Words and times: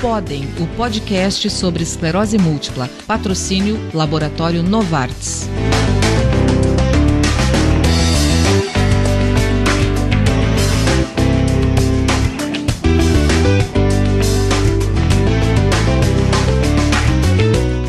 Podem, 0.00 0.44
o 0.60 0.66
podcast 0.76 1.50
sobre 1.50 1.82
esclerose 1.82 2.38
múltipla. 2.38 2.88
Patrocínio 3.04 3.76
Laboratório 3.92 4.62
Novartis. 4.62 5.48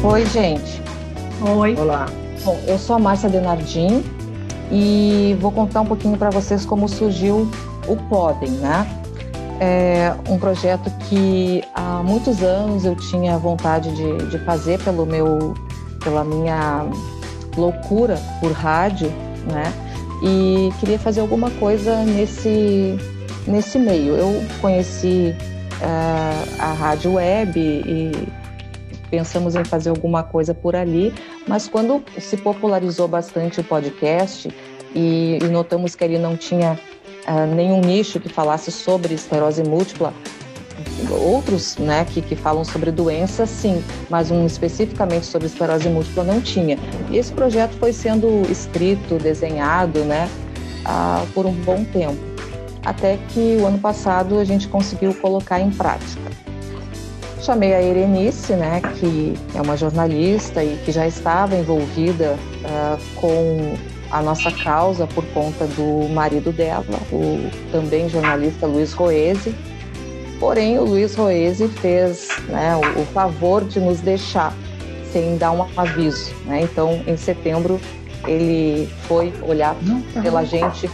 Oi, 0.03 0.25
gente. 0.25 0.81
Oi. 1.41 1.75
Olá. 1.75 2.07
Bom, 2.44 2.59
eu 2.66 2.80
sou 2.80 2.95
a 2.95 2.99
Márcia 2.99 3.30
Denardim 3.30 4.03
e 4.71 5.38
vou 5.39 5.52
contar 5.52 5.81
um 5.81 5.85
pouquinho 5.85 6.17
para 6.17 6.31
vocês 6.31 6.66
como 6.66 6.89
surgiu 6.89 7.47
o 7.88 7.95
Podem, 7.95 8.49
né? 8.49 8.95
É 9.59 10.16
um 10.27 10.39
projeto 10.39 10.89
que 11.07 11.61
há 11.89 12.03
muitos 12.03 12.43
anos 12.43 12.85
eu 12.85 12.95
tinha 12.95 13.38
vontade 13.38 13.91
de, 13.95 14.25
de 14.27 14.39
fazer 14.39 14.80
pelo 14.84 15.05
meu, 15.05 15.53
pela 16.03 16.23
minha 16.23 16.85
loucura 17.57 18.20
por 18.39 18.52
rádio, 18.52 19.09
né? 19.52 19.73
E 20.21 20.70
queria 20.80 20.99
fazer 20.99 21.21
alguma 21.21 21.49
coisa 21.52 22.03
nesse, 22.03 22.97
nesse 23.47 23.80
meio. 23.80 24.16
Eu 24.16 24.44
conheci 24.61 25.33
uh, 25.81 26.55
a 26.59 26.73
rádio 26.73 27.13
web 27.13 27.59
e 27.59 28.11
pensamos 29.09 29.55
em 29.55 29.63
fazer 29.63 29.89
alguma 29.89 30.21
coisa 30.21 30.53
por 30.53 30.75
ali, 30.75 31.13
mas 31.47 31.67
quando 31.67 32.03
se 32.19 32.38
popularizou 32.38 33.08
bastante 33.08 33.59
o 33.61 33.63
podcast 33.63 34.53
e, 34.94 35.39
e 35.41 35.47
notamos 35.47 35.95
que 35.95 36.03
ele 36.03 36.19
não 36.19 36.38
tinha 36.38 36.78
uh, 37.28 37.56
nenhum 37.56 37.81
nicho 37.81 38.19
que 38.19 38.30
falasse 38.30 38.72
sobre 38.72 39.16
esclerose 39.16 39.63
múltipla, 39.63 40.13
outros 41.09 41.77
né, 41.77 42.05
que, 42.05 42.22
que 42.22 42.35
falam 42.35 42.63
sobre 42.63 42.91
doença, 42.91 43.45
sim, 43.45 43.83
mas 44.09 44.31
um 44.31 44.45
especificamente 44.45 45.25
sobre 45.25 45.47
esclerose 45.47 45.89
múltipla 45.89 46.23
não 46.23 46.41
tinha. 46.41 46.77
E 47.09 47.17
esse 47.17 47.31
projeto 47.31 47.73
foi 47.80 47.94
sendo 47.94 48.49
escrito, 48.49 49.17
desenhado 49.17 50.00
né, 50.00 50.30
uh, 50.85 51.25
por 51.33 51.45
um 51.45 51.53
bom 51.53 51.83
tempo, 51.83 52.19
até 52.85 53.17
que 53.30 53.57
o 53.61 53.66
ano 53.66 53.80
passado 53.80 54.39
a 54.39 54.44
gente 54.44 54.67
conseguiu 54.67 55.13
colocar 55.13 55.59
em 55.59 55.72
prática. 55.72 56.30
Chamei 57.41 57.73
a 57.73 57.81
Erenice, 57.81 58.53
né, 58.53 58.81
que 59.00 59.33
é 59.55 59.61
uma 59.61 59.77
jornalista 59.77 60.63
e 60.63 60.77
que 60.85 60.91
já 60.91 61.07
estava 61.07 61.55
envolvida 61.55 62.38
uh, 62.63 63.19
com 63.19 63.77
a 64.11 64.22
nossa 64.22 64.52
causa 64.52 65.05
por 65.07 65.23
conta 65.27 65.66
do 65.67 66.09
marido 66.09 66.52
dela, 66.52 66.83
o 67.11 67.50
também 67.72 68.09
jornalista 68.09 68.66
Luiz 68.66 68.94
Roese. 68.94 69.55
Porém, 70.39 70.79
o 70.79 70.85
Luiz 70.85 71.15
Roese 71.15 71.67
fez 71.67 72.29
né, 72.47 72.75
o, 72.75 73.01
o, 73.01 73.05
favor 73.07 73.63
de 73.63 73.79
nos 73.79 73.99
deixar 73.99 74.53
sem 75.11 75.37
dar 75.37 75.51
um 75.51 75.65
aviso. 75.75 76.33
Né? 76.45 76.61
Então, 76.61 77.03
em 77.05 77.17
setembro, 77.17 77.79
ele 78.25 78.87
foi 79.07 79.33
olhar 79.41 79.75
tá 80.13 80.21
pela 80.21 80.43
gente 80.43 80.89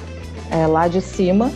é, 0.50 0.66
lá 0.66 0.88
de 0.88 1.02
cima 1.02 1.52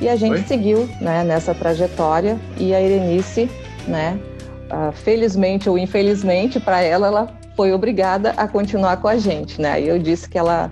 e 0.00 0.08
a 0.08 0.14
gente 0.14 0.34
Oi? 0.34 0.44
seguiu 0.46 0.88
né, 1.00 1.24
nessa 1.24 1.54
trajetória 1.54 2.38
e 2.58 2.74
a 2.74 2.80
Erenice 2.80 3.48
né? 3.86 4.18
Uh, 4.66 4.92
felizmente 4.92 5.68
ou 5.68 5.78
infelizmente 5.78 6.58
para 6.58 6.80
ela, 6.80 7.06
ela 7.06 7.28
foi 7.54 7.72
obrigada 7.72 8.30
a 8.36 8.48
continuar 8.48 8.96
com 8.98 9.08
a 9.08 9.16
gente, 9.16 9.60
né? 9.60 9.80
E 9.80 9.88
eu 9.88 9.98
disse 9.98 10.28
que 10.28 10.36
ela 10.36 10.70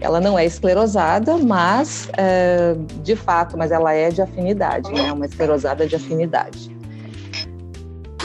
ela 0.00 0.20
não 0.20 0.38
é 0.38 0.44
esclerosada, 0.44 1.38
mas 1.38 2.08
uh, 2.10 3.02
de 3.02 3.16
fato, 3.16 3.56
mas 3.56 3.70
ela 3.70 3.92
é 3.92 4.10
de 4.10 4.22
afinidade, 4.22 4.92
né? 4.92 5.12
Uma 5.12 5.26
esclerosada 5.26 5.86
de 5.86 5.96
afinidade. 5.96 6.74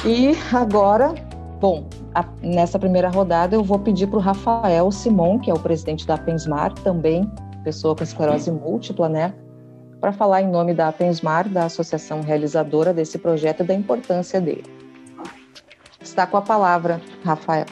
E 0.06 0.36
agora, 0.54 1.14
bom, 1.60 1.88
a, 2.14 2.26
nessa 2.42 2.78
primeira 2.78 3.10
rodada 3.10 3.56
eu 3.56 3.64
vou 3.64 3.80
pedir 3.80 4.08
para 4.08 4.18
o 4.18 4.22
Rafael 4.22 4.92
Simon, 4.92 5.40
que 5.40 5.50
é 5.50 5.54
o 5.54 5.60
presidente 5.60 6.06
da 6.06 6.18
Pensmar, 6.18 6.74
também 6.74 7.30
pessoa 7.64 7.96
com 7.96 8.04
esclerose 8.04 8.52
múltipla, 8.52 9.08
né? 9.08 9.34
para 10.02 10.12
falar 10.12 10.42
em 10.42 10.50
nome 10.50 10.74
da 10.74 10.88
Apensmar, 10.88 11.48
da 11.48 11.66
associação 11.66 12.22
realizadora 12.22 12.92
desse 12.92 13.20
projeto 13.20 13.62
e 13.62 13.64
da 13.64 13.76
importância 13.76 14.42
dele. 14.42 14.66
Está 16.02 16.26
com 16.26 16.38
a 16.38 16.42
palavra, 16.42 17.00
Rafael. 17.24 17.68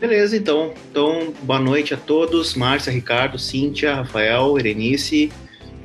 Beleza, 0.00 0.36
então. 0.36 0.72
Então, 0.90 1.34
boa 1.42 1.58
noite 1.58 1.92
a 1.92 1.96
todos. 1.96 2.54
Márcia, 2.54 2.92
Ricardo, 2.92 3.36
Cíntia, 3.36 3.96
Rafael, 3.96 4.56
Erenice, 4.56 5.32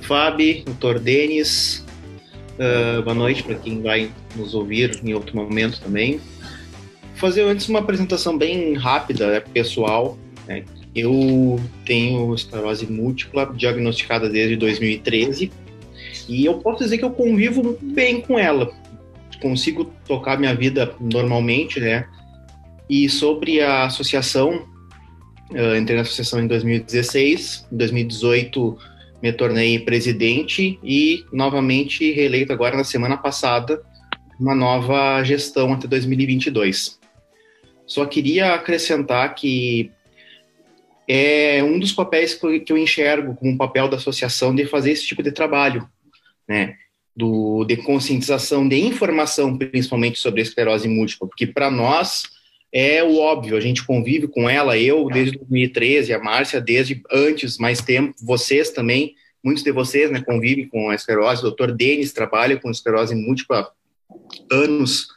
Fábio, 0.01 0.63
doutor 0.65 0.99
Denis. 0.99 1.83
Uh, 2.53 3.01
boa 3.01 3.15
noite 3.15 3.41
para 3.41 3.55
quem 3.55 3.81
vai 3.81 4.11
nos 4.35 4.53
ouvir 4.53 4.99
em 5.03 5.15
outro 5.15 5.35
momento 5.35 5.81
também. 5.81 6.19
Vou 6.19 7.15
fazer 7.15 7.41
antes 7.41 7.67
uma 7.67 7.79
apresentação 7.79 8.37
bem 8.37 8.75
rápida, 8.75 9.31
né, 9.31 9.39
pessoal. 9.39 10.15
Né? 10.47 10.63
Eu 10.93 11.59
tenho 11.83 12.35
esclerose 12.35 12.85
múltipla, 12.85 13.51
diagnosticada 13.55 14.29
desde 14.29 14.55
2013 14.55 15.51
e 16.29 16.45
eu 16.45 16.59
posso 16.59 16.83
dizer 16.83 16.99
que 16.99 17.03
eu 17.03 17.09
convivo 17.09 17.79
bem 17.81 18.21
com 18.21 18.37
ela. 18.37 18.71
Consigo 19.41 19.91
tocar 20.07 20.39
minha 20.39 20.53
vida 20.53 20.93
normalmente, 21.01 21.79
né? 21.79 22.05
E 22.89 23.09
sobre 23.09 23.61
a 23.61 23.85
associação, 23.85 24.67
eu 25.51 25.77
entrei 25.77 25.95
na 25.95 26.01
associação 26.01 26.39
em 26.39 26.47
2016, 26.47 27.67
em 27.71 27.77
2018 27.77 28.77
me 29.21 29.31
tornei 29.31 29.79
presidente 29.79 30.77
e 30.83 31.23
novamente 31.31 32.11
reeleito 32.11 32.51
agora 32.51 32.75
na 32.75 32.83
semana 32.83 33.15
passada 33.15 33.81
uma 34.37 34.53
nova 34.53 35.23
gestão 35.23 35.71
até 35.71 35.87
2022. 35.87 36.99
Só 37.85 38.05
queria 38.05 38.53
acrescentar 38.53 39.33
que 39.33 39.89
é 41.07 41.63
um 41.63 41.79
dos 41.79 41.93
papéis 41.93 42.33
que 42.33 42.65
eu 42.71 42.77
enxergo 42.77 43.33
como 43.35 43.51
um 43.51 43.57
papel 43.57 43.87
da 43.87 43.95
associação 43.95 44.53
de 44.53 44.65
fazer 44.65 44.91
esse 44.91 45.05
tipo 45.05 45.23
de 45.23 45.31
trabalho, 45.31 45.87
né, 46.45 46.75
do, 47.15 47.63
de 47.63 47.77
conscientização, 47.77 48.67
de 48.67 48.77
informação, 48.77 49.57
principalmente 49.57 50.19
sobre 50.19 50.41
a 50.41 50.43
esclerose 50.43 50.87
múltipla, 50.89 51.27
porque 51.27 51.47
para 51.47 51.71
nós 51.71 52.23
é 52.73 53.03
o 53.03 53.17
óbvio, 53.19 53.55
a 53.55 53.61
gente 53.61 53.85
convive 53.85 54.27
com 54.27 54.49
ela, 54.49 54.75
eu 54.75 55.05
desde 55.05 55.37
2013, 55.37 56.11
a 56.11 56.19
Márcia 56.19 56.59
desde 56.59 57.03
antes, 57.11 57.59
mais 57.59 57.79
tempo, 57.81 58.15
vocês 58.23 58.71
também, 58.71 59.13
muitos 59.43 59.63
de 59.63 59.71
vocês 59.71 60.09
né, 60.09 60.21
convivem 60.21 60.67
com 60.67 60.89
a 60.89 60.95
esclerose, 60.95 61.41
o 61.41 61.43
doutor 61.43 61.71
Denis 61.71 62.11
trabalha 62.11 62.59
com 62.59 62.71
esclerose 62.71 63.13
múltipla 63.13 63.59
há 63.59 64.55
anos, 64.55 65.07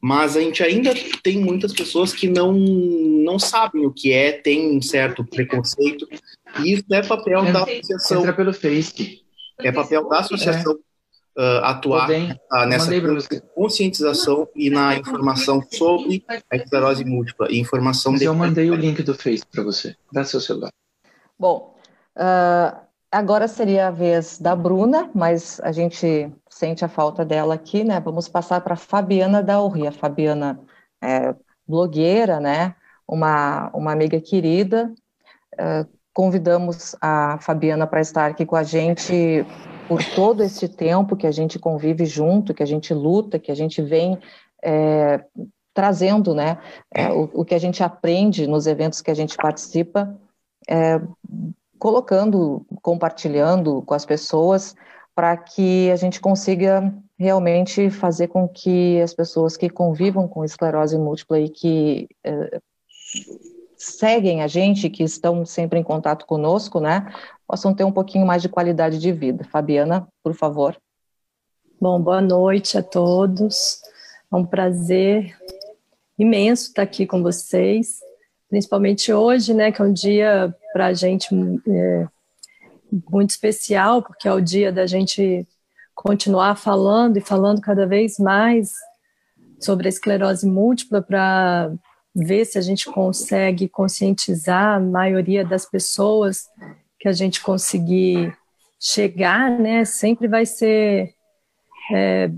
mas 0.00 0.36
a 0.36 0.40
gente 0.40 0.62
ainda 0.62 0.94
tem 1.22 1.38
muitas 1.38 1.72
pessoas 1.72 2.12
que 2.12 2.28
não, 2.28 2.52
não 2.52 3.40
sabem 3.40 3.84
o 3.84 3.92
que 3.92 4.12
é, 4.12 4.30
tem 4.30 4.76
um 4.76 4.80
certo 4.80 5.24
preconceito, 5.24 6.08
e 6.60 6.74
isso 6.74 6.84
é 6.92 7.02
papel 7.02 7.44
é, 7.44 7.52
da 7.52 7.64
associação. 7.64 8.20
Entra 8.20 8.32
pelo 8.32 8.54
Face. 8.54 9.20
É 9.58 9.72
papel 9.72 10.08
da 10.08 10.20
associação 10.20 10.72
é. 10.72 10.89
Uh, 11.36 11.64
atuar 11.64 12.08
uh, 12.10 12.66
nessa 12.66 12.90
conscientização 13.54 14.48
e 14.54 14.70
na 14.70 14.96
informação 14.96 15.62
sobre 15.70 16.24
a 16.50 16.56
esclerose 16.56 17.04
múltipla 17.04 17.48
e 17.50 17.58
informação. 17.58 18.12
Mas 18.12 18.20
de... 18.20 18.26
eu 18.26 18.34
mandei 18.34 18.70
o 18.70 18.74
link 18.74 19.02
do 19.02 19.14
Face 19.14 19.44
para 19.50 19.62
você. 19.62 19.96
Dá 20.12 20.24
seu 20.24 20.40
celular. 20.40 20.70
Bom, 21.38 21.76
uh, 22.16 22.80
agora 23.10 23.48
seria 23.48 23.88
a 23.88 23.90
vez 23.90 24.38
da 24.38 24.54
Bruna, 24.54 25.10
mas 25.14 25.60
a 25.60 25.72
gente 25.72 26.30
sente 26.48 26.84
a 26.84 26.88
falta 26.88 27.24
dela 27.24 27.54
aqui, 27.54 27.84
né? 27.84 28.00
Vamos 28.00 28.28
passar 28.28 28.60
para 28.60 28.76
Fabiana 28.76 29.42
Dauri. 29.42 29.86
A 29.86 29.92
Fabiana 29.92 30.60
é 31.02 31.34
blogueira, 31.66 32.40
né? 32.40 32.74
Uma, 33.08 33.70
uma 33.74 33.92
amiga 33.92 34.20
querida. 34.20 34.92
Uh, 35.54 36.00
Convidamos 36.12 36.96
a 37.00 37.38
Fabiana 37.40 37.86
para 37.86 38.00
estar 38.00 38.30
aqui 38.30 38.44
com 38.44 38.56
a 38.56 38.64
gente 38.64 39.46
por 39.90 40.04
todo 40.14 40.40
esse 40.44 40.68
tempo 40.68 41.16
que 41.16 41.26
a 41.26 41.32
gente 41.32 41.58
convive 41.58 42.06
junto, 42.06 42.54
que 42.54 42.62
a 42.62 42.66
gente 42.66 42.94
luta, 42.94 43.40
que 43.40 43.50
a 43.50 43.56
gente 43.56 43.82
vem 43.82 44.16
é, 44.62 45.24
trazendo, 45.74 46.32
né, 46.32 46.58
é, 46.94 47.10
o, 47.10 47.28
o, 47.34 47.44
que 47.44 47.56
a 47.56 47.58
gente 47.58 47.82
aprende 47.82 48.46
nos 48.46 48.68
eventos 48.68 49.02
que 49.02 49.10
a 49.10 49.14
gente 49.14 49.36
participa, 49.36 50.16
é, 50.68 51.00
colocando, 51.76 52.64
compartilhando 52.80 53.82
com 53.82 53.92
as 53.92 54.06
pessoas, 54.06 54.76
para 55.12 55.36
que 55.36 55.90
a 55.90 55.96
gente 55.96 56.20
consiga 56.20 56.94
realmente 57.18 57.90
fazer 57.90 58.28
com 58.28 58.46
que 58.46 59.00
as 59.00 59.12
pessoas 59.12 59.56
que 59.56 59.68
convivam 59.68 60.28
com 60.28 60.44
esclerose 60.44 60.96
múltipla 60.96 61.40
e 61.40 61.48
que 61.48 62.08
é, 62.22 62.60
seguem 63.80 64.42
a 64.42 64.46
gente, 64.46 64.90
que 64.90 65.02
estão 65.02 65.44
sempre 65.46 65.78
em 65.78 65.82
contato 65.82 66.26
conosco, 66.26 66.80
né, 66.80 67.10
possam 67.48 67.74
ter 67.74 67.82
um 67.82 67.90
pouquinho 67.90 68.26
mais 68.26 68.42
de 68.42 68.48
qualidade 68.48 68.98
de 68.98 69.10
vida. 69.10 69.42
Fabiana, 69.44 70.06
por 70.22 70.34
favor. 70.34 70.76
Bom, 71.80 71.98
boa 71.98 72.20
noite 72.20 72.76
a 72.76 72.82
todos. 72.82 73.80
É 74.30 74.36
um 74.36 74.44
prazer 74.44 75.34
imenso 76.18 76.68
estar 76.68 76.82
aqui 76.82 77.06
com 77.06 77.22
vocês, 77.22 78.00
principalmente 78.50 79.10
hoje, 79.14 79.54
né, 79.54 79.72
que 79.72 79.80
é 79.80 79.84
um 79.84 79.92
dia 79.92 80.54
para 80.74 80.86
a 80.86 80.92
gente 80.92 81.28
é, 81.66 82.06
muito 83.10 83.30
especial, 83.30 84.02
porque 84.02 84.28
é 84.28 84.32
o 84.32 84.42
dia 84.42 84.70
da 84.70 84.86
gente 84.86 85.48
continuar 85.94 86.54
falando 86.56 87.16
e 87.16 87.22
falando 87.22 87.62
cada 87.62 87.86
vez 87.86 88.18
mais 88.18 88.72
sobre 89.58 89.88
a 89.88 89.90
esclerose 89.90 90.46
múltipla 90.46 91.00
para 91.00 91.72
ver 92.14 92.44
se 92.44 92.58
a 92.58 92.60
gente 92.60 92.86
consegue 92.86 93.68
conscientizar 93.68 94.76
a 94.76 94.80
maioria 94.80 95.44
das 95.44 95.64
pessoas 95.64 96.48
que 96.98 97.08
a 97.08 97.12
gente 97.12 97.40
conseguir 97.40 98.36
chegar, 98.78 99.50
né, 99.50 99.84
sempre 99.84 100.26
vai 100.26 100.44
ser 100.44 101.14
é, 101.92 102.30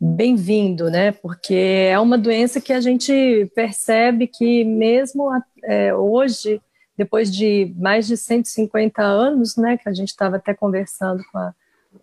bem-vindo, 0.00 0.90
né, 0.90 1.12
porque 1.12 1.88
é 1.90 1.98
uma 1.98 2.16
doença 2.16 2.60
que 2.60 2.72
a 2.72 2.80
gente 2.80 3.50
percebe 3.54 4.26
que 4.26 4.64
mesmo 4.64 5.28
é, 5.64 5.94
hoje, 5.94 6.60
depois 6.96 7.34
de 7.34 7.74
mais 7.76 8.06
de 8.06 8.16
150 8.16 9.02
anos, 9.02 9.56
né, 9.56 9.76
que 9.76 9.88
a 9.88 9.92
gente 9.92 10.08
estava 10.08 10.36
até 10.36 10.54
conversando 10.54 11.22
com 11.32 11.38
a 11.38 11.54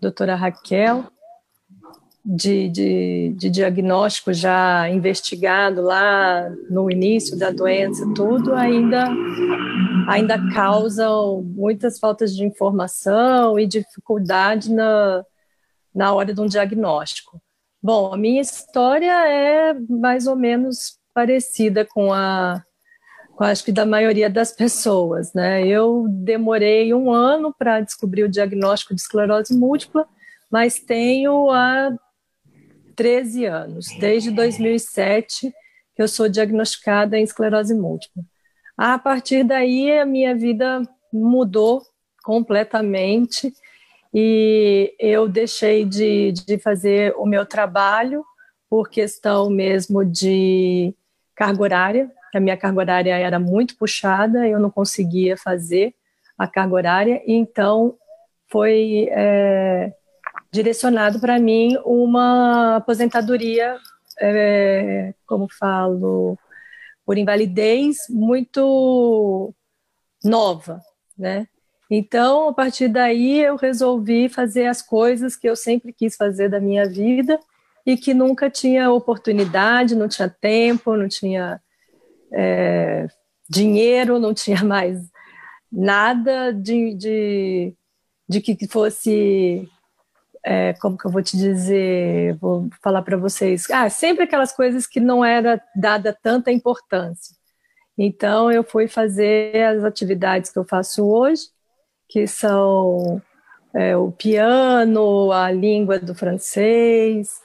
doutora 0.01 0.35
Raquel, 0.35 1.05
de, 2.25 2.69
de, 2.69 3.35
de, 3.37 3.49
diagnóstico 3.51 4.33
já 4.33 4.89
investigado 4.89 5.81
lá 5.81 6.49
no 6.69 6.89
início 6.89 7.37
da 7.37 7.51
doença, 7.51 8.03
tudo 8.15 8.55
ainda, 8.55 9.07
ainda 10.07 10.39
causam 10.51 11.43
muitas 11.43 11.99
faltas 11.99 12.35
de 12.35 12.43
informação 12.43 13.59
e 13.59 13.67
dificuldade 13.67 14.73
na, 14.73 15.23
na 15.93 16.13
hora 16.13 16.33
de 16.33 16.41
um 16.41 16.47
diagnóstico. 16.47 17.39
Bom, 17.81 18.11
a 18.11 18.17
minha 18.17 18.41
história 18.41 19.27
é 19.27 19.75
mais 19.87 20.25
ou 20.25 20.35
menos 20.35 20.97
parecida 21.13 21.85
com 21.85 22.11
a, 22.11 22.63
com 23.35 23.43
acho 23.43 23.63
que 23.63 23.71
da 23.71 23.85
maioria 23.85 24.31
das 24.31 24.51
pessoas, 24.51 25.31
né? 25.31 25.65
Eu 25.67 26.07
demorei 26.09 26.91
um 26.91 27.11
ano 27.11 27.53
para 27.55 27.81
descobrir 27.81 28.23
o 28.23 28.29
diagnóstico 28.29 28.95
de 28.95 29.01
esclerose 29.01 29.55
múltipla, 29.55 30.07
mas 30.49 30.79
tenho 30.79 31.51
a 31.51 31.95
13 32.95 33.45
anos, 33.45 33.87
desde 33.99 34.31
2007 34.31 35.53
que 35.95 36.01
eu 36.01 36.07
sou 36.07 36.27
diagnosticada 36.27 37.17
em 37.17 37.23
esclerose 37.23 37.73
múltipla. 37.73 38.23
A 38.77 38.99
partir 38.99 39.43
daí, 39.43 39.97
a 39.97 40.05
minha 40.05 40.35
vida 40.35 40.81
mudou 41.11 41.81
completamente 42.23 43.53
e 44.13 44.93
eu 44.99 45.27
deixei 45.27 45.85
de, 45.85 46.33
de 46.33 46.57
fazer 46.57 47.13
o 47.17 47.25
meu 47.25 47.45
trabalho 47.45 48.25
por 48.69 48.89
questão 48.89 49.49
mesmo 49.49 50.03
de 50.03 50.93
carga 51.33 51.61
horária. 51.61 52.11
A 52.33 52.39
minha 52.39 52.57
carga 52.57 52.79
horária 52.79 53.17
era 53.17 53.39
muito 53.39 53.77
puxada, 53.77 54.45
eu 54.47 54.59
não 54.59 54.69
conseguia 54.69 55.37
fazer 55.37 55.95
a 56.37 56.45
carga 56.45 56.75
horária, 56.75 57.21
então 57.25 57.95
foi 58.47 59.07
é, 59.11 59.93
direcionado 60.55 61.19
para 61.19 61.37
mim 61.37 61.77
uma 61.83 62.77
aposentadoria, 62.77 63.77
é, 64.19 65.13
como 65.27 65.47
falo, 65.59 66.37
por 67.05 67.17
invalidez 67.17 67.97
muito 68.09 69.53
nova, 70.23 70.81
né? 71.17 71.47
Então, 71.91 72.49
a 72.49 72.53
partir 72.53 72.87
daí, 72.87 73.41
eu 73.41 73.57
resolvi 73.57 74.29
fazer 74.29 74.65
as 74.67 74.81
coisas 74.81 75.35
que 75.35 75.47
eu 75.47 75.55
sempre 75.55 75.93
quis 75.93 76.15
fazer 76.15 76.49
da 76.49 76.59
minha 76.59 76.87
vida 76.87 77.37
e 77.85 77.95
que 77.95 78.13
nunca 78.13 78.49
tinha 78.49 78.91
oportunidade, 78.91 79.95
não 79.95 80.07
tinha 80.07 80.27
tempo, 80.29 80.95
não 80.95 81.07
tinha 81.07 81.61
é, 82.33 83.07
dinheiro, 83.47 84.19
não 84.19 84.33
tinha 84.33 84.63
mais 84.65 84.99
nada 85.71 86.51
de, 86.51 86.95
de, 86.95 87.73
de 88.27 88.41
que 88.41 88.67
fosse 88.67 89.69
é, 90.45 90.73
como 90.73 90.95
que 90.95 91.07
eu 91.07 91.11
vou 91.11 91.23
te 91.23 91.35
dizer, 91.35 92.35
vou 92.35 92.69
falar 92.83 93.01
para 93.01 93.17
vocês, 93.17 93.67
ah, 93.71 93.89
sempre 93.89 94.25
aquelas 94.25 94.51
coisas 94.51 94.85
que 94.85 94.99
não 94.99 95.25
era 95.25 95.59
dada 95.75 96.15
tanta 96.21 96.51
importância. 96.51 97.35
Então 97.97 98.51
eu 98.51 98.63
fui 98.63 98.87
fazer 98.87 99.55
as 99.63 99.83
atividades 99.83 100.51
que 100.51 100.59
eu 100.59 100.63
faço 100.63 101.03
hoje, 101.03 101.43
que 102.07 102.27
são 102.27 103.19
é, 103.73 103.97
o 103.97 104.11
piano, 104.11 105.31
a 105.31 105.51
língua 105.51 105.97
do 105.97 106.13
francês 106.13 107.41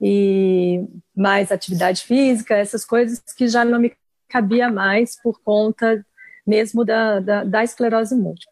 e 0.00 0.84
mais 1.14 1.52
atividade 1.52 2.02
física, 2.02 2.56
essas 2.56 2.84
coisas 2.84 3.22
que 3.36 3.46
já 3.46 3.64
não 3.64 3.78
me 3.78 3.92
cabia 4.28 4.68
mais 4.68 5.14
por 5.22 5.40
conta 5.44 6.04
mesmo 6.44 6.84
da, 6.84 7.20
da, 7.20 7.44
da 7.44 7.62
esclerose 7.62 8.16
múltipla. 8.16 8.51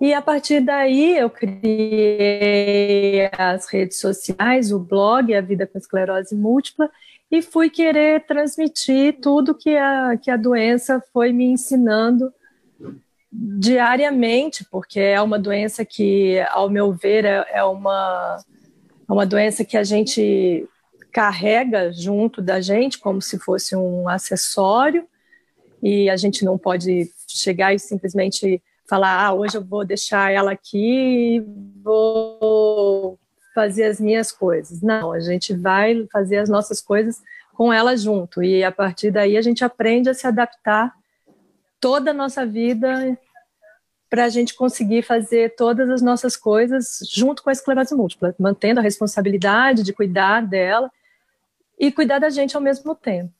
E 0.00 0.12
a 0.12 0.20
partir 0.20 0.60
daí 0.60 1.16
eu 1.16 1.30
criei 1.30 1.60
as 3.32 3.66
redes 3.66 3.98
sociais, 3.98 4.70
o 4.70 4.78
blog 4.78 5.34
A 5.34 5.40
Vida 5.40 5.66
com 5.66 5.78
Esclerose 5.78 6.34
Múltipla 6.34 6.90
e 7.30 7.40
fui 7.40 7.70
querer 7.70 8.26
transmitir 8.26 9.18
tudo 9.20 9.54
que 9.54 9.76
a, 9.76 10.16
que 10.16 10.30
a 10.30 10.36
doença 10.36 11.02
foi 11.12 11.32
me 11.32 11.46
ensinando 11.46 12.32
diariamente, 13.32 14.64
porque 14.70 15.00
é 15.00 15.20
uma 15.20 15.38
doença 15.38 15.84
que, 15.84 16.40
ao 16.50 16.70
meu 16.70 16.92
ver, 16.92 17.24
é, 17.24 17.46
é 17.52 17.64
uma, 17.64 18.38
é 19.08 19.12
uma 19.12 19.26
doença 19.26 19.64
que 19.64 19.76
a 19.76 19.84
gente 19.84 20.68
carrega 21.12 21.90
junto 21.92 22.42
da 22.42 22.60
gente 22.60 22.98
como 22.98 23.22
se 23.22 23.38
fosse 23.38 23.74
um 23.74 24.08
acessório 24.08 25.06
e 25.82 26.10
a 26.10 26.16
gente 26.16 26.44
não 26.44 26.58
pode 26.58 27.10
chegar 27.26 27.74
e 27.74 27.78
simplesmente 27.78 28.62
falar, 28.88 29.26
ah, 29.26 29.32
hoje 29.32 29.56
eu 29.56 29.64
vou 29.64 29.84
deixar 29.84 30.32
ela 30.32 30.52
aqui 30.52 31.36
e 31.36 31.40
vou 31.82 33.18
fazer 33.54 33.84
as 33.84 34.00
minhas 34.00 34.30
coisas. 34.30 34.82
Não, 34.82 35.12
a 35.12 35.20
gente 35.20 35.54
vai 35.54 36.06
fazer 36.12 36.38
as 36.38 36.48
nossas 36.48 36.80
coisas 36.80 37.22
com 37.54 37.72
ela 37.72 37.96
junto 37.96 38.42
e 38.42 38.62
a 38.62 38.70
partir 38.70 39.10
daí 39.10 39.36
a 39.36 39.42
gente 39.42 39.64
aprende 39.64 40.10
a 40.10 40.14
se 40.14 40.26
adaptar 40.26 40.94
toda 41.80 42.10
a 42.10 42.14
nossa 42.14 42.44
vida 42.44 43.18
para 44.10 44.24
a 44.24 44.28
gente 44.28 44.54
conseguir 44.54 45.02
fazer 45.02 45.54
todas 45.56 45.88
as 45.90 46.02
nossas 46.02 46.36
coisas 46.36 47.00
junto 47.10 47.42
com 47.42 47.50
a 47.50 47.52
esclerose 47.52 47.94
múltipla, 47.94 48.34
mantendo 48.38 48.80
a 48.80 48.82
responsabilidade 48.82 49.82
de 49.82 49.92
cuidar 49.92 50.42
dela 50.42 50.90
e 51.78 51.90
cuidar 51.90 52.18
da 52.18 52.30
gente 52.30 52.56
ao 52.56 52.62
mesmo 52.62 52.94
tempo. 52.94 53.32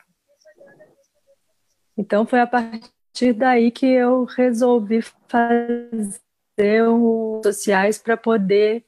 Então 1.97 2.27
foi 2.27 2.41
a 2.41 2.47
partir 2.47 2.91
partir 3.17 3.33
daí 3.33 3.71
que 3.71 3.87
eu 3.87 4.25
resolvi 4.25 5.01
fazer 5.27 6.87
os 6.87 7.41
sociais 7.43 7.97
para 7.97 8.15
poder 8.15 8.85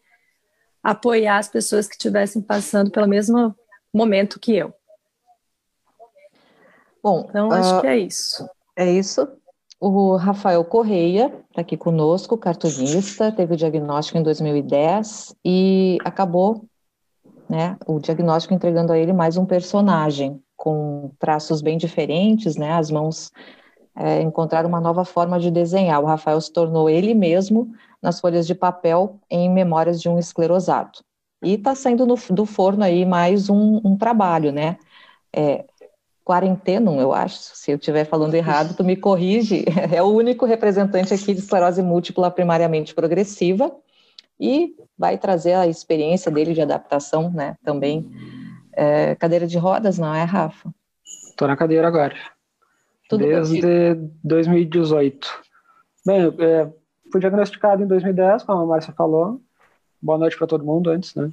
apoiar 0.82 1.38
as 1.38 1.48
pessoas 1.48 1.88
que 1.88 1.94
estivessem 1.94 2.42
passando 2.42 2.90
pelo 2.90 3.08
mesmo 3.08 3.56
momento 3.92 4.38
que 4.38 4.54
eu. 4.54 4.74
Bom, 7.02 7.26
então 7.26 7.50
acho 7.50 7.78
uh, 7.78 7.80
que 7.80 7.86
é 7.86 7.96
isso. 7.96 8.46
É 8.76 8.92
isso. 8.92 9.26
O 9.80 10.16
Rafael 10.16 10.62
Correia 10.62 11.32
está 11.48 11.62
aqui 11.62 11.78
conosco, 11.78 12.36
cartunista, 12.36 13.32
teve 13.32 13.54
o 13.54 13.56
diagnóstico 13.56 14.18
em 14.18 14.22
2010 14.22 15.36
e 15.42 15.96
acabou, 16.04 16.66
né, 17.48 17.78
o 17.86 17.98
diagnóstico 17.98 18.52
entregando 18.52 18.92
a 18.92 18.98
ele 18.98 19.14
mais 19.14 19.38
um 19.38 19.46
personagem 19.46 20.42
com 20.54 21.12
traços 21.18 21.62
bem 21.62 21.78
diferentes, 21.78 22.56
né, 22.56 22.72
as 22.72 22.90
mãos 22.90 23.32
é, 23.98 24.22
encontrar 24.22 24.64
uma 24.64 24.80
nova 24.80 25.04
forma 25.04 25.40
de 25.40 25.50
desenhar. 25.50 26.00
O 26.00 26.06
Rafael 26.06 26.40
se 26.40 26.52
tornou 26.52 26.88
ele 26.88 27.14
mesmo 27.14 27.74
nas 28.00 28.20
folhas 28.20 28.46
de 28.46 28.54
papel 28.54 29.18
em 29.28 29.50
Memórias 29.50 30.00
de 30.00 30.08
um 30.08 30.18
Esclerosado. 30.18 31.00
E 31.42 31.54
está 31.54 31.74
saindo 31.74 32.06
no, 32.06 32.14
do 32.30 32.46
forno 32.46 32.84
aí 32.84 33.04
mais 33.04 33.50
um, 33.50 33.80
um 33.84 33.96
trabalho, 33.96 34.52
né? 34.52 34.76
É, 35.34 35.64
eu 37.00 37.14
acho, 37.14 37.38
se 37.38 37.70
eu 37.70 37.76
estiver 37.76 38.04
falando 38.04 38.34
errado, 38.34 38.76
tu 38.76 38.84
me 38.84 38.94
corrige, 38.94 39.64
é 39.90 40.02
o 40.02 40.08
único 40.08 40.44
representante 40.44 41.14
aqui 41.14 41.32
de 41.32 41.40
esclerose 41.40 41.82
múltipla 41.82 42.30
primariamente 42.30 42.94
progressiva 42.94 43.74
e 44.38 44.74
vai 44.96 45.16
trazer 45.16 45.54
a 45.54 45.66
experiência 45.66 46.30
dele 46.30 46.52
de 46.52 46.60
adaptação, 46.60 47.30
né, 47.30 47.56
também. 47.64 48.06
É, 48.74 49.14
cadeira 49.16 49.46
de 49.46 49.56
rodas, 49.58 49.98
não 49.98 50.14
é, 50.14 50.22
Rafa? 50.22 50.70
Estou 51.30 51.48
na 51.48 51.56
cadeira 51.56 51.88
agora. 51.88 52.14
Tudo 53.08 53.24
desde 53.24 53.94
2018. 54.22 55.28
Bem, 56.04 56.26
é, 56.38 56.70
fui 57.10 57.20
diagnosticado 57.20 57.82
em 57.82 57.86
2010, 57.86 58.42
como 58.42 58.60
a 58.60 58.66
Márcia 58.66 58.92
falou. 58.92 59.40
Boa 60.00 60.18
noite 60.18 60.36
para 60.36 60.46
todo 60.46 60.64
mundo 60.64 60.90
antes, 60.90 61.14
né? 61.14 61.30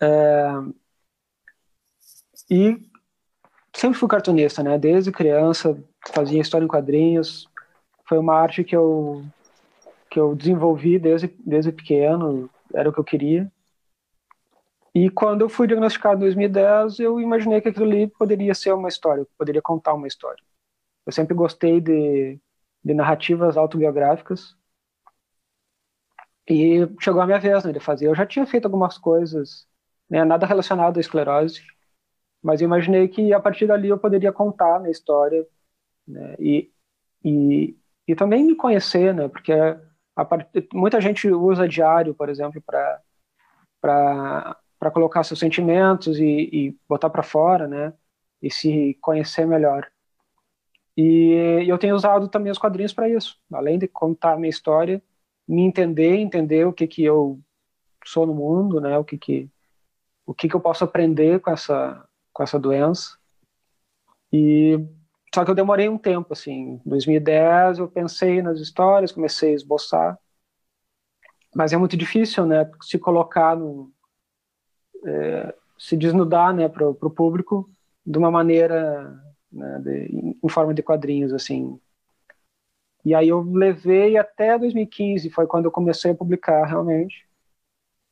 É, 0.00 0.50
e 2.50 2.78
sempre 3.74 3.98
fui 3.98 4.08
cartunista, 4.08 4.62
né? 4.62 4.78
Desde 4.78 5.10
criança 5.10 5.82
fazia 6.12 6.40
história 6.40 6.66
em 6.66 6.68
quadrinhos. 6.68 7.48
Foi 8.04 8.18
uma 8.18 8.34
arte 8.34 8.62
que 8.62 8.76
eu 8.76 9.24
que 10.10 10.20
eu 10.20 10.34
desenvolvi 10.34 10.98
desde 10.98 11.34
desde 11.38 11.72
pequeno, 11.72 12.50
era 12.74 12.90
o 12.90 12.92
que 12.92 13.00
eu 13.00 13.04
queria. 13.04 13.50
E 14.94 15.08
quando 15.10 15.40
eu 15.40 15.48
fui 15.48 15.66
diagnosticado 15.66 16.16
em 16.16 16.20
2010, 16.20 17.00
eu 17.00 17.18
imaginei 17.20 17.60
que 17.60 17.68
aquilo 17.68 17.86
ali 17.86 18.06
poderia 18.06 18.54
ser 18.54 18.72
uma 18.72 18.88
história, 18.88 19.26
poderia 19.38 19.62
contar 19.62 19.94
uma 19.94 20.06
história. 20.06 20.42
Eu 21.06 21.12
sempre 21.12 21.34
gostei 21.34 21.80
de, 21.80 22.40
de 22.84 22.94
narrativas 22.94 23.56
autobiográficas. 23.56 24.56
E 26.48 26.86
chegou 27.00 27.20
a 27.20 27.26
minha 27.26 27.40
vez 27.40 27.64
né, 27.64 27.72
de 27.72 27.80
fazer. 27.80 28.06
Eu 28.08 28.14
já 28.14 28.26
tinha 28.26 28.46
feito 28.46 28.66
algumas 28.66 28.98
coisas, 28.98 29.66
né, 30.08 30.24
nada 30.24 30.46
relacionado 30.46 30.98
à 30.98 31.00
esclerose, 31.00 31.62
Mas 32.42 32.60
eu 32.60 32.66
imaginei 32.66 33.08
que 33.08 33.32
a 33.32 33.40
partir 33.40 33.66
dali 33.66 33.88
eu 33.88 33.98
poderia 33.98 34.32
contar 34.32 34.76
a 34.76 34.80
minha 34.80 34.92
história 34.92 35.46
né? 36.08 36.36
e, 36.38 36.72
e, 37.24 37.78
e 38.08 38.16
também 38.16 38.44
me 38.44 38.56
conhecer, 38.56 39.14
né? 39.14 39.28
Porque 39.28 39.52
part... 40.16 40.48
muita 40.74 41.00
gente 41.00 41.28
usa 41.30 41.68
diário, 41.68 42.14
por 42.14 42.28
exemplo, 42.28 42.62
para 42.62 43.02
para 44.78 44.90
colocar 44.92 45.24
seus 45.24 45.40
sentimentos 45.40 46.18
e, 46.18 46.50
e 46.52 46.78
botar 46.88 47.10
para 47.10 47.22
fora, 47.22 47.68
né? 47.68 47.94
E 48.42 48.50
se 48.50 48.94
conhecer 49.00 49.46
melhor. 49.46 49.90
E, 50.96 51.64
eu 51.66 51.78
tenho 51.78 51.94
usado 51.94 52.28
também 52.28 52.50
os 52.50 52.58
quadrinhos 52.58 52.92
para 52.92 53.08
isso, 53.08 53.38
além 53.52 53.78
de 53.78 53.86
contar 53.86 54.32
a 54.32 54.36
minha 54.36 54.48
história, 54.50 55.02
me 55.46 55.62
entender, 55.62 56.16
entender 56.16 56.66
o 56.66 56.72
que 56.72 56.86
que 56.86 57.04
eu 57.04 57.40
sou 58.04 58.26
no 58.26 58.34
mundo, 58.34 58.80
né? 58.80 58.96
O 58.98 59.04
que 59.04 59.18
que 59.18 59.50
o 60.26 60.34
que 60.34 60.48
que 60.48 60.56
eu 60.56 60.60
posso 60.60 60.84
aprender 60.84 61.40
com 61.40 61.50
essa 61.50 62.04
com 62.32 62.42
essa 62.42 62.58
doença. 62.58 63.16
E 64.32 64.78
só 65.34 65.44
que 65.44 65.50
eu 65.50 65.54
demorei 65.54 65.88
um 65.88 65.98
tempo 65.98 66.32
assim. 66.32 66.52
Em 66.52 66.82
2010 66.86 67.78
eu 67.78 67.88
pensei 67.88 68.42
nas 68.42 68.60
histórias, 68.60 69.12
comecei 69.12 69.50
a 69.52 69.54
esboçar, 69.54 70.18
mas 71.54 71.72
é 71.72 71.76
muito 71.76 71.96
difícil, 71.96 72.46
né? 72.46 72.70
Se 72.82 72.98
colocar 72.98 73.56
no 73.56 73.92
é, 75.06 75.54
se 75.78 75.96
desnudar, 75.96 76.54
né, 76.54 76.68
para 76.68 76.88
o 76.88 77.10
público 77.10 77.70
de 78.04 78.18
uma 78.18 78.30
maneira 78.30 79.14
né, 79.52 79.80
de, 79.80 80.36
em 80.42 80.48
forma 80.48 80.74
de 80.74 80.82
quadrinhos 80.82 81.32
assim 81.32 81.78
e 83.06 83.14
aí 83.14 83.28
eu 83.28 83.40
levei 83.40 84.16
até 84.16 84.58
2015, 84.58 85.30
foi 85.30 85.46
quando 85.46 85.66
eu 85.66 85.70
comecei 85.70 86.10
a 86.10 86.14
publicar 86.14 86.64
realmente. 86.64 87.24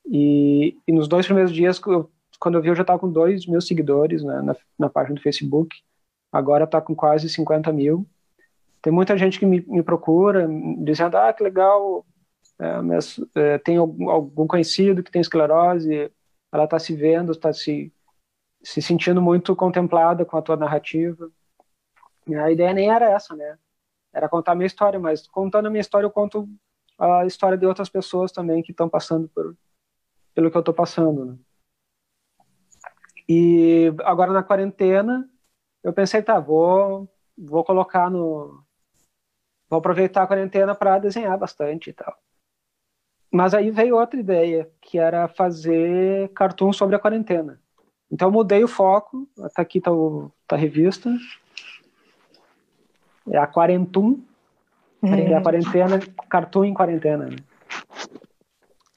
E, 0.06 0.78
e 0.86 0.92
nos 0.92 1.08
dois 1.08 1.26
primeiros 1.26 1.52
dias, 1.52 1.80
eu, 1.84 2.08
quando 2.38 2.54
eu 2.54 2.62
vi, 2.62 2.68
eu 2.68 2.76
já 2.76 2.82
estava 2.82 3.00
com 3.00 3.10
dois 3.10 3.44
mil 3.44 3.60
seguidores 3.60 4.22
né, 4.22 4.40
na, 4.40 4.56
na 4.78 4.88
página 4.88 5.16
do 5.16 5.20
Facebook. 5.20 5.76
Agora 6.30 6.62
está 6.62 6.80
com 6.80 6.94
quase 6.94 7.28
50 7.28 7.72
mil. 7.72 8.06
Tem 8.80 8.92
muita 8.92 9.18
gente 9.18 9.36
que 9.36 9.44
me, 9.44 9.62
me 9.62 9.82
procura, 9.82 10.46
dizendo, 10.78 11.16
ah, 11.16 11.32
que 11.32 11.42
legal, 11.42 12.06
é, 12.60 12.80
mas, 12.80 13.18
é, 13.34 13.58
tem 13.58 13.78
algum, 13.78 14.08
algum 14.08 14.46
conhecido 14.46 15.02
que 15.02 15.10
tem 15.10 15.20
esclerose, 15.20 16.08
ela 16.52 16.64
está 16.66 16.78
se 16.78 16.94
vendo, 16.94 17.32
está 17.32 17.52
se, 17.52 17.92
se 18.64 18.83
sentindo 18.83 19.23
muito 19.23 19.54
contemplada 19.54 20.25
com 20.25 20.37
a 20.37 20.42
tua 20.42 20.56
narrativa. 20.56 21.30
E 22.26 22.35
a 22.35 22.50
ideia 22.50 22.73
nem 22.73 22.90
era 22.90 23.11
essa, 23.11 23.37
né? 23.37 23.59
era 24.14 24.28
contar 24.28 24.52
a 24.52 24.54
minha 24.54 24.66
história, 24.66 24.99
mas 24.99 25.26
contando 25.26 25.66
a 25.66 25.71
minha 25.71 25.80
história, 25.80 26.06
eu 26.06 26.11
conto 26.11 26.49
a 26.97 27.26
história 27.26 27.59
de 27.59 27.66
outras 27.66 27.88
pessoas 27.88 28.30
também 28.30 28.62
que 28.62 28.71
estão 28.71 28.88
passando 28.88 29.28
por, 29.28 29.56
pelo 30.33 30.50
que 30.50 30.56
eu 30.56 30.61
estou 30.61 30.73
passando. 30.73 31.25
Né? 31.25 31.38
E 33.28 33.92
agora 34.04 34.33
na 34.33 34.44
quarentena, 34.44 35.28
eu 35.83 35.92
pensei, 35.92 36.23
tá, 36.23 36.38
vou, 36.38 37.09
vou 37.37 37.64
colocar 37.64 38.09
no. 38.09 38.62
Vou 39.68 39.78
aproveitar 39.78 40.23
a 40.23 40.26
quarentena 40.26 40.75
para 40.75 40.99
desenhar 40.99 41.37
bastante 41.37 41.90
e 41.90 41.92
tal. 41.92 42.16
Mas 43.33 43.52
aí 43.52 43.71
veio 43.73 43.97
outra 43.97 44.21
ideia, 44.21 44.71
que 44.80 44.99
era 44.99 45.26
fazer 45.26 46.28
cartoon 46.35 46.73
sobre 46.73 46.94
a 46.94 47.00
quarentena. 47.00 47.61
Então 48.11 48.28
eu 48.28 48.32
mudei 48.32 48.62
o 48.62 48.68
foco, 48.68 49.28
até 49.40 49.62
aqui 49.62 49.78
está 49.78 49.90
tá 50.46 50.56
a 50.56 50.58
revista, 50.58 51.11
é 53.30 53.38
a 53.38 53.46
Quarentum, 53.46 54.23
é. 55.02 55.32
é 55.32 55.34
a 55.34 55.42
quarentena, 55.42 55.99
Cartoon 56.28 56.64
em 56.64 56.75
quarentena. 56.75 57.26
Né? 57.26 57.37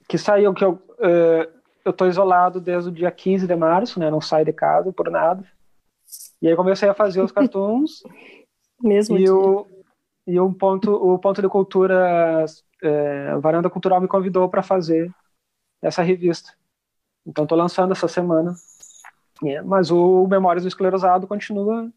Que 0.08 0.16
saiu 0.16 0.54
que 0.54 0.64
eu 0.64 0.72
uh, 0.72 1.58
eu 1.84 1.92
tô 1.92 2.06
isolado 2.06 2.60
desde 2.60 2.90
o 2.90 2.92
dia 2.92 3.10
15 3.10 3.46
de 3.46 3.56
março, 3.56 3.98
né? 3.98 4.10
Não 4.10 4.20
saio 4.20 4.44
de 4.44 4.52
casa 4.52 4.92
por 4.92 5.10
nada. 5.10 5.44
E 6.40 6.48
aí 6.48 6.54
comecei 6.54 6.88
a 6.88 6.94
fazer 6.94 7.22
os 7.22 7.32
cartoons. 7.32 8.02
Mesmo 8.80 9.16
e 9.16 9.24
dia. 9.24 9.34
o 9.34 9.66
e 10.26 10.38
um 10.38 10.52
ponto 10.52 10.92
o 10.92 11.18
ponto 11.18 11.40
de 11.40 11.48
cultura 11.48 12.44
é, 12.82 13.36
Varanda 13.38 13.70
Cultural 13.70 14.00
me 14.00 14.06
convidou 14.06 14.48
para 14.48 14.62
fazer 14.62 15.10
essa 15.82 16.02
revista. 16.02 16.52
Então 17.26 17.44
estou 17.44 17.56
lançando 17.56 17.92
essa 17.92 18.06
semana. 18.06 18.54
É, 19.44 19.62
mas 19.62 19.90
o 19.90 20.26
Memórias 20.26 20.64
do 20.64 20.68
Esclerosado 20.68 21.26
continua 21.26 21.92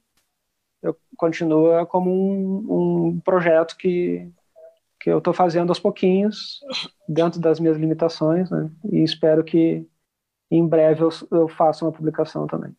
continua 1.15 1.85
como 1.85 2.09
um, 2.11 3.09
um 3.09 3.19
projeto 3.19 3.77
que, 3.77 4.27
que 4.99 5.09
eu 5.09 5.19
estou 5.19 5.33
fazendo 5.33 5.69
aos 5.69 5.79
pouquinhos, 5.79 6.59
dentro 7.07 7.39
das 7.39 7.59
minhas 7.59 7.77
limitações, 7.77 8.49
né? 8.49 8.69
E 8.91 9.03
espero 9.03 9.43
que 9.43 9.87
em 10.49 10.67
breve 10.67 11.03
eu, 11.03 11.09
eu 11.31 11.47
faça 11.47 11.85
uma 11.85 11.91
publicação 11.91 12.47
também. 12.47 12.75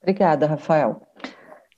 Obrigada, 0.00 0.46
Rafael. 0.46 1.02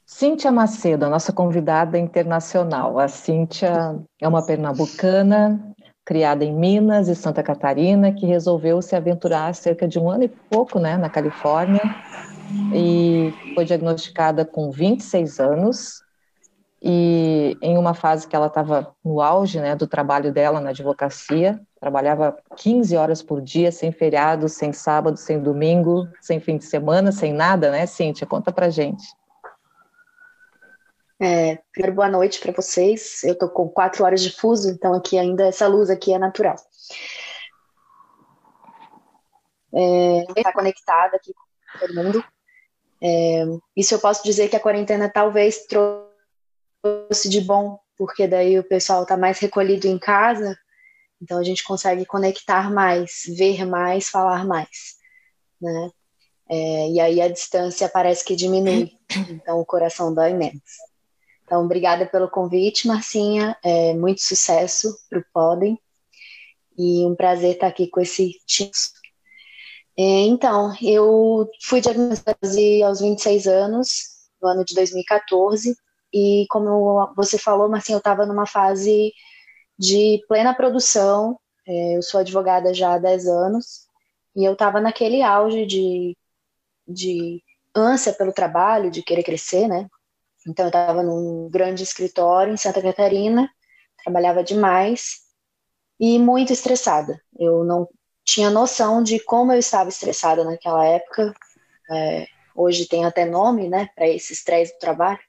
Cíntia 0.07 0.53
Macedo, 0.53 1.07
a 1.07 1.09
nossa 1.09 1.33
convidada 1.33 1.99
internacional. 1.99 2.99
A 2.99 3.09
Cíntia 3.09 3.99
é 4.21 4.29
uma 4.29 4.45
pernambucana, 4.45 5.75
criada 6.05 6.45
em 6.45 6.53
Minas 6.53 7.09
e 7.09 7.15
Santa 7.15 7.43
Catarina, 7.43 8.13
que 8.13 8.27
resolveu 8.27 8.83
se 8.83 8.97
aventurar 8.97 9.49
há 9.49 9.53
cerca 9.53 9.87
de 9.87 9.99
um 9.99 10.11
ano 10.11 10.25
e 10.25 10.29
pouco 10.29 10.79
né, 10.79 10.97
na 10.97 11.09
Califórnia, 11.09 11.83
e 12.75 13.33
foi 13.55 13.65
diagnosticada 13.65 14.45
com 14.45 14.71
26 14.71 15.39
anos 15.39 16.03
e 16.85 17.57
em 17.63 17.79
uma 17.79 17.95
fase 17.95 18.27
que 18.27 18.35
ela 18.35 18.49
estava 18.49 18.93
no 19.05 19.21
auge 19.21 19.61
né, 19.61 19.77
do 19.77 19.87
trabalho 19.87 20.33
dela 20.33 20.61
na 20.61 20.71
advocacia, 20.71 21.61
trabalhava 21.81 22.37
15 22.57 22.97
horas 22.97 23.23
por 23.23 23.41
dia, 23.41 23.71
sem 23.71 23.93
feriado, 23.93 24.49
sem 24.49 24.73
sábado, 24.73 25.17
sem 25.17 25.41
domingo, 25.41 26.09
sem 26.21 26.41
fim 26.41 26.57
de 26.57 26.65
semana, 26.65 27.13
sem 27.13 27.33
nada, 27.33 27.71
né, 27.71 27.87
Cíntia? 27.87 28.27
Conta 28.27 28.51
pra 28.51 28.69
gente. 28.69 29.05
É, 31.25 31.57
primeiro, 31.71 31.95
boa 31.95 32.09
noite 32.09 32.41
para 32.41 32.51
vocês. 32.51 33.23
Eu 33.23 33.35
estou 33.35 33.49
com 33.49 33.69
quatro 33.69 34.05
horas 34.05 34.21
de 34.21 34.33
fuso, 34.33 34.69
então 34.69 34.93
aqui 34.93 35.17
ainda 35.17 35.47
essa 35.47 35.69
luz 35.69 35.89
aqui 35.89 36.13
é 36.13 36.19
natural. 36.19 36.57
É, 39.73 40.25
está 40.37 40.53
conectada 40.53 41.17
aqui 41.17 41.33
com 41.33 41.79
todo 41.79 41.95
mundo. 41.95 42.25
É, 43.01 43.45
isso 43.77 43.95
eu 43.95 44.01
posso 44.01 44.25
dizer 44.25 44.49
que 44.49 44.57
a 44.57 44.61
quarentena 44.61 45.09
talvez 45.09 45.65
trouxe 45.65 47.29
de 47.29 47.41
bom, 47.41 47.79
porque 47.97 48.27
daí 48.27 48.59
o 48.59 48.65
pessoal 48.65 49.05
está 49.05 49.17
mais 49.17 49.39
recolhido 49.39 49.87
em 49.87 50.01
casa, 50.01 50.59
então 51.23 51.39
a 51.39 51.45
gente 51.45 51.63
consegue 51.63 52.05
conectar 52.05 52.69
mais, 52.69 53.23
ver 53.39 53.65
mais, 53.65 54.09
falar 54.09 54.45
mais, 54.45 54.97
né? 55.61 55.91
É, 56.51 56.89
e 56.91 57.01
aí 57.01 57.21
a 57.21 57.29
distância 57.29 57.89
parece 57.89 58.25
que 58.25 58.35
diminui, 58.35 58.91
então 59.31 59.61
o 59.61 59.65
coração 59.65 60.13
dói 60.13 60.35
menos. 60.35 60.92
Então, 61.45 61.65
obrigada 61.65 62.07
pelo 62.07 62.31
convite, 62.31 62.87
Marcinha. 62.87 63.57
É, 63.63 63.95
muito 63.95 64.23
sucesso 64.23 64.97
para 65.09 65.19
o 65.19 65.25
Podem. 65.33 65.79
E 66.79 67.05
um 67.07 67.15
prazer 67.15 67.55
estar 67.55 67.67
aqui 67.67 67.87
com 67.87 68.01
esse 68.01 68.33
time 68.47 68.71
é, 69.97 70.03
então, 70.03 70.75
eu 70.83 71.49
fui 71.63 71.81
diagnosticada 71.81 72.39
aos 72.87 73.01
26 73.01 73.47
anos, 73.47 73.89
no 74.41 74.49
ano 74.49 74.65
de 74.65 74.75
2014, 74.75 75.77
e 76.13 76.47
como 76.51 77.13
você 77.15 77.39
falou, 77.39 77.69
Marcinho, 77.69 77.97
eu 77.97 77.99
estava 77.99 78.27
numa 78.27 78.47
fase 78.47 79.13
de 79.79 80.23
plena 80.29 80.55
produção, 80.55 81.39
é, 81.67 81.97
eu 81.97 82.03
sou 82.03 82.21
advogada 82.21 82.73
já 82.75 82.95
há 82.95 82.99
10 82.99 83.27
anos, 83.27 83.87
e 84.37 84.45
eu 84.45 84.55
estava 84.55 84.81
naquele 84.81 85.23
auge 85.23 85.67
de, 85.67 86.17
de 86.89 87.43
ânsia 87.75 88.13
pelo 88.15 88.33
trabalho, 88.33 88.91
de 88.91 89.03
querer 89.03 89.23
crescer, 89.23 89.69
né? 89.69 89.89
Então, 90.47 90.67
eu 90.67 90.69
estava 90.69 91.03
num 91.03 91.49
grande 91.51 91.83
escritório 91.83 92.53
em 92.53 92.57
Santa 92.57 92.83
Catarina, 92.83 93.49
trabalhava 94.03 94.43
demais 94.43 95.21
e 96.01 96.19
muito 96.19 96.53
estressada. 96.53 97.21
Eu 97.39 97.65
não 97.65 97.89
tinha 98.25 98.51
noção 98.51 99.03
de 99.03 99.21
como 99.21 99.53
eu 99.53 99.59
estava 99.59 99.89
estressada 99.89 100.45
naquela 100.45 100.85
época. 100.85 101.33
É, 101.91 102.27
hoje 102.55 102.87
tem 102.87 103.05
até 103.05 103.25
nome, 103.25 103.69
né, 103.69 103.89
para 103.95 104.09
esse 104.09 104.33
estresse 104.33 104.73
do 104.75 104.79
trabalho. 104.79 105.21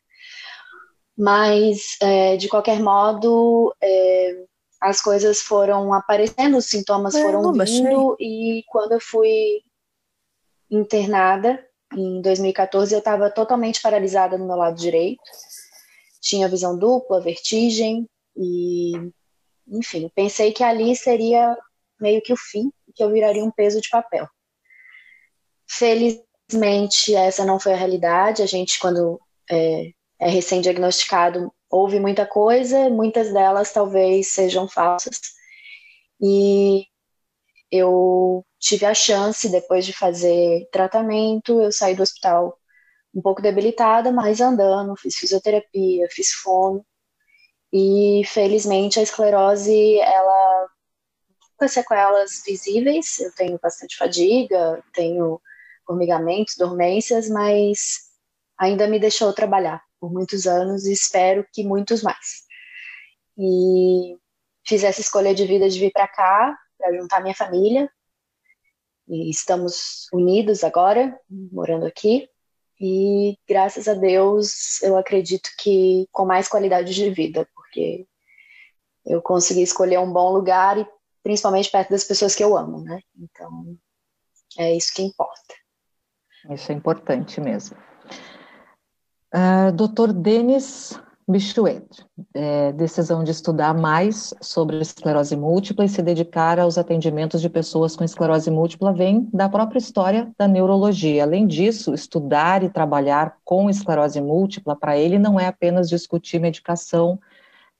Mas, 1.16 1.96
é, 2.02 2.36
de 2.38 2.50
qualquer 2.50 2.80
modo, 2.80 3.76
é, 3.82 4.46
as 4.82 5.00
coisas 5.00 5.42
foram 5.42 5.94
aparecendo, 5.94 6.58
os 6.58 6.66
sintomas 6.66 7.14
foram 7.14 7.54
vindo, 7.54 8.18
e 8.20 8.64
quando 8.68 8.94
eu 8.94 9.00
fui 9.00 9.62
internada, 10.70 11.64
em 11.96 12.22
2014, 12.22 12.94
eu 12.94 13.00
estava 13.00 13.30
totalmente 13.30 13.82
paralisada 13.82 14.38
no 14.38 14.46
meu 14.46 14.56
lado 14.56 14.78
direito. 14.78 15.22
Tinha 16.22 16.48
visão 16.48 16.78
dupla, 16.78 17.22
vertigem, 17.22 18.08
e, 18.36 18.94
enfim, 19.68 20.10
pensei 20.16 20.52
que 20.52 20.64
ali 20.64 20.96
seria 20.96 21.56
meio 22.00 22.22
que 22.22 22.34
o 22.34 22.38
fim, 22.38 22.72
que 22.96 23.04
eu 23.04 23.12
viraria 23.12 23.44
um 23.44 23.52
peso 23.52 23.80
de 23.80 23.90
papel. 23.90 24.28
Felizmente, 25.70 27.16
essa 27.16 27.46
não 27.46 27.60
foi 27.60 27.74
a 27.74 27.78
realidade. 27.78 28.42
A 28.42 28.46
gente, 28.46 28.80
quando 28.80 29.20
é, 29.50 29.92
é 30.20 30.30
recém-diagnosticado, 30.30 31.54
ouve 31.70 32.00
muita 32.00 32.26
coisa, 32.26 32.90
muitas 32.90 33.34
delas 33.34 33.72
talvez 33.72 34.30
sejam 34.30 34.68
falsas. 34.68 35.20
E 36.22 36.86
eu 37.72 38.46
tive 38.64 38.86
a 38.86 38.94
chance, 38.94 39.50
depois 39.50 39.86
de 39.86 39.92
fazer 39.92 40.68
tratamento, 40.72 41.62
eu 41.62 41.72
saí 41.72 41.96
do 41.96 42.02
hospital 42.02 42.58
um 43.14 43.22
pouco 43.22 43.42
debilitada, 43.42 44.12
mas 44.12 44.40
andando, 44.42 44.96
fiz 44.96 45.16
fisioterapia, 45.18 46.08
fiz 46.10 46.32
fono, 46.32 46.84
e 47.72 48.24
felizmente 48.26 49.00
a 49.00 49.04
esclerose, 49.04 50.00
ela 50.00 50.68
com 51.58 51.68
sequelas 51.68 52.42
visíveis, 52.46 53.20
eu 53.20 53.32
tenho 53.36 53.60
bastante 53.62 53.98
fadiga, 53.98 54.82
tenho 54.94 55.42
formigamentos, 55.86 56.56
dormências, 56.58 57.30
mas 57.30 58.10
ainda 58.58 58.88
me 58.88 59.00
deixou 59.00 59.34
trabalhar 59.34 59.84
por 60.00 60.12
muitos 60.12 60.48
anos 60.48 60.86
e 60.86 60.94
espero 60.94 61.46
que 61.54 61.64
muitos 61.64 62.02
mais. 62.02 62.44
E 63.38 64.18
fiz 64.66 64.84
essa 64.84 65.02
escolha 65.02 65.36
de 65.36 65.46
vida 65.46 65.70
de 65.70 65.80
vir 65.80 65.92
para 65.92 66.08
cá, 66.08 66.58
para 66.78 66.96
juntar 66.96 67.22
minha 67.22 67.36
família. 67.36 67.90
E 69.08 69.30
estamos 69.30 70.08
unidos 70.14 70.64
agora, 70.64 71.18
morando 71.30 71.86
aqui. 71.86 72.30
E 72.80 73.38
graças 73.48 73.88
a 73.88 73.94
Deus, 73.94 74.82
eu 74.82 74.98
acredito 74.98 75.50
que 75.58 76.08
com 76.12 76.26
mais 76.26 76.48
qualidade 76.48 76.94
de 76.94 77.10
vida, 77.10 77.48
porque 77.56 78.08
eu 79.06 79.22
consegui 79.22 79.62
escolher 79.62 80.00
um 80.00 80.12
bom 80.12 80.32
lugar 80.32 80.78
e 80.78 80.88
principalmente 81.22 81.72
perto 81.72 81.92
das 81.92 82.04
pessoas 82.04 82.36
que 82.36 82.44
eu 82.44 82.58
amo, 82.58 82.82
né? 82.82 83.00
Então, 83.18 83.78
é 84.58 84.76
isso 84.76 84.94
que 84.94 85.02
importa. 85.02 85.54
Isso 86.50 86.72
é 86.72 86.76
importante 86.76 87.40
mesmo. 87.40 87.78
Uh, 89.34 89.72
Dr. 89.72 90.12
Denis 90.14 91.00
Bichuet, 91.26 91.86
é, 92.34 92.74
decisão 92.74 93.24
de 93.24 93.32
estudar 93.32 93.74
mais 93.74 94.34
sobre 94.42 94.80
esclerose 94.82 95.38
múltipla 95.38 95.86
e 95.86 95.90
se 95.90 96.02
dedicar 96.02 96.60
aos 96.60 96.78
atendimentos 96.78 97.40
de 97.40 97.50
pessoas 97.50 97.96
com 97.96 98.04
esclerose 98.04 98.52
múltipla 98.52 98.92
vem 98.92 99.30
da 99.32 99.48
própria 99.48 99.80
história 99.80 100.30
da 100.38 100.48
neurologia. 100.48 101.24
Além 101.24 101.48
disso, 101.48 101.94
estudar 101.94 102.62
e 102.62 102.70
trabalhar 102.70 103.38
com 103.46 103.70
esclerose 103.70 104.20
múltipla, 104.20 104.76
para 104.76 104.98
ele, 104.98 105.18
não 105.18 105.40
é 105.40 105.48
apenas 105.48 105.88
discutir 105.88 106.40
medicação 106.40 107.18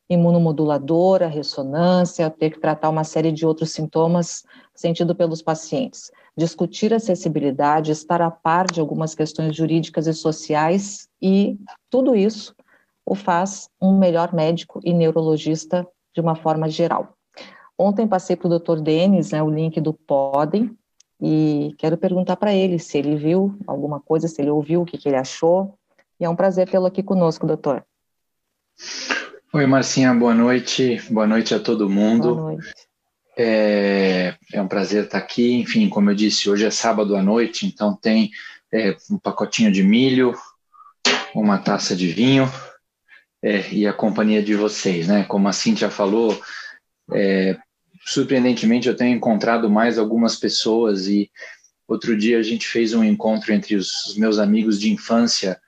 imunomoduladora, 0.10 1.28
ressonância, 1.28 2.30
ter 2.30 2.52
que 2.52 2.60
tratar 2.60 2.90
uma 2.90 3.04
série 3.04 3.32
de 3.32 3.46
outros 3.46 3.72
sintomas 3.72 4.44
sentido 4.74 5.14
pelos 5.14 5.42
pacientes. 5.42 6.12
Discutir 6.38 6.94
acessibilidade, 6.94 7.92
estar 7.92 8.22
a 8.22 8.32
par 8.32 8.68
de 8.68 8.80
algumas 8.80 9.14
questões 9.14 9.56
jurídicas 9.56 10.08
e 10.08 10.14
sociais 10.14 11.10
e 11.22 11.58
tudo 11.90 12.16
isso 12.16 12.54
o 13.06 13.16
faz 13.16 13.70
um 13.82 13.98
melhor 13.98 14.34
médico 14.34 14.80
e 14.84 14.94
neurologista 14.94 15.88
de 16.14 16.22
uma 16.22 16.36
forma 16.36 16.70
geral. 16.70 17.16
Ontem 17.78 18.08
passei 18.08 18.36
para 18.36 18.48
o 18.48 18.60
Dr. 18.60 18.80
Denis 18.82 19.32
né, 19.32 19.42
o 19.42 19.50
link 19.50 19.82
do 19.82 19.94
Podem 19.94 20.76
e 21.22 21.74
quero 21.78 21.98
perguntar 21.98 22.36
para 22.36 22.54
ele 22.54 22.78
se 22.80 22.98
ele 22.98 23.16
viu 23.16 23.58
alguma 23.66 24.00
coisa, 24.00 24.28
se 24.28 24.42
ele 24.42 24.52
ouviu, 24.52 24.82
o 24.82 24.86
que, 24.86 24.98
que 24.98 25.10
ele 25.10 25.16
achou. 25.16 25.78
E 26.20 26.26
é 26.26 26.30
um 26.30 26.36
prazer 26.36 26.70
tê-lo 26.70 26.86
aqui 26.86 27.02
conosco, 27.02 27.48
doutor. 27.48 27.84
Oi, 29.54 29.66
Marcinha, 29.66 30.14
boa 30.14 30.34
noite. 30.34 31.02
Boa 31.10 31.28
noite 31.28 31.54
a 31.54 31.60
todo 31.60 31.90
mundo. 31.90 32.36
Boa 32.36 32.52
noite. 32.52 32.74
É, 33.38 34.36
é 34.52 34.62
um 34.62 34.68
prazer 34.68 35.06
estar 35.06 35.18
aqui. 35.18 35.54
Enfim, 35.62 35.90
como 35.90 36.10
eu 36.10 36.16
disse, 36.16 36.50
hoje 36.50 36.66
é 36.66 36.72
sábado 36.72 37.16
à 37.16 37.22
noite, 37.22 37.66
então 37.66 37.96
tem 37.96 38.30
é, 38.72 38.96
um 39.10 39.18
pacotinho 39.18 39.72
de 39.72 39.84
milho, 39.84 40.34
uma 41.34 41.58
taça 41.58 41.96
de 41.96 42.08
vinho, 42.08 42.52
é, 43.44 43.70
e 43.74 43.86
a 43.86 43.92
companhia 43.92 44.42
de 44.42 44.56
vocês, 44.56 45.08
né? 45.08 45.26
Como 45.26 45.50
a 45.50 45.54
Cintia 45.54 45.90
falou, 45.90 46.42
é, 47.14 47.58
surpreendentemente 48.06 48.88
eu 48.88 48.96
tenho 48.96 49.16
encontrado 49.16 49.70
mais 49.70 50.00
algumas 50.00 50.38
pessoas 50.38 51.08
e 51.08 51.30
outro 51.86 52.18
dia 52.18 52.40
a 52.40 52.42
gente 52.42 52.66
fez 52.66 52.94
um 52.94 53.04
encontro 53.04 53.52
entre 53.52 53.76
os, 53.76 54.16
meus 54.16 54.40
amigos 54.40 54.80
de 54.80 54.92
infância 54.92 55.60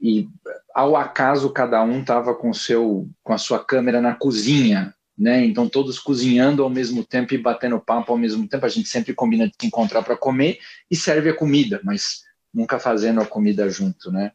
e 0.00 0.26
ao 0.74 0.96
acaso 0.96 1.50
cada 1.50 1.82
um 1.82 2.00
estava 2.00 2.34
com 2.34 2.54
seu 2.54 3.06
com 3.22 3.34
a 3.34 3.38
sua 3.38 3.62
câmera 3.62 4.00
na 4.00 4.14
cozinha, 4.14 4.94
né? 5.16 5.44
Então 5.44 5.68
todos 5.68 5.98
cozinhando 5.98 6.62
ao 6.62 6.70
mesmo 6.70 7.04
tempo 7.04 7.34
e 7.34 7.38
batendo 7.38 7.78
papo 7.78 8.12
ao 8.12 8.18
mesmo 8.18 8.48
tempo. 8.48 8.64
A 8.64 8.70
gente 8.70 8.88
sempre 8.88 9.12
combina 9.12 9.46
de 9.46 9.52
se 9.60 9.66
encontrar 9.66 10.02
para 10.02 10.16
comer 10.16 10.58
e 10.90 10.96
serve 10.96 11.28
a 11.28 11.36
comida, 11.36 11.80
mas 11.84 12.22
nunca 12.52 12.78
fazendo 12.78 13.20
a 13.20 13.26
comida 13.26 13.68
junto, 13.68 14.10
né? 14.10 14.32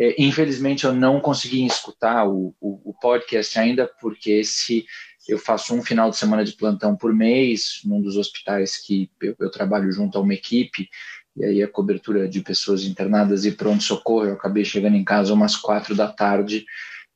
É, 0.00 0.14
infelizmente 0.18 0.84
eu 0.84 0.94
não 0.94 1.20
consegui 1.20 1.66
escutar 1.66 2.26
o, 2.26 2.54
o, 2.58 2.90
o, 2.90 2.94
podcast 2.94 3.58
ainda 3.58 3.86
porque 4.00 4.30
esse 4.30 4.86
eu 5.28 5.38
faço 5.38 5.74
um 5.74 5.82
final 5.82 6.08
de 6.08 6.16
semana 6.16 6.42
de 6.42 6.54
plantão 6.54 6.96
por 6.96 7.12
mês 7.14 7.82
num 7.84 8.00
dos 8.00 8.16
hospitais 8.16 8.78
que 8.78 9.10
eu, 9.20 9.36
eu 9.38 9.50
trabalho 9.50 9.92
junto 9.92 10.16
a 10.16 10.22
uma 10.22 10.32
equipe 10.32 10.88
e 11.36 11.44
aí 11.44 11.62
a 11.62 11.68
cobertura 11.68 12.26
de 12.26 12.40
pessoas 12.40 12.84
internadas 12.84 13.44
e 13.44 13.52
pronto 13.52 13.82
socorro 13.82 14.24
eu 14.24 14.32
acabei 14.32 14.64
chegando 14.64 14.96
em 14.96 15.04
casa 15.04 15.34
umas 15.34 15.54
quatro 15.54 15.94
da 15.94 16.08
tarde 16.08 16.64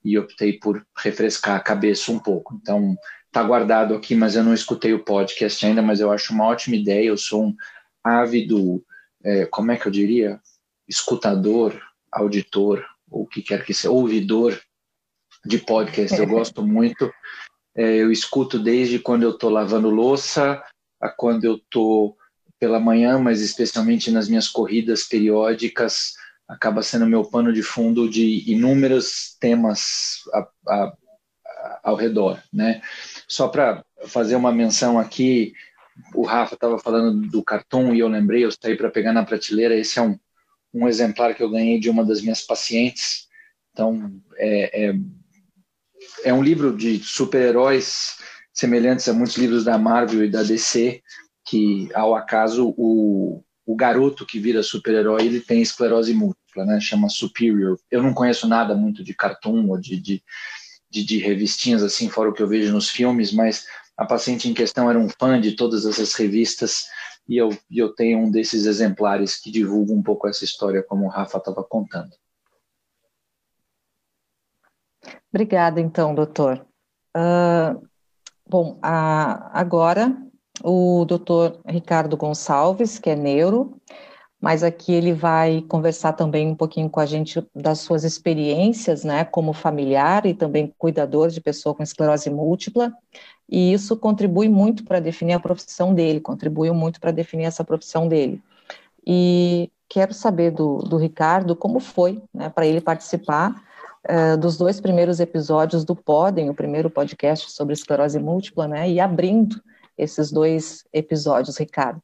e 0.05 0.19
optei 0.19 0.53
por 0.59 0.87
refrescar 0.95 1.57
a 1.57 1.61
cabeça 1.61 2.13
um 2.13 2.19
pouco. 2.19 2.55
Então 2.61 2.95
tá 3.33 3.43
guardado 3.43 3.95
aqui 3.95 4.15
mas 4.15 4.37
eu 4.37 4.45
não 4.45 4.53
escutei 4.53 4.93
o 4.93 5.03
podcast 5.03 5.65
ainda 5.65 5.81
mas 5.81 6.01
eu 6.01 6.13
acho 6.13 6.35
uma 6.35 6.45
ótima 6.45 6.77
ideia. 6.77 7.07
Eu 7.07 7.17
sou 7.17 7.47
um 7.47 7.57
ávido 8.05 8.85
é, 9.25 9.47
como 9.47 9.73
é 9.73 9.79
que 9.79 9.89
eu 9.89 9.93
diria, 9.93 10.39
escutador, 10.87 11.81
auditor, 12.15 12.85
ou 13.11 13.23
o 13.23 13.27
que 13.27 13.43
quer 13.43 13.65
que 13.65 13.75
seja, 13.75 13.91
ouvidor 13.91 14.59
de 15.45 15.59
podcast. 15.59 16.19
Eu 16.19 16.27
gosto 16.27 16.63
muito. 16.67 17.13
É, 17.77 17.97
eu 17.97 18.11
escuto 18.11 18.59
desde 18.59 18.99
quando 18.99 19.25
eu 19.25 19.31
estou 19.31 19.51
lavando 19.51 19.91
louça, 19.91 20.63
a 21.01 21.09
quando 21.09 21.45
eu 21.45 21.57
estou 21.57 22.17
pela 22.59 22.81
manhã, 22.81 23.19
mas 23.19 23.41
especialmente 23.41 24.11
nas 24.11 24.29
minhas 24.29 24.49
corridas 24.49 25.05
periódicas, 25.05 26.15
acaba 26.49 26.83
sendo 26.83 27.07
meu 27.07 27.25
pano 27.25 27.53
de 27.53 27.63
fundo 27.63 28.09
de 28.09 28.51
inúmeros 28.51 29.37
temas 29.41 30.23
a, 30.33 30.49
a, 30.69 30.93
a, 31.47 31.81
ao 31.83 31.97
redor, 31.97 32.43
né? 32.53 32.81
Só 33.27 33.49
para 33.49 33.85
fazer 34.07 34.37
uma 34.37 34.53
menção 34.53 34.99
aqui, 34.99 35.53
o 36.15 36.23
Rafa 36.23 36.55
estava 36.55 36.79
falando 36.79 37.29
do 37.29 37.43
cartão 37.43 37.95
e 37.95 37.99
eu 37.99 38.09
lembrei, 38.09 38.45
eu 38.45 38.51
saí 38.51 38.77
para 38.77 38.91
pegar 38.91 39.13
na 39.13 39.25
prateleira. 39.25 39.77
Esse 39.77 39.99
é 39.99 40.03
um, 40.03 40.19
um 40.75 40.89
exemplar 40.89 41.35
que 41.35 41.43
eu 41.43 41.51
ganhei 41.51 41.79
de 41.79 41.89
uma 41.89 42.05
das 42.05 42.21
minhas 42.21 42.43
pacientes. 42.43 43.29
Então, 43.73 44.21
é, 44.37 44.89
é, 44.89 44.95
é 46.25 46.35
um 46.35 46.43
livro 46.43 46.77
de 46.77 46.99
super-heróis 46.99 48.17
semelhantes 48.53 49.09
a 49.09 49.13
muitos 49.13 49.37
livros 49.37 49.65
da 49.65 49.79
Marvel 49.79 50.25
e 50.25 50.31
da 50.31 50.43
DC, 50.43 51.01
que, 51.45 51.89
ao 51.95 52.15
acaso, 52.15 52.75
o, 52.77 53.43
o 53.65 53.77
garoto 53.77 54.27
que 54.27 54.39
vira 54.39 54.63
super-herói, 54.63 55.25
ele 55.25 55.41
tem 55.41 55.63
esclerose 55.63 56.13
múltipla, 56.13 56.65
né? 56.65 56.81
Chama 56.81 57.09
Superior. 57.09 57.79
Eu 57.91 58.03
não 58.03 58.13
conheço 58.13 58.49
nada 58.49 58.75
muito 58.75 59.05
de 59.05 59.15
cartoon 59.15 59.69
ou 59.69 59.79
de, 59.79 60.01
de, 60.01 60.23
de, 60.91 61.05
de 61.05 61.19
revistinhas 61.19 61.83
assim, 61.83 62.09
fora 62.09 62.31
o 62.31 62.33
que 62.33 62.43
eu 62.43 62.49
vejo 62.49 62.73
nos 62.73 62.89
filmes, 62.89 63.33
mas 63.33 63.67
a 63.97 64.05
paciente 64.05 64.49
em 64.49 64.55
questão 64.55 64.91
era 64.91 64.99
um 64.99 65.09
fã 65.09 65.41
de 65.41 65.53
todas 65.53 65.87
essas 65.87 66.15
revistas 66.15 66.85
e 67.29 67.37
eu, 67.37 67.51
eu 67.71 67.95
tenho 67.95 68.19
um 68.19 68.31
desses 68.31 68.67
exemplares 68.67 69.37
que 69.37 69.51
divulga 69.51 69.93
um 69.93 70.03
pouco 70.03 70.29
essa 70.29 70.45
história, 70.45 70.83
como 70.83 71.07
o 71.07 71.09
Rafa 71.09 71.39
estava 71.39 71.63
contando. 71.65 72.13
Obrigada, 75.33 75.81
então, 75.81 76.15
doutor. 76.15 76.67
Uh, 77.17 77.87
bom, 78.49 78.79
a, 78.83 79.59
agora 79.59 80.17
o 80.63 81.05
doutor 81.05 81.61
Ricardo 81.67 82.17
Gonçalves, 82.17 82.99
que 82.99 83.11
é 83.11 83.17
neuro, 83.17 83.81
mas 84.45 84.63
aqui 84.63 84.93
ele 84.93 85.15
vai 85.15 85.65
conversar 85.67 86.13
também 86.13 86.49
um 86.49 86.55
pouquinho 86.55 86.91
com 86.91 87.01
a 87.01 87.07
gente 87.07 87.43
das 87.55 87.79
suas 87.79 88.05
experiências, 88.05 89.03
né, 89.03 89.25
como 89.25 89.55
familiar 89.55 90.27
e 90.27 90.35
também 90.35 90.71
cuidador 90.77 91.31
de 91.31 91.41
pessoa 91.41 91.75
com 91.75 91.83
esclerose 91.83 92.29
múltipla, 92.29 92.93
e 93.49 93.73
isso 93.73 93.97
contribui 93.97 94.51
muito 94.51 94.85
para 94.85 95.01
definir 95.01 95.33
a 95.33 95.41
profissão 95.41 95.95
dele, 95.95 96.21
contribuiu 96.21 96.75
muito 96.75 97.01
para 97.01 97.11
definir 97.11 97.45
essa 97.45 97.65
profissão 97.65 98.07
dele. 98.07 98.39
E 99.07 99.71
quero 99.89 100.13
saber 100.13 100.51
do, 100.51 100.77
do 100.77 100.99
Ricardo 100.99 101.57
como 101.57 101.81
foi, 101.81 102.23
né, 102.31 102.51
para 102.51 102.67
ele 102.67 102.83
participar 102.83 103.65
uh, 104.07 104.37
dos 104.37 104.59
dois 104.59 104.79
primeiros 104.79 105.21
episódios 105.21 105.87
do 105.87 105.97
Podem, 105.97 106.51
o 106.51 106.55
primeiro 106.55 106.91
podcast 106.91 107.51
sobre 107.51 107.73
esclerose 107.73 108.19
múltipla, 108.19 108.69
né, 108.69 108.91
e 108.91 109.01
abrindo 109.01 109.59
esses 109.97 110.31
dois 110.31 110.85
episódios, 110.93 111.57
Ricardo. 111.57 112.03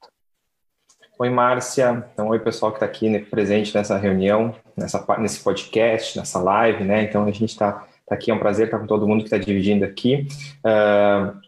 Oi, 1.20 1.28
Márcia. 1.28 2.02
Então, 2.14 2.28
oi, 2.28 2.38
pessoal 2.38 2.72
que 2.72 2.76
está 2.76 2.86
aqui 2.86 3.06
né, 3.10 3.18
presente 3.18 3.74
nessa 3.74 3.98
reunião, 3.98 4.54
nessa, 4.74 5.04
nesse 5.18 5.44
podcast, 5.44 6.18
nessa 6.18 6.38
live, 6.38 6.82
né? 6.82 7.02
Então, 7.02 7.24
a 7.24 7.30
gente 7.30 7.44
está 7.44 7.86
tá 8.06 8.14
aqui, 8.14 8.30
é 8.30 8.34
um 8.34 8.38
prazer 8.38 8.64
estar 8.64 8.78
com 8.78 8.86
todo 8.86 9.06
mundo 9.06 9.18
que 9.18 9.26
está 9.26 9.36
dividindo 9.36 9.84
aqui. 9.84 10.26
Uh, 10.64 11.38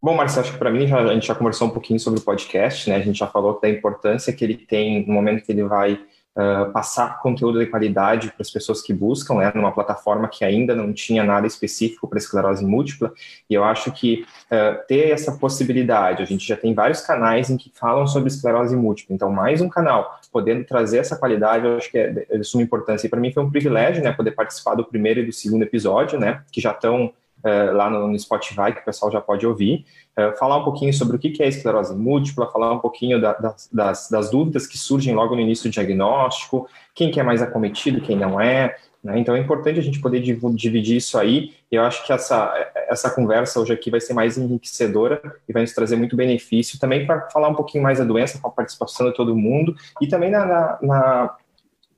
Bom, 0.00 0.14
Marcelo, 0.14 0.42
acho 0.42 0.52
que 0.52 0.58
para 0.60 0.70
mim 0.70 0.86
já, 0.86 1.00
a 1.00 1.12
gente 1.12 1.26
já 1.26 1.34
conversou 1.34 1.66
um 1.66 1.72
pouquinho 1.72 1.98
sobre 1.98 2.20
o 2.20 2.22
podcast, 2.22 2.88
né? 2.88 2.94
A 2.94 3.00
gente 3.00 3.18
já 3.18 3.26
falou 3.26 3.58
da 3.60 3.68
importância 3.68 4.32
que 4.32 4.44
ele 4.44 4.54
tem 4.54 5.04
no 5.04 5.12
momento 5.12 5.44
que 5.44 5.50
ele 5.50 5.64
vai 5.64 5.98
uh, 6.40 6.72
passar 6.72 7.20
conteúdo 7.20 7.58
de 7.58 7.66
qualidade 7.66 8.28
para 8.28 8.40
as 8.40 8.50
pessoas 8.50 8.80
que 8.80 8.92
buscam, 8.92 9.34
né, 9.34 9.52
numa 9.54 9.72
plataforma 9.72 10.28
que 10.28 10.44
ainda 10.44 10.74
não 10.74 10.92
tinha 10.92 11.22
nada 11.22 11.46
específico 11.46 12.08
para 12.08 12.18
esclerose 12.18 12.64
múltipla, 12.64 13.12
e 13.48 13.54
eu 13.54 13.62
acho 13.62 13.92
que 13.92 14.24
uh, 14.50 14.86
ter 14.88 15.10
essa 15.10 15.32
possibilidade, 15.32 16.22
a 16.22 16.26
gente 16.26 16.46
já 16.46 16.56
tem 16.56 16.72
vários 16.72 17.00
canais 17.00 17.50
em 17.50 17.56
que 17.56 17.70
falam 17.74 18.06
sobre 18.06 18.28
esclerose 18.28 18.74
múltipla, 18.74 19.14
então 19.14 19.30
mais 19.30 19.60
um 19.60 19.68
canal 19.68 20.18
podendo 20.32 20.64
trazer 20.64 20.98
essa 20.98 21.16
qualidade, 21.16 21.66
eu 21.66 21.76
acho 21.76 21.90
que 21.90 21.98
é 21.98 22.10
de 22.10 22.44
suma 22.44 22.62
importância, 22.62 23.06
e 23.06 23.10
para 23.10 23.20
mim 23.20 23.32
foi 23.32 23.42
um 23.42 23.50
privilégio, 23.50 24.02
né, 24.02 24.12
poder 24.12 24.30
participar 24.30 24.74
do 24.74 24.84
primeiro 24.84 25.20
e 25.20 25.26
do 25.26 25.32
segundo 25.32 25.62
episódio, 25.62 26.18
né, 26.18 26.42
que 26.50 26.60
já 26.60 26.70
estão 26.70 27.12
Uh, 27.42 27.74
lá 27.74 27.88
no, 27.88 28.06
no, 28.06 28.18
Spotify, 28.18 28.72
que 28.74 28.80
o 28.80 28.84
pessoal 28.84 29.10
já 29.10 29.18
pode 29.18 29.46
ouvir, 29.46 29.86
uh, 30.18 30.36
falar 30.38 30.58
um 30.58 30.64
pouquinho 30.64 30.92
sobre 30.92 31.16
o 31.16 31.18
que 31.18 31.42
é 31.42 31.48
esclerose 31.48 31.96
múltipla, 31.96 32.50
falar 32.50 32.70
um 32.72 32.78
pouquinho 32.78 33.18
da, 33.18 33.32
das, 33.72 34.10
das, 34.10 34.30
dúvidas 34.30 34.66
que 34.66 34.76
surgem 34.76 35.14
logo 35.14 35.34
no 35.34 35.40
início 35.40 35.70
do 35.70 35.72
diagnóstico, 35.72 36.68
quem 36.94 37.10
que 37.10 37.18
é 37.18 37.22
mais 37.22 37.40
acometido, 37.40 38.02
quem 38.02 38.14
não 38.14 38.38
é, 38.38 38.76
né? 39.02 39.18
Então 39.18 39.34
é 39.34 39.38
importante 39.38 39.78
a 39.78 39.82
gente 39.82 40.00
poder 40.00 40.20
dividir 40.20 40.96
isso 40.96 41.18
aí, 41.18 41.54
e 41.72 41.76
eu 41.76 41.82
acho 41.82 42.06
que 42.06 42.12
essa, 42.12 42.52
essa 42.88 43.10
conversa 43.10 43.58
hoje 43.58 43.72
aqui 43.72 43.90
vai 43.90 44.00
ser 44.00 44.12
mais 44.12 44.36
enriquecedora 44.36 45.20
e 45.48 45.52
vai 45.52 45.62
nos 45.62 45.72
trazer 45.72 45.96
muito 45.96 46.14
benefício, 46.14 46.78
também 46.78 47.06
para 47.06 47.30
falar 47.30 47.48
um 47.48 47.54
pouquinho 47.54 47.82
mais 47.82 47.98
da 47.98 48.04
doença, 48.04 48.38
com 48.38 48.48
a 48.48 48.50
participação 48.50 49.08
de 49.08 49.14
todo 49.14 49.34
mundo, 49.34 49.74
e 50.00 50.06
também 50.06 50.30
na, 50.30 50.44
na, 50.44 50.78
na 50.82 51.36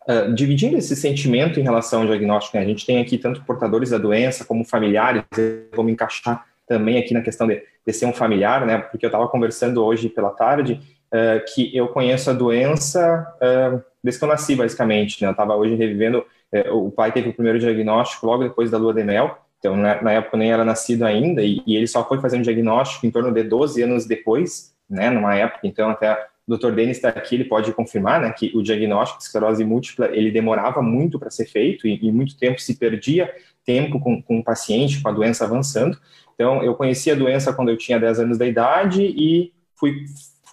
Uh, 0.09 0.35
dividindo 0.35 0.77
esse 0.77 0.97
sentimento 0.97 1.61
em 1.61 1.63
relação 1.63 2.01
ao 2.01 2.07
diagnóstico, 2.09 2.57
né? 2.57 2.65
a 2.65 2.67
gente 2.67 2.85
tem 2.85 3.01
aqui 3.01 3.17
tanto 3.17 3.45
portadores 3.45 3.91
da 3.91 3.99
doença 3.99 4.45
como 4.45 4.65
familiares, 4.65 5.23
eu 5.39 5.69
vou 5.73 5.85
me 5.85 5.93
encaixar 5.93 6.45
também 6.67 6.99
aqui 6.99 7.15
na 7.15 7.21
questão 7.21 7.47
de, 7.47 7.63
de 7.87 7.93
ser 7.93 8.07
um 8.07 8.13
familiar, 8.13 8.67
né? 8.67 8.79
Porque 8.79 9.05
eu 9.05 9.09
estava 9.09 9.29
conversando 9.29 9.85
hoje 9.85 10.09
pela 10.09 10.31
tarde 10.31 10.81
uh, 11.13 11.55
que 11.55 11.77
eu 11.77 11.89
conheço 11.89 12.31
a 12.31 12.33
doença 12.33 13.27
uh, 13.37 13.83
desde 14.03 14.19
que 14.19 14.25
eu 14.25 14.29
nasci, 14.29 14.57
basicamente. 14.57 15.21
Né? 15.21 15.29
Eu 15.29 15.33
estava 15.33 15.55
hoje 15.55 15.75
revivendo. 15.75 16.25
Uh, 16.53 16.87
o 16.87 16.91
pai 16.91 17.13
teve 17.13 17.29
o 17.29 17.35
primeiro 17.35 17.59
diagnóstico 17.59 18.27
logo 18.27 18.45
depois 18.45 18.71
da 18.71 18.79
lua 18.79 18.95
de 18.95 19.05
mel, 19.05 19.39
então 19.59 19.77
na, 19.77 20.03
na 20.03 20.13
época 20.13 20.37
nem 20.37 20.53
era 20.53 20.65
nascido 20.65 21.05
ainda, 21.05 21.43
e, 21.43 21.63
e, 21.67 21.77
ele 21.77 21.87
só 21.87 22.07
foi 22.07 22.21
fazer 22.21 22.37
um 22.37 22.43
diagnóstico 22.43 23.07
em 23.07 23.11
torno 23.11 23.33
de 23.33 23.43
12 23.43 23.83
anos 23.83 24.07
depois, 24.07 24.75
né? 24.89 25.09
Numa 25.11 25.35
época, 25.35 25.61
então 25.65 25.89
até 25.89 26.27
o 26.47 26.57
Dr. 26.57 26.73
Denis 26.73 26.97
está 26.97 27.09
aqui, 27.09 27.37
ele 27.37 27.45
pode 27.45 27.73
confirmar, 27.73 28.21
né, 28.21 28.33
que 28.33 28.51
o 28.55 28.63
diagnóstico 28.63 29.19
de 29.19 29.25
esclerose 29.25 29.65
múltipla 29.65 30.11
ele 30.13 30.31
demorava 30.31 30.83
muito 30.83 31.19
para 31.19 31.31
ser 31.31 31.47
feito 31.47 31.87
e, 31.87 31.99
e, 32.03 32.11
muito 32.11 32.37
tempo 32.37 32.61
se 32.61 32.77
perdia 32.77 33.33
tempo 33.65 34.01
com, 34.01 34.21
com 34.21 34.39
o 34.39 34.45
paciente 34.45 35.01
com 35.01 35.09
a 35.09 35.13
doença 35.13 35.45
avançando. 35.45 35.97
Então, 36.35 36.63
eu 36.63 36.75
conheci 36.75 37.11
a 37.11 37.15
doença 37.15 37.53
quando 37.53 37.69
eu 37.69 37.77
tinha 37.77 38.01
10 38.01 38.21
anos 38.21 38.39
da 38.39 38.47
idade 38.47 39.03
e 39.03 39.53
fui 39.77 40.05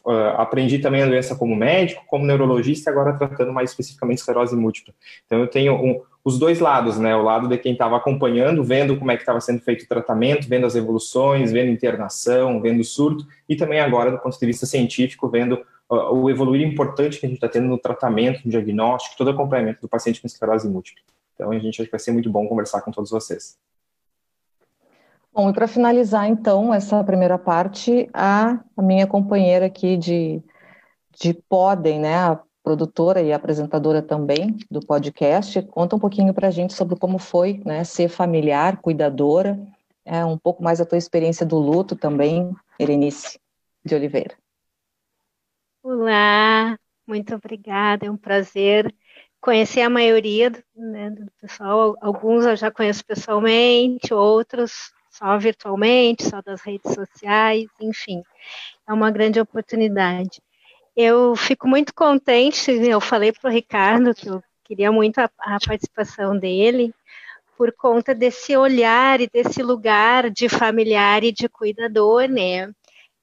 uh, 0.06 0.38
aprendi 0.38 0.80
também 0.80 1.02
a 1.02 1.08
doença 1.08 1.36
como 1.36 1.56
médico, 1.56 2.04
como 2.08 2.26
neurologista, 2.26 2.92
agora 2.92 3.18
tratando 3.18 3.52
mais 3.52 3.72
especificamente 3.72 4.20
esclerose 4.20 4.56
múltipla. 4.56 4.94
Então, 5.26 5.40
eu 5.40 5.48
tenho 5.48 5.74
um, 5.74 6.02
os 6.24 6.38
dois 6.38 6.60
lados, 6.60 6.98
né? 6.98 7.16
O 7.16 7.24
lado 7.24 7.48
de 7.48 7.58
quem 7.58 7.74
estava 7.74 7.98
acompanhando, 7.98 8.64
vendo 8.64 8.98
como 8.98 9.12
é 9.12 9.16
que 9.16 9.22
estava 9.22 9.40
sendo 9.40 9.62
feito 9.62 9.84
o 9.84 9.88
tratamento, 9.88 10.48
vendo 10.48 10.66
as 10.66 10.76
evoluções, 10.76 11.52
vendo 11.52 11.72
internação, 11.72 12.62
vendo 12.62 12.84
surto, 12.84 13.26
e 13.48 13.56
também 13.56 13.80
agora, 13.80 14.12
do 14.12 14.20
ponto 14.20 14.38
de 14.38 14.46
vista 14.46 14.66
científico, 14.66 15.30
vendo 15.30 15.66
uh, 15.90 16.14
o 16.14 16.30
evoluir 16.30 16.66
importante 16.66 17.20
que 17.20 17.26
a 17.26 17.30
gente 17.30 17.38
está 17.38 17.48
tendo 17.48 17.68
no 17.68 17.78
tratamento, 17.78 18.42
no 18.44 18.52
diagnóstico, 18.52 19.18
todo 19.18 19.28
o 19.28 19.32
acompanhamento 19.32 19.82
do 19.82 19.88
paciente 19.88 20.22
com 20.22 20.28
esclerose 20.28 20.70
múltipla. 20.70 21.02
Então, 21.34 21.52
a 21.52 21.60
gente 21.60 21.82
acha 21.82 21.86
que 21.86 21.92
vai 21.92 22.00
ser 22.00 22.12
muito 22.12 22.30
bom 22.30 22.48
conversar 22.48 22.82
com 22.82 22.92
todos 22.92 23.10
vocês. 23.10 23.58
Bom, 25.34 25.50
e 25.50 25.54
para 25.54 25.68
finalizar, 25.68 26.28
então, 26.28 26.74
essa 26.74 27.02
primeira 27.04 27.38
parte, 27.38 28.10
a, 28.14 28.60
a, 28.76 28.82
minha 28.82 29.08
companheira 29.08 29.68
aqui 29.68 29.96
de, 29.96 30.44
de 31.18 31.34
Podem, 31.34 32.00
né, 32.00 32.16
a 32.16 32.40
produtora 32.70 33.20
e 33.20 33.34
apresentadora 33.34 34.00
também 34.00 34.56
do 34.70 34.80
podcast, 34.80 35.60
conta 35.72 35.96
um 35.96 36.00
pouquinho 36.00 36.32
para 36.36 36.50
a 36.50 36.52
gente 36.52 36.72
sobre 36.72 36.96
como 36.96 37.18
foi 37.18 37.64
né, 37.66 37.84
ser 37.84 38.10
familiar, 38.10 38.78
cuidadora, 38.78 39.60
é, 40.06 40.24
um 40.24 40.38
pouco 40.38 40.62
mais 40.62 40.80
a 40.80 40.86
tua 40.86 41.00
experiência 41.00 41.44
do 41.44 41.58
luto 41.58 41.96
também, 41.96 42.56
Erenice 42.80 43.40
de 43.84 43.96
Oliveira. 43.96 44.36
Olá, 45.82 46.78
muito 47.08 47.34
obrigada, 47.34 48.06
é 48.06 48.12
um 48.12 48.18
prazer 48.18 48.94
conhecer 49.42 49.82
a 49.82 49.90
maioria 49.90 50.52
né, 50.76 51.10
do 51.10 51.26
pessoal, 51.42 51.96
alguns 52.00 52.46
eu 52.46 52.56
já 52.56 52.70
conheço 52.70 53.04
pessoalmente, 53.04 54.14
outros 54.14 54.94
só 55.10 55.40
virtualmente, 55.40 56.24
só 56.30 56.40
das 56.40 56.62
redes 56.62 56.94
sociais, 56.94 57.66
enfim, 57.82 58.22
é 58.88 58.94
uma 58.94 59.10
grande 59.10 59.40
oportunidade. 59.40 60.40
Eu 61.02 61.34
fico 61.34 61.66
muito 61.66 61.94
contente, 61.94 62.70
eu 62.72 63.00
falei 63.00 63.32
para 63.32 63.50
o 63.50 63.54
Ricardo 63.54 64.14
que 64.14 64.28
eu 64.28 64.44
queria 64.66 64.92
muito 64.92 65.18
a, 65.20 65.32
a 65.40 65.58
participação 65.66 66.38
dele, 66.38 66.94
por 67.58 67.72
conta 67.72 68.14
desse 68.14 68.58
olhar 68.58 69.22
e 69.22 69.30
desse 69.30 69.64
lugar 69.64 70.30
de 70.30 70.50
familiar 70.50 71.24
e 71.24 71.32
de 71.32 71.48
cuidador, 71.48 72.28
né? 72.28 72.70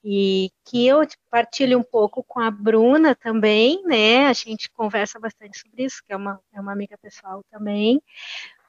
E 0.03 0.51
que 0.65 0.87
eu 0.87 1.07
partilho 1.31 1.79
um 1.79 1.83
pouco 1.83 2.25
com 2.25 2.41
a 2.41 2.51
Bruna 2.51 3.15
também, 3.15 3.83
né? 3.85 4.27
A 4.27 4.33
gente 4.33 4.71
conversa 4.71 5.21
bastante 5.21 5.59
sobre 5.59 5.85
isso, 5.85 6.03
que 6.03 6.15
é 6.15 6.17
uma, 6.17 6.41
é 6.55 6.61
uma 6.63 6.73
amiga 6.73 6.97
pessoal 6.97 7.45
também, 7.51 8.01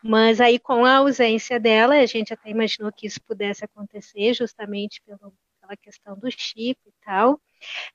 mas 0.04 0.42
aí, 0.42 0.60
com 0.60 0.84
a 0.84 0.98
ausência 0.98 1.58
dela, 1.62 1.96
a 1.96 2.06
gente 2.06 2.34
até 2.34 2.50
imaginou 2.50 2.92
que 2.92 3.08
isso 3.08 3.22
pudesse 3.22 3.64
acontecer, 3.64 4.34
justamente 4.34 5.02
pelo, 5.04 5.34
pela 5.62 5.78
questão 5.78 6.20
do 6.20 6.30
chip 6.30 6.78
e 6.86 6.94
tal, 7.06 7.40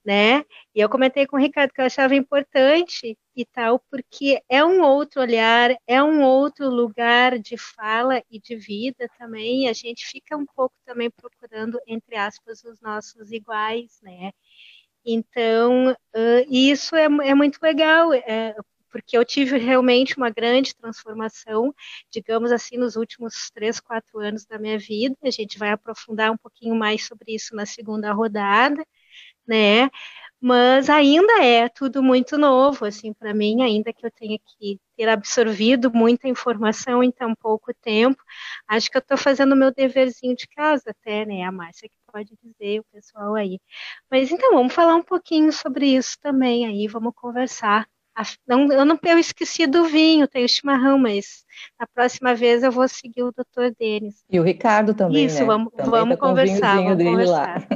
né? 0.05 0.40
E 0.75 0.81
eu 0.81 0.88
comentei 0.88 1.27
com 1.27 1.37
o 1.37 1.40
Ricardo 1.40 1.72
que 1.72 1.81
eu 1.81 1.85
achava 1.87 2.14
importante 2.14 3.16
e 3.37 3.44
tal, 3.46 3.79
porque 3.90 4.42
é 4.48 4.64
um 4.64 4.83
outro 4.83 5.20
olhar, 5.20 5.70
é 5.87 6.03
um 6.03 6.22
outro 6.22 6.68
lugar 6.68 7.38
de 7.38 7.57
fala 7.57 8.22
e 8.31 8.38
de 8.40 8.57
vida 8.57 9.09
também, 9.18 9.68
a 9.68 9.72
gente 9.72 10.07
fica 10.07 10.37
um 10.37 10.46
pouco 10.46 10.75
também 10.85 11.11
procurando, 11.11 11.79
entre 11.87 12.16
aspas, 12.16 12.62
os 12.64 12.81
nossos 12.81 13.33
iguais, 13.33 13.98
né? 14.03 14.33
Então, 15.05 15.90
uh, 15.92 16.46
isso 16.48 16.94
é, 16.94 17.05
é, 17.05 17.35
muito 17.35 17.59
legal, 17.61 18.12
é, 18.12 18.55
porque 18.90 19.16
eu 19.16 19.25
tive 19.25 19.59
realmente 19.59 20.16
uma 20.16 20.31
grande 20.31 20.75
transformação, 20.77 21.75
digamos 22.11 22.53
assim, 22.53 22.77
nos 22.77 22.94
últimos 22.94 23.51
três, 23.51 23.81
quatro 23.81 24.20
anos 24.20 24.44
da 24.44 24.59
minha 24.59 24.79
vida. 24.79 25.16
A 25.22 25.31
gente 25.31 25.59
vai 25.59 25.70
aprofundar 25.70 26.31
um 26.31 26.37
pouquinho 26.37 26.75
mais 26.77 27.07
sobre 27.07 27.35
isso 27.35 27.57
na 27.57 27.66
segunda 27.66 28.12
rodada, 28.12 28.85
né? 29.47 29.91
Mas 30.41 30.91
ainda 30.91 31.45
é 31.45 31.69
tudo 31.69 32.03
muito 32.03 32.37
novo, 32.37 32.85
assim, 32.85 33.13
para 33.13 33.33
mim, 33.33 33.63
ainda 33.63 33.93
que 33.93 34.05
eu 34.05 34.11
tenha 34.11 34.39
que 34.39 34.81
ter 34.97 35.09
absorvido 35.09 35.91
muita 35.93 36.29
informação 36.29 37.03
em 37.03 37.13
tão 37.13 37.35
pouco 37.35 37.73
tempo. 37.81 38.21
Acho 38.67 38.91
que 38.91 38.97
eu 38.97 39.01
estou 39.01 39.17
fazendo 39.17 39.53
o 39.53 39.57
meu 39.57 39.73
deverzinho 39.73 40.35
de 40.35 40.49
casa, 40.49 40.91
até, 40.91 41.25
né? 41.25 41.45
A 41.45 41.53
Márcia 41.53 41.89
que 41.89 41.97
pode 42.13 42.37
dizer, 42.43 42.81
o 42.81 42.85
pessoal 42.93 43.35
aí. 43.37 43.61
Mas 44.11 44.33
então, 44.33 44.53
vamos 44.55 44.75
falar 44.75 44.97
um 44.97 45.03
pouquinho 45.03 45.53
sobre 45.53 45.87
isso 45.95 46.17
também 46.21 46.67
aí, 46.67 46.89
vamos 46.89 47.13
conversar 47.15 47.87
não, 48.47 48.71
eu 48.71 48.85
não 48.85 48.99
eu 49.05 49.19
esqueci 49.19 49.67
do 49.67 49.85
vinho, 49.85 50.29
tem 50.29 50.45
o 50.45 50.49
chimarrão, 50.49 50.99
mas 50.99 51.45
na 51.81 51.87
próxima 51.87 52.35
vez 52.35 52.63
eu 52.63 52.71
vou 52.71 52.87
seguir 52.87 53.23
o 53.23 53.33
Dr. 53.33 53.75
Denis. 53.79 54.23
E 54.31 54.39
o 54.39 54.43
Ricardo 54.43 54.95
também. 54.95 55.25
Isso, 55.25 55.41
né? 55.41 55.45
vamos, 55.45 55.73
também 55.73 55.91
vamos 55.91 56.17
tá 56.17 56.21
conversar. 56.21 56.77
Vamos 56.77 57.03
conversar. 57.03 57.67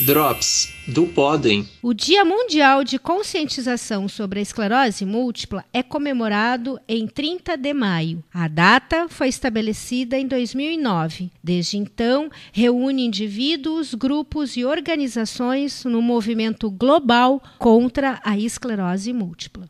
Drops 0.00 0.72
do 0.88 1.06
Podem. 1.06 1.68
O 1.82 1.92
Dia 1.92 2.24
Mundial 2.24 2.82
de 2.82 2.98
Conscientização 2.98 4.08
sobre 4.08 4.38
a 4.38 4.42
Esclerose 4.42 5.04
Múltipla 5.04 5.62
é 5.74 5.82
comemorado 5.82 6.80
em 6.88 7.06
30 7.06 7.54
de 7.56 7.74
maio. 7.74 8.24
A 8.32 8.48
data 8.48 9.08
foi 9.10 9.28
estabelecida 9.28 10.18
em 10.18 10.26
2009. 10.26 11.30
Desde 11.44 11.76
então, 11.76 12.30
reúne 12.50 13.04
indivíduos, 13.04 13.92
grupos 13.92 14.56
e 14.56 14.64
organizações 14.64 15.84
no 15.84 16.00
movimento 16.00 16.70
global 16.70 17.42
contra 17.58 18.18
a 18.24 18.38
esclerose 18.38 19.12
múltipla. 19.12 19.68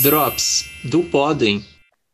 Drops 0.00 0.70
do 0.84 1.02
Podem. 1.02 1.64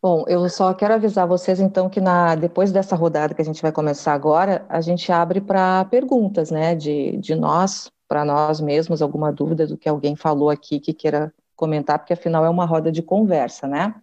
Bom, 0.05 0.27
eu 0.29 0.47
só 0.51 0.75
quero 0.75 0.93
avisar 0.93 1.27
vocês 1.27 1.59
então 1.59 1.89
que 1.89 1.99
na, 1.99 2.35
depois 2.35 2.71
dessa 2.71 2.95
rodada 2.95 3.33
que 3.33 3.41
a 3.41 3.45
gente 3.45 3.63
vai 3.63 3.73
começar 3.73 4.13
agora, 4.13 4.63
a 4.69 4.83
gente 4.83 5.11
abre 5.11 5.41
para 5.41 5.87
perguntas, 5.87 6.51
né, 6.51 6.75
de, 6.75 7.17
de 7.17 7.35
nós, 7.35 7.91
para 8.07 8.23
nós 8.23 8.61
mesmos, 8.61 9.01
alguma 9.01 9.33
dúvida 9.33 9.67
do 9.67 9.79
que 9.79 9.89
alguém 9.89 10.15
falou 10.15 10.51
aqui 10.51 10.79
que 10.79 10.93
queira 10.93 11.33
comentar, 11.57 11.99
porque 11.99 12.13
afinal 12.13 12.45
é 12.45 12.51
uma 12.51 12.67
roda 12.67 12.93
de 12.93 13.01
conversa, 13.01 13.67
né? 13.67 13.95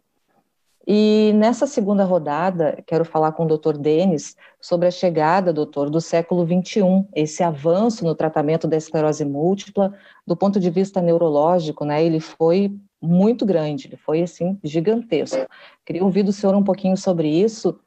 E 0.87 1.33
nessa 1.35 1.67
segunda 1.67 2.03
rodada, 2.03 2.81
quero 2.87 3.05
falar 3.05 3.33
com 3.33 3.45
o 3.45 3.55
Dr. 3.55 3.77
Denis 3.77 4.35
sobre 4.59 4.87
a 4.87 4.91
chegada, 4.91 5.53
doutor, 5.53 5.87
do 5.87 6.01
século 6.01 6.43
XXI, 6.43 7.05
esse 7.13 7.43
avanço 7.43 8.03
no 8.03 8.15
tratamento 8.15 8.67
da 8.67 8.75
esclerose 8.75 9.23
múltipla, 9.23 9.93
do 10.25 10.35
ponto 10.35 10.59
de 10.59 10.71
vista 10.71 10.99
neurológico, 10.99 11.85
né? 11.85 12.03
Ele 12.03 12.19
foi 12.19 12.75
muito 13.01 13.45
grande, 13.45 13.87
ele 13.87 13.97
foi 13.97 14.21
assim 14.21 14.59
gigantesco. 14.63 15.47
Queria 15.85 16.03
ouvir 16.03 16.23
do 16.23 16.31
senhor 16.31 16.55
um 16.55 16.63
pouquinho 16.63 16.95
sobre 16.95 17.27
isso, 17.27 17.79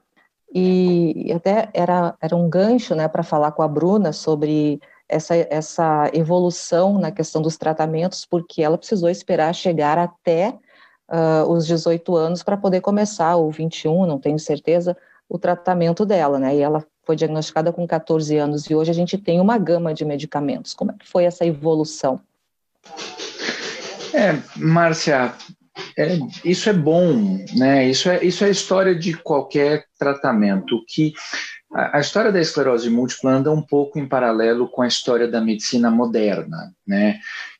e 0.52 1.32
até 1.34 1.68
era, 1.74 2.14
era 2.20 2.36
um 2.36 2.48
gancho 2.48 2.94
né, 2.94 3.08
para 3.08 3.24
falar 3.24 3.50
com 3.52 3.62
a 3.62 3.68
Bruna 3.68 4.12
sobre 4.12 4.80
essa, 5.08 5.34
essa 5.34 6.10
evolução 6.12 6.98
na 6.98 7.10
questão 7.10 7.42
dos 7.42 7.56
tratamentos, 7.56 8.24
porque 8.24 8.62
ela 8.62 8.78
precisou 8.78 9.08
esperar 9.10 9.52
chegar 9.52 9.98
até 9.98 10.56
uh, 11.10 11.50
os 11.50 11.66
18 11.66 12.16
anos 12.16 12.42
para 12.44 12.56
poder 12.56 12.80
começar, 12.80 13.34
ou 13.34 13.50
21, 13.50 14.06
não 14.06 14.18
tenho 14.18 14.38
certeza, 14.38 14.96
o 15.28 15.38
tratamento 15.38 16.06
dela, 16.06 16.38
né? 16.38 16.54
E 16.54 16.60
ela 16.60 16.84
foi 17.02 17.16
diagnosticada 17.16 17.72
com 17.72 17.86
14 17.86 18.36
anos 18.36 18.70
e 18.70 18.74
hoje 18.74 18.90
a 18.90 18.94
gente 18.94 19.18
tem 19.18 19.40
uma 19.40 19.58
gama 19.58 19.92
de 19.92 20.04
medicamentos. 20.04 20.72
Como 20.72 20.92
é 20.92 20.94
que 20.94 21.08
foi 21.08 21.24
essa 21.24 21.44
evolução? 21.44 22.20
É, 24.14 24.40
Márcia, 24.56 25.34
é, 25.98 26.18
isso 26.44 26.70
é 26.70 26.72
bom, 26.72 27.44
né? 27.56 27.88
Isso 27.90 28.08
é, 28.08 28.24
isso 28.24 28.44
é 28.44 28.46
a 28.46 28.50
história 28.50 28.94
de 28.94 29.12
qualquer 29.14 29.86
tratamento. 29.98 30.84
Que 30.86 31.12
a, 31.72 31.98
a, 31.98 32.00
história 32.00 32.30
da 32.30 32.40
esclerose 32.40 32.88
múltipla 32.88 33.32
anda 33.32 33.50
um 33.50 33.60
pouco 33.60 33.98
em 33.98 34.08
paralelo 34.08 34.68
com 34.68 34.82
a 34.82 34.86
história 34.86 35.26
da 35.26 35.40
medicina 35.40 35.90
moderna, 35.90 36.72
né? 36.86 37.18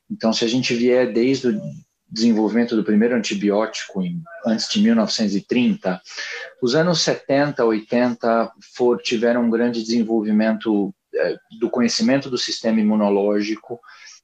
Então, 0.09 0.31
se 0.31 0.45
a 0.45 0.47
gente 0.47 0.73
vier 0.73 1.11
desde 1.11 1.49
o 1.49 1.61
desenvolvimento 2.09 2.73
do 2.73 2.85
primeiro 2.85 3.15
antibiótico 3.15 4.01
em, 4.01 4.23
antes 4.45 4.69
de 4.69 4.81
1930, 4.81 6.01
os 6.61 6.73
anos 6.73 7.01
70, 7.01 7.65
80 7.65 8.51
for, 8.77 9.01
tiveram 9.01 9.43
um 9.43 9.49
grande 9.49 9.83
desenvolvimento 9.83 10.95
é, 11.13 11.35
do 11.59 11.69
conhecimento 11.69 12.29
do 12.29 12.37
sistema 12.37 12.79
imunológico 12.79 13.77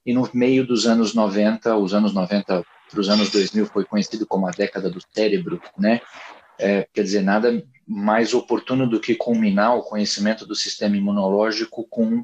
e 0.05 0.13
no 0.13 0.29
meio 0.33 0.65
dos 0.65 0.85
anos 0.85 1.13
90, 1.13 1.75
os 1.77 1.93
anos 1.93 2.13
90 2.13 2.65
para 2.89 2.99
os 2.99 3.09
anos 3.09 3.29
2000 3.29 3.65
foi 3.67 3.85
conhecido 3.85 4.27
como 4.27 4.47
a 4.47 4.51
década 4.51 4.89
do 4.89 4.99
cérebro, 5.13 5.61
né? 5.77 6.01
É, 6.59 6.87
quer 6.93 7.03
dizer, 7.03 7.21
nada 7.21 7.63
mais 7.87 8.33
oportuno 8.33 8.87
do 8.87 8.99
que 8.99 9.15
culminar 9.15 9.75
o 9.75 9.83
conhecimento 9.83 10.45
do 10.45 10.53
sistema 10.53 10.95
imunológico 10.97 11.87
com 11.89 12.23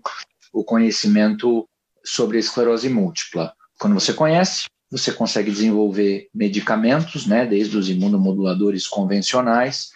o 0.54 0.64
conhecimento 0.64 1.68
sobre 2.04 2.38
a 2.38 2.40
esclerose 2.40 2.90
múltipla. 2.90 3.54
Quando 3.80 3.94
você 3.94 4.14
conhece, 4.14 4.66
você 4.90 5.12
consegue 5.12 5.52
desenvolver 5.52 6.30
medicamentos, 6.34 7.26
né, 7.26 7.46
desde 7.46 7.78
os 7.78 7.90
imunomoduladores 7.90 8.88
convencionais, 8.88 9.92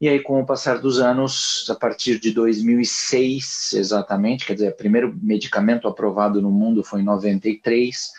e 0.00 0.08
aí 0.08 0.20
com 0.20 0.40
o 0.40 0.46
passar 0.46 0.78
dos 0.78 0.98
anos, 0.98 1.66
a 1.70 1.74
partir 1.74 2.18
de 2.18 2.32
2006 2.32 3.74
exatamente, 3.74 4.44
quer 4.44 4.54
dizer, 4.54 4.72
o 4.72 4.76
primeiro 4.76 5.16
medicamento 5.22 5.88
aprovado 5.88 6.42
no 6.42 6.50
mundo 6.50 6.82
foi 6.82 7.00
em 7.00 7.04
93, 7.04 8.10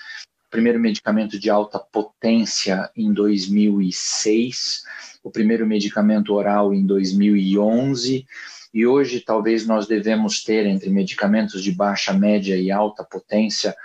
o 0.48 0.50
primeiro 0.50 0.80
medicamento 0.80 1.38
de 1.38 1.50
alta 1.50 1.78
potência 1.80 2.90
em 2.96 3.12
2006, 3.12 4.84
o 5.24 5.30
primeiro 5.30 5.66
medicamento 5.66 6.34
oral 6.34 6.74
em 6.74 6.86
2011, 6.86 8.26
e 8.74 8.86
hoje 8.86 9.22
talvez 9.22 9.66
nós 9.66 9.88
devemos 9.88 10.44
ter 10.44 10.66
entre 10.66 10.90
medicamentos 10.90 11.64
de 11.64 11.72
baixa, 11.72 12.14
média 12.14 12.58
e 12.58 12.72
alta 12.72 13.04
potência 13.04 13.76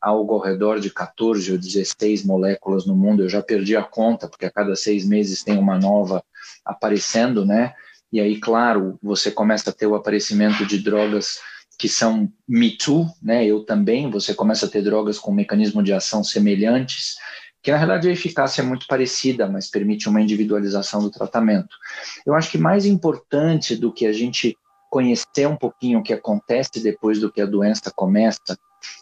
algo 0.00 0.34
ao 0.34 0.40
redor 0.40 0.80
de 0.80 0.90
14 0.90 1.52
ou 1.52 1.58
16 1.58 2.24
moléculas 2.24 2.86
no 2.86 2.94
mundo. 2.94 3.22
Eu 3.22 3.28
já 3.28 3.42
perdi 3.42 3.76
a 3.76 3.82
conta, 3.82 4.28
porque 4.28 4.46
a 4.46 4.50
cada 4.50 4.74
seis 4.76 5.06
meses 5.06 5.42
tem 5.42 5.58
uma 5.58 5.78
nova 5.78 6.22
aparecendo, 6.64 7.44
né? 7.44 7.74
E 8.12 8.20
aí, 8.20 8.38
claro, 8.38 8.98
você 9.02 9.30
começa 9.30 9.70
a 9.70 9.72
ter 9.72 9.86
o 9.86 9.94
aparecimento 9.94 10.64
de 10.64 10.78
drogas 10.78 11.40
que 11.78 11.88
são 11.88 12.32
Me 12.48 12.76
Too, 12.76 13.06
né? 13.22 13.44
Eu 13.44 13.64
também, 13.64 14.10
você 14.10 14.32
começa 14.32 14.66
a 14.66 14.68
ter 14.68 14.82
drogas 14.82 15.18
com 15.18 15.32
mecanismo 15.32 15.82
de 15.82 15.92
ação 15.92 16.24
semelhantes, 16.24 17.16
que 17.62 17.70
na 17.70 17.76
realidade 17.76 18.08
a 18.08 18.12
eficácia 18.12 18.62
é 18.62 18.64
muito 18.64 18.86
parecida, 18.86 19.48
mas 19.48 19.68
permite 19.68 20.08
uma 20.08 20.20
individualização 20.20 21.02
do 21.02 21.10
tratamento. 21.10 21.76
Eu 22.24 22.34
acho 22.34 22.50
que 22.50 22.58
mais 22.58 22.86
importante 22.86 23.76
do 23.76 23.92
que 23.92 24.06
a 24.06 24.12
gente 24.12 24.56
conhecer 24.88 25.46
um 25.46 25.56
pouquinho 25.56 25.98
o 25.98 26.02
que 26.02 26.12
acontece 26.12 26.80
depois 26.82 27.20
do 27.20 27.30
que 27.30 27.40
a 27.40 27.46
doença 27.46 27.92
começa, 27.94 28.56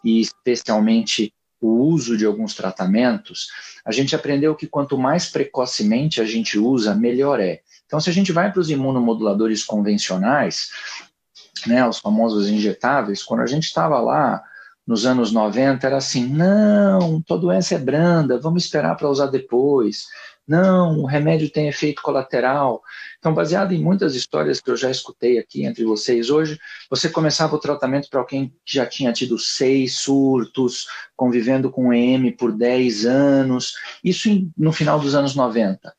e 0.04 0.20
especialmente 0.20 1.32
o 1.60 1.68
uso 1.82 2.16
de 2.16 2.26
alguns 2.26 2.54
tratamentos, 2.54 3.48
a 3.84 3.90
gente 3.90 4.14
aprendeu 4.14 4.54
que 4.54 4.66
quanto 4.66 4.98
mais 4.98 5.28
precocemente 5.28 6.20
a 6.20 6.24
gente 6.24 6.58
usa, 6.58 6.94
melhor 6.94 7.40
é. 7.40 7.60
Então, 7.86 7.98
se 8.00 8.10
a 8.10 8.12
gente 8.12 8.32
vai 8.32 8.52
para 8.52 8.60
os 8.60 8.70
imunomoduladores 8.70 9.64
convencionais, 9.64 10.70
né, 11.66 11.86
os 11.86 11.98
famosos 11.98 12.48
injetáveis, 12.48 13.22
quando 13.22 13.40
a 13.40 13.46
gente 13.46 13.64
estava 13.64 13.98
lá 14.00 14.42
nos 14.86 15.06
anos 15.06 15.32
90, 15.32 15.86
era 15.86 15.96
assim: 15.96 16.26
não, 16.26 17.22
tua 17.22 17.38
doença 17.38 17.74
é 17.74 17.78
branda, 17.78 18.38
vamos 18.38 18.64
esperar 18.64 18.96
para 18.96 19.08
usar 19.08 19.26
depois. 19.26 20.06
Não, 20.46 20.98
o 20.98 21.06
remédio 21.06 21.48
tem 21.48 21.68
efeito 21.68 22.02
colateral. 22.02 22.82
Então, 23.18 23.32
baseado 23.32 23.72
em 23.72 23.82
muitas 23.82 24.14
histórias 24.14 24.60
que 24.60 24.70
eu 24.70 24.76
já 24.76 24.90
escutei 24.90 25.38
aqui 25.38 25.64
entre 25.64 25.84
vocês 25.84 26.28
hoje, 26.28 26.58
você 26.90 27.08
começava 27.08 27.56
o 27.56 27.58
tratamento 27.58 28.10
para 28.10 28.20
alguém 28.20 28.54
que 28.64 28.74
já 28.74 28.84
tinha 28.84 29.12
tido 29.12 29.38
seis 29.38 29.96
surtos, 29.96 30.86
convivendo 31.16 31.70
com 31.70 31.94
EM 31.94 32.30
por 32.32 32.52
10 32.52 33.06
anos, 33.06 33.72
isso 34.04 34.28
no 34.56 34.72
final 34.72 35.00
dos 35.00 35.14
anos 35.14 35.34
90. 35.34 35.94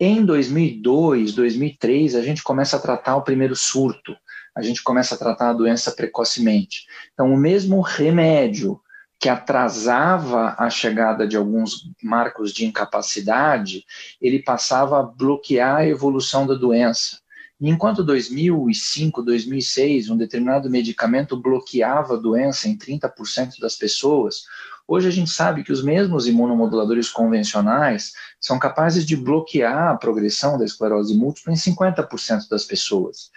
Em 0.00 0.24
2002, 0.24 1.34
2003, 1.34 2.14
a 2.14 2.22
gente 2.22 2.42
começa 2.42 2.76
a 2.76 2.80
tratar 2.80 3.16
o 3.16 3.22
primeiro 3.22 3.54
surto, 3.54 4.16
a 4.56 4.62
gente 4.62 4.82
começa 4.82 5.14
a 5.14 5.18
tratar 5.18 5.50
a 5.50 5.54
doença 5.54 5.92
precocemente. 5.92 6.86
Então, 7.12 7.32
o 7.32 7.36
mesmo 7.36 7.80
remédio 7.82 8.80
que 9.22 9.28
atrasava 9.28 10.56
a 10.58 10.68
chegada 10.68 11.28
de 11.28 11.36
alguns 11.36 11.88
marcos 12.02 12.52
de 12.52 12.66
incapacidade, 12.66 13.86
ele 14.20 14.42
passava 14.42 14.98
a 14.98 15.02
bloquear 15.04 15.76
a 15.76 15.86
evolução 15.86 16.44
da 16.44 16.54
doença. 16.54 17.20
enquanto 17.60 18.02
2005, 18.02 19.22
2006, 19.22 20.10
um 20.10 20.16
determinado 20.16 20.68
medicamento 20.68 21.36
bloqueava 21.36 22.14
a 22.14 22.16
doença 22.16 22.68
em 22.68 22.76
30% 22.76 23.60
das 23.60 23.76
pessoas, 23.76 24.42
hoje 24.88 25.06
a 25.06 25.12
gente 25.12 25.30
sabe 25.30 25.62
que 25.62 25.70
os 25.70 25.84
mesmos 25.84 26.26
imunomoduladores 26.26 27.08
convencionais 27.08 28.14
são 28.40 28.58
capazes 28.58 29.06
de 29.06 29.16
bloquear 29.16 29.90
a 29.92 29.96
progressão 29.96 30.58
da 30.58 30.64
esclerose 30.64 31.14
múltipla 31.14 31.52
em 31.52 31.56
50% 31.56 32.48
das 32.50 32.64
pessoas. 32.64 33.30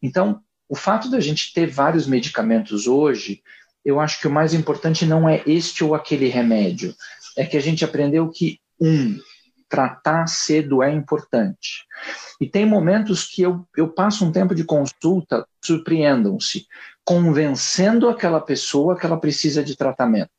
Então, 0.00 0.40
o 0.68 0.76
fato 0.76 1.10
da 1.10 1.18
gente 1.18 1.52
ter 1.52 1.66
vários 1.66 2.06
medicamentos 2.06 2.86
hoje 2.86 3.42
eu 3.86 4.00
acho 4.00 4.20
que 4.20 4.26
o 4.26 4.30
mais 4.30 4.52
importante 4.52 5.06
não 5.06 5.28
é 5.28 5.44
este 5.46 5.84
ou 5.84 5.94
aquele 5.94 6.26
remédio, 6.26 6.92
é 7.38 7.46
que 7.46 7.56
a 7.56 7.60
gente 7.60 7.84
aprendeu 7.84 8.28
que, 8.28 8.58
um, 8.80 9.16
tratar 9.68 10.26
cedo 10.26 10.82
é 10.82 10.92
importante. 10.92 11.84
E 12.40 12.48
tem 12.48 12.66
momentos 12.66 13.24
que 13.24 13.42
eu, 13.42 13.64
eu 13.76 13.86
passo 13.88 14.24
um 14.24 14.32
tempo 14.32 14.56
de 14.56 14.64
consulta, 14.64 15.46
surpreendam-se, 15.64 16.66
convencendo 17.04 18.08
aquela 18.08 18.40
pessoa 18.40 18.98
que 18.98 19.06
ela 19.06 19.20
precisa 19.20 19.62
de 19.62 19.76
tratamento. 19.76 20.30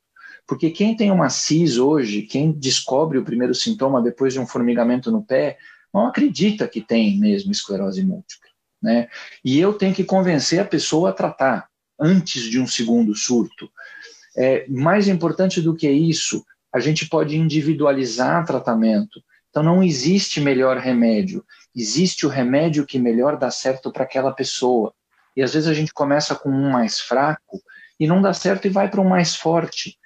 Porque 0.45 0.69
quem 0.69 0.93
tem 0.93 1.09
uma 1.09 1.29
CIS 1.29 1.77
hoje, 1.77 2.23
quem 2.23 2.51
descobre 2.51 3.17
o 3.17 3.23
primeiro 3.23 3.55
sintoma 3.55 4.01
depois 4.01 4.33
de 4.33 4.41
um 4.41 4.47
formigamento 4.47 5.09
no 5.09 5.23
pé, 5.23 5.57
não 5.93 6.05
acredita 6.05 6.67
que 6.67 6.81
tem 6.81 7.17
mesmo 7.17 7.49
esclerose 7.49 8.03
múltipla. 8.03 8.49
Né? 8.81 9.07
E 9.43 9.57
eu 9.57 9.71
tenho 9.73 9.95
que 9.95 10.03
convencer 10.03 10.59
a 10.59 10.65
pessoa 10.65 11.11
a 11.11 11.13
tratar 11.13 11.66
antes 11.99 12.43
de 12.43 12.59
um 12.59 12.67
segundo 12.67 13.15
surto. 13.15 13.69
É, 14.37 14.65
mais 14.67 15.07
importante 15.07 15.61
do 15.61 15.75
que 15.75 15.89
isso, 15.89 16.45
a 16.73 16.79
gente 16.79 17.07
pode 17.07 17.37
individualizar 17.37 18.45
tratamento. 18.45 19.21
Então, 19.49 19.63
não 19.63 19.83
existe 19.83 20.39
melhor 20.39 20.77
remédio. 20.77 21.43
Existe 21.75 22.25
o 22.25 22.29
remédio 22.29 22.85
que 22.85 22.99
melhor 22.99 23.37
dá 23.37 23.49
certo 23.49 23.91
para 23.91 24.03
aquela 24.03 24.31
pessoa. 24.31 24.93
E 25.35 25.41
às 25.41 25.53
vezes 25.53 25.69
a 25.69 25.73
gente 25.73 25.93
começa 25.93 26.35
com 26.35 26.49
um 26.49 26.69
mais 26.69 26.99
fraco 26.99 27.61
e 27.99 28.07
não 28.07 28.21
dá 28.21 28.33
certo 28.33 28.65
e 28.65 28.69
vai 28.69 28.89
para 28.89 29.01
um 29.01 29.07
mais 29.07 29.35
forte. 29.35 29.97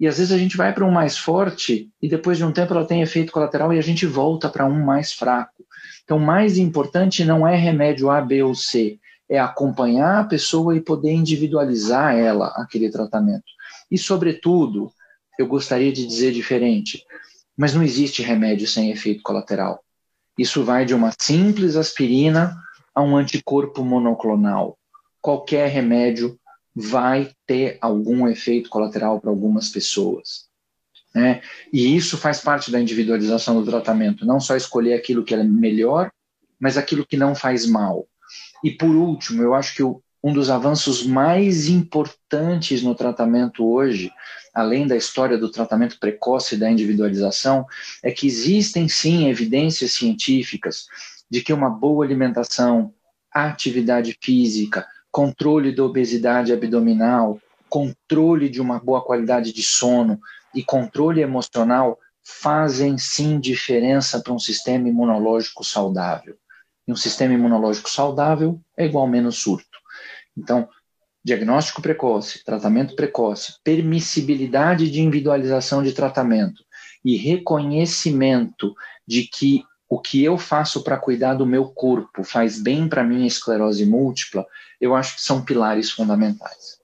E 0.00 0.06
às 0.06 0.18
vezes 0.18 0.32
a 0.32 0.38
gente 0.38 0.56
vai 0.56 0.72
para 0.72 0.84
um 0.84 0.90
mais 0.90 1.16
forte 1.16 1.90
e 2.00 2.08
depois 2.08 2.38
de 2.38 2.44
um 2.44 2.52
tempo 2.52 2.74
ela 2.74 2.86
tem 2.86 3.02
efeito 3.02 3.32
colateral 3.32 3.72
e 3.72 3.78
a 3.78 3.82
gente 3.82 4.06
volta 4.06 4.48
para 4.48 4.66
um 4.66 4.84
mais 4.84 5.12
fraco. 5.12 5.64
Então, 6.04 6.18
mais 6.18 6.58
importante 6.58 7.24
não 7.24 7.46
é 7.46 7.56
remédio 7.56 8.10
A, 8.10 8.20
B 8.20 8.42
ou 8.42 8.54
C, 8.54 8.98
é 9.34 9.38
acompanhar 9.38 10.20
a 10.20 10.24
pessoa 10.24 10.76
e 10.76 10.80
poder 10.80 11.12
individualizar 11.12 12.14
ela 12.14 12.48
aquele 12.56 12.90
tratamento. 12.90 13.44
E, 13.90 13.98
sobretudo, 13.98 14.92
eu 15.38 15.46
gostaria 15.46 15.92
de 15.92 16.06
dizer 16.06 16.32
diferente, 16.32 17.04
mas 17.56 17.74
não 17.74 17.82
existe 17.82 18.22
remédio 18.22 18.66
sem 18.66 18.90
efeito 18.90 19.22
colateral. 19.22 19.82
Isso 20.38 20.64
vai 20.64 20.84
de 20.84 20.94
uma 20.94 21.12
simples 21.20 21.76
aspirina 21.76 22.56
a 22.94 23.02
um 23.02 23.16
anticorpo 23.16 23.84
monoclonal. 23.84 24.78
Qualquer 25.20 25.68
remédio 25.68 26.38
vai 26.74 27.30
ter 27.46 27.78
algum 27.80 28.28
efeito 28.28 28.68
colateral 28.68 29.20
para 29.20 29.30
algumas 29.30 29.68
pessoas. 29.68 30.48
Né? 31.14 31.40
E 31.72 31.94
isso 31.96 32.18
faz 32.18 32.40
parte 32.40 32.70
da 32.70 32.80
individualização 32.80 33.60
do 33.62 33.70
tratamento, 33.70 34.26
não 34.26 34.40
só 34.40 34.56
escolher 34.56 34.94
aquilo 34.94 35.24
que 35.24 35.34
é 35.34 35.42
melhor, 35.44 36.10
mas 36.58 36.76
aquilo 36.76 37.06
que 37.06 37.16
não 37.16 37.34
faz 37.34 37.66
mal. 37.66 38.08
E 38.64 38.70
por 38.70 38.96
último, 38.96 39.42
eu 39.42 39.52
acho 39.52 39.74
que 39.76 39.82
o, 39.82 40.02
um 40.22 40.32
dos 40.32 40.48
avanços 40.48 41.06
mais 41.06 41.68
importantes 41.68 42.82
no 42.82 42.94
tratamento 42.94 43.62
hoje, 43.62 44.10
além 44.54 44.86
da 44.86 44.96
história 44.96 45.36
do 45.36 45.50
tratamento 45.50 46.00
precoce 46.00 46.54
e 46.54 46.58
da 46.58 46.70
individualização, 46.70 47.66
é 48.02 48.10
que 48.10 48.26
existem 48.26 48.88
sim 48.88 49.28
evidências 49.28 49.92
científicas 49.92 50.86
de 51.30 51.42
que 51.42 51.52
uma 51.52 51.68
boa 51.68 52.06
alimentação, 52.06 52.94
atividade 53.30 54.16
física, 54.18 54.86
controle 55.12 55.70
da 55.70 55.84
obesidade 55.84 56.50
abdominal, 56.50 57.38
controle 57.68 58.48
de 58.48 58.62
uma 58.62 58.78
boa 58.78 59.04
qualidade 59.04 59.52
de 59.52 59.62
sono 59.62 60.18
e 60.54 60.64
controle 60.64 61.20
emocional 61.20 61.98
fazem 62.22 62.96
sim 62.96 63.38
diferença 63.38 64.22
para 64.22 64.32
um 64.32 64.38
sistema 64.38 64.88
imunológico 64.88 65.62
saudável. 65.62 66.34
E 66.86 66.92
um 66.92 66.96
sistema 66.96 67.34
imunológico 67.34 67.88
saudável 67.88 68.60
é 68.76 68.84
igual 68.84 69.06
menos 69.06 69.38
surto. 69.38 69.78
Então, 70.36 70.68
diagnóstico 71.24 71.80
precoce, 71.80 72.44
tratamento 72.44 72.94
precoce, 72.94 73.54
permissibilidade 73.64 74.90
de 74.90 75.00
individualização 75.00 75.82
de 75.82 75.92
tratamento 75.92 76.62
e 77.04 77.16
reconhecimento 77.16 78.74
de 79.06 79.24
que 79.24 79.64
o 79.88 80.00
que 80.00 80.22
eu 80.24 80.36
faço 80.36 80.82
para 80.82 80.98
cuidar 80.98 81.34
do 81.34 81.46
meu 81.46 81.66
corpo 81.66 82.24
faz 82.24 82.60
bem 82.60 82.88
para 82.88 83.04
minha 83.04 83.26
esclerose 83.26 83.86
múltipla, 83.86 84.44
eu 84.80 84.94
acho 84.94 85.16
que 85.16 85.22
são 85.22 85.44
pilares 85.44 85.90
fundamentais. 85.90 86.80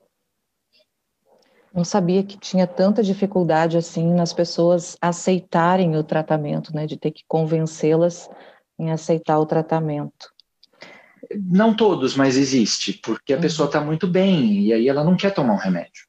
Não 1.73 1.85
sabia 1.85 2.23
que 2.23 2.39
tinha 2.39 2.67
tanta 2.67 3.03
dificuldade 3.03 3.77
assim 3.77 4.13
nas 4.13 4.33
pessoas 4.33 4.97
aceitarem 5.01 5.97
o 5.97 6.03
tratamento, 6.03 6.75
né, 6.75 6.87
de 6.87 6.97
ter 6.97 7.13
que 7.13 7.25
convencê-las 7.29 8.29
em 8.81 8.91
aceitar 8.91 9.39
o 9.39 9.47
tratamento. 9.47 10.33
Não 11.37 11.75
todos, 11.77 12.17
mas 12.17 12.37
existe, 12.37 12.95
porque 12.95 13.33
a 13.33 13.37
uhum. 13.37 13.43
pessoa 13.43 13.67
está 13.67 13.81
muito 13.81 14.07
bem 14.09 14.63
e 14.63 14.73
aí 14.73 14.89
ela 14.89 15.05
não 15.05 15.17
quer 15.17 15.33
tomar 15.33 15.53
um 15.53 15.59
remédio. 15.59 16.09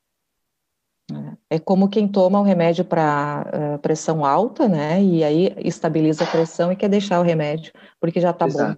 É 1.49 1.59
como 1.59 1.89
quem 1.89 2.07
toma 2.07 2.39
o 2.39 2.41
um 2.41 2.45
remédio 2.45 2.85
para 2.85 3.75
uh, 3.75 3.79
pressão 3.79 4.25
alta, 4.25 4.69
né? 4.69 5.03
E 5.03 5.23
aí 5.23 5.53
estabiliza 5.57 6.23
a 6.23 6.27
pressão 6.27 6.71
e 6.71 6.75
quer 6.75 6.87
deixar 6.87 7.19
o 7.19 7.23
remédio, 7.23 7.73
porque 7.99 8.21
já 8.21 8.31
está 8.31 8.47
bom. 8.47 8.75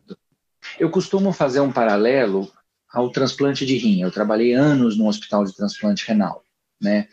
Eu 0.79 0.89
costumo 0.89 1.31
fazer 1.31 1.59
um 1.59 1.71
paralelo 1.71 2.51
ao 2.91 3.11
transplante 3.11 3.65
de 3.65 3.77
rim. 3.77 4.01
Eu 4.01 4.11
trabalhei 4.11 4.53
anos 4.53 4.97
no 4.97 5.07
hospital 5.07 5.43
de 5.43 5.55
transplante 5.55 6.07
renal, 6.07 6.43
né? 6.81 7.07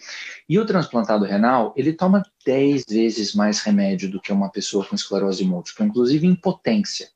E 0.50 0.58
o 0.58 0.66
transplantado 0.66 1.24
renal, 1.24 1.72
ele 1.76 1.92
toma 1.92 2.24
10 2.44 2.86
vezes 2.88 3.36
mais 3.36 3.60
remédio 3.60 4.10
do 4.10 4.20
que 4.20 4.32
uma 4.32 4.50
pessoa 4.50 4.84
com 4.84 4.96
esclerose 4.96 5.44
múltipla, 5.44 5.86
inclusive 5.86 6.26
impotência. 6.26 7.08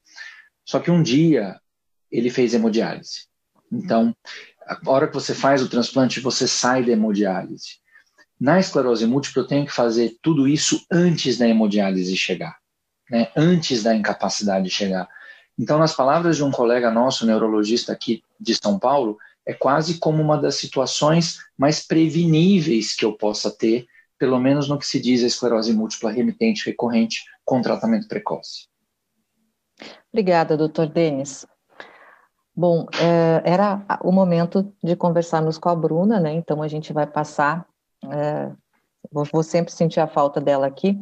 Só 0.65 0.79
que 0.79 0.89
um 0.89 1.03
dia 1.03 1.61
ele 2.13 2.31
fez 2.31 2.55
hemodiálise. 2.55 3.27
Então, 3.73 4.15
a 4.65 4.79
hora 4.89 5.09
que 5.09 5.15
você 5.15 5.35
faz 5.35 5.61
o 5.61 5.69
transplante, 5.69 6.21
você 6.21 6.47
sai 6.47 6.85
da 6.85 6.93
hemodiálise. 6.93 7.81
Na 8.41 8.61
esclerose 8.61 9.05
múltipla, 9.05 9.43
eu 9.43 9.49
tenho 9.49 9.67
que 9.67 9.73
fazer 9.73 10.17
tudo 10.23 10.47
isso 10.47 10.87
antes 10.89 11.37
da 11.37 11.49
hemodiálise 11.49 12.17
chegar, 12.17 12.57
né? 13.11 13.33
antes 13.35 13.83
da 13.83 13.97
incapacidade 13.97 14.71
chegar. 14.71 15.09
Então, 15.59 15.77
nas 15.77 15.93
palavras 15.93 16.37
de 16.37 16.45
um 16.45 16.53
colega 16.53 16.89
nosso, 16.89 17.27
neurologista 17.27 17.93
aqui 17.93 18.23
de 18.39 18.55
São 18.55 18.79
Paulo, 18.79 19.19
é 19.47 19.53
quase 19.53 19.99
como 19.99 20.23
uma 20.23 20.39
das 20.39 20.57
situações 20.57 21.39
mais 21.57 21.87
preveníveis 21.87 22.95
que 22.95 23.05
eu 23.05 23.13
possa 23.13 23.51
ter, 23.51 23.87
pelo 24.19 24.39
menos 24.39 24.69
no 24.69 24.79
que 24.79 24.87
se 24.87 25.01
diz 25.01 25.23
a 25.23 25.27
esclerose 25.27 25.73
múltipla 25.73 26.11
remitente 26.11 26.67
recorrente 26.67 27.23
com 27.45 27.61
tratamento 27.61 28.09
precoce. 28.09 28.67
Obrigada, 30.13 30.57
doutor 30.57 30.87
Denis. 30.87 31.47
Bom, 32.57 32.87
é, 33.01 33.43
era 33.45 33.85
o 34.01 34.13
momento 34.13 34.73
de 34.83 34.95
conversarmos 34.95 35.59
com 35.59 35.69
a 35.69 35.75
Bruna, 35.75 36.21
né? 36.21 36.33
Então 36.33 36.63
a 36.63 36.69
gente 36.69 36.93
vai 36.93 37.07
passar, 37.07 37.67
é, 38.09 38.51
vou, 39.11 39.43
sempre 39.43 39.73
sentir 39.73 39.99
a 39.99 40.07
falta 40.07 40.41
dela 40.41 40.67
aqui, 40.67 40.97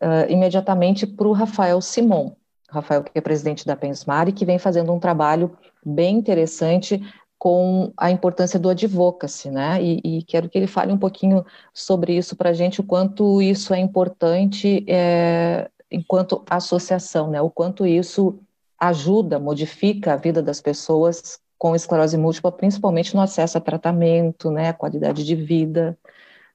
é, 0.00 0.30
imediatamente 0.30 1.06
para 1.06 1.28
o 1.28 1.32
Rafael 1.32 1.80
Simon. 1.80 2.32
Rafael, 2.68 3.04
que 3.04 3.12
é 3.14 3.20
presidente 3.20 3.64
da 3.64 3.76
Pensmar 3.76 4.28
e 4.28 4.32
que 4.32 4.44
vem 4.44 4.58
fazendo 4.58 4.92
um 4.92 4.98
trabalho 4.98 5.56
bem 5.84 6.16
interessante 6.16 7.00
com 7.42 7.92
a 7.96 8.08
importância 8.08 8.56
do 8.56 8.68
advocacy, 8.68 9.50
né? 9.50 9.82
E, 9.82 10.00
e 10.04 10.22
quero 10.22 10.48
que 10.48 10.56
ele 10.56 10.68
fale 10.68 10.92
um 10.92 10.96
pouquinho 10.96 11.44
sobre 11.74 12.16
isso 12.16 12.36
para 12.36 12.50
a 12.50 12.52
gente, 12.52 12.80
o 12.80 12.84
quanto 12.84 13.42
isso 13.42 13.74
é 13.74 13.80
importante 13.80 14.84
é, 14.86 15.68
enquanto 15.90 16.44
associação, 16.48 17.28
né? 17.32 17.42
O 17.42 17.50
quanto 17.50 17.84
isso 17.84 18.38
ajuda, 18.78 19.40
modifica 19.40 20.12
a 20.12 20.16
vida 20.16 20.40
das 20.40 20.60
pessoas 20.60 21.40
com 21.58 21.74
esclerose 21.74 22.16
múltipla, 22.16 22.52
principalmente 22.52 23.12
no 23.12 23.20
acesso 23.20 23.58
a 23.58 23.60
tratamento, 23.60 24.48
né, 24.52 24.68
a 24.68 24.72
qualidade 24.72 25.24
de 25.24 25.34
vida. 25.34 25.98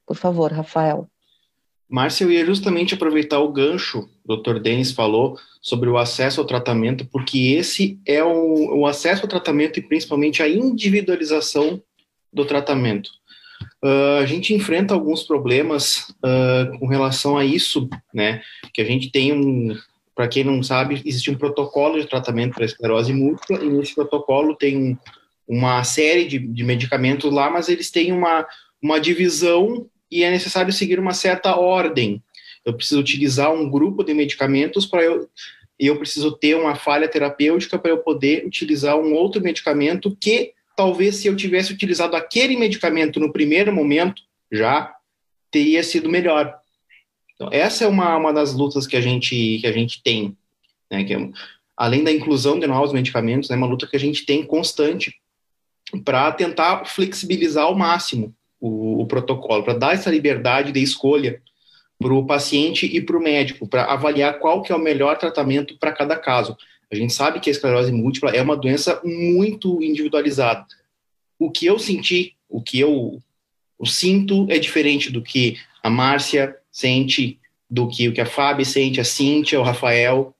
Por 0.06 0.16
favor, 0.16 0.54
Rafael. 0.54 1.06
Márcia, 1.90 2.26
eu 2.26 2.32
ia 2.32 2.46
justamente 2.46 2.94
aproveitar 2.94 3.40
o 3.40 3.52
gancho, 3.52 4.10
o 4.26 4.36
Dr. 4.36 4.60
Denis 4.60 4.92
falou 4.92 5.38
sobre 5.62 5.90
o 5.90 5.98
acesso 5.98 6.42
ao 6.42 6.48
tratamento, 6.48 7.06
porque 7.06 7.54
esse 7.54 7.98
é 8.06 8.22
o, 8.24 8.80
o 8.80 8.86
acesso 8.86 9.24
ao 9.24 9.30
tratamento 9.30 9.80
e 9.80 9.82
principalmente 9.82 10.44
a 10.44 10.50
individualização 10.50 11.82
do 12.32 12.44
tratamento. 12.46 13.10
Uh, 13.84 14.20
a 14.22 14.26
gente 14.26 14.54
enfrenta 14.54 14.94
alguns 14.94 15.24
problemas 15.24 16.10
uh, 16.24 16.78
com 16.78 16.88
relação 16.88 17.38
a 17.38 17.46
isso, 17.46 17.90
né? 18.14 18.42
Que 18.74 18.82
a 18.82 18.86
gente 18.86 19.10
tem 19.10 19.32
um, 19.32 19.76
para 20.14 20.28
quem 20.28 20.44
não 20.44 20.62
sabe, 20.64 21.02
existe 21.06 21.30
um 21.30 21.38
protocolo 21.38 22.00
de 22.00 22.08
tratamento 22.08 22.56
para 22.56 22.66
esclerose 22.66 23.14
múltipla, 23.14 23.64
e 23.64 23.70
nesse 23.70 23.96
protocolo 23.96 24.56
tem 24.56 24.98
uma 25.48 25.84
série 25.84 26.26
de, 26.26 26.40
de 26.40 26.64
medicamentos 26.64 27.32
lá, 27.32 27.50
mas 27.50 27.70
eles 27.70 27.90
têm 27.90 28.12
uma, 28.12 28.46
uma 28.82 29.00
divisão 29.00 29.88
e 30.10 30.24
é 30.24 30.32
necessário 30.32 30.72
seguir 30.72 31.00
uma 31.00 31.14
certa 31.14 31.56
ordem. 31.56 32.22
Eu 32.66 32.74
preciso 32.74 33.00
utilizar 33.00 33.52
um 33.54 33.70
grupo 33.70 34.04
de 34.04 34.14
medicamentos 34.14 34.86
para 34.86 35.04
eu 35.04 35.30
eu 35.80 35.98
preciso 35.98 36.32
ter 36.32 36.56
uma 36.56 36.76
falha 36.76 37.08
terapêutica 37.08 37.78
para 37.78 37.92
eu 37.92 38.00
poder 38.00 38.46
utilizar 38.46 38.98
um 38.98 39.14
outro 39.14 39.42
medicamento 39.42 40.18
que 40.20 40.54
talvez 40.76 41.18
se 41.18 41.28
eu 41.28 41.36
tivesse 41.36 41.72
utilizado 41.72 42.16
aquele 42.16 42.58
medicamento 42.58 43.20
no 43.20 43.32
primeiro 43.32 43.72
momento 43.72 44.24
já 44.52 44.96
teria 45.52 45.84
sido 45.84 46.10
melhor. 46.10 46.58
Então, 47.36 47.50
essa 47.52 47.84
é 47.84 47.88
uma, 47.88 48.18
uma 48.18 48.34
das 48.34 48.54
lutas 48.54 48.88
que 48.88 48.98
a 48.98 49.02
gente, 49.02 49.60
que 49.60 49.68
a 49.68 49.72
gente 49.72 50.02
tem, 50.02 50.36
né, 50.90 51.04
que 51.04 51.14
é, 51.14 51.30
além 51.76 52.04
da 52.04 52.12
inclusão 52.12 52.60
de 52.60 52.66
novos 52.66 52.92
medicamentos, 52.92 53.50
é 53.50 53.54
né, 53.54 53.58
uma 53.58 53.68
luta 53.68 53.86
que 53.86 53.96
a 53.96 54.00
gente 54.00 54.26
tem 54.26 54.44
constante 54.44 55.16
para 56.04 56.32
tentar 56.32 56.86
flexibilizar 56.86 57.66
ao 57.66 57.76
máximo 57.76 58.36
o, 58.60 59.02
o 59.02 59.06
protocolo, 59.08 59.64
para 59.64 59.74
dar 59.74 59.94
essa 59.94 60.10
liberdade 60.10 60.72
de 60.72 60.82
escolha 60.82 61.42
para 62.00 62.14
o 62.14 62.26
paciente 62.26 62.86
e 62.86 63.02
para 63.02 63.18
o 63.18 63.22
médico, 63.22 63.68
para 63.68 63.86
avaliar 63.86 64.40
qual 64.40 64.62
que 64.62 64.72
é 64.72 64.76
o 64.76 64.80
melhor 64.80 65.18
tratamento 65.18 65.78
para 65.78 65.92
cada 65.92 66.16
caso. 66.16 66.56
A 66.92 66.96
gente 66.96 67.14
sabe 67.14 67.40
que 67.40 67.50
a 67.50 67.52
esclerose 67.52 67.92
múltipla 67.92 68.32
é 68.32 68.42
uma 68.42 68.56
doença 68.56 69.02
muito 69.04 69.82
individualizada. 69.82 70.66
O 71.40 71.52
que 71.52 71.66
eu 71.66 71.78
senti, 71.78 72.36
o 72.48 72.62
que 72.62 72.80
eu, 72.80 73.22
eu 73.80 73.86
sinto 73.86 74.48
é 74.50 74.58
diferente 74.58 75.12
do 75.12 75.22
que 75.22 75.58
a 75.84 75.90
Márcia, 75.90 76.56
sente, 76.72 77.40
do 77.70 77.88
que 77.88 78.08
o 78.08 78.14
que 78.14 78.22
a 78.22 78.26
Fábio 78.26 78.66
sente, 78.66 79.02
a 79.02 79.04
Cíntia, 79.04 79.60
o 79.60 79.64
Rafael. 79.64 80.34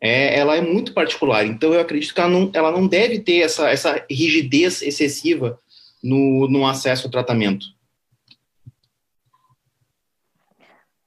É, 0.00 0.38
ela 0.38 0.56
é 0.56 0.60
muito 0.60 0.92
particular. 0.92 1.46
Então, 1.46 1.72
eu 1.72 1.80
acredito 1.80 2.14
que 2.14 2.20
ela 2.20 2.30
não, 2.30 2.50
ela 2.52 2.70
não 2.70 2.86
deve 2.86 3.20
ter 3.20 3.40
essa, 3.40 3.70
essa 3.70 4.04
rigidez 4.10 4.82
excessiva 4.82 5.58
no, 6.02 6.48
no 6.48 6.66
acesso 6.66 7.06
ao 7.06 7.10
tratamento. 7.10 7.66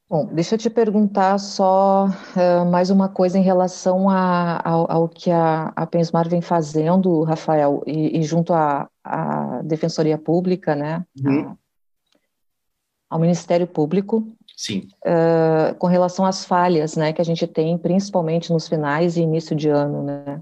Bom, 0.10 0.28
deixa 0.28 0.54
eu 0.54 0.60
te 0.60 0.70
perguntar 0.70 1.40
só 1.40 2.06
uh, 2.06 2.70
mais 2.70 2.92
uma 2.92 3.10
coisa 3.10 3.40
em 3.40 3.42
relação 3.42 4.08
a, 4.08 4.62
ao, 4.64 4.92
ao, 4.92 5.10
que 5.10 5.32
a, 5.32 5.74
a 5.76 5.88
Pensmar 5.88 6.30
vem 6.30 6.42
fazendo, 6.42 7.24
Rafael, 7.24 7.82
e, 7.88 8.20
e 8.20 8.24
junto 8.24 8.54
à, 8.54 8.88
à 9.04 9.62
Defensoria 9.64 10.18
Pública, 10.18 10.76
né? 10.76 11.04
Uhum 11.26 11.58
ao 13.14 13.20
Ministério 13.20 13.68
Público. 13.68 14.28
Sim. 14.58 14.88
Uh, 15.06 15.76
com 15.78 15.86
relação 15.86 16.26
às 16.26 16.44
falhas, 16.44 16.96
né, 16.96 17.14
que 17.14 17.22
a 17.22 17.24
gente 17.24 17.46
tem, 17.46 17.78
principalmente 17.78 18.52
nos 18.52 18.68
finais 18.68 19.16
e 19.16 19.22
início 19.22 19.56
de 19.56 19.70
ano, 19.70 20.02
né? 20.02 20.42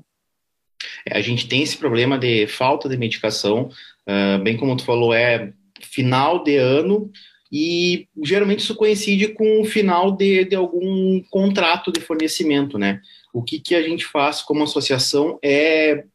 É, 1.05 1.17
a 1.17 1.21
gente 1.21 1.49
tem 1.49 1.61
esse 1.61 1.77
problema 1.77 2.17
de 2.17 2.47
falta 2.47 2.87
de 2.87 2.95
medicação, 2.95 3.69
uh, 4.07 4.41
bem 4.43 4.57
como 4.57 4.75
tu 4.75 4.83
falou, 4.83 5.13
é 5.13 5.53
final 5.81 6.43
de 6.43 6.57
ano 6.57 7.11
e 7.51 8.07
geralmente 8.23 8.59
isso 8.59 8.75
coincide 8.75 9.29
com 9.29 9.61
o 9.61 9.65
final 9.65 10.11
de, 10.11 10.45
de 10.45 10.55
algum 10.55 11.21
contrato 11.29 11.91
de 11.91 11.99
fornecimento, 11.99 12.77
né? 12.77 13.01
O 13.33 13.41
que, 13.43 13.59
que 13.59 13.75
a 13.75 13.81
gente 13.81 14.05
faz 14.05 14.41
como 14.41 14.63
associação 14.63 15.39
é 15.43 16.05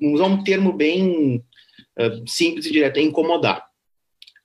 usar 0.00 0.26
um 0.26 0.42
termo 0.42 0.72
bem 0.72 1.42
uh, 1.98 2.28
simples 2.28 2.66
e 2.66 2.72
direto, 2.72 2.98
é 2.98 3.02
incomodar 3.02 3.64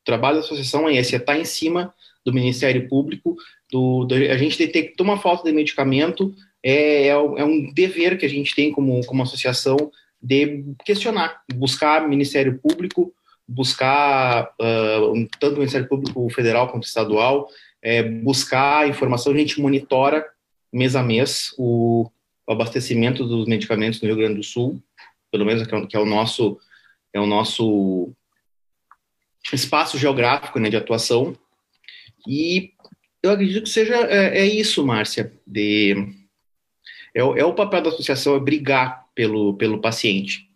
trabalho 0.10 0.40
da 0.40 0.44
associação 0.44 0.90
é 0.90 0.96
esse, 0.96 1.14
é 1.14 1.20
estar 1.20 1.38
em 1.38 1.46
cima 1.46 1.94
do 2.26 2.34
Ministério 2.34 2.88
Público, 2.90 3.36
do, 3.72 4.06
do 4.06 4.16
a 4.16 4.38
gente 4.38 4.58
detectou 4.58 5.06
uma 5.06 5.20
falta 5.20 5.44
de 5.44 5.56
medicamento, 5.56 6.34
é, 6.64 7.08
é, 7.08 7.10
é, 7.10 7.14
um 7.16 7.72
dever 7.72 8.18
que 8.18 8.26
a 8.26 8.30
gente 8.30 8.56
tem 8.56 8.72
como, 8.72 9.06
como 9.06 9.22
associação 9.22 9.78
de 10.22 10.64
questionar, 10.86 11.42
buscar 11.54 12.08
Ministério 12.08 12.60
Público, 12.60 13.14
buscar 13.48 14.54
uh, 14.60 15.28
tanto 15.40 15.56
o 15.56 15.60
Ministério 15.60 15.88
Público 15.88 16.30
Federal 16.30 16.68
quanto 16.70 16.86
Estadual, 16.86 17.48
é, 17.82 18.04
buscar 18.04 18.88
informação, 18.88 19.34
a 19.34 19.38
gente 19.38 19.62
monitora 19.62 20.26
mês 20.72 20.96
a 20.96 21.02
mês 21.02 21.54
o, 21.58 22.10
o 22.46 22.52
abastecimento 22.52 23.26
dos 23.26 23.48
medicamentos 23.48 24.02
no 24.02 24.08
Rio 24.08 24.18
Grande 24.18 24.36
do 24.36 24.44
Sul, 24.44 24.82
pelo 25.32 25.46
menos 25.46 25.66
que 25.88 25.96
é 25.96 26.00
o 26.00 26.06
nosso 26.06 26.60
é 27.12 27.20
o 27.20 27.26
nosso 27.26 28.12
espaço 29.52 29.98
geográfico 29.98 30.60
né, 30.60 30.70
de 30.70 30.78
atuação. 30.78 31.36
E 32.28 32.74
eu 33.24 33.32
acredito 33.32 33.64
que 33.64 33.70
seja 33.70 33.96
é, 33.96 34.40
é 34.40 34.46
isso, 34.46 34.86
Márcia, 34.86 35.34
de 35.48 35.96
é, 37.14 37.22
é, 37.22 37.46
o 37.46 37.54
papel 37.54 37.82
da 37.82 37.90
associação 37.90 38.36
é 38.36 38.40
brigar 38.40 39.06
pelo, 39.20 39.54
pelo 39.56 39.82
paciente. 39.82 40.48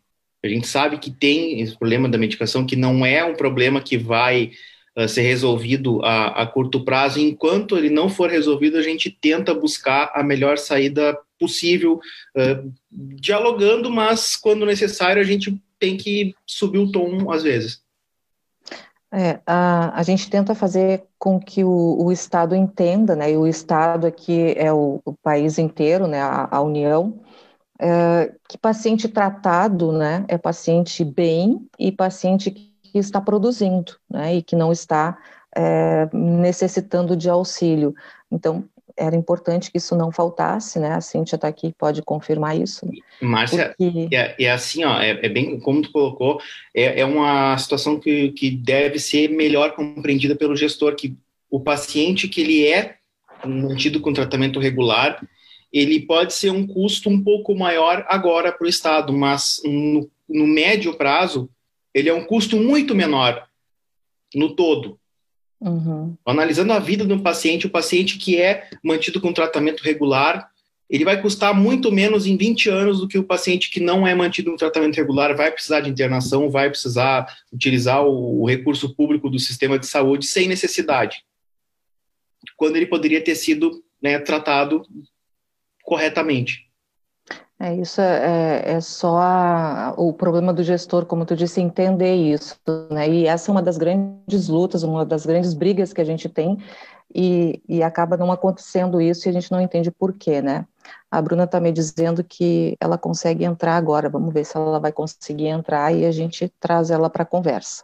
A 0.41 0.47
gente 0.47 0.67
sabe 0.67 0.97
que 0.97 1.11
tem 1.11 1.59
esse 1.59 1.77
problema 1.77 2.07
da 2.07 2.17
medicação, 2.17 2.65
que 2.65 2.77
não 2.77 3.05
é 3.05 3.21
um 3.21 3.35
problema 3.35 3.81
que 3.81 3.97
vai 3.97 4.51
uh, 4.97 5.05
ser 5.05 5.23
resolvido 5.23 6.01
a, 6.01 6.43
a, 6.43 6.47
curto 6.47 6.85
prazo. 6.85 7.19
Enquanto 7.19 7.77
ele 7.77 7.89
não 7.89 8.07
for 8.07 8.29
resolvido, 8.29 8.77
a 8.77 8.81
gente 8.81 9.11
tenta 9.11 9.53
buscar 9.53 10.13
a 10.15 10.23
melhor 10.23 10.57
saída 10.57 11.13
possível, 11.37 11.99
uh, 12.37 12.73
dialogando, 12.89 13.91
mas 13.91 14.37
quando 14.37 14.65
necessário, 14.65 15.21
a 15.21 15.25
gente 15.25 15.61
tem 15.77 15.97
que 15.97 16.33
subir 16.47 16.77
o 16.77 16.89
tom 16.89 17.29
às 17.33 17.43
vezes. 17.43 17.83
É, 19.11 19.41
a, 19.45 19.99
a 19.99 20.03
gente 20.03 20.29
tenta 20.29 20.55
fazer 20.55 21.03
com 21.19 21.37
que 21.37 21.65
o, 21.65 22.05
o 22.05 22.13
Estado 22.13 22.55
entenda, 22.55 23.13
né, 23.13 23.33
e 23.33 23.37
o 23.37 23.45
Estado 23.45 24.07
aqui 24.07 24.53
é 24.55 24.71
o, 24.71 25.01
o 25.03 25.13
país 25.13 25.59
inteiro, 25.59 26.07
né, 26.07 26.21
a, 26.21 26.47
a 26.49 26.61
União, 26.61 27.19
é, 27.79 28.33
que 28.47 28.57
paciente 28.57 29.07
tratado, 29.07 29.91
né, 29.91 30.25
é 30.27 30.37
paciente 30.37 31.03
bem 31.03 31.67
e 31.77 31.91
paciente 31.91 32.51
que 32.51 32.71
está 32.93 33.19
produzindo, 33.19 33.95
né, 34.09 34.35
e 34.35 34.41
que 34.41 34.55
não 34.55 34.71
está 34.71 35.17
é, 35.55 36.09
necessitando 36.13 37.15
de 37.15 37.29
auxílio. 37.29 37.93
Então, 38.31 38.63
era 38.95 39.15
importante 39.15 39.71
que 39.71 39.77
isso 39.77 39.95
não 39.95 40.11
faltasse, 40.11 40.79
né? 40.79 40.91
A 40.91 41.01
Cíntia 41.01 41.35
está 41.35 41.47
aqui, 41.47 41.73
pode 41.77 42.01
confirmar 42.01 42.55
isso. 42.55 42.87
Márcia, 43.21 43.73
Porque... 43.77 44.15
é, 44.15 44.35
é, 44.39 44.51
assim, 44.51 44.83
ó, 44.83 44.99
é, 44.99 45.19
é, 45.25 45.29
bem, 45.29 45.59
como 45.59 45.81
tu 45.81 45.91
colocou, 45.91 46.39
é, 46.75 46.99
é 46.99 47.05
uma 47.05 47.57
situação 47.57 47.99
que, 47.99 48.31
que 48.31 48.51
deve 48.51 48.99
ser 48.99 49.29
melhor 49.29 49.75
compreendida 49.75 50.35
pelo 50.35 50.55
gestor, 50.55 50.95
que 50.95 51.17
o 51.49 51.59
paciente 51.59 52.27
que 52.27 52.41
ele 52.41 52.67
é 52.67 52.95
mantido 53.45 53.99
com 53.99 54.13
tratamento 54.13 54.59
regular, 54.59 55.21
ele 55.73 56.01
pode 56.01 56.33
ser 56.33 56.51
um 56.51 56.67
custo 56.67 57.09
um 57.09 57.21
pouco 57.21 57.55
maior 57.55 58.05
agora 58.07 58.51
para 58.51 58.65
o 58.65 58.69
Estado, 58.69 59.11
mas 59.11 59.59
no, 59.65 60.07
no 60.29 60.45
médio 60.45 60.95
prazo, 60.95 61.49
ele 61.91 62.09
é 62.09 62.13
um 62.13 62.23
custo 62.23 62.57
muito 62.57 62.93
menor 62.93 63.47
no 64.35 64.55
todo. 64.55 64.99
Uhum. 65.59 66.15
Analisando 66.25 66.73
a 66.73 66.79
vida 66.79 67.03
de 67.05 67.13
um 67.13 67.19
paciente, 67.19 67.65
o 67.65 67.71
paciente 67.71 68.19
que 68.19 68.39
é 68.39 68.69
mantido 68.83 69.19
com 69.19 69.33
tratamento 69.33 69.81
regular, 69.81 70.47
ele 70.89 71.05
vai 71.05 71.19
custar 71.19 71.55
muito 71.55 71.91
menos 71.91 72.27
em 72.27 72.37
20 72.37 72.69
anos 72.69 72.99
do 72.99 73.07
que 73.07 73.17
o 73.17 73.23
paciente 73.23 73.71
que 73.71 73.79
não 73.79 74.05
é 74.05 74.13
mantido 74.13 74.51
com 74.51 74.57
tratamento 74.57 74.95
regular, 74.95 75.35
vai 75.35 75.51
precisar 75.51 75.79
de 75.79 75.89
internação, 75.89 76.51
vai 76.51 76.69
precisar 76.69 77.25
utilizar 77.51 78.05
o, 78.05 78.43
o 78.43 78.47
recurso 78.47 78.93
público 78.93 79.27
do 79.27 79.39
sistema 79.39 79.79
de 79.79 79.87
saúde 79.87 80.27
sem 80.27 80.47
necessidade, 80.47 81.23
quando 82.55 82.75
ele 82.75 82.85
poderia 82.85 83.23
ter 83.23 83.33
sido 83.33 83.83
né, 84.01 84.19
tratado 84.19 84.85
corretamente. 85.83 86.71
É, 87.59 87.73
isso 87.75 88.01
é, 88.01 88.65
é, 88.65 88.71
é 88.73 88.81
só 88.81 89.17
a, 89.19 89.93
o 89.95 90.11
problema 90.11 90.51
do 90.51 90.63
gestor, 90.63 91.05
como 91.05 91.25
tu 91.25 91.35
disse, 91.35 91.61
entender 91.61 92.13
isso, 92.13 92.59
né? 92.91 93.07
E 93.07 93.25
essa 93.25 93.49
é 93.49 93.51
uma 93.51 93.61
das 93.61 93.77
grandes 93.77 94.49
lutas, 94.49 94.83
uma 94.83 95.05
das 95.05 95.25
grandes 95.25 95.53
brigas 95.53 95.93
que 95.93 96.01
a 96.01 96.03
gente 96.03 96.27
tem, 96.27 96.57
e, 97.13 97.61
e 97.69 97.83
acaba 97.83 98.17
não 98.17 98.31
acontecendo 98.31 98.99
isso 98.99 99.27
e 99.27 99.29
a 99.29 99.31
gente 99.31 99.51
não 99.51 99.61
entende 99.61 99.91
por 99.91 100.13
quê, 100.13 100.41
né? 100.41 100.65
A 101.09 101.21
Bruna 101.21 101.43
está 101.43 101.59
me 101.59 101.71
dizendo 101.71 102.23
que 102.23 102.75
ela 102.79 102.97
consegue 102.97 103.45
entrar 103.45 103.77
agora, 103.77 104.09
vamos 104.09 104.33
ver 104.33 104.45
se 104.45 104.57
ela 104.57 104.79
vai 104.79 104.91
conseguir 104.91 105.47
entrar 105.47 105.93
e 105.93 106.05
a 106.05 106.11
gente 106.11 106.51
traz 106.59 106.89
ela 106.89 107.09
para 107.09 107.23
a 107.23 107.25
conversa, 107.25 107.83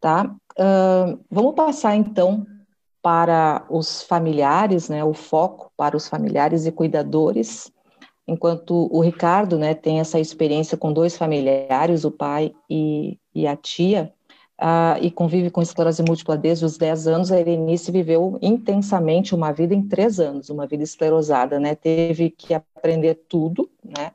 tá? 0.00 0.34
Uh, 0.58 1.20
vamos 1.30 1.54
passar 1.54 1.96
então 1.96 2.46
para 3.06 3.64
os 3.70 4.02
familiares, 4.02 4.88
né? 4.88 5.04
O 5.04 5.14
foco 5.14 5.70
para 5.76 5.96
os 5.96 6.08
familiares 6.08 6.66
e 6.66 6.72
cuidadores 6.72 7.72
enquanto 8.26 8.88
o 8.90 9.00
Ricardo 9.00 9.56
né, 9.56 9.74
tem 9.74 10.00
essa 10.00 10.18
experiência 10.18 10.76
com 10.76 10.92
dois 10.92 11.16
familiares, 11.16 12.04
o 12.04 12.10
pai 12.10 12.52
e, 12.68 13.16
e 13.32 13.46
a 13.46 13.54
tia, 13.54 14.12
uh, 14.60 14.98
e 15.00 15.08
convive 15.08 15.52
com 15.52 15.62
esclerose 15.62 16.02
múltipla 16.02 16.36
desde 16.36 16.64
os 16.64 16.76
10 16.76 17.06
anos, 17.06 17.30
a 17.30 17.38
Erenice 17.38 17.92
viveu 17.92 18.36
intensamente 18.42 19.36
uma 19.36 19.52
vida 19.52 19.72
em 19.72 19.86
três 19.86 20.18
anos, 20.18 20.50
uma 20.50 20.66
vida 20.66 20.82
esclerosada, 20.82 21.60
né? 21.60 21.76
Teve 21.76 22.30
que 22.30 22.54
aprender 22.54 23.14
tudo, 23.28 23.70
né? 23.84 24.10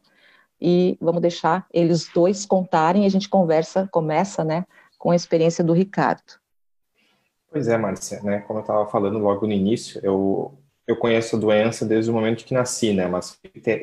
E 0.60 0.98
vamos 1.00 1.22
deixar 1.22 1.66
eles 1.74 2.10
dois 2.14 2.46
contarem 2.46 3.04
e 3.04 3.06
a 3.06 3.10
gente 3.10 3.30
conversa, 3.30 3.88
começa, 3.90 4.44
né, 4.44 4.66
com 5.00 5.12
a 5.12 5.16
experiência 5.16 5.64
do 5.64 5.72
Ricardo. 5.72 6.41
Pois 7.52 7.68
é, 7.68 7.78
Márcia, 7.78 8.22
né? 8.24 8.40
Como 8.48 8.60
eu 8.60 8.62
estava 8.62 8.86
falando 8.88 9.18
logo 9.20 9.46
no 9.46 9.54
início, 9.54 10.00
eu 10.04 10.58
eu 10.88 10.98
conheço 10.98 11.36
a 11.36 11.40
doença 11.40 11.86
desde 11.86 12.12
o 12.12 12.14
momento 12.14 12.44
que 12.44 12.54
nasci, 12.54 12.92
né? 12.92 13.08
Mas 13.08 13.40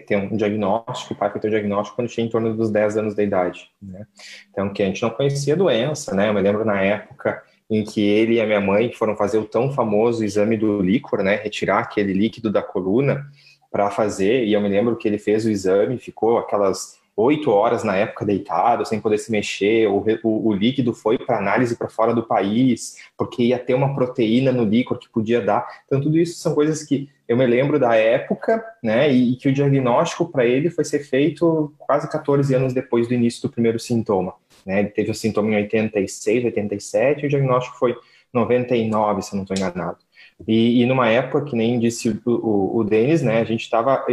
tem 0.07 0.17
um 0.19 0.37
diagnóstico, 0.37 1.15
o 1.15 1.17
pai 1.17 1.31
foi 1.31 1.41
ter 1.41 1.47
o 1.49 1.51
diagnóstico 1.51 1.97
quando 1.97 2.09
tinha 2.09 2.27
em 2.27 2.29
torno 2.29 2.55
dos 2.55 2.71
10 2.71 2.97
anos 2.99 3.15
de 3.15 3.23
idade, 3.23 3.71
né? 3.81 4.05
Então, 4.51 4.71
que 4.73 4.83
a 4.83 4.87
gente 4.87 5.01
não 5.01 5.09
conhecia 5.11 5.55
a 5.55 5.57
doença, 5.57 6.15
né? 6.15 6.29
Eu 6.29 6.35
me 6.35 6.41
lembro 6.43 6.65
na 6.65 6.83
época 6.83 7.43
em 7.71 7.85
que 7.85 8.01
ele 8.03 8.35
e 8.35 8.41
a 8.41 8.47
minha 8.47 8.61
mãe 8.61 8.93
foram 8.93 9.17
fazer 9.17 9.39
o 9.39 9.45
tão 9.47 9.73
famoso 9.73 10.25
exame 10.25 10.57
do 10.57 10.83
líquor, 10.83 11.23
né? 11.23 11.37
Retirar 11.37 11.79
aquele 11.81 12.13
líquido 12.13 12.51
da 12.51 12.63
coluna 12.63 13.27
para 13.71 13.91
fazer, 13.91 14.45
e 14.45 14.53
eu 14.53 14.61
me 14.61 14.69
lembro 14.69 14.97
que 14.97 15.07
ele 15.07 15.19
fez 15.19 15.47
o 15.47 15.51
exame, 15.51 15.99
ficou 15.99 16.37
aquelas 16.39 16.98
oito 17.19 17.51
horas 17.51 17.83
na 17.83 17.97
época 17.97 18.25
deitado, 18.25 18.87
sem 18.87 19.01
poder 19.01 19.19
se 19.19 19.31
mexer, 19.33 19.89
o, 19.89 20.05
o, 20.23 20.49
o 20.49 20.53
líquido 20.53 20.95
foi 20.95 21.19
para 21.19 21.39
análise 21.39 21.77
para 21.77 21.89
fora 21.89 22.15
do 22.15 22.23
país, 22.23 22.97
porque 23.17 23.43
ia 23.43 23.59
ter 23.59 23.75
uma 23.75 23.93
proteína 23.93 24.53
no 24.53 24.65
líquido 24.65 25.01
que 25.01 25.09
podia 25.09 25.41
dar. 25.41 25.67
Então, 25.85 26.01
tudo 26.01 26.17
isso 26.17 26.39
são 26.39 26.55
coisas 26.55 26.85
que 26.85 27.09
eu 27.27 27.37
me 27.37 27.45
lembro 27.45 27.79
da 27.79 27.95
época, 27.97 28.65
né, 28.83 29.13
e, 29.13 29.33
e 29.33 29.37
que 29.37 29.49
o 29.49 29.53
diagnóstico 29.53 30.31
para 30.31 30.47
ele 30.47 30.71
foi 30.71 30.85
ser 30.85 31.01
feito 31.01 31.75
quase 31.77 32.09
14 32.09 32.55
anos 32.55 32.73
depois 32.73 33.09
do 33.09 33.15
início 33.15 33.43
do 33.43 33.53
primeiro 33.53 33.81
sintoma. 33.81 34.35
Né? 34.65 34.81
Ele 34.81 34.89
teve 34.89 35.11
o 35.11 35.15
sintoma 35.15 35.51
em 35.51 35.57
86, 35.57 36.45
87, 36.45 37.23
e 37.23 37.27
o 37.27 37.29
diagnóstico 37.29 37.77
foi 37.79 37.97
99, 38.33 39.23
se 39.23 39.33
eu 39.33 39.37
não 39.37 39.43
estou 39.43 39.57
enganado. 39.57 39.99
E, 40.47 40.83
e, 40.83 40.87
numa 40.87 41.09
época, 41.09 41.45
que 41.45 41.57
nem 41.57 41.81
disse 41.81 42.09
o, 42.11 42.21
o, 42.25 42.79
o 42.79 42.85
Denis, 42.85 43.23
né, 43.23 43.41
a 43.41 43.45
gente 43.45 43.63
estava 43.63 44.07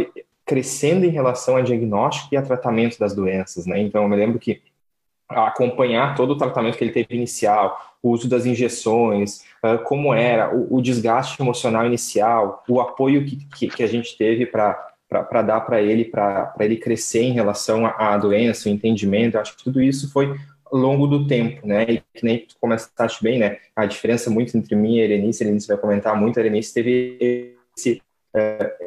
crescendo 0.46 1.04
em 1.04 1.10
relação 1.10 1.56
a 1.56 1.60
diagnóstico 1.60 2.32
e 2.32 2.36
a 2.36 2.42
tratamento 2.42 2.98
das 2.98 3.12
doenças, 3.12 3.66
né? 3.66 3.80
Então, 3.80 4.04
eu 4.04 4.08
me 4.08 4.16
lembro 4.16 4.38
que 4.38 4.62
acompanhar 5.28 6.14
todo 6.14 6.30
o 6.30 6.38
tratamento 6.38 6.78
que 6.78 6.84
ele 6.84 6.92
teve 6.92 7.16
inicial, 7.16 7.96
o 8.00 8.10
uso 8.10 8.28
das 8.28 8.46
injeções, 8.46 9.40
uh, 9.64 9.82
como 9.84 10.14
era 10.14 10.54
o, 10.54 10.76
o, 10.76 10.80
desgaste 10.80 11.42
emocional 11.42 11.84
inicial, 11.84 12.62
o 12.68 12.80
apoio 12.80 13.24
que, 13.24 13.36
que, 13.56 13.66
que 13.66 13.82
a 13.82 13.88
gente 13.88 14.16
teve 14.16 14.46
para 14.46 14.94
para 15.08 15.40
dar 15.40 15.60
para 15.60 15.80
ele, 15.80 16.04
para 16.04 16.52
ele 16.58 16.76
crescer 16.76 17.22
em 17.22 17.32
relação 17.32 17.86
à, 17.86 18.18
doença, 18.18 18.68
o 18.68 18.72
entendimento, 18.72 19.36
eu 19.36 19.40
acho 19.40 19.56
que 19.56 19.62
tudo 19.62 19.80
isso 19.80 20.10
foi 20.12 20.36
ao 20.64 20.76
longo 20.76 21.06
do 21.06 21.28
tempo, 21.28 21.64
né? 21.64 21.84
E 21.88 22.02
que 22.12 22.24
nem 22.24 22.38
tu 22.38 22.56
começaste 22.60 23.22
bem, 23.22 23.38
né? 23.38 23.58
A 23.76 23.86
diferença 23.86 24.28
muito 24.30 24.58
entre 24.58 24.74
mim 24.74 24.96
e 24.96 25.00
a 25.00 25.04
Erenice, 25.04 25.44
a 25.44 25.46
Erenice 25.46 25.68
vai 25.68 25.76
comentar 25.76 26.16
muito, 26.16 26.38
a 26.38 26.42
Erenice 26.42 26.74
teve 26.74 27.56
esse 27.76 28.02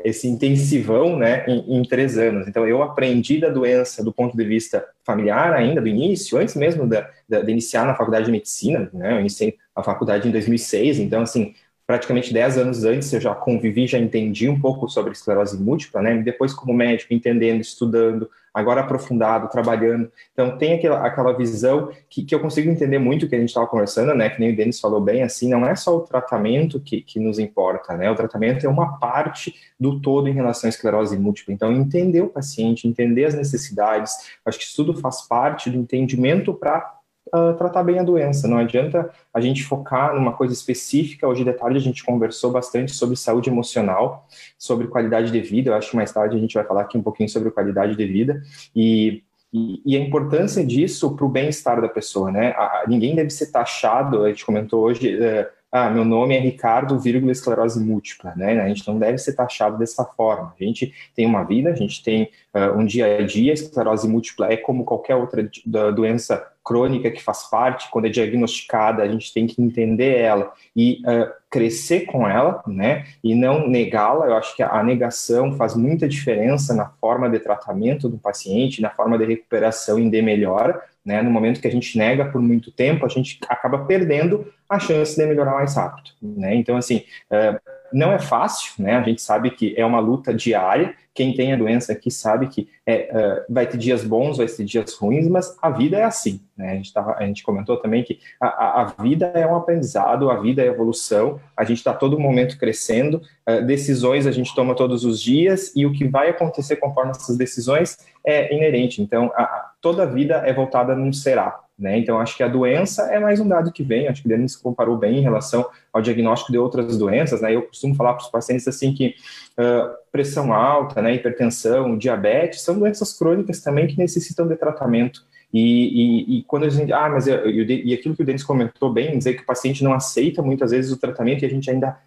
esse 0.03 0.27
intensivão 0.27 1.17
né, 1.17 1.45
em, 1.47 1.77
em, 1.77 1.83
três 1.83 2.17
anos. 2.17 2.47
Então, 2.47 2.67
eu 2.67 2.81
aprendi 2.81 3.39
da 3.39 3.49
doença 3.49 4.03
do 4.03 4.13
ponto 4.13 4.35
de 4.35 4.43
vista 4.43 4.85
familiar 5.03 5.53
ainda, 5.53 5.81
do 5.81 5.87
início, 5.87 6.37
antes 6.37 6.55
mesmo 6.55 6.87
da, 6.87 7.09
da, 7.27 7.41
de 7.41 7.51
iniciar 7.51 7.85
na 7.85 7.95
faculdade 7.95 8.25
de 8.25 8.31
medicina, 8.31 8.89
né, 8.93 9.13
eu 9.13 9.19
iniciei 9.19 9.57
a 9.75 9.83
faculdade 9.83 10.27
em 10.27 10.31
2006, 10.31 10.99
então, 10.99 11.21
assim, 11.21 11.53
praticamente 11.89 12.31
10 12.31 12.57
anos 12.59 12.83
antes 12.83 13.11
eu 13.11 13.19
já 13.19 13.33
convivi, 13.33 13.87
já 13.87 13.97
entendi 13.97 14.47
um 14.47 14.59
pouco 14.59 14.87
sobre 14.87 15.11
esclerose 15.11 15.57
múltipla, 15.57 16.03
né? 16.03 16.21
Depois 16.21 16.53
como 16.53 16.71
médico, 16.71 17.15
entendendo, 17.15 17.61
estudando, 17.61 18.29
agora 18.53 18.81
aprofundado, 18.81 19.49
trabalhando. 19.49 20.11
Então 20.33 20.57
tem 20.57 20.73
aquela, 20.73 21.05
aquela 21.05 21.33
visão 21.33 21.91
que, 22.09 22.23
que 22.23 22.33
eu 22.33 22.39
consigo 22.39 22.69
entender 22.69 22.99
muito 22.99 23.27
que 23.27 23.35
a 23.35 23.39
gente 23.39 23.49
estava 23.49 23.67
conversando, 23.67 24.13
né? 24.13 24.29
Que 24.29 24.39
nem 24.39 24.53
o 24.53 24.55
Denis 24.55 24.79
falou 24.79 25.01
bem, 25.01 25.23
assim, 25.23 25.49
não 25.49 25.65
é 25.65 25.75
só 25.75 25.97
o 25.97 26.01
tratamento 26.01 26.79
que, 26.79 27.01
que 27.01 27.19
nos 27.19 27.39
importa, 27.39 27.95
né? 27.95 28.09
O 28.11 28.15
tratamento 28.15 28.65
é 28.65 28.69
uma 28.69 28.97
parte 28.99 29.55
do 29.79 29.99
todo 29.99 30.27
em 30.27 30.33
relação 30.33 30.67
à 30.67 30.69
esclerose 30.69 31.17
múltipla. 31.17 31.53
Então 31.53 31.71
entender 31.71 32.21
o 32.21 32.29
paciente, 32.29 32.87
entender 32.87 33.25
as 33.25 33.33
necessidades, 33.33 34.13
acho 34.45 34.57
que 34.57 34.65
isso 34.65 34.75
tudo 34.75 34.99
faz 34.99 35.21
parte 35.21 35.69
do 35.69 35.77
entendimento 35.77 36.53
para 36.53 36.98
uh, 37.33 37.53
tratar 37.57 37.83
bem 37.83 37.99
a 37.99 38.03
doença. 38.03 38.47
Não 38.47 38.57
adianta 38.57 39.09
a 39.33 39.41
gente 39.41 39.63
focar 39.63 40.13
numa 40.13 40.33
coisa 40.33 40.53
específica. 40.53 41.27
Hoje 41.27 41.43
de 41.43 41.53
tarde 41.53 41.77
a 41.77 41.81
gente 41.81 42.03
conversou 42.03 42.51
bastante 42.51 42.91
sobre 42.91 43.15
saúde 43.15 43.49
emocional, 43.49 44.27
sobre 44.57 44.87
qualidade 44.87 45.31
de 45.31 45.41
vida. 45.41 45.71
Eu 45.71 45.75
acho 45.75 45.91
que 45.91 45.95
mais 45.95 46.11
tarde 46.11 46.35
a 46.35 46.39
gente 46.39 46.53
vai 46.53 46.63
falar 46.63 46.81
aqui 46.81 46.97
um 46.97 47.03
pouquinho 47.03 47.29
sobre 47.29 47.51
qualidade 47.51 47.95
de 47.95 48.05
vida 48.05 48.41
e 48.75 49.23
e, 49.51 49.81
e, 49.83 49.97
a 49.97 49.99
importância 49.99 50.63
disso 50.63 51.15
para 51.15 51.25
o 51.25 51.29
bem-estar 51.29 51.81
da 51.81 51.89
pessoa, 51.89 52.31
né? 52.31 52.49
A, 52.51 52.83
ninguém 52.87 53.15
deve 53.15 53.31
ser 53.31 53.47
taxado, 53.51 54.23
a 54.23 54.29
gente 54.29 54.45
comentou 54.45 54.83
hoje, 54.83 55.15
uh, 55.15 55.47
ah, 55.71 55.89
meu 55.89 56.03
nome 56.03 56.35
é 56.35 56.39
Ricardo, 56.39 56.99
vírgula, 56.99 57.31
esclerose 57.31 57.79
múltipla, 57.79 58.33
né? 58.35 58.59
A 58.59 58.67
gente 58.67 58.87
não 58.87 58.97
deve 58.97 59.19
ser 59.19 59.33
taxado 59.33 59.77
dessa 59.77 60.03
forma. 60.03 60.53
A 60.59 60.63
gente 60.63 60.93
tem 61.15 61.27
uma 61.27 61.43
vida, 61.43 61.69
a 61.69 61.75
gente 61.75 62.03
tem 62.03 62.29
uh, 62.53 62.77
um 62.77 62.85
dia 62.85 63.17
a 63.17 63.25
dia, 63.25 63.51
a 63.51 63.53
esclerose 63.53 64.07
múltipla 64.07 64.51
é 64.51 64.57
como 64.57 64.85
qualquer 64.85 65.15
outra 65.15 65.49
doença 65.93 66.45
crônica 66.63 67.09
que 67.09 67.23
faz 67.23 67.49
parte, 67.49 67.89
quando 67.89 68.05
é 68.05 68.09
diagnosticada, 68.09 69.01
a 69.01 69.07
gente 69.07 69.33
tem 69.33 69.47
que 69.47 69.59
entender 69.61 70.19
ela 70.19 70.53
e 70.75 71.01
uh, 71.01 71.31
crescer 71.49 72.01
com 72.01 72.27
ela, 72.27 72.61
né? 72.67 73.05
E 73.23 73.33
não 73.33 73.67
negá-la. 73.67 74.27
Eu 74.27 74.35
acho 74.35 74.55
que 74.55 74.61
a 74.61 74.83
negação 74.83 75.53
faz 75.53 75.75
muita 75.75 76.07
diferença 76.07 76.73
na 76.75 76.85
forma 76.85 77.27
de 77.27 77.39
tratamento 77.39 78.07
do 78.07 78.19
paciente, 78.19 78.81
na 78.81 78.91
forma 78.91 79.17
de 79.17 79.25
recuperação 79.25 79.97
e 79.97 80.09
de 80.09 80.21
melhora. 80.21 80.79
Né? 81.03 81.23
No 81.23 81.31
momento 81.31 81.59
que 81.59 81.67
a 81.67 81.71
gente 81.71 81.97
nega 81.97 82.25
por 82.25 82.39
muito 82.39 82.71
tempo, 82.71 83.03
a 83.03 83.09
gente 83.09 83.39
acaba 83.49 83.79
perdendo 83.85 84.45
a 84.69 84.77
chance 84.77 85.15
de 85.15 85.25
melhorar 85.25 85.53
mais 85.53 85.75
rápido. 85.75 86.11
Né? 86.21 86.53
Então, 86.53 86.77
assim, 86.77 87.03
uh, 87.31 87.59
não 87.93 88.11
é 88.11 88.19
fácil, 88.19 88.73
né? 88.79 88.95
A 88.95 89.01
gente 89.01 89.21
sabe 89.21 89.51
que 89.51 89.73
é 89.77 89.85
uma 89.85 89.99
luta 89.99 90.33
diária. 90.33 90.93
Quem 91.13 91.33
tem 91.35 91.51
a 91.51 91.57
doença 91.57 91.91
aqui 91.91 92.09
sabe 92.09 92.47
que 92.47 92.69
é, 92.85 93.09
uh, 93.11 93.53
vai 93.53 93.67
ter 93.67 93.77
dias 93.77 94.03
bons, 94.03 94.37
vai 94.37 94.47
ter 94.47 94.63
dias 94.63 94.93
ruins, 94.95 95.27
mas 95.27 95.57
a 95.61 95.69
vida 95.69 95.97
é 95.97 96.03
assim, 96.03 96.39
né? 96.55 96.71
A 96.71 96.75
gente, 96.75 96.93
tava, 96.93 97.15
a 97.17 97.25
gente 97.25 97.43
comentou 97.43 97.77
também 97.77 98.03
que 98.03 98.19
a, 98.39 98.81
a, 98.81 98.85
vida 99.01 99.27
é 99.35 99.45
um 99.45 99.55
aprendizado, 99.55 100.29
a 100.29 100.39
vida 100.39 100.61
é 100.61 100.67
evolução, 100.67 101.39
a 101.57 101.63
gente 101.63 101.77
está 101.79 101.93
todo 101.93 102.19
momento 102.19 102.57
crescendo, 102.57 103.21
uh, 103.47 103.65
decisões 103.65 104.25
a 104.25 104.31
gente 104.31 104.55
toma 104.55 104.75
todos 104.75 105.03
os 105.03 105.21
dias 105.21 105.75
e 105.75 105.85
o 105.85 105.91
que 105.91 106.05
vai 106.07 106.29
acontecer 106.29 106.77
conforme 106.77 107.11
essas 107.11 107.37
decisões 107.37 107.97
é 108.25 108.55
inerente. 108.55 109.01
Então, 109.01 109.31
a, 109.35 109.71
toda 109.81 110.03
a 110.03 110.05
vida 110.05 110.35
é 110.45 110.53
voltada 110.53 110.95
num 110.95 111.11
será, 111.11 111.59
né? 111.79 111.97
Então, 111.97 112.19
acho 112.19 112.35
que 112.35 112.43
a 112.43 112.47
doença 112.47 113.03
é 113.03 113.19
mais 113.19 113.39
um 113.39 113.47
dado 113.47 113.71
que 113.71 113.81
vem, 113.83 114.07
acho 114.07 114.21
que 114.21 114.27
o 114.27 114.29
Denis 114.29 114.55
comparou 114.55 114.97
bem 114.97 115.17
em 115.17 115.21
relação 115.21 115.65
ao 115.93 116.01
diagnóstico 116.01 116.51
de 116.51 116.57
outras 116.57 116.97
doenças. 116.97 117.41
Né? 117.41 117.55
Eu 117.55 117.61
costumo 117.61 117.95
falar 117.95 118.13
para 118.13 118.23
os 118.23 118.29
pacientes 118.29 118.67
assim 118.67 118.93
que 118.93 119.15
uh, 119.57 119.89
pressão 120.11 120.53
alta, 120.53 121.01
né, 121.01 121.15
hipertensão, 121.15 121.97
diabetes, 121.97 122.61
são 122.61 122.77
doenças 122.77 123.13
crônicas 123.13 123.61
também 123.61 123.87
que 123.87 123.97
necessitam 123.97 124.47
de 124.47 124.55
tratamento. 124.57 125.23
E, 125.53 125.61
e, 125.61 126.37
e 126.37 126.43
quando 126.43 126.65
a 126.65 126.69
gente. 126.69 126.93
Ah, 126.93 127.09
mas 127.09 127.27
eu, 127.27 127.37
eu, 127.37 127.65
e 127.65 127.93
aquilo 127.93 128.15
que 128.15 128.21
o 128.21 128.25
Denis 128.25 128.43
comentou 128.43 128.93
bem, 128.93 129.17
dizer 129.17 129.33
que 129.33 129.41
o 129.41 129.45
paciente 129.45 129.83
não 129.83 129.93
aceita 129.93 130.43
muitas 130.43 130.69
vezes 130.69 130.91
o 130.91 130.99
tratamento 130.99 131.43
e 131.43 131.45
a 131.47 131.49
gente 131.49 131.71
ainda 131.71 131.97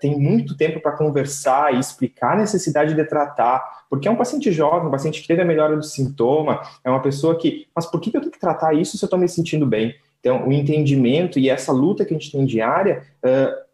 tem 0.00 0.18
muito 0.18 0.56
tempo 0.56 0.80
para 0.80 0.92
conversar 0.92 1.74
e 1.74 1.78
explicar 1.78 2.34
a 2.34 2.40
necessidade 2.40 2.94
de 2.94 3.04
tratar, 3.04 3.84
porque 3.88 4.06
é 4.06 4.10
um 4.10 4.16
paciente 4.16 4.52
jovem, 4.52 4.88
um 4.88 4.90
paciente 4.90 5.22
que 5.22 5.28
teve 5.28 5.42
a 5.42 5.44
melhora 5.44 5.76
do 5.76 5.82
sintoma, 5.82 6.60
é 6.84 6.90
uma 6.90 7.00
pessoa 7.00 7.36
que, 7.38 7.66
mas 7.74 7.86
por 7.86 8.00
que 8.00 8.14
eu 8.14 8.20
tenho 8.20 8.32
que 8.32 8.40
tratar 8.40 8.74
isso 8.74 8.98
se 8.98 9.04
eu 9.04 9.06
estou 9.06 9.18
me 9.18 9.28
sentindo 9.28 9.66
bem? 9.66 9.94
Então, 10.20 10.46
o 10.46 10.52
entendimento 10.52 11.38
e 11.38 11.48
essa 11.48 11.72
luta 11.72 12.04
que 12.04 12.14
a 12.14 12.18
gente 12.18 12.30
tem 12.30 12.44
diária 12.44 13.02
uh, 13.24 13.70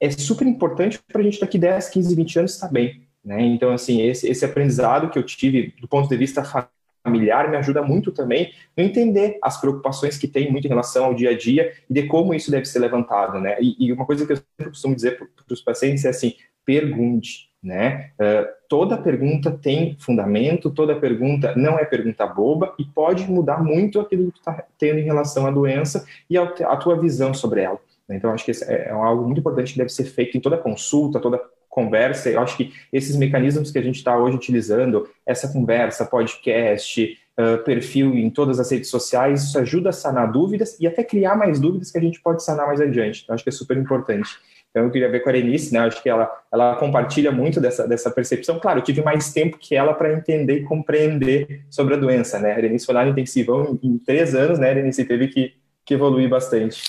é 0.00 0.10
super 0.10 0.46
importante 0.46 1.00
para 1.06 1.20
a 1.20 1.24
gente 1.24 1.40
daqui 1.40 1.58
10, 1.58 1.88
15, 1.90 2.14
20 2.14 2.38
anos 2.38 2.54
estar 2.54 2.68
bem. 2.68 3.02
Né? 3.24 3.42
Então, 3.42 3.72
assim, 3.72 4.00
esse, 4.02 4.28
esse 4.28 4.44
aprendizado 4.44 5.10
que 5.10 5.18
eu 5.18 5.24
tive 5.24 5.74
do 5.80 5.88
ponto 5.88 6.08
de 6.08 6.16
vista 6.16 6.44
familiar 6.44 6.77
me 7.06 7.56
ajuda 7.56 7.82
muito 7.82 8.12
também 8.12 8.52
a 8.76 8.82
entender 8.82 9.38
as 9.42 9.60
preocupações 9.60 10.18
que 10.18 10.28
tem 10.28 10.50
muito 10.50 10.66
em 10.66 10.68
relação 10.68 11.04
ao 11.04 11.14
dia 11.14 11.30
a 11.30 11.36
dia 11.36 11.72
e 11.88 11.94
de 11.94 12.06
como 12.06 12.34
isso 12.34 12.50
deve 12.50 12.66
ser 12.66 12.78
levantado, 12.78 13.40
né? 13.40 13.56
E, 13.60 13.86
e 13.86 13.92
uma 13.92 14.04
coisa 14.06 14.26
que 14.26 14.32
eu 14.32 14.36
sempre 14.36 14.70
costumo 14.70 14.94
dizer 14.94 15.18
para 15.18 15.26
os 15.50 15.62
pacientes 15.62 16.04
é 16.04 16.10
assim, 16.10 16.34
pergunte, 16.64 17.48
né? 17.62 18.10
Uh, 18.20 18.46
toda 18.68 18.98
pergunta 18.98 19.50
tem 19.50 19.96
fundamento, 19.98 20.70
toda 20.70 20.98
pergunta 20.98 21.54
não 21.56 21.78
é 21.78 21.84
pergunta 21.84 22.26
boba 22.26 22.74
e 22.78 22.84
pode 22.84 23.30
mudar 23.30 23.62
muito 23.62 24.00
aquilo 24.00 24.30
que 24.30 24.38
está 24.38 24.64
tendo 24.78 24.98
em 24.98 25.04
relação 25.04 25.46
à 25.46 25.50
doença 25.50 26.06
e 26.28 26.36
a, 26.36 26.42
a 26.42 26.76
tua 26.76 27.00
visão 27.00 27.32
sobre 27.32 27.62
ela. 27.62 27.80
Né? 28.08 28.16
Então, 28.16 28.32
acho 28.32 28.44
que 28.44 28.52
é, 28.64 28.88
é 28.88 28.90
algo 28.90 29.24
muito 29.24 29.40
importante 29.40 29.72
que 29.72 29.78
deve 29.78 29.90
ser 29.90 30.04
feito 30.04 30.36
em 30.36 30.40
toda 30.40 30.56
consulta, 30.56 31.20
toda 31.20 31.40
conversa. 31.78 32.28
Eu 32.28 32.40
acho 32.40 32.56
que 32.56 32.72
esses 32.92 33.14
mecanismos 33.14 33.70
que 33.70 33.78
a 33.78 33.82
gente 33.82 33.96
está 33.96 34.18
hoje 34.18 34.36
utilizando, 34.36 35.08
essa 35.24 35.48
conversa, 35.52 36.04
podcast, 36.04 37.16
uh, 37.38 37.62
perfil 37.62 38.14
em 38.14 38.28
todas 38.28 38.58
as 38.58 38.70
redes 38.70 38.90
sociais, 38.90 39.44
isso 39.44 39.58
ajuda 39.58 39.90
a 39.90 39.92
sanar 39.92 40.32
dúvidas 40.32 40.76
e 40.80 40.86
até 40.86 41.04
criar 41.04 41.36
mais 41.36 41.60
dúvidas 41.60 41.92
que 41.92 41.98
a 41.98 42.00
gente 42.00 42.20
pode 42.20 42.42
sanar 42.42 42.66
mais 42.66 42.80
adiante. 42.80 43.22
Então, 43.22 43.34
acho 43.34 43.44
que 43.44 43.50
é 43.50 43.52
super 43.52 43.76
importante. 43.76 44.28
Então, 44.70 44.84
eu 44.84 44.90
queria 44.90 45.08
ver 45.08 45.20
com 45.20 45.30
a 45.30 45.32
Erenice, 45.32 45.72
né? 45.72 45.80
Acho 45.80 46.02
que 46.02 46.10
ela, 46.10 46.30
ela 46.52 46.76
compartilha 46.76 47.32
muito 47.32 47.60
dessa, 47.60 47.86
dessa 47.86 48.10
percepção. 48.10 48.58
Claro, 48.58 48.80
eu 48.80 48.84
tive 48.84 49.02
mais 49.02 49.32
tempo 49.32 49.56
que 49.58 49.74
ela 49.74 49.94
para 49.94 50.12
entender 50.12 50.58
e 50.58 50.64
compreender 50.64 51.64
sobre 51.70 51.94
a 51.94 51.96
doença, 51.96 52.38
né? 52.38 52.52
A 52.52 52.58
Erenice 52.58 52.84
foi 52.84 52.94
lá 52.94 53.04
no 53.04 53.12
intensivão 53.12 53.78
em, 53.82 53.88
em 53.88 53.98
três 53.98 54.34
anos, 54.34 54.58
né? 54.58 54.70
Erenice 54.70 55.04
teve 55.04 55.28
que, 55.28 55.54
que 55.86 55.94
evoluir 55.94 56.28
bastante. 56.28 56.82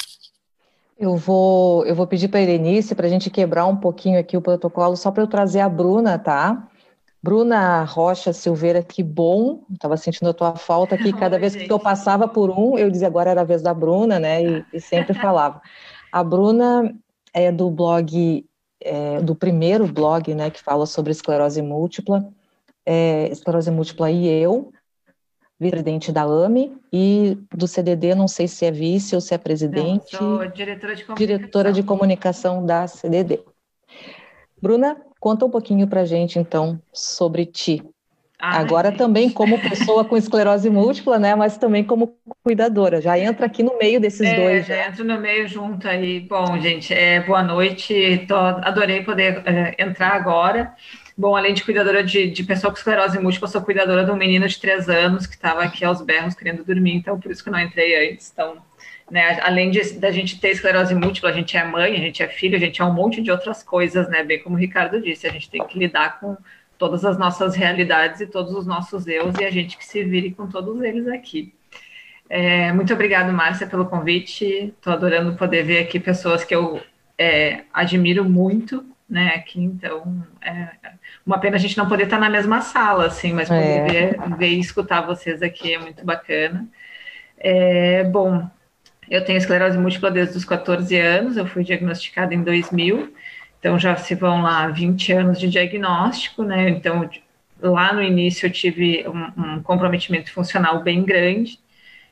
Eu 1.00 1.16
vou, 1.16 1.86
eu 1.86 1.96
vou 1.96 2.06
pedir 2.06 2.28
para 2.28 2.42
a 2.42 2.44
Erenice 2.44 2.94
para 2.94 3.08
a 3.08 3.10
gente 3.10 3.30
quebrar 3.30 3.66
um 3.66 3.78
pouquinho 3.78 4.20
aqui 4.20 4.36
o 4.36 4.42
protocolo, 4.42 4.98
só 4.98 5.10
para 5.10 5.24
eu 5.24 5.28
trazer 5.28 5.62
a 5.62 5.70
Bruna, 5.70 6.20
tá? 6.20 6.68
Bruna 7.24 7.86
Rocha 7.86 8.34
Silveira, 8.34 8.84
que 8.84 9.02
bom, 9.02 9.64
estava 9.72 9.96
sentindo 9.96 10.30
a 10.30 10.34
tua 10.34 10.58
falta 10.58 10.96
aqui. 10.96 11.14
Cada 11.14 11.38
Oi, 11.38 11.40
vez 11.40 11.54
gente. 11.54 11.68
que 11.68 11.72
eu 11.72 11.80
passava 11.80 12.28
por 12.28 12.50
um, 12.50 12.78
eu 12.78 12.92
dizia 12.92 13.08
agora 13.08 13.30
era 13.30 13.42
a 13.42 13.46
vez 13.46 13.62
da 13.62 13.74
Bruna, 13.74 14.20
né? 14.20 14.44
E, 14.44 14.66
e 14.74 14.82
sempre 14.82 15.14
falava. 15.14 15.62
A 16.12 16.22
Bruna 16.22 16.94
é 17.34 17.50
do 17.50 17.72
blog, 17.72 18.46
é, 18.82 19.22
do 19.22 19.34
primeiro 19.36 19.88
blog, 19.88 20.36
né, 20.36 20.50
que 20.50 20.62
fala 20.62 20.86
sobre 20.86 21.12
esclerose 21.12 21.62
múltipla, 21.62 22.30
é, 22.86 23.30
esclerose 23.30 23.72
múltipla 23.72 24.12
e 24.12 24.28
eu, 24.28 24.74
vice-presidente 25.60 26.12
da 26.12 26.24
AME, 26.24 26.72
e 26.92 27.38
do 27.54 27.68
CDD, 27.68 28.16
não 28.16 28.28
sei 28.28 28.48
se 28.48 28.66
é 28.66 28.72
vice 28.72 29.14
ou 29.14 29.22
se 29.22 29.34
é 29.34 29.38
presidente. 29.38 30.14
Não, 30.14 30.38
sou 30.38 30.48
diretora 30.48 30.96
de 30.96 31.04
comunicação. 31.04 31.16
Diretora 31.16 31.74
de 31.74 31.84
comunicação 31.84 32.66
da 32.66 32.88
CDD. 32.88 33.42
Bruna, 34.62 34.98
conta 35.20 35.46
um 35.46 35.50
pouquinho 35.50 35.88
para 35.88 36.06
gente, 36.06 36.40
então, 36.40 36.82
sobre 36.94 37.46
ti. 37.46 37.84
Ai, 38.42 38.62
Agora 38.62 38.88
gente. 38.90 38.98
também 38.98 39.30
como 39.30 39.60
pessoa 39.60 40.06
com 40.06 40.16
esclerose 40.16 40.70
múltipla, 40.70 41.20
né? 41.20 41.36
Mas 41.36 41.58
também 41.58 41.84
como 41.84 42.16
cuidadora. 42.42 43.02
Já 43.02 43.20
entra 43.20 43.46
aqui 43.46 43.62
no 43.62 43.78
meio 43.78 44.00
desses 44.00 44.26
é, 44.26 44.36
dois. 44.36 44.66
Já 44.66 44.88
entra 44.88 45.04
no 45.04 45.20
meio 45.20 45.46
junto 45.46 45.86
aí. 45.86 46.22
Bom, 46.22 46.58
gente, 46.58 46.94
é, 46.94 47.20
boa 47.20 47.44
noite. 47.44 48.26
Tô, 48.30 48.36
adorei 48.36 49.04
poder 49.04 49.44
é, 49.46 49.76
entrar 49.78 50.14
agora. 50.14 50.74
Bom, 51.20 51.36
além 51.36 51.54
de 51.54 51.66
cuidadora 51.66 52.02
de, 52.02 52.30
de 52.30 52.46
pessoa 52.46 52.72
com 52.72 52.78
esclerose 52.78 53.20
múltipla, 53.20 53.46
sou 53.50 53.62
cuidadora 53.62 54.06
de 54.06 54.12
um 54.12 54.16
menino 54.16 54.48
de 54.48 54.58
três 54.58 54.88
anos 54.88 55.28
que 55.28 55.36
estava 55.36 55.62
aqui 55.62 55.84
aos 55.84 56.02
berros 56.02 56.34
querendo 56.34 56.64
dormir, 56.64 56.96
então 56.96 57.20
por 57.20 57.30
isso 57.30 57.44
que 57.44 57.50
não 57.50 57.60
entrei 57.60 58.10
antes. 58.10 58.32
Então, 58.32 58.56
né, 59.12 59.38
além 59.42 59.70
de, 59.70 60.00
da 60.00 60.12
gente 60.12 60.40
ter 60.40 60.52
esclerose 60.52 60.96
múltipla, 60.96 61.30
a 61.30 61.34
gente 61.34 61.58
é 61.58 61.64
mãe, 61.66 61.94
a 61.94 62.00
gente 62.00 62.24
é 62.24 62.28
filho, 62.30 62.56
a 62.56 62.60
gente 62.60 62.82
é 62.82 62.86
um 62.86 62.94
monte 62.94 63.22
de 63.22 63.30
outras 63.30 63.62
coisas, 63.62 64.08
né? 64.08 64.24
Bem 64.24 64.42
como 64.42 64.56
o 64.56 64.58
Ricardo 64.58 65.02
disse, 65.02 65.28
a 65.28 65.30
gente 65.30 65.50
tem 65.50 65.62
que 65.68 65.78
lidar 65.78 66.22
com 66.22 66.38
todas 66.78 67.04
as 67.04 67.18
nossas 67.18 67.54
realidades 67.54 68.22
e 68.22 68.26
todos 68.26 68.56
os 68.56 68.66
nossos 68.66 69.06
erros 69.06 69.36
e 69.42 69.44
a 69.44 69.52
gente 69.52 69.78
que 69.78 69.86
se 69.86 70.02
vire 70.06 70.32
com 70.32 70.48
todos 70.48 70.82
eles 70.82 71.06
aqui. 71.06 71.54
É, 72.30 72.72
muito 72.72 72.94
obrigado, 72.94 73.34
Márcia, 73.34 73.68
pelo 73.68 73.88
convite. 73.88 74.74
Estou 74.74 74.94
adorando 74.94 75.36
poder 75.36 75.64
ver 75.64 75.80
aqui 75.80 76.00
pessoas 76.00 76.46
que 76.46 76.56
eu 76.56 76.80
é, 77.18 77.66
admiro 77.74 78.24
muito, 78.24 78.86
né? 79.10 79.34
Aqui, 79.36 79.60
então, 79.62 80.26
é 80.42 80.70
uma 81.26 81.40
pena 81.40 81.56
a 81.56 81.60
gente 81.60 81.78
não 81.78 81.88
poder 81.88 82.04
estar 82.04 82.20
na 82.20 82.30
mesma 82.30 82.62
sala, 82.62 83.08
assim, 83.08 83.34
mas 83.34 83.48
poder 83.48 83.62
é. 83.62 83.86
ver, 83.86 84.38
ver, 84.38 84.50
e 84.50 84.60
escutar 84.60 85.02
vocês 85.02 85.42
aqui 85.42 85.74
é 85.74 85.80
muito 85.80 86.06
bacana. 86.06 86.68
É, 87.38 88.04
bom, 88.06 88.50
eu 89.10 89.24
tenho 89.24 89.38
esclerose 89.38 89.78
múltipla 89.78 90.12
desde 90.12 90.38
os 90.38 90.46
14 90.46 90.98
anos, 90.98 91.38
eu 91.38 91.46
fui 91.46 91.64
diagnosticada 91.64 92.34
em 92.34 92.44
2000 92.44 93.14
então 93.60 93.78
já 93.78 93.96
se 93.96 94.16
vão 94.16 94.42
lá 94.42 94.68
20 94.68 95.12
anos 95.12 95.40
de 95.40 95.50
diagnóstico, 95.50 96.44
né? 96.44 96.70
Então 96.70 97.10
lá 97.62 97.94
no 97.94 98.02
início 98.02 98.48
eu 98.48 98.52
tive 98.52 99.06
um, 99.08 99.56
um 99.56 99.62
comprometimento 99.62 100.32
funcional 100.32 100.82
bem 100.82 101.04
grande, 101.04 101.60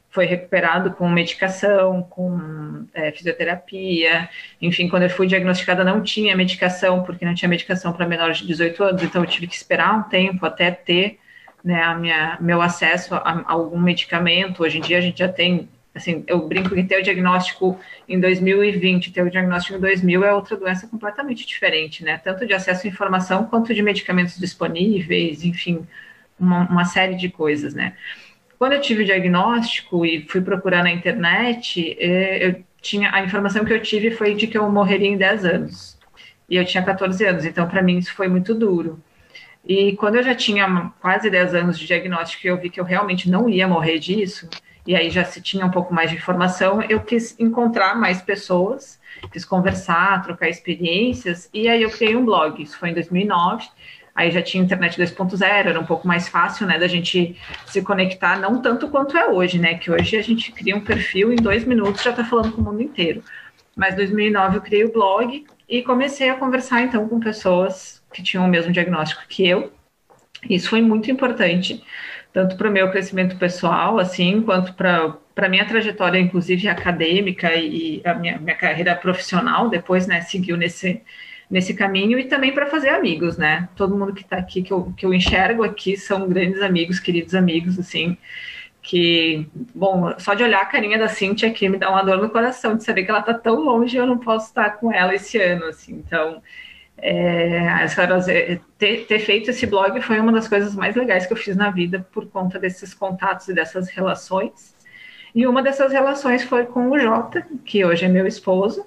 foi 0.10 0.26
recuperado 0.26 0.92
com 0.92 1.08
medicação, 1.10 2.02
com 2.04 2.86
é, 2.94 3.12
fisioterapia, 3.12 4.30
enfim, 4.62 4.88
quando 4.88 5.04
eu 5.04 5.10
fui 5.10 5.28
diagnosticada 5.28 5.84
não 5.84 6.02
tinha 6.02 6.36
medicação, 6.36 7.04
porque 7.04 7.26
não 7.26 7.36
tinha 7.36 7.50
medicação 7.50 7.94
para 7.94 8.08
menores 8.08 8.38
de 8.38 8.48
18 8.48 8.84
anos, 8.84 9.04
então 9.04 9.22
eu 9.22 9.30
tive 9.30 9.48
que 9.48 9.56
esperar 9.56 9.98
um 9.98 10.04
tempo 10.04 10.46
até 10.46 10.72
ter 10.72 11.20
né, 11.64 11.84
a 11.84 11.96
minha, 11.96 12.38
meu 12.40 12.62
acesso 12.62 13.14
a, 13.16 13.20
a 13.20 13.52
algum 13.52 13.80
medicamento. 13.80 14.64
Hoje 14.64 14.78
em 14.78 14.82
dia 14.82 14.98
a 14.98 15.02
gente 15.02 15.20
já 15.20 15.28
tem 15.28 15.68
assim, 15.98 16.24
eu 16.28 16.48
brinco 16.48 16.74
que 16.74 16.84
ter 16.84 17.00
o 17.00 17.04
diagnóstico 17.04 17.78
em 18.08 18.20
2020, 18.20 19.12
ter 19.12 19.24
o 19.24 19.30
diagnóstico 19.30 19.78
em 19.78 19.82
2000 19.82 20.24
é 20.24 20.34
outra 20.34 20.56
doença 20.56 20.88
completamente 20.88 21.46
diferente, 21.46 22.04
né? 22.04 22.18
Tanto 22.24 22.46
de 22.46 22.54
acesso 22.54 22.88
à 22.88 22.90
informação 22.90 23.46
quanto 23.46 23.74
de 23.74 23.82
medicamentos 23.82 24.38
disponíveis, 24.38 25.44
enfim, 25.44 25.86
uma, 26.40 26.70
uma 26.70 26.86
série 26.86 27.16
de 27.16 27.30
coisas, 27.30 27.74
né? 27.74 27.94
Quando 28.58 28.74
eu 28.74 28.82
tive 28.82 29.04
o 29.04 29.06
diagnóstico 29.06 30.06
e 30.06 30.26
fui 30.28 30.42
procurar 30.42 30.84
na 30.84 30.92
internet, 30.92 31.96
é, 32.00 32.48
eu 32.48 32.64
tinha 32.82 33.14
a 33.14 33.24
informação 33.24 33.64
que 33.64 33.74
eu 33.74 33.82
tive 33.82 34.12
foi 34.12 34.34
de 34.34 34.48
que 34.48 34.58
eu 34.58 34.70
morreria 34.70 35.08
em 35.08 35.18
10 35.18 35.46
anos. 35.46 35.98
E 36.50 36.56
eu 36.56 36.66
tinha 36.66 36.84
14 36.84 37.24
anos, 37.26 37.46
então 37.46 37.68
para 37.68 37.82
mim 37.82 37.98
isso 37.98 38.14
foi 38.14 38.28
muito 38.28 38.56
duro. 38.56 39.00
E 39.66 39.98
quando 39.98 40.16
eu 40.16 40.24
já 40.24 40.34
tinha 40.34 40.92
quase 41.02 41.30
10 41.30 41.54
anos 41.54 41.78
de 41.78 41.86
diagnóstico 41.86 42.48
e 42.48 42.50
eu 42.50 42.58
vi 42.58 42.70
que 42.70 42.80
eu 42.80 42.86
realmente 42.86 43.30
não 43.30 43.50
ia 43.50 43.68
morrer 43.68 44.00
disso, 44.00 44.50
e 44.86 44.96
aí 44.96 45.10
já 45.10 45.26
se 45.26 45.42
tinha 45.42 45.66
um 45.66 45.70
pouco 45.70 45.94
mais 45.94 46.10
de 46.10 46.16
informação, 46.16 46.82
eu 46.84 47.02
quis 47.02 47.38
encontrar 47.38 47.96
mais 47.96 48.22
pessoas, 48.22 48.98
quis 49.32 49.44
conversar, 49.44 50.24
trocar 50.24 50.48
experiências, 50.48 51.50
e 51.54 51.68
aí 51.68 51.84
eu 51.84 51.92
criei 51.92 52.16
um 52.16 52.24
blog, 52.24 52.64
isso 52.64 52.80
foi 52.80 52.92
em 52.92 52.94
2009, 52.94 53.68
aí 54.18 54.32
já 54.32 54.42
tinha 54.42 54.64
internet 54.64 55.00
2.0, 55.00 55.44
era 55.44 55.80
um 55.80 55.86
pouco 55.86 56.08
mais 56.08 56.28
fácil, 56.28 56.66
né, 56.66 56.80
da 56.80 56.88
gente 56.88 57.38
se 57.68 57.84
conectar, 57.84 58.40
não 58.40 58.60
tanto 58.60 58.90
quanto 58.90 59.16
é 59.16 59.30
hoje, 59.30 59.60
né, 59.60 59.76
que 59.76 59.92
hoje 59.92 60.18
a 60.18 60.24
gente 60.24 60.52
cria 60.52 60.76
um 60.76 60.82
perfil, 60.82 61.32
em 61.32 61.36
dois 61.36 61.64
minutos 61.64 62.02
já 62.02 62.10
está 62.10 62.26
falando 62.26 62.52
com 62.52 62.62
o 62.62 62.64
mundo 62.64 62.82
inteiro. 62.82 63.24
Mas 63.76 63.94
em 63.94 63.98
2009 63.98 64.58
eu 64.58 64.62
criei 64.62 64.86
o 64.86 64.92
blog 64.92 65.46
e 65.70 65.84
comecei 65.84 66.30
a 66.30 66.36
conversar, 66.36 66.82
então, 66.82 67.08
com 67.08 67.20
pessoas 67.20 68.04
que 68.12 68.24
tinham 68.24 68.44
o 68.44 68.48
mesmo 68.48 68.72
diagnóstico 68.72 69.22
que 69.30 69.48
eu, 69.48 69.72
isso 70.50 70.72
foi 70.72 70.82
muito 70.82 71.12
importante, 71.12 71.84
tanto 72.34 72.58
para 72.58 72.70
o 72.70 72.72
meu 72.72 72.90
crescimento 72.90 73.38
pessoal, 73.38 74.00
assim, 74.00 74.42
quanto 74.42 74.74
para 74.74 75.16
a 75.36 75.50
minha 75.50 75.66
trajetória, 75.66 76.18
inclusive 76.18 76.68
acadêmica 76.68 77.54
e 77.54 78.02
a 78.04 78.16
minha, 78.16 78.40
minha 78.40 78.56
carreira 78.56 78.96
profissional, 78.96 79.70
depois, 79.70 80.08
né, 80.08 80.22
seguiu 80.22 80.58
nesse, 80.58 81.04
nesse 81.50 81.74
caminho, 81.74 82.20
e 82.20 82.26
também 82.26 82.54
para 82.54 82.68
fazer 82.68 82.90
amigos, 82.90 83.38
né? 83.38 83.70
Todo 83.76 83.98
mundo 83.98 84.14
que 84.14 84.22
está 84.22 84.38
aqui, 84.38 84.62
que 84.62 84.72
eu, 84.74 84.94
que 84.98 85.06
eu 85.06 85.14
enxergo 85.14 85.64
aqui, 85.64 85.96
são 85.96 86.28
grandes 86.28 86.62
amigos, 86.62 87.00
queridos 87.00 87.34
amigos, 87.34 87.80
assim, 87.80 88.18
que, 88.82 89.48
bom, 89.74 90.14
só 90.20 90.34
de 90.34 90.44
olhar 90.44 90.62
a 90.62 90.66
carinha 90.66 90.98
da 90.98 91.08
Cintia 91.08 91.50
aqui 91.50 91.70
me 91.70 91.78
dá 91.78 91.90
uma 91.90 92.04
dor 92.04 92.22
no 92.22 92.30
coração, 92.30 92.76
de 92.76 92.84
saber 92.84 93.04
que 93.04 93.12
ela 93.12 93.22
está 93.22 93.34
tão 93.34 93.62
longe 93.62 93.96
e 93.96 94.00
eu 94.00 94.06
não 94.06 94.18
posso 94.18 94.48
estar 94.48 94.72
com 94.72 94.92
ela 94.92 95.16
esse 95.16 95.38
ano, 95.38 95.66
assim, 95.66 95.96
então 96.06 96.42
é, 96.98 98.60
ter, 98.78 99.06
ter, 99.06 99.20
feito 99.20 99.52
esse 99.52 99.68
blog 99.68 100.02
foi 100.02 100.20
uma 100.20 100.32
das 100.32 100.48
coisas 100.48 100.76
mais 100.76 100.96
legais 100.96 101.28
que 101.28 101.34
eu 101.34 101.38
fiz 101.38 101.56
na 101.56 101.70
vida 101.70 102.06
por 102.12 102.28
conta 102.28 102.58
desses 102.58 102.94
contatos 102.94 103.48
e 103.48 103.54
dessas 103.54 103.90
relações. 103.90 104.76
E 105.36 105.46
uma 105.46 105.62
dessas 105.62 105.92
relações 105.92 106.44
foi 106.44 106.66
com 106.66 106.90
o 106.90 107.00
Jota, 107.00 107.46
que 107.64 107.86
hoje 107.86 108.06
é 108.06 108.08
meu 108.08 108.26
esposo, 108.26 108.86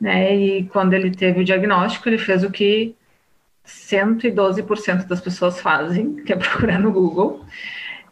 né? 0.00 0.36
E 0.36 0.64
quando 0.64 0.94
ele 0.94 1.10
teve 1.10 1.40
o 1.40 1.44
diagnóstico, 1.44 2.08
ele 2.08 2.18
fez 2.18 2.44
o 2.44 2.50
que 2.50 2.94
112% 3.66 5.06
das 5.06 5.20
pessoas 5.20 5.60
fazem, 5.60 6.16
que 6.24 6.32
é 6.32 6.36
procurar 6.36 6.78
no 6.78 6.92
Google. 6.92 7.44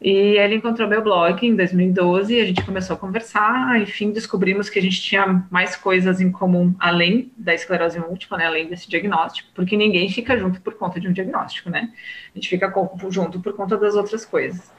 E 0.05 0.37
ele 0.37 0.57
encontrou 0.57 0.89
meu 0.89 1.01
blog 1.01 1.47
em 1.47 1.55
2012 1.55 2.35
e 2.35 2.41
a 2.41 2.45
gente 2.45 2.65
começou 2.65 2.97
a 2.97 2.99
conversar. 2.99 3.81
Enfim, 3.81 4.11
descobrimos 4.11 4.69
que 4.69 4.81
a 4.81 4.83
gente 4.83 5.01
tinha 5.01 5.47
mais 5.49 5.77
coisas 5.77 6.21
em 6.21 6.33
comum 6.33 6.75
além 6.81 7.31
da 7.37 7.55
esclerose 7.55 8.01
múltipla, 8.01 8.39
né, 8.39 8.47
além 8.47 8.67
desse 8.67 8.91
diagnóstico, 8.91 9.49
porque 9.55 9.77
ninguém 9.77 10.09
fica 10.09 10.37
junto 10.37 10.61
por 10.61 10.75
conta 10.75 10.99
de 10.99 11.07
um 11.07 11.13
diagnóstico, 11.13 11.71
né? 11.71 11.93
A 12.35 12.39
gente 12.39 12.49
fica 12.49 12.73
junto 13.11 13.39
por 13.39 13.53
conta 13.53 13.77
das 13.77 13.95
outras 13.95 14.25
coisas. 14.25 14.73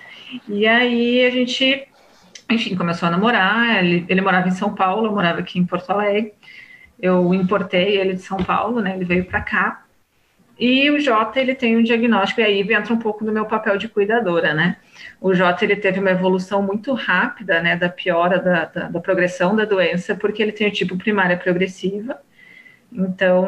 E 0.45 0.67
aí 0.67 1.23
a 1.25 1.29
gente, 1.29 1.87
enfim, 2.49 2.75
começou 2.75 3.07
a 3.07 3.11
namorar. 3.11 3.81
Ele, 3.81 4.05
ele 4.09 4.19
morava 4.19 4.49
em 4.49 4.51
São 4.51 4.75
Paulo, 4.75 5.07
eu 5.07 5.11
morava 5.13 5.39
aqui 5.39 5.57
em 5.57 5.65
Porto 5.65 5.89
Alegre. 5.89 6.33
Eu 7.03 7.33
importei 7.33 7.97
ele 7.97 8.13
de 8.13 8.21
São 8.21 8.37
Paulo, 8.37 8.81
né? 8.81 8.95
Ele 8.95 9.05
veio 9.05 9.25
para 9.25 9.41
cá. 9.41 9.85
E 10.57 10.89
o 10.89 10.99
Jota, 10.99 11.39
ele 11.39 11.55
tem 11.55 11.75
um 11.75 11.83
diagnóstico, 11.83 12.39
e 12.41 12.43
aí 12.43 12.61
entra 12.61 12.93
um 12.93 12.99
pouco 12.99 13.25
do 13.25 13.31
meu 13.31 13.45
papel 13.45 13.77
de 13.77 13.87
cuidadora, 13.89 14.53
né? 14.53 14.77
O 15.19 15.33
Jota, 15.33 15.65
ele 15.65 15.75
teve 15.75 15.99
uma 15.99 16.11
evolução 16.11 16.61
muito 16.61 16.93
rápida, 16.93 17.61
né, 17.61 17.75
da 17.75 17.89
piora 17.89 18.39
da, 18.39 18.65
da, 18.65 18.87
da 18.89 18.99
progressão 19.01 19.55
da 19.55 19.65
doença, 19.65 20.15
porque 20.15 20.41
ele 20.41 20.51
tem 20.51 20.67
o 20.67 20.71
tipo 20.71 20.95
primária 20.97 21.35
progressiva, 21.35 22.19
então, 22.95 23.47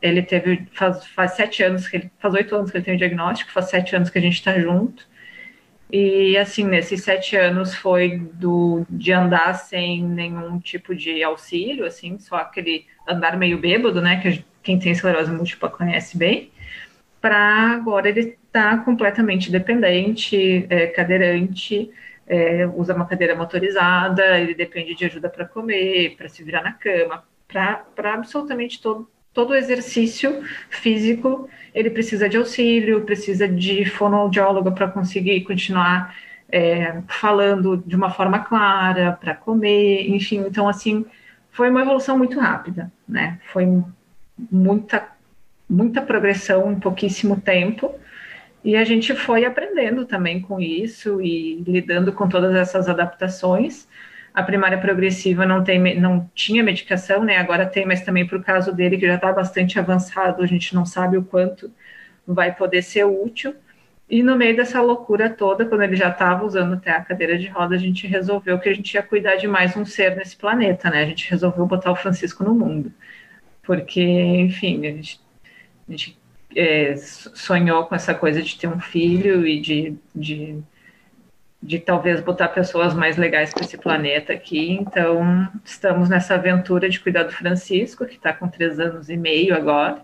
ele 0.00 0.22
teve, 0.22 0.66
faz, 0.72 1.06
faz 1.08 1.32
sete 1.32 1.62
anos, 1.62 1.86
que 1.86 1.96
ele, 1.96 2.10
faz 2.18 2.32
oito 2.34 2.56
anos 2.56 2.70
que 2.70 2.76
ele 2.78 2.84
tem 2.84 2.94
o 2.94 2.98
diagnóstico, 2.98 3.52
faz 3.52 3.66
sete 3.68 3.94
anos 3.94 4.08
que 4.08 4.18
a 4.18 4.20
gente 4.20 4.34
está 4.34 4.58
junto, 4.58 5.06
e, 5.90 6.36
assim, 6.36 6.64
nesses 6.64 7.04
sete 7.04 7.36
anos 7.36 7.74
foi 7.74 8.18
do, 8.18 8.84
de 8.90 9.12
andar 9.12 9.54
sem 9.54 10.02
nenhum 10.02 10.58
tipo 10.58 10.94
de 10.94 11.22
auxílio, 11.22 11.86
assim, 11.86 12.18
só 12.18 12.36
aquele 12.36 12.86
andar 13.06 13.36
meio 13.36 13.58
bêbado, 13.58 14.00
né, 14.00 14.20
que 14.20 14.44
quem 14.62 14.78
tem 14.78 14.92
esclerose 14.92 15.30
múltipla 15.30 15.70
conhece 15.70 16.18
bem, 16.18 16.50
para 17.20 17.72
agora 17.72 18.08
ele 18.08 18.36
está 18.46 18.78
completamente 18.78 19.50
dependente, 19.50 20.66
é, 20.68 20.88
cadeirante, 20.88 21.90
é, 22.26 22.66
usa 22.66 22.94
uma 22.94 23.06
cadeira 23.06 23.36
motorizada, 23.36 24.38
ele 24.40 24.54
depende 24.54 24.94
de 24.94 25.04
ajuda 25.04 25.28
para 25.28 25.44
comer, 25.46 26.16
para 26.16 26.28
se 26.28 26.42
virar 26.42 26.62
na 26.62 26.72
cama, 26.72 27.24
para 27.46 28.14
absolutamente 28.14 28.82
todo, 28.82 29.08
todo 29.36 29.54
exercício 29.54 30.42
físico, 30.70 31.46
ele 31.74 31.90
precisa 31.90 32.26
de 32.26 32.38
auxílio, 32.38 33.02
precisa 33.02 33.46
de 33.46 33.84
fonoaudiólogo 33.84 34.72
para 34.72 34.88
conseguir 34.88 35.42
continuar 35.42 36.16
é, 36.48 37.02
falando 37.06 37.76
de 37.86 37.94
uma 37.94 38.10
forma 38.10 38.38
clara, 38.38 39.12
para 39.12 39.34
comer, 39.34 40.08
enfim. 40.08 40.38
Então, 40.38 40.66
assim, 40.66 41.04
foi 41.50 41.68
uma 41.68 41.82
evolução 41.82 42.16
muito 42.16 42.40
rápida, 42.40 42.90
né? 43.06 43.38
Foi 43.52 43.66
muita, 44.50 45.06
muita 45.68 46.00
progressão 46.00 46.72
em 46.72 46.80
pouquíssimo 46.80 47.38
tempo. 47.38 47.94
E 48.64 48.74
a 48.74 48.84
gente 48.84 49.14
foi 49.14 49.44
aprendendo 49.44 50.06
também 50.06 50.40
com 50.40 50.58
isso 50.58 51.20
e 51.20 51.56
lidando 51.56 52.10
com 52.10 52.26
todas 52.26 52.54
essas 52.54 52.88
adaptações. 52.88 53.86
A 54.36 54.42
primária 54.42 54.78
progressiva 54.78 55.44
não, 55.44 55.64
tem, 55.64 55.98
não 55.98 56.30
tinha 56.34 56.62
medicação, 56.62 57.24
né? 57.24 57.38
Agora 57.38 57.66
tem, 57.66 57.84
mas 57.84 58.02
também 58.02 58.24
para 58.24 58.38
o 58.38 58.42
caso 58.42 58.72
dele, 58.72 58.98
que 58.98 59.06
já 59.06 59.16
está 59.16 59.32
bastante 59.32 59.78
avançado, 59.78 60.42
a 60.42 60.46
gente 60.46 60.74
não 60.74 60.86
sabe 60.86 61.16
o 61.16 61.24
quanto 61.24 61.72
vai 62.26 62.54
poder 62.54 62.82
ser 62.82 63.04
útil. 63.04 63.54
E 64.08 64.22
no 64.22 64.36
meio 64.36 64.54
dessa 64.54 64.80
loucura 64.80 65.28
toda, 65.30 65.64
quando 65.64 65.82
ele 65.82 65.96
já 65.96 66.10
estava 66.10 66.44
usando 66.44 66.74
até 66.74 66.92
a 66.92 67.00
cadeira 67.02 67.36
de 67.36 67.48
roda, 67.48 67.74
a 67.74 67.78
gente 67.78 68.06
resolveu 68.06 68.58
que 68.60 68.68
a 68.68 68.74
gente 68.74 68.94
ia 68.94 69.02
cuidar 69.02 69.36
de 69.36 69.48
mais 69.48 69.76
um 69.76 69.84
ser 69.84 70.14
nesse 70.14 70.36
planeta, 70.36 70.90
né? 70.90 71.02
A 71.02 71.06
gente 71.06 71.28
resolveu 71.28 71.66
botar 71.66 71.90
o 71.90 71.96
Francisco 71.96 72.44
no 72.44 72.54
mundo 72.54 72.92
porque, 73.66 74.00
enfim, 74.00 74.86
a 74.86 74.90
gente, 74.92 75.20
a 75.88 75.90
gente 75.90 76.18
é, 76.54 76.96
sonhou 76.96 77.84
com 77.86 77.94
essa 77.94 78.14
coisa 78.14 78.40
de 78.40 78.56
ter 78.56 78.68
um 78.68 78.80
filho 78.80 79.46
e 79.46 79.60
de, 79.60 79.96
de, 80.14 80.62
de 81.62 81.78
talvez 81.78 82.20
botar 82.20 82.48
pessoas 82.48 82.94
mais 82.94 83.16
legais 83.16 83.52
para 83.52 83.64
esse 83.64 83.78
planeta 83.78 84.32
aqui. 84.32 84.72
Então, 84.72 85.48
estamos 85.64 86.08
nessa 86.08 86.34
aventura 86.34 86.88
de 86.88 87.00
cuidar 87.00 87.24
do 87.24 87.32
Francisco, 87.32 88.06
que 88.06 88.14
está 88.14 88.32
com 88.32 88.48
três 88.48 88.78
anos 88.78 89.08
e 89.08 89.16
meio 89.16 89.54
agora, 89.56 90.02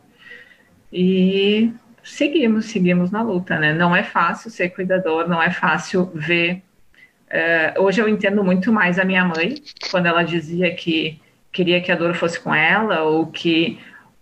e 0.92 1.72
seguimos, 2.03 2.66
seguimos 2.66 3.11
na 3.11 3.22
luta, 3.22 3.59
né? 3.59 3.72
Não 3.72 3.94
é 3.94 4.03
fácil 4.03 4.50
ser 4.50 4.70
cuidador, 4.70 5.28
não 5.28 5.42
é 5.42 5.50
fácil 5.50 6.11
ver. 6.14 6.62
Uh, 7.28 7.82
hoje 7.82 8.00
eu 8.00 8.09
entendo 8.09 8.44
muito 8.44 8.72
mais 8.72 8.98
a 8.98 9.05
minha 9.05 9.24
mãe, 9.24 9.55
quando 9.90 10.07
ela 10.07 10.22
dizia 10.22 10.74
que 10.74 11.20
queria 11.50 11.80
que 11.80 11.90
a 11.90 11.96
dor 11.96 12.14
fosse 12.14 12.38
com 12.38 12.55
ela, 12.55 13.03
ou 13.03 13.26
que 13.26 13.78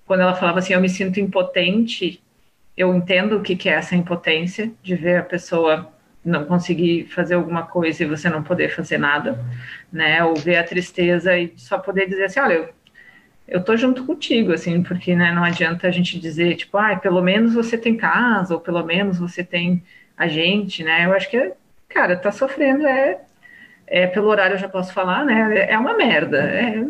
quando 0.06 0.20
ela 0.20 0.34
falava 0.34 0.58
assim, 0.58 0.74
eu 0.74 0.80
me 0.80 0.88
sinto 0.88 1.18
impotente, 1.20 2.22
eu 2.76 2.94
entendo 2.94 3.36
o 3.36 3.42
que, 3.42 3.56
que 3.56 3.68
é 3.68 3.72
essa 3.72 3.96
impotência, 3.96 4.72
de 4.82 4.94
ver 4.94 5.18
a 5.18 5.22
pessoa 5.22 5.92
não 6.24 6.44
conseguir 6.44 7.06
fazer 7.06 7.34
alguma 7.34 7.62
coisa 7.64 8.02
e 8.02 8.06
você 8.06 8.28
não 8.28 8.42
poder 8.42 8.74
fazer 8.74 8.98
nada, 8.98 9.38
né? 9.92 10.22
Ou 10.24 10.36
ver 10.36 10.56
a 10.56 10.64
tristeza 10.64 11.36
e 11.38 11.52
só 11.56 11.78
poder 11.78 12.08
dizer 12.08 12.24
assim, 12.24 12.40
olha, 12.40 12.54
eu, 12.54 12.68
eu 13.48 13.64
tô 13.64 13.76
junto 13.76 14.04
contigo, 14.04 14.52
assim, 14.52 14.82
porque 14.82 15.14
né, 15.16 15.32
não 15.32 15.44
adianta 15.44 15.88
a 15.88 15.90
gente 15.90 16.18
dizer, 16.18 16.56
tipo, 16.56 16.76
ah, 16.78 16.96
pelo 16.96 17.22
menos 17.22 17.54
você 17.54 17.76
tem 17.78 17.96
casa, 17.96 18.54
ou 18.54 18.60
pelo 18.60 18.84
menos 18.84 19.18
você 19.18 19.42
tem 19.42 19.82
a 20.16 20.28
gente, 20.28 20.84
né? 20.84 21.06
Eu 21.06 21.14
acho 21.14 21.30
que, 21.30 21.52
cara, 21.88 22.16
tá 22.16 22.30
sofrendo, 22.30 22.86
é, 22.86 23.20
é 23.86 24.06
pelo 24.06 24.28
horário 24.28 24.54
eu 24.54 24.58
já 24.58 24.68
posso 24.68 24.92
falar, 24.92 25.24
né? 25.24 25.66
É 25.70 25.78
uma 25.78 25.96
merda, 25.96 26.38
é, 26.38 26.84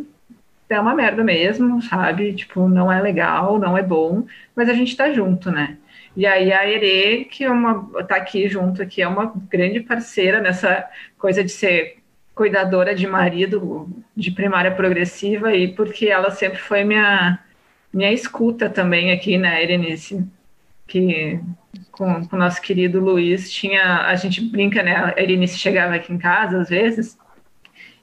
é 0.68 0.80
uma 0.80 0.94
merda 0.94 1.24
mesmo, 1.24 1.80
sabe? 1.82 2.34
Tipo, 2.34 2.68
não 2.68 2.92
é 2.92 3.00
legal, 3.00 3.58
não 3.58 3.76
é 3.78 3.82
bom, 3.82 4.26
mas 4.54 4.68
a 4.68 4.74
gente 4.74 4.96
tá 4.96 5.12
junto, 5.12 5.50
né? 5.50 5.78
E 6.16 6.26
aí 6.26 6.52
a 6.52 6.68
Ere, 6.68 7.24
que 7.24 7.44
é 7.44 7.50
uma, 7.50 8.04
tá 8.04 8.16
aqui 8.16 8.48
junto, 8.48 8.86
que 8.86 9.00
é 9.00 9.08
uma 9.08 9.32
grande 9.48 9.80
parceira 9.80 10.40
nessa 10.40 10.88
coisa 11.18 11.42
de 11.44 11.50
ser 11.50 11.98
cuidadora 12.34 12.94
de 12.94 13.06
marido 13.06 13.88
de 14.16 14.30
primária 14.30 14.70
progressiva 14.70 15.54
e 15.54 15.68
porque 15.74 16.06
ela 16.06 16.30
sempre 16.30 16.58
foi 16.58 16.84
minha 16.84 17.38
minha 17.92 18.12
escuta 18.12 18.70
também 18.70 19.10
aqui 19.10 19.36
na 19.36 19.50
né, 19.50 19.62
Erenice, 19.64 20.24
que 20.86 21.40
com, 21.90 22.24
com 22.26 22.36
o 22.36 22.38
nosso 22.38 22.62
querido 22.62 23.00
Luiz 23.00 23.50
tinha, 23.50 24.06
a 24.06 24.14
gente 24.14 24.40
brinca, 24.40 24.80
né? 24.82 24.94
A 25.16 25.20
Erenice 25.20 25.58
chegava 25.58 25.96
aqui 25.96 26.12
em 26.12 26.18
casa 26.18 26.60
às 26.60 26.68
vezes 26.68 27.18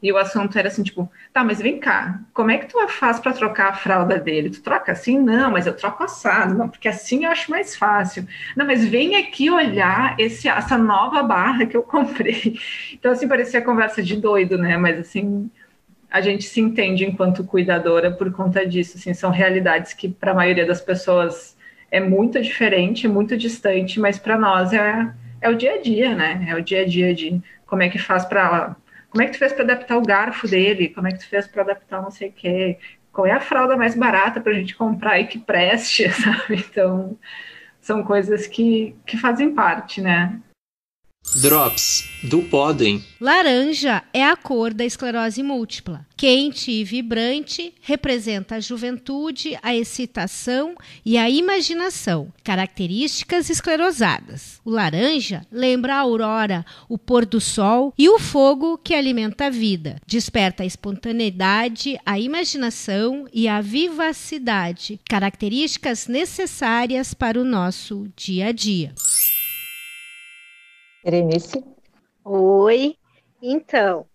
e 0.01 0.11
o 0.11 0.17
assunto 0.17 0.57
era 0.57 0.67
assim, 0.67 0.83
tipo, 0.83 1.09
tá, 1.33 1.43
mas 1.43 1.59
vem 1.59 1.79
cá, 1.79 2.19
como 2.33 2.51
é 2.51 2.57
que 2.57 2.67
tu 2.67 2.87
faz 2.87 3.19
para 3.19 3.33
trocar 3.33 3.69
a 3.69 3.73
fralda 3.73 4.19
dele? 4.19 4.49
Tu 4.49 4.61
troca 4.61 4.91
assim? 4.91 5.19
Não, 5.19 5.51
mas 5.51 5.65
eu 5.65 5.75
troco 5.75 6.03
assado, 6.03 6.53
não, 6.53 6.69
porque 6.69 6.87
assim 6.87 7.25
eu 7.25 7.31
acho 7.31 7.49
mais 7.49 7.75
fácil. 7.75 8.27
Não, 8.55 8.65
mas 8.65 8.85
vem 8.85 9.15
aqui 9.15 9.49
olhar 9.49 10.15
esse, 10.19 10.47
essa 10.47 10.77
nova 10.77 11.23
barra 11.23 11.65
que 11.65 11.75
eu 11.75 11.83
comprei. 11.83 12.59
Então, 12.93 13.11
assim, 13.11 13.27
parecia 13.27 13.61
conversa 13.61 14.03
de 14.03 14.15
doido, 14.17 14.57
né? 14.57 14.77
Mas 14.77 14.99
assim, 14.99 15.49
a 16.09 16.21
gente 16.21 16.43
se 16.45 16.61
entende 16.61 17.05
enquanto 17.05 17.43
cuidadora 17.43 18.11
por 18.11 18.31
conta 18.31 18.65
disso, 18.65 18.97
assim, 18.97 19.13
são 19.13 19.31
realidades 19.31 19.93
que 19.93 20.07
para 20.09 20.31
a 20.31 20.35
maioria 20.35 20.65
das 20.65 20.81
pessoas 20.81 21.57
é 21.91 21.99
muito 21.99 22.41
diferente, 22.41 23.07
muito 23.07 23.37
distante, 23.37 23.99
mas 23.99 24.19
para 24.19 24.37
nós 24.37 24.73
é, 24.73 25.11
é 25.41 25.49
o 25.49 25.55
dia 25.55 25.75
a 25.75 25.81
dia, 25.81 26.15
né? 26.15 26.45
É 26.49 26.55
o 26.55 26.61
dia 26.61 26.81
a 26.81 26.85
dia 26.85 27.13
de 27.13 27.41
como 27.65 27.81
é 27.81 27.89
que 27.89 27.97
faz 27.97 28.25
para 28.25 28.75
como 29.09 29.21
é 29.23 29.25
que 29.25 29.33
tu 29.33 29.39
fez 29.39 29.53
para 29.53 29.63
adaptar 29.63 29.97
o 29.97 30.05
garfo 30.05 30.47
dele, 30.47 30.89
como 30.89 31.07
é 31.07 31.11
que 31.11 31.19
tu 31.19 31.27
fez 31.27 31.47
para 31.47 31.63
adaptar 31.63 32.01
não 32.01 32.11
sei 32.11 32.29
o 32.29 32.33
quê, 32.33 32.77
qual 33.11 33.25
é 33.25 33.31
a 33.31 33.39
fralda 33.39 33.75
mais 33.75 33.95
barata 33.95 34.39
para 34.39 34.51
a 34.51 34.55
gente 34.55 34.75
comprar 34.75 35.19
e 35.19 35.27
que 35.27 35.39
preste, 35.39 36.09
sabe? 36.13 36.55
Então, 36.69 37.17
são 37.81 38.03
coisas 38.03 38.45
que, 38.47 38.95
que 39.05 39.17
fazem 39.17 39.53
parte, 39.53 40.01
né? 40.01 40.39
Drops 41.35 42.09
do 42.23 42.41
Podem. 42.41 43.03
Laranja 43.21 44.03
é 44.11 44.23
a 44.23 44.35
cor 44.35 44.73
da 44.73 44.83
esclerose 44.83 45.43
múltipla. 45.43 46.03
Quente 46.15 46.71
e 46.71 46.83
vibrante 46.83 47.75
representa 47.81 48.55
a 48.55 48.59
juventude, 48.59 49.55
a 49.61 49.75
excitação 49.75 50.73
e 51.05 51.15
a 51.15 51.29
imaginação, 51.29 52.33
características 52.43 53.51
esclerosadas. 53.51 54.59
O 54.65 54.71
laranja 54.71 55.45
lembra 55.51 55.95
a 55.95 55.99
aurora, 55.99 56.65
o 56.89 56.97
pôr 56.97 57.23
do 57.23 57.39
sol 57.39 57.93
e 57.95 58.09
o 58.09 58.17
fogo 58.17 58.77
que 58.77 58.95
alimenta 58.95 59.45
a 59.45 59.49
vida. 59.51 59.97
Desperta 60.07 60.63
a 60.63 60.65
espontaneidade, 60.65 61.99
a 62.03 62.17
imaginação 62.19 63.27
e 63.31 63.47
a 63.47 63.61
vivacidade, 63.61 64.99
características 65.07 66.07
necessárias 66.07 67.13
para 67.13 67.39
o 67.39 67.45
nosso 67.45 68.07
dia 68.15 68.47
a 68.47 68.51
dia. 68.51 68.95
Berenice? 71.07 71.63
Oi. 72.25 72.97
Então, 73.41 74.05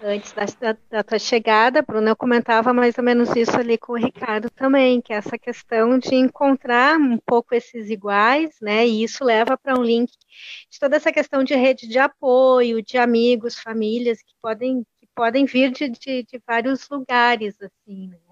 antes 0.00 0.32
da, 0.32 0.76
da, 0.88 1.02
tua 1.02 1.18
chegada, 1.18 1.82
Bruna, 1.82 2.10
eu 2.10 2.16
comentava 2.16 2.72
mais 2.72 2.96
ou 2.96 3.02
menos 3.02 3.34
isso 3.34 3.58
ali 3.58 3.76
com 3.76 3.94
o 3.94 3.96
Ricardo 3.96 4.48
também, 4.48 5.00
que 5.00 5.12
é 5.12 5.16
essa 5.16 5.36
questão 5.36 5.98
de 5.98 6.14
encontrar 6.14 6.96
um 7.00 7.18
pouco 7.18 7.52
esses 7.52 7.90
iguais, 7.90 8.54
né? 8.62 8.86
E 8.86 9.02
isso 9.02 9.24
leva 9.24 9.58
para 9.58 9.76
um 9.76 9.82
link 9.82 10.12
de 10.70 10.78
toda 10.78 10.94
essa 10.94 11.10
questão 11.10 11.42
de 11.42 11.56
rede 11.56 11.88
de 11.88 11.98
apoio, 11.98 12.80
de 12.80 12.96
amigos, 12.96 13.58
famílias 13.58 14.22
que 14.22 14.32
podem, 14.40 14.86
que 15.00 15.08
podem 15.12 15.46
vir 15.46 15.72
de, 15.72 15.88
de, 15.88 16.22
de 16.22 16.40
vários 16.46 16.88
lugares, 16.88 17.56
assim, 17.60 18.06
né? 18.06 18.29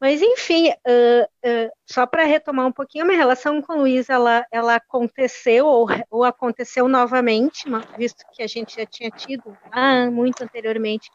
Mas, 0.00 0.22
enfim, 0.22 0.68
uh, 0.70 1.24
uh, 1.24 1.70
só 1.84 2.06
para 2.06 2.24
retomar 2.24 2.66
um 2.66 2.72
pouquinho, 2.72 3.04
a 3.04 3.06
minha 3.06 3.18
relação 3.18 3.60
com 3.60 3.72
o 3.72 3.78
Luiz, 3.80 4.08
ela, 4.08 4.46
ela 4.52 4.76
aconteceu, 4.76 5.66
ou, 5.66 5.88
ou 6.08 6.22
aconteceu 6.22 6.86
novamente, 6.86 7.64
visto 7.96 8.24
que 8.32 8.42
a 8.42 8.46
gente 8.46 8.76
já 8.76 8.86
tinha 8.86 9.10
tido, 9.10 9.56
muito 10.12 10.44
anteriormente, 10.44 11.10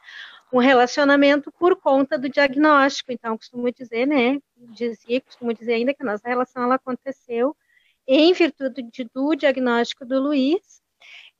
um 0.52 0.60
relacionamento 0.60 1.50
por 1.58 1.78
conta 1.78 2.18
do 2.18 2.28
diagnóstico. 2.30 3.12
Então, 3.12 3.38
costumo 3.38 3.72
dizer, 3.72 4.06
né, 4.06 4.38
dizia, 4.56 5.22
costumo 5.22 5.54
dizer 5.54 5.76
ainda 5.76 5.94
que 5.94 6.04
a 6.04 6.06
nossa 6.06 6.28
relação, 6.28 6.64
ela 6.64 6.76
aconteceu 6.76 7.56
em 8.06 8.34
virtude 8.34 9.10
do 9.14 9.34
diagnóstico 9.34 10.06
do 10.06 10.22
Luiz, 10.22 10.83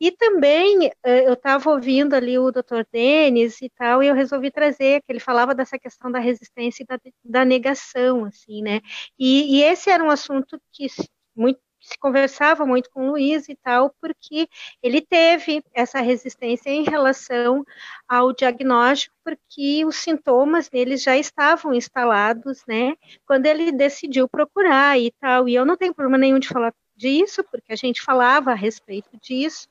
e 0.04 0.12
também 0.12 0.92
eh, 1.02 1.28
eu 1.30 1.32
estava 1.34 1.70
ouvindo 1.70 2.14
ali 2.14 2.38
o 2.38 2.52
Dr. 2.52 2.84
Denis 2.92 3.62
e 3.62 3.70
tal, 3.70 4.04
e 4.04 4.08
eu 4.08 4.14
resolvi 4.14 4.52
trazer, 4.52 5.02
que 5.02 5.10
ele 5.14 5.20
falava 5.22 5.56
dessa 5.56 5.80
questão 5.80 6.12
da 6.12 6.20
resistência 6.20 6.84
e 6.84 6.86
da, 6.86 7.00
da 7.24 7.46
negação, 7.46 8.26
assim, 8.26 8.62
né? 8.62 8.82
E, 9.18 9.60
e, 9.60 9.64
esse 9.64 9.90
era 9.90 10.04
um 10.04 10.10
assunto 10.10 10.62
que 10.74 10.88
muito, 11.34 11.62
se 11.80 11.98
conversava 11.98 12.66
muito 12.66 12.90
com 12.92 13.08
o 13.08 13.12
Luiz 13.12 13.48
e 13.48 13.56
tal, 13.56 13.96
porque 14.02 14.50
ele 14.82 15.00
teve 15.00 15.64
essa 15.74 16.02
resistência 16.02 16.70
em 16.70 16.84
relação 16.84 17.64
ao 18.06 18.34
diagnóstico, 18.34 19.16
porque 19.24 19.86
os 19.86 19.96
sintomas 19.96 20.68
dele 20.68 20.98
já 20.98 21.16
estavam 21.18 21.74
instalados, 21.74 22.62
né? 22.68 22.96
Quando 23.26 23.46
ele 23.46 23.72
decidiu 23.72 24.28
procurar 24.28 25.00
e 25.00 25.12
tal. 25.20 25.48
E 25.48 25.56
eu 25.56 25.66
não 25.66 25.78
tenho 25.78 25.94
problema 25.94 26.18
nenhum 26.18 26.40
de 26.40 26.50
falar 26.50 26.74
disso, 26.96 27.44
porque 27.44 27.74
a 27.74 27.76
gente 27.76 28.02
falava 28.02 28.52
a 28.52 28.56
respeito 28.56 29.10
disso, 29.22 29.68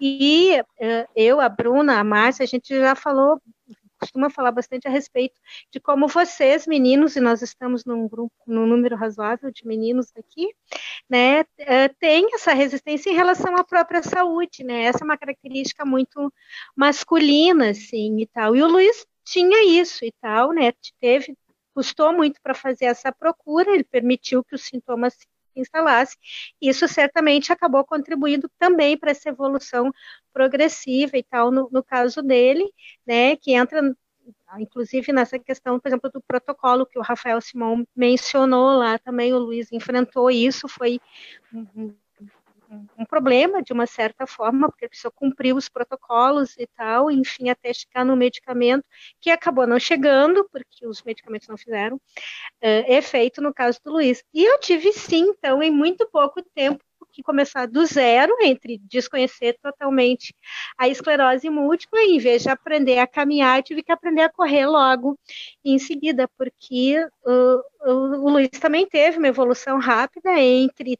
e 0.00 0.60
uh, 0.60 1.08
eu, 1.14 1.40
a 1.40 1.48
Bruna, 1.48 1.98
a 1.98 2.04
Márcia, 2.04 2.44
a 2.44 2.46
gente 2.46 2.74
já 2.74 2.94
falou, 2.94 3.40
costuma 3.98 4.30
falar 4.30 4.52
bastante 4.52 4.86
a 4.86 4.90
respeito 4.90 5.40
de 5.70 5.80
como 5.80 6.06
vocês, 6.06 6.66
meninos, 6.66 7.16
e 7.16 7.20
nós 7.20 7.42
estamos 7.42 7.84
num 7.84 8.06
grupo, 8.06 8.34
num 8.46 8.66
número 8.66 8.96
razoável 8.96 9.50
de 9.50 9.66
meninos 9.66 10.12
aqui, 10.16 10.52
né, 11.08 11.42
uh, 11.42 11.94
tem 11.98 12.28
essa 12.34 12.52
resistência 12.52 13.10
em 13.10 13.14
relação 13.14 13.56
à 13.56 13.64
própria 13.64 14.02
saúde, 14.02 14.62
né, 14.62 14.84
essa 14.84 15.02
é 15.02 15.04
uma 15.04 15.18
característica 15.18 15.84
muito 15.84 16.32
masculina, 16.74 17.70
assim, 17.70 18.20
e 18.20 18.26
tal, 18.26 18.54
e 18.54 18.62
o 18.62 18.68
Luiz 18.68 19.06
tinha 19.24 19.80
isso 19.80 20.04
e 20.04 20.12
tal, 20.20 20.52
né, 20.52 20.72
teve, 21.00 21.36
custou 21.74 22.12
muito 22.12 22.40
para 22.42 22.54
fazer 22.54 22.86
essa 22.86 23.12
procura, 23.12 23.72
ele 23.72 23.84
permitiu 23.84 24.44
que 24.44 24.54
os 24.54 24.62
sintomas 24.62 25.16
instalasse. 25.60 26.16
Isso 26.60 26.86
certamente 26.88 27.52
acabou 27.52 27.84
contribuindo 27.84 28.50
também 28.58 28.96
para 28.96 29.10
essa 29.10 29.28
evolução 29.28 29.92
progressiva 30.32 31.16
e 31.16 31.22
tal, 31.22 31.50
no, 31.50 31.68
no 31.72 31.82
caso 31.82 32.22
dele, 32.22 32.70
né, 33.06 33.36
que 33.36 33.52
entra 33.52 33.94
inclusive 34.58 35.12
nessa 35.12 35.38
questão, 35.38 35.78
por 35.78 35.88
exemplo, 35.88 36.10
do 36.10 36.20
protocolo 36.20 36.86
que 36.86 36.98
o 36.98 37.02
Rafael 37.02 37.40
Simão 37.40 37.86
mencionou 37.94 38.76
lá 38.76 38.98
também, 38.98 39.32
o 39.32 39.38
Luiz 39.38 39.70
enfrentou 39.72 40.30
isso, 40.30 40.68
foi 40.68 41.00
um 41.52 41.94
problema 43.08 43.62
de 43.62 43.72
uma 43.72 43.86
certa 43.86 44.26
forma, 44.26 44.68
porque 44.68 44.86
a 44.86 44.88
pessoa 44.88 45.12
cumpriu 45.14 45.56
os 45.56 45.68
protocolos 45.68 46.56
e 46.58 46.66
tal, 46.66 47.10
enfim, 47.10 47.48
até 47.48 47.72
chegar 47.72 48.04
no 48.04 48.16
medicamento, 48.16 48.84
que 49.20 49.30
acabou 49.30 49.66
não 49.66 49.78
chegando, 49.78 50.48
porque 50.50 50.86
os 50.86 51.02
medicamentos 51.02 51.48
não 51.48 51.56
fizeram 51.56 51.96
uh, 51.96 52.92
efeito 52.92 53.40
no 53.40 53.54
caso 53.54 53.78
do 53.84 53.92
Luiz. 53.92 54.22
E 54.34 54.44
eu 54.44 54.58
tive 54.60 54.92
sim, 54.92 55.32
então, 55.36 55.62
em 55.62 55.70
muito 55.70 56.08
pouco 56.10 56.42
tempo, 56.54 56.84
que 57.16 57.22
começar 57.22 57.66
do 57.66 57.86
zero, 57.86 58.36
entre 58.42 58.78
desconhecer 58.84 59.56
totalmente 59.62 60.34
a 60.76 60.86
esclerose 60.86 61.48
múltipla, 61.48 61.98
e 62.02 62.16
em 62.16 62.18
vez 62.18 62.42
de 62.42 62.50
aprender 62.50 62.98
a 62.98 63.06
caminhar, 63.06 63.62
tive 63.62 63.82
que 63.82 63.90
aprender 63.90 64.20
a 64.20 64.28
correr 64.28 64.66
logo 64.66 65.18
em 65.64 65.78
seguida, 65.78 66.28
porque 66.36 67.02
uh, 67.24 67.90
o 67.90 68.28
Luiz 68.28 68.50
também 68.60 68.86
teve 68.86 69.16
uma 69.16 69.28
evolução 69.28 69.78
rápida 69.78 70.38
entre 70.38 70.98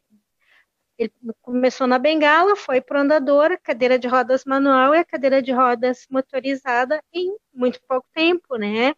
ele 0.97 1.11
começou 1.41 1.85
na 1.85 1.99
bengala, 1.99 2.55
foi 2.55 2.81
para 2.81 2.97
o 2.99 3.01
andador, 3.01 3.57
cadeira 3.61 3.99
de 3.99 4.07
rodas 4.07 4.43
manual 4.45 4.95
e 4.95 4.97
a 4.97 5.05
cadeira 5.05 5.41
de 5.41 5.51
rodas 5.51 6.07
motorizada 6.09 7.01
em 7.13 7.35
muito 7.53 7.79
pouco 7.87 8.07
tempo, 8.13 8.55
né? 8.57 8.95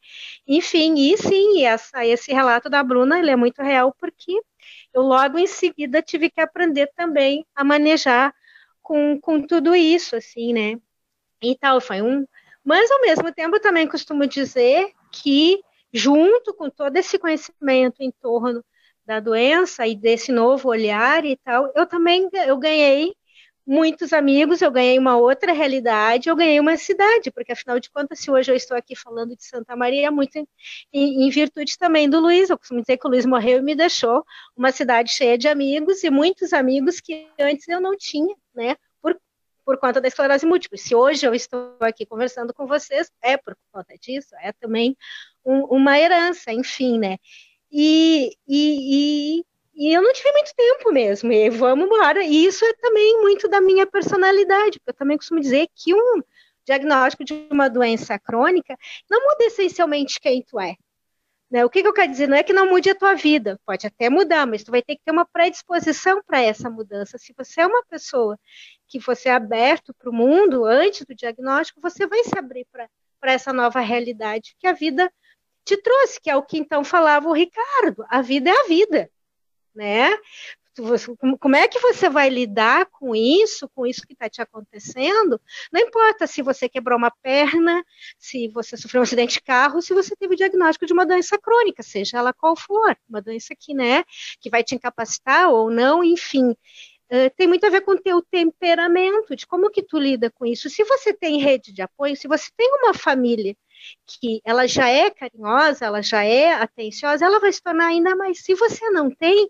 Enfim, 0.47 0.95
e 0.97 1.17
sim, 1.17 1.65
essa, 1.65 2.05
esse 2.05 2.31
relato 2.31 2.69
da 2.69 2.81
Bruna, 2.81 3.19
ele 3.19 3.31
é 3.31 3.35
muito 3.35 3.61
real 3.61 3.93
porque 3.99 4.39
eu 4.93 5.01
logo 5.01 5.37
em 5.37 5.47
seguida 5.47 6.01
tive 6.01 6.29
que 6.29 6.41
aprender 6.41 6.87
também 6.95 7.45
a 7.55 7.63
manejar 7.63 8.33
com, 8.81 9.19
com 9.19 9.41
tudo 9.45 9.75
isso, 9.75 10.15
assim, 10.15 10.53
né? 10.53 10.79
E 11.41 11.55
tal, 11.57 11.81
foi 11.81 12.01
um... 12.01 12.25
Mas, 12.63 12.89
ao 12.91 13.01
mesmo 13.01 13.31
tempo, 13.33 13.55
eu 13.55 13.61
também 13.61 13.87
costumo 13.87 14.25
dizer 14.27 14.91
que, 15.11 15.61
junto 15.93 16.53
com 16.53 16.69
todo 16.69 16.95
esse 16.97 17.17
conhecimento 17.17 18.01
em 18.01 18.11
torno 18.11 18.63
da 19.09 19.19
doença 19.19 19.87
e 19.87 19.95
desse 19.95 20.31
novo 20.31 20.69
olhar 20.69 21.25
e 21.25 21.35
tal, 21.37 21.71
eu 21.75 21.87
também 21.87 22.29
eu 22.45 22.55
ganhei 22.59 23.11
muitos 23.65 24.13
amigos, 24.13 24.61
eu 24.61 24.69
ganhei 24.69 24.99
uma 24.99 25.17
outra 25.17 25.51
realidade, 25.51 26.29
eu 26.29 26.35
ganhei 26.35 26.59
uma 26.59 26.77
cidade, 26.77 27.31
porque 27.31 27.51
afinal 27.51 27.79
de 27.79 27.89
contas, 27.89 28.19
se 28.19 28.29
hoje 28.29 28.51
eu 28.51 28.55
estou 28.55 28.77
aqui 28.77 28.95
falando 28.95 29.35
de 29.35 29.43
Santa 29.43 29.75
Maria, 29.75 30.05
é 30.05 30.11
muito 30.11 30.37
em, 30.37 30.47
em, 30.93 31.29
virtude 31.31 31.75
também 31.75 32.07
do 32.07 32.19
Luiz. 32.19 32.51
Eu 32.51 32.57
costumo 32.59 32.81
dizer 32.81 32.97
que 32.97 33.07
o 33.07 33.09
Luiz 33.09 33.25
morreu 33.25 33.57
e 33.57 33.61
me 33.63 33.73
deixou 33.73 34.23
uma 34.55 34.71
cidade 34.71 35.11
cheia 35.11 35.39
de 35.39 35.47
amigos 35.47 36.03
e 36.03 36.11
muitos 36.11 36.53
amigos 36.53 36.99
que 36.99 37.27
antes 37.39 37.67
eu 37.67 37.81
não 37.81 37.97
tinha, 37.97 38.35
né? 38.53 38.75
Por, 39.01 39.19
por 39.65 39.77
conta 39.79 39.99
da 39.99 40.07
esclerose 40.07 40.45
múltipla. 40.45 40.77
Se 40.77 40.93
hoje 40.93 41.25
eu 41.25 41.33
estou 41.33 41.77
aqui 41.79 42.05
conversando 42.05 42.53
com 42.53 42.67
vocês, 42.67 43.11
é 43.23 43.37
por 43.37 43.57
conta 43.71 43.95
disso, 43.99 44.35
é 44.39 44.51
também 44.51 44.95
um, 45.43 45.61
uma 45.65 45.99
herança, 45.99 46.53
enfim, 46.53 46.99
né? 46.99 47.17
E, 47.71 48.35
e, 48.47 49.39
e, 49.39 49.45
e, 49.75 49.93
eu 49.93 50.01
não 50.01 50.11
tive 50.13 50.31
muito 50.31 50.53
tempo 50.55 50.91
mesmo, 50.91 51.31
e 51.31 51.49
vamos 51.49 51.85
embora. 51.85 52.23
E 52.23 52.45
isso 52.45 52.65
é 52.65 52.73
também 52.73 53.21
muito 53.21 53.47
da 53.47 53.61
minha 53.61 53.85
personalidade, 53.85 54.79
porque 54.79 54.91
eu 54.91 54.95
também 54.95 55.17
costumo 55.17 55.39
dizer 55.39 55.67
que 55.75 55.93
um 55.93 56.21
diagnóstico 56.65 57.23
de 57.23 57.33
uma 57.51 57.69
doença 57.69 58.17
crônica 58.19 58.75
não 59.09 59.21
muda 59.21 59.45
essencialmente 59.45 60.19
quem 60.19 60.43
tu 60.43 60.59
é. 60.59 60.75
Né? 61.49 61.65
O 61.65 61.69
que, 61.69 61.81
que 61.81 61.87
eu 61.87 61.93
quero 61.93 62.11
dizer? 62.11 62.27
Não 62.27 62.37
é 62.37 62.43
que 62.43 62.53
não 62.53 62.69
mude 62.69 62.89
a 62.91 62.95
tua 62.95 63.15
vida, 63.15 63.59
pode 63.65 63.87
até 63.87 64.09
mudar, 64.09 64.45
mas 64.45 64.63
tu 64.63 64.71
vai 64.71 64.83
ter 64.83 64.95
que 64.95 65.01
ter 65.03 65.11
uma 65.11 65.25
predisposição 65.25 66.21
para 66.23 66.41
essa 66.41 66.69
mudança. 66.69 67.17
Se 67.17 67.33
você 67.35 67.61
é 67.61 67.67
uma 67.67 67.83
pessoa 67.85 68.37
que 68.87 68.99
você 68.99 69.29
é 69.29 69.33
aberto 69.33 69.93
para 69.93 70.09
o 70.09 70.13
mundo 70.13 70.65
antes 70.65 71.05
do 71.05 71.15
diagnóstico, 71.15 71.81
você 71.81 72.05
vai 72.05 72.23
se 72.23 72.37
abrir 72.37 72.67
para 72.71 72.87
essa 73.23 73.51
nova 73.51 73.79
realidade 73.79 74.55
que 74.59 74.67
a 74.67 74.73
vida 74.73 75.11
te 75.69 75.81
trouxe, 75.81 76.19
que 76.19 76.29
é 76.29 76.35
o 76.35 76.43
que 76.43 76.57
então 76.57 76.83
falava 76.83 77.27
o 77.27 77.33
Ricardo, 77.33 78.03
a 78.09 78.21
vida 78.21 78.49
é 78.49 78.59
a 78.59 78.67
vida, 78.67 79.09
né? 79.75 80.17
Como 81.41 81.57
é 81.57 81.67
que 81.67 81.79
você 81.79 82.07
vai 82.09 82.29
lidar 82.29 82.85
com 82.85 83.13
isso, 83.13 83.67
com 83.75 83.85
isso 83.85 84.07
que 84.07 84.13
está 84.13 84.29
te 84.29 84.41
acontecendo? 84.41 85.39
Não 85.73 85.81
importa 85.81 86.25
se 86.25 86.41
você 86.41 86.69
quebrou 86.69 86.97
uma 86.97 87.11
perna, 87.11 87.83
se 88.17 88.47
você 88.47 88.77
sofreu 88.77 89.01
um 89.01 89.03
acidente 89.03 89.33
de 89.33 89.41
carro, 89.41 89.81
se 89.81 89.93
você 89.93 90.15
teve 90.15 90.35
o 90.35 90.37
diagnóstico 90.37 90.85
de 90.85 90.93
uma 90.93 91.05
doença 91.05 91.37
crônica, 91.37 91.83
seja 91.83 92.19
ela 92.19 92.31
qual 92.31 92.55
for, 92.55 92.95
uma 93.09 93.21
doença 93.21 93.53
que, 93.59 93.73
né, 93.73 94.05
que 94.39 94.49
vai 94.49 94.63
te 94.63 94.73
incapacitar 94.73 95.49
ou 95.49 95.69
não, 95.69 96.01
enfim. 96.01 96.51
uh, 96.51 97.29
tem 97.35 97.47
muito 97.47 97.65
a 97.65 97.69
ver 97.69 97.81
com 97.81 97.91
o 97.91 98.01
teu 98.01 98.21
temperamento, 98.21 99.35
de 99.35 99.45
como 99.45 99.69
que 99.69 99.83
tu 99.83 99.99
lida 99.99 100.31
com 100.31 100.45
isso. 100.45 100.69
Se 100.69 100.83
você 100.85 101.13
tem 101.13 101.39
rede 101.39 101.73
de 101.73 101.81
apoio, 101.81 102.15
se 102.15 102.27
você 102.27 102.49
tem 102.55 102.69
uma 102.81 102.93
família 102.93 103.53
que 104.07 104.41
ela 104.45 104.67
já 104.67 104.89
é 104.89 105.09
carinhosa, 105.09 105.85
ela 105.85 106.01
já 106.01 106.23
é 106.23 106.53
atenciosa, 106.53 107.25
ela 107.25 107.39
vai 107.39 107.51
se 107.53 107.61
tornar 107.61 107.87
ainda 107.87 108.15
mais. 108.15 108.43
Se 108.43 108.55
você 108.55 108.89
não 108.91 109.09
tem, 109.13 109.49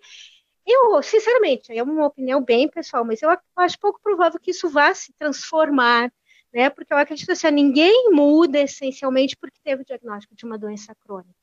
eu, 0.65 1.01
sinceramente, 1.03 1.71
é 1.71 1.83
uma 1.83 2.05
opinião 2.07 2.43
bem 2.43 2.69
pessoal, 2.69 3.05
mas 3.05 3.21
eu 3.21 3.29
acho 3.57 3.79
pouco 3.79 3.99
provável 4.01 4.39
que 4.39 4.51
isso 4.51 4.69
vá 4.69 4.93
se 4.93 5.13
transformar, 5.13 6.11
né? 6.53 6.69
Porque 6.69 6.93
eu 6.93 6.97
acredito 6.97 7.31
assim, 7.31 7.51
ninguém 7.51 8.11
muda 8.11 8.59
essencialmente 8.59 9.35
porque 9.37 9.59
teve 9.63 9.81
o 9.83 9.85
diagnóstico 9.85 10.35
de 10.35 10.45
uma 10.45 10.57
doença 10.57 10.93
crônica. 10.95 11.38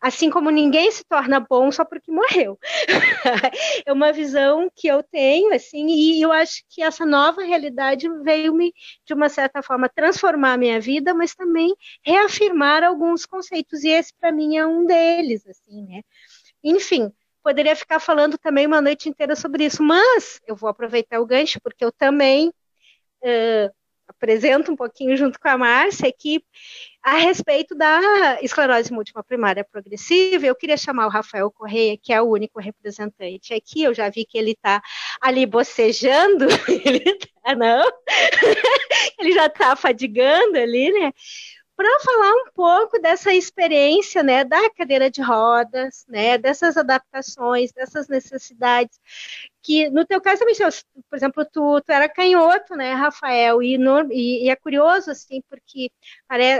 Assim 0.00 0.30
como 0.30 0.50
ninguém 0.50 0.90
se 0.90 1.04
torna 1.04 1.40
bom 1.40 1.70
só 1.70 1.84
porque 1.84 2.10
morreu. 2.10 2.58
é 3.86 3.92
uma 3.92 4.12
visão 4.12 4.70
que 4.74 4.88
eu 4.88 5.02
tenho, 5.02 5.52
assim, 5.54 5.86
e 5.88 6.20
eu 6.22 6.32
acho 6.32 6.62
que 6.68 6.82
essa 6.82 7.04
nova 7.04 7.42
realidade 7.42 8.08
veio 8.22 8.54
me, 8.54 8.72
de 9.04 9.14
uma 9.14 9.28
certa 9.28 9.62
forma, 9.62 9.88
transformar 9.88 10.54
a 10.54 10.58
minha 10.58 10.80
vida, 10.80 11.14
mas 11.14 11.34
também 11.34 11.74
reafirmar 12.04 12.82
alguns 12.84 13.26
conceitos, 13.26 13.82
e 13.84 13.88
esse, 13.88 14.12
para 14.20 14.32
mim, 14.32 14.56
é 14.56 14.66
um 14.66 14.84
deles, 14.84 15.46
assim, 15.46 15.82
né? 15.86 16.02
Enfim, 16.62 17.12
poderia 17.42 17.76
ficar 17.76 18.00
falando 18.00 18.36
também 18.36 18.66
uma 18.66 18.80
noite 18.80 19.08
inteira 19.08 19.36
sobre 19.36 19.64
isso, 19.66 19.82
mas 19.82 20.40
eu 20.46 20.56
vou 20.56 20.68
aproveitar 20.68 21.20
o 21.20 21.26
gancho, 21.26 21.60
porque 21.60 21.84
eu 21.84 21.92
também 21.92 22.48
uh, 22.48 23.72
apresento 24.08 24.72
um 24.72 24.76
pouquinho 24.76 25.16
junto 25.16 25.38
com 25.38 25.48
a 25.48 25.58
Márcia 25.58 26.08
aqui 26.08 26.42
a 27.02 27.18
respeito 27.18 27.74
da 27.74 28.38
esclerose 28.42 28.92
múltipla 28.92 29.22
primária 29.22 29.64
progressiva. 29.64 30.44
Eu 30.44 30.56
queria 30.56 30.76
chamar 30.76 31.06
o 31.06 31.10
Rafael 31.10 31.50
Correia, 31.50 31.96
que 31.96 32.12
é 32.12 32.20
o 32.20 32.28
único 32.28 32.60
representante 32.60 33.54
aqui. 33.54 33.82
Eu 33.82 33.94
já 33.94 34.08
vi 34.08 34.24
que 34.24 34.36
ele 34.36 34.52
está 34.52 34.82
ali 35.20 35.46
bocejando, 35.46 36.46
ele 36.84 37.16
tá, 37.42 37.54
não, 37.54 37.88
ele 39.18 39.32
já 39.32 39.46
está 39.46 39.76
fadigando 39.76 40.58
ali, 40.58 40.90
né? 40.92 41.12
Para 41.76 42.00
falar 42.00 42.32
um 42.32 42.50
pouco 42.54 42.98
dessa 43.00 43.34
experiência, 43.34 44.22
né, 44.22 44.44
da 44.44 44.70
cadeira 44.70 45.10
de 45.10 45.20
rodas, 45.20 46.04
né, 46.08 46.38
dessas 46.38 46.76
adaptações, 46.76 47.70
dessas 47.72 48.08
necessidades 48.08 48.98
que 49.62 49.90
no 49.90 50.06
teu 50.06 50.20
caso 50.20 50.38
também, 50.40 50.54
por 51.10 51.16
exemplo, 51.16 51.44
tu, 51.44 51.80
tu 51.80 51.90
era 51.90 52.08
canhoto, 52.08 52.76
né, 52.76 52.92
Rafael, 52.92 53.60
e, 53.62 53.76
no, 53.76 54.10
e, 54.12 54.44
e 54.44 54.48
é 54.48 54.54
curioso, 54.54 55.10
assim, 55.10 55.42
porque 55.50 55.90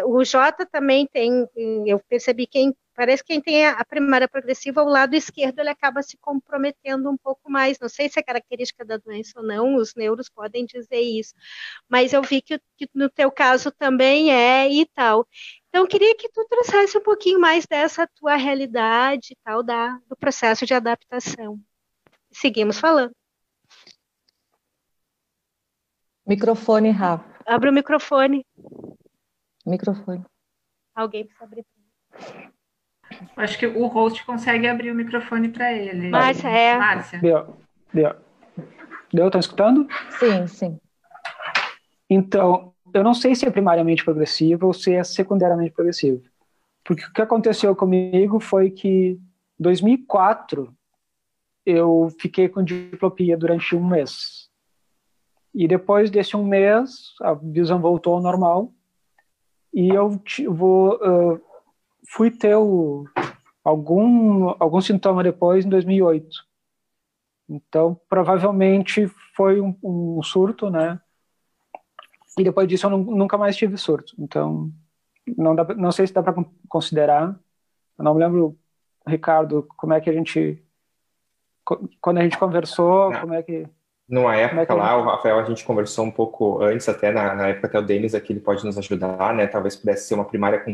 o 0.05 0.25
Jota 0.25 0.67
também 0.67 1.07
tem, 1.07 1.49
eu 1.87 2.01
percebi 2.09 2.47
quem, 2.49 2.77
parece 2.97 3.23
que 3.23 3.35
quem 3.35 3.41
tem 3.41 3.67
a 3.67 3.85
primária 3.85 4.27
progressiva, 4.29 4.83
o 4.83 4.89
lado 4.89 5.15
esquerdo, 5.15 5.59
ele 5.59 5.69
acaba 5.69 6.03
se 6.03 6.17
comprometendo 6.17 7.11
um 7.11 7.17
pouco 7.17 7.51
mais, 7.51 7.79
não 7.79 7.89
sei 7.89 8.09
se 8.09 8.19
é 8.19 8.23
característica 8.23 8.85
da 8.85 8.97
doença 8.97 9.33
ou 9.37 9.47
não, 9.47 9.77
os 9.77 9.95
neuros 9.95 10.29
podem 10.29 10.65
dizer 10.65 11.01
isso, 11.01 11.35
mas 11.89 12.13
eu 12.13 12.23
vi 12.23 12.43
que, 12.43 12.59
que 12.77 12.89
no 12.95 13.09
teu 13.11 13.31
caso 13.31 13.71
também 13.71 14.33
é 14.33 14.69
e 14.71 14.87
tal. 14.87 15.27
Então, 15.69 15.83
eu 15.83 15.89
queria 15.89 16.17
que 16.17 16.29
tu 16.31 16.45
trouxesse 16.49 16.97
um 16.99 17.03
pouquinho 17.03 17.39
mais 17.39 17.67
dessa 17.67 18.07
tua 18.07 18.37
realidade 18.37 19.29
e 19.33 19.37
tal, 19.45 19.63
da, 19.63 20.01
do 20.09 20.17
processo 20.17 20.65
de 20.65 20.75
adaptação 20.75 21.61
seguimos 22.37 22.79
falando. 22.79 23.15
Microfone, 26.27 26.91
Rafa. 26.91 27.25
Abre 27.47 27.71
o 27.71 27.73
microfone. 27.73 28.45
Microfone. 29.65 30.25
Alguém 30.95 31.25
precisa 31.25 31.45
abrir. 31.45 31.65
Acho 33.37 33.59
que 33.59 33.67
o 33.67 33.87
host 33.87 34.25
consegue 34.25 34.67
abrir 34.67 34.91
o 34.91 34.95
microfone 34.95 35.49
para 35.49 35.73
ele. 35.73 36.09
Márcia, 36.09 36.49
é. 36.49 36.77
Márcia. 36.77 37.19
Deu. 37.19 37.57
Deu. 37.93 38.15
Deu? 39.13 39.27
Estão 39.27 39.41
escutando? 39.41 39.87
Sim, 40.19 40.47
sim. 40.47 40.81
Então, 42.09 42.73
eu 42.93 43.03
não 43.03 43.15
sei 43.15 43.35
se 43.35 43.47
é 43.47 43.51
primariamente 43.51 44.05
progressivo 44.05 44.67
ou 44.67 44.73
se 44.73 44.95
é 44.95 45.03
secundariamente 45.05 45.73
progressivo. 45.73 46.23
Porque 46.85 47.05
o 47.05 47.13
que 47.13 47.23
aconteceu 47.23 47.75
comigo 47.75 48.39
foi 48.39 48.71
que 48.71 49.19
em 49.59 49.63
2004 49.63 50.73
eu 51.65 52.09
fiquei 52.21 52.49
com 52.49 52.63
diplopia 52.63 53.37
durante 53.37 53.75
um 53.75 53.85
mês. 53.85 54.49
E 55.53 55.67
depois 55.67 56.11
desse 56.11 56.37
um 56.37 56.45
mês, 56.45 57.15
a 57.21 57.35
visão 57.35 57.81
voltou 57.81 58.15
ao 58.15 58.23
normal. 58.23 58.73
E 59.75 59.89
eu 59.89 60.21
vou, 60.49 60.95
uh, 60.97 61.41
fui 62.09 62.31
ter 62.31 62.57
o, 62.57 63.05
algum, 63.65 64.55
algum 64.59 64.81
sintoma 64.81 65.23
depois, 65.23 65.65
em 65.65 65.69
2008. 65.69 66.29
Então, 67.49 68.01
provavelmente 68.09 69.07
foi 69.35 69.61
um, 69.61 69.77
um 69.83 70.23
surto, 70.23 70.71
né? 70.71 71.01
E 72.39 72.45
depois 72.45 72.69
disso 72.69 72.87
eu 72.87 72.91
não, 72.91 72.99
nunca 72.99 73.39
mais 73.39 73.57
tive 73.57 73.77
surto. 73.77 74.15
Então, 74.19 74.71
não, 75.37 75.55
dá, 75.55 75.65
não 75.75 75.93
sei 75.93 76.07
se 76.07 76.13
dá 76.13 76.23
para 76.23 76.45
considerar. 76.69 77.39
Eu 77.99 78.05
não 78.05 78.15
me 78.15 78.21
lembro, 78.21 78.59
Ricardo, 79.07 79.63
como 79.77 79.93
é 79.93 80.01
que 80.01 80.11
a 80.11 80.13
gente 80.13 80.63
quando 82.01 82.19
a 82.19 82.23
gente 82.23 82.39
conversou, 82.39 83.13
como 83.21 83.35
é 83.35 83.43
que. 83.43 83.67
Numa 84.09 84.37
época 84.37 84.63
é 84.63 84.67
que... 84.67 84.73
lá, 84.73 84.97
o 84.97 85.05
Rafael, 85.05 85.39
a 85.39 85.45
gente 85.45 85.65
conversou 85.65 86.05
um 86.05 86.11
pouco 86.11 86.63
antes, 86.63 86.89
até 86.89 87.11
na, 87.11 87.35
na 87.35 87.49
época 87.49 87.67
até 87.67 87.79
o 87.79 87.83
Denis 87.83 88.15
aqui, 88.15 88.33
ele 88.33 88.41
pode 88.41 88.65
nos 88.65 88.79
ajudar, 88.79 89.35
né? 89.35 89.49
Talvez 89.49 89.75
pudesse 89.75 90.07
ser 90.07 90.15
uma 90.15 90.25
primária 90.25 90.61
com 90.61 90.73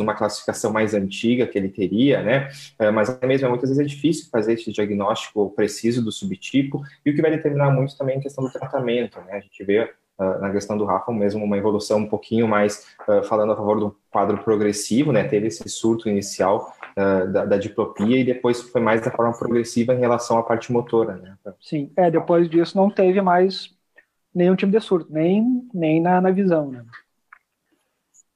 uma 0.00 0.14
classificação 0.14 0.70
mais 0.70 0.92
antiga 0.92 1.46
que 1.46 1.56
ele 1.56 1.70
teria, 1.70 2.22
né? 2.22 2.48
É, 2.78 2.90
mas 2.90 3.08
até 3.08 3.26
mesmo 3.26 3.48
muitas 3.48 3.70
vezes 3.70 3.82
é 3.82 3.86
difícil 3.86 4.28
fazer 4.30 4.52
esse 4.52 4.70
diagnóstico 4.70 5.50
preciso 5.50 6.04
do 6.04 6.12
subtipo, 6.12 6.82
e 7.06 7.10
o 7.10 7.14
que 7.14 7.22
vai 7.22 7.30
determinar 7.30 7.70
muito 7.70 7.96
também 7.96 8.18
a 8.18 8.20
questão 8.20 8.44
do 8.44 8.52
tratamento, 8.52 9.18
né? 9.22 9.32
A 9.32 9.40
gente 9.40 9.64
vê 9.64 9.90
Uh, 10.16 10.38
na 10.40 10.52
questão 10.52 10.78
do 10.78 10.84
Rafa, 10.84 11.10
mesmo 11.12 11.44
uma 11.44 11.58
evolução 11.58 11.98
um 11.98 12.08
pouquinho 12.08 12.46
mais 12.46 12.86
uh, 13.08 13.24
falando 13.24 13.52
a 13.52 13.56
favor 13.56 13.80
do 13.80 13.96
quadro 14.08 14.38
progressivo, 14.38 15.10
né? 15.10 15.24
Teve 15.24 15.48
esse 15.48 15.68
surto 15.68 16.08
inicial 16.08 16.72
uh, 16.96 17.32
da, 17.32 17.44
da, 17.44 17.56
diplopia 17.56 18.18
e 18.18 18.24
depois 18.24 18.62
foi 18.62 18.80
mais 18.80 19.00
da 19.04 19.10
forma 19.10 19.36
progressiva 19.36 19.92
em 19.92 19.98
relação 19.98 20.38
à 20.38 20.44
parte 20.44 20.72
motora, 20.72 21.16
né? 21.16 21.36
Sim, 21.60 21.90
é, 21.96 22.12
depois 22.12 22.48
disso 22.48 22.76
não 22.76 22.88
teve 22.88 23.20
mais 23.20 23.74
nenhum 24.32 24.54
tipo 24.54 24.70
de 24.70 24.80
surto, 24.80 25.12
nem, 25.12 25.68
nem 25.74 26.00
na, 26.00 26.20
na 26.20 26.30
visão, 26.30 26.70
né? 26.70 26.84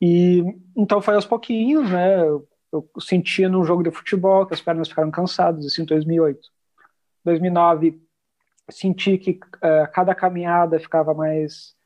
E 0.01 0.43
então 0.77 1.01
foi 1.01 1.15
aos 1.15 1.27
pouquinhos, 1.27 1.89
né? 1.91 2.21
Eu, 2.23 2.45
eu 2.73 2.89
sentia 3.01 3.49
num 3.49 3.65
jogo 3.65 3.85
de 3.85 3.91
futebol 3.93 4.47
que 4.47 4.55
as 4.55 4.61
pernas 4.61 4.89
ficaram 4.89 5.13
cansadas, 5.13 5.65
assim, 5.65 5.83
em 5.83 5.87
2008. 5.87 6.41
2009 7.25 8.01
senti 8.71 9.19
que 9.19 9.33
uh, 9.33 9.91
cada 9.93 10.15
caminhada 10.15 10.79
ficava 10.79 11.15
mais 11.15 11.77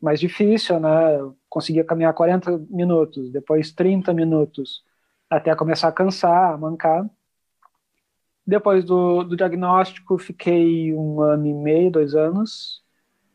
mais 0.00 0.18
difícil, 0.18 0.80
né? 0.80 1.18
Eu 1.20 1.36
conseguia 1.48 1.84
caminhar 1.84 2.14
40 2.14 2.58
minutos, 2.70 3.30
depois 3.30 3.70
30 3.70 4.14
minutos, 4.14 4.82
até 5.28 5.54
começar 5.54 5.88
a 5.88 5.92
cansar, 5.92 6.54
a 6.54 6.56
mancar. 6.56 7.08
Depois 8.46 8.84
do, 8.84 9.22
do 9.22 9.36
diagnóstico, 9.36 10.18
fiquei 10.18 10.94
um 10.94 11.20
ano 11.20 11.46
e 11.46 11.52
meio, 11.52 11.90
dois 11.90 12.14
anos, 12.14 12.82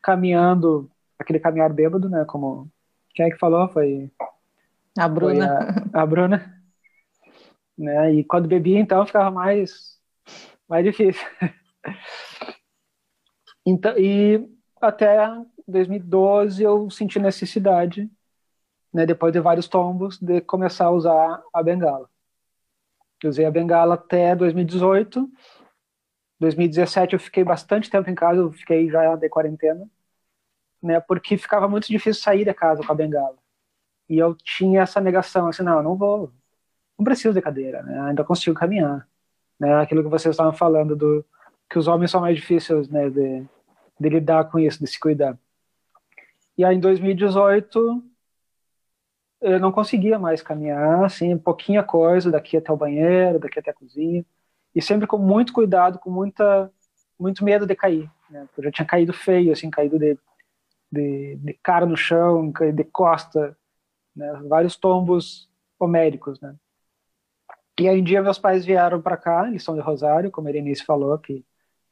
caminhando, 0.02 0.90
aquele 1.20 1.40
caminhar 1.40 1.72
bêbado, 1.72 2.10
né? 2.10 2.26
Como 2.26 2.70
quem 3.14 3.28
é 3.28 3.30
que 3.30 3.38
falou? 3.38 3.70
Foi 3.70 4.12
a 4.98 5.08
Bruna. 5.08 5.84
Foi 5.92 6.00
a, 6.00 6.04
a 6.04 6.06
Bruna. 6.06 6.64
Né? 7.78 8.16
E 8.16 8.24
quando 8.24 8.48
bebia, 8.48 8.80
então, 8.80 9.06
ficava 9.06 9.30
mais, 9.30 10.00
mais 10.68 10.84
difícil. 10.84 11.26
Então, 13.66 13.98
e 13.98 14.48
até 14.80 15.18
2012 15.68 16.62
eu 16.62 16.90
senti 16.90 17.20
necessidade, 17.20 18.10
né, 18.94 19.06
depois 19.06 19.34
de 19.34 19.40
vários 19.40 19.68
tombos, 19.68 20.20
de 20.20 20.42
começar 20.42 20.86
a 20.86 20.92
usar 20.92 21.44
a 21.54 21.64
bengala. 21.64 22.10
Eu 23.24 23.30
usei 23.30 23.46
a 23.46 23.52
bengala 23.52 23.96
até 23.96 24.36
2018. 24.36 25.30
2017 26.40 27.14
eu 27.14 27.20
fiquei 27.20 27.44
bastante 27.44 27.90
tempo 27.90 28.10
em 28.10 28.16
casa, 28.16 28.42
eu 28.42 28.52
fiquei 28.52 28.90
já 28.90 29.16
de 29.16 29.30
quarentena, 29.30 29.90
né, 30.82 31.00
porque 31.00 31.38
ficava 31.38 31.68
muito 31.68 31.88
difícil 31.88 32.22
sair 32.22 32.46
de 32.46 32.54
casa 32.54 32.84
com 32.86 32.92
a 32.92 32.96
bengala. 32.96 33.38
E 34.08 34.18
eu 34.18 34.36
tinha 34.36 34.84
essa 34.84 35.02
negação, 35.02 35.48
assim, 35.48 35.64
não, 35.64 35.82
não 35.82 35.96
vou, 35.96 36.32
não 36.98 37.06
preciso 37.06 37.34
de 37.34 37.42
cadeira, 37.42 37.82
né, 37.84 38.00
ainda 38.02 38.24
consigo 38.24 38.56
caminhar. 38.58 39.08
Né, 39.60 39.74
aquilo 39.76 40.04
que 40.04 40.10
vocês 40.10 40.34
estavam 40.34 40.54
falando 40.54 40.96
do 40.96 41.26
que 41.70 41.80
os 41.80 41.88
homens 41.88 42.12
são 42.12 42.22
mais 42.22 42.36
difíceis, 42.36 42.90
né, 42.90 43.10
de, 43.10 43.48
de 44.00 44.10
lidar 44.10 44.46
com 44.46 44.60
isso, 44.60 44.80
de 44.80 44.88
se 44.88 45.00
cuidar. 45.00 45.38
E 46.58 46.64
aí, 46.64 46.76
em 46.76 46.80
2018, 46.80 48.04
eu 49.42 49.60
não 49.60 49.72
conseguia 49.72 50.18
mais 50.18 50.42
caminhar, 50.42 51.04
assim, 51.06 51.38
pouquinha 51.38 51.84
coisa, 51.84 52.32
daqui 52.32 52.58
até 52.58 52.72
o 52.72 52.78
banheiro, 52.78 53.40
daqui 53.40 53.60
até 53.60 53.72
a 53.72 53.74
cozinha, 53.74 54.26
e 54.74 54.82
sempre 54.82 55.08
com 55.08 55.18
muito 55.18 55.54
cuidado, 55.54 56.00
com 56.00 56.10
muita, 56.10 56.72
muito 57.20 57.44
medo 57.44 57.66
de 57.66 57.76
cair. 57.76 58.10
Né? 58.30 58.48
Eu 58.58 58.64
já 58.64 58.72
tinha 58.72 58.86
caído 58.86 59.14
feio, 59.14 59.52
assim, 59.52 59.70
caído 59.70 60.00
de, 60.00 60.18
de, 60.92 61.36
de 61.38 61.54
cara 61.62 61.86
no 61.86 61.98
chão, 61.98 62.52
de 62.52 62.84
costa, 62.86 63.58
né? 64.16 64.42
vários 64.48 64.76
tombos 64.76 65.50
homéricos, 65.80 66.40
né? 66.40 66.56
E 67.78 67.90
aí 67.90 68.00
um 68.00 68.04
dia 68.04 68.22
meus 68.22 68.40
pais 68.40 68.66
vieram 68.66 69.02
para 69.02 69.18
cá, 69.18 69.48
eles 69.48 69.62
são 69.62 69.76
de 69.76 69.82
Rosário, 69.82 70.32
como 70.32 70.48
a 70.48 70.52
Erenice 70.52 70.86
falou, 70.86 71.18
que 71.20 71.46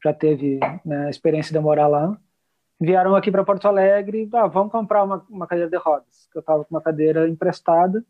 já 0.04 0.12
teve 0.12 0.60
né, 0.84 1.06
a 1.06 1.10
experiência 1.10 1.52
de 1.52 1.58
morar 1.58 1.88
lá, 1.88 2.18
vieram 2.80 3.16
aqui 3.16 3.30
para 3.30 3.44
Porto 3.44 3.66
Alegre, 3.66 4.28
ah, 4.34 4.46
vamos 4.46 4.70
comprar 4.70 5.02
uma, 5.04 5.24
uma 5.30 5.46
cadeira 5.46 5.70
de 5.70 5.78
rodas. 5.78 6.28
Eu 6.34 6.40
estava 6.40 6.64
com 6.64 6.74
uma 6.74 6.82
cadeira 6.82 7.28
emprestada, 7.28 8.04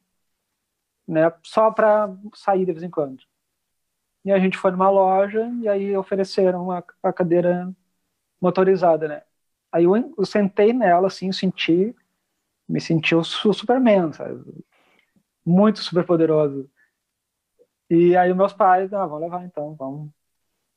né, 1.07 1.33
só 1.43 1.71
para 1.71 2.15
sair 2.35 2.67
de 2.67 2.73
vez 2.73 2.83
em 2.83 2.91
quando. 2.91 3.23
E 4.25 4.33
a 4.33 4.39
gente 4.39 4.59
foi 4.59 4.71
numa 4.73 4.91
loja 4.91 5.47
e 5.61 5.69
aí 5.69 5.97
ofereceram 5.97 6.71
a, 6.73 6.83
a 7.03 7.13
cadeira 7.13 7.73
motorizada, 8.41 9.09
né? 9.09 9.23
Aí 9.73 9.85
eu, 9.85 9.97
eu, 9.97 10.27
sentei 10.27 10.73
nela, 10.73 11.09
assim, 11.09 11.33
senti, 11.33 11.95
me 12.69 12.81
senti 12.81 13.15
o 13.15 13.25
Superman, 13.25 14.13
sabe? 14.13 14.65
Muito 15.45 15.81
super 15.81 16.07
poderoso. 16.07 16.71
E 17.91 18.17
aí 18.17 18.33
meus 18.35 18.53
pais, 18.53 18.93
ah, 18.93 19.07
vamos 19.07 19.23
levar 19.23 19.45
então, 19.45 19.75
vamos. 19.75 20.11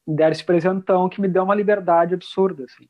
Deram 0.07 0.31
esse 0.31 0.43
presentão 0.43 1.09
que 1.09 1.19
me 1.19 1.27
deu 1.27 1.43
uma 1.43 1.55
liberdade 1.55 2.13
absurda, 2.13 2.63
assim. 2.63 2.87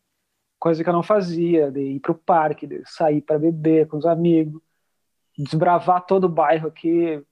Coisa 0.59 0.83
que 0.83 0.89
eu 0.89 0.93
não 0.93 1.03
fazia, 1.03 1.71
de 1.71 1.81
ir 1.81 1.99
pro 1.99 2.15
parque, 2.15 2.67
de 2.67 2.83
sair 2.85 3.21
para 3.21 3.39
beber 3.39 3.87
com 3.87 3.97
os 3.97 4.05
amigos, 4.05 4.61
desbravar 5.37 6.05
todo 6.05 6.25
o 6.25 6.29
bairro 6.29 6.67
aqui, 6.67 7.23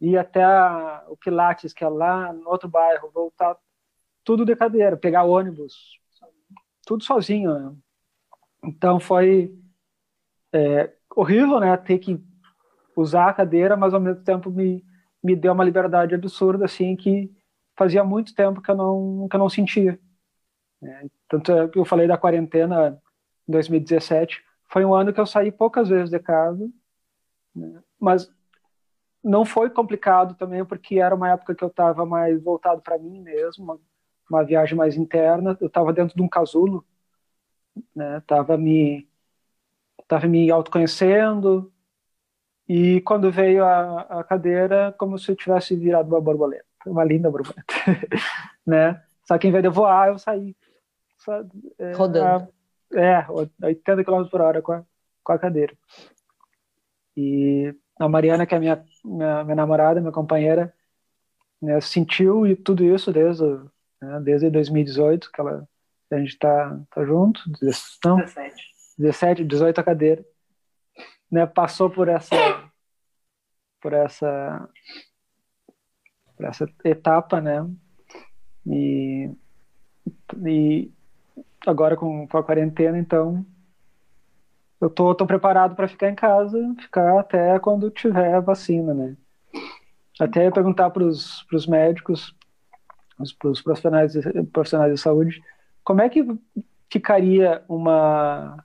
ir 0.00 0.18
até 0.18 0.42
a, 0.42 1.04
o 1.08 1.16
Pilates, 1.16 1.72
que 1.72 1.84
é 1.84 1.88
lá 1.88 2.32
no 2.32 2.48
outro 2.48 2.68
bairro, 2.68 3.10
voltar 3.10 3.56
tudo 4.24 4.44
de 4.44 4.56
cadeira, 4.56 4.96
pegar 4.96 5.24
ônibus, 5.24 5.98
tudo 6.86 7.04
sozinho. 7.04 7.54
Né? 7.54 7.76
Então 8.64 9.00
foi 9.00 9.54
é, 10.52 10.92
horrível, 11.14 11.60
né, 11.60 11.76
ter 11.76 11.98
que 11.98 12.22
usar 12.96 13.28
a 13.28 13.32
cadeira, 13.32 13.76
mas 13.76 13.94
ao 13.94 14.00
mesmo 14.00 14.22
tempo 14.22 14.50
me, 14.50 14.84
me 15.22 15.34
deu 15.34 15.52
uma 15.52 15.64
liberdade 15.64 16.14
absurda, 16.14 16.64
assim, 16.64 16.94
que 16.96 17.30
fazia 17.76 18.04
muito 18.04 18.34
tempo 18.34 18.60
que 18.62 18.70
eu 18.70 18.76
não, 18.76 19.28
que 19.28 19.36
eu 19.36 19.40
não 19.40 19.48
sentia. 19.48 19.98
É, 20.82 21.06
tanto 21.28 21.52
é 21.52 21.68
que 21.68 21.78
eu 21.78 21.84
falei 21.84 22.06
da 22.06 22.18
quarentena 22.18 23.00
em 23.48 23.52
2017, 23.52 24.42
foi 24.70 24.84
um 24.84 24.94
ano 24.94 25.12
que 25.12 25.20
eu 25.20 25.26
saí 25.26 25.52
poucas 25.52 25.88
vezes 25.88 26.10
de 26.10 26.18
casa, 26.18 26.70
né, 27.54 27.82
mas 27.98 28.30
não 29.22 29.44
foi 29.44 29.70
complicado 29.70 30.34
também, 30.34 30.64
porque 30.64 30.98
era 30.98 31.14
uma 31.14 31.30
época 31.30 31.54
que 31.54 31.62
eu 31.64 31.68
estava 31.68 32.06
mais 32.06 32.42
voltado 32.42 32.80
para 32.82 32.98
mim 32.98 33.20
mesmo, 33.20 33.64
uma, 33.64 33.80
uma, 34.30 34.44
viagem 34.44 34.76
mais 34.76 34.96
interna. 34.96 35.56
Eu 35.60 35.66
estava 35.66 35.92
dentro 35.92 36.16
de 36.16 36.22
um 36.22 36.28
casulo, 36.28 36.84
né? 37.94 38.20
Tava 38.26 38.56
me 38.56 39.08
tava 40.08 40.26
me 40.26 40.50
autoconhecendo 40.50 41.72
e 42.68 43.00
quando 43.02 43.30
veio 43.30 43.64
a, 43.64 44.20
a 44.20 44.24
cadeira, 44.24 44.94
como 44.98 45.18
se 45.18 45.30
eu 45.30 45.36
tivesse 45.36 45.76
virado 45.76 46.08
uma 46.08 46.20
borboleta, 46.20 46.66
uma 46.86 47.04
linda 47.04 47.30
borboleta, 47.30 47.74
né? 48.66 49.02
Só 49.24 49.38
que 49.38 49.48
em 49.48 49.52
vez 49.52 49.62
de 49.62 49.68
voar, 49.68 50.08
eu 50.08 50.18
saí 50.18 50.56
só, 51.18 51.44
é, 51.78 51.92
rodando. 51.92 52.48
A, 52.94 53.00
é, 53.00 53.26
80 53.62 54.04
km 54.04 54.28
por 54.28 54.40
hora 54.40 54.60
com 54.60 54.72
a, 54.72 54.84
com 55.22 55.32
a 55.32 55.38
cadeira. 55.38 55.76
E 57.16 57.74
a 57.98 58.08
Mariana, 58.08 58.46
que 58.46 58.54
é 58.54 58.58
minha, 58.58 58.84
minha, 59.04 59.44
minha 59.44 59.56
namorada, 59.56 60.00
minha 60.00 60.12
companheira, 60.12 60.74
né, 61.60 61.80
sentiu 61.80 62.46
e 62.46 62.56
tudo 62.56 62.82
isso 62.82 63.12
desde, 63.12 63.44
né, 64.00 64.20
desde 64.22 64.50
2018, 64.50 65.30
que 65.30 65.40
ela, 65.40 65.68
a 66.10 66.16
gente 66.16 66.30
está 66.30 66.80
tá 66.90 67.04
junto, 67.04 67.40
não, 68.04 68.16
17. 68.16 68.70
17, 68.98 69.44
18 69.44 69.78
a 69.78 69.84
cadeira, 69.84 70.24
né, 71.30 71.46
passou 71.46 71.90
por 71.90 72.08
essa 72.08 72.36
por 73.80 73.94
essa 73.94 74.68
por 76.40 76.48
essa 76.48 76.66
etapa, 76.84 77.40
né, 77.40 77.66
e, 78.66 79.30
e 80.46 80.90
agora 81.66 81.96
com, 81.96 82.26
com 82.26 82.38
a 82.38 82.42
quarentena, 82.42 82.98
então 82.98 83.44
eu 84.80 84.88
tô, 84.88 85.14
tô 85.14 85.26
preparado 85.26 85.76
para 85.76 85.86
ficar 85.86 86.08
em 86.08 86.14
casa, 86.14 86.58
ficar 86.80 87.20
até 87.20 87.58
quando 87.58 87.90
tiver 87.90 88.34
a 88.34 88.40
vacina, 88.40 88.94
né? 88.94 89.14
Até 90.18 90.50
perguntar 90.50 90.88
para 90.88 91.04
os 91.04 91.66
médicos, 91.68 92.34
para 93.38 93.50
os 93.50 93.60
profissionais, 93.60 94.14
profissionais 94.50 94.94
de 94.94 95.00
saúde, 95.00 95.42
como 95.84 96.00
é 96.00 96.08
que 96.08 96.26
ficaria 96.90 97.62
uma, 97.68 98.64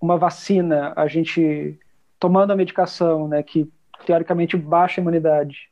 uma 0.00 0.16
vacina, 0.16 0.94
a 0.96 1.06
gente 1.06 1.78
tomando 2.18 2.52
a 2.52 2.56
medicação, 2.56 3.28
né, 3.28 3.42
que 3.42 3.70
teoricamente 4.06 4.56
baixa 4.56 5.00
a 5.00 5.02
imunidade? 5.02 5.71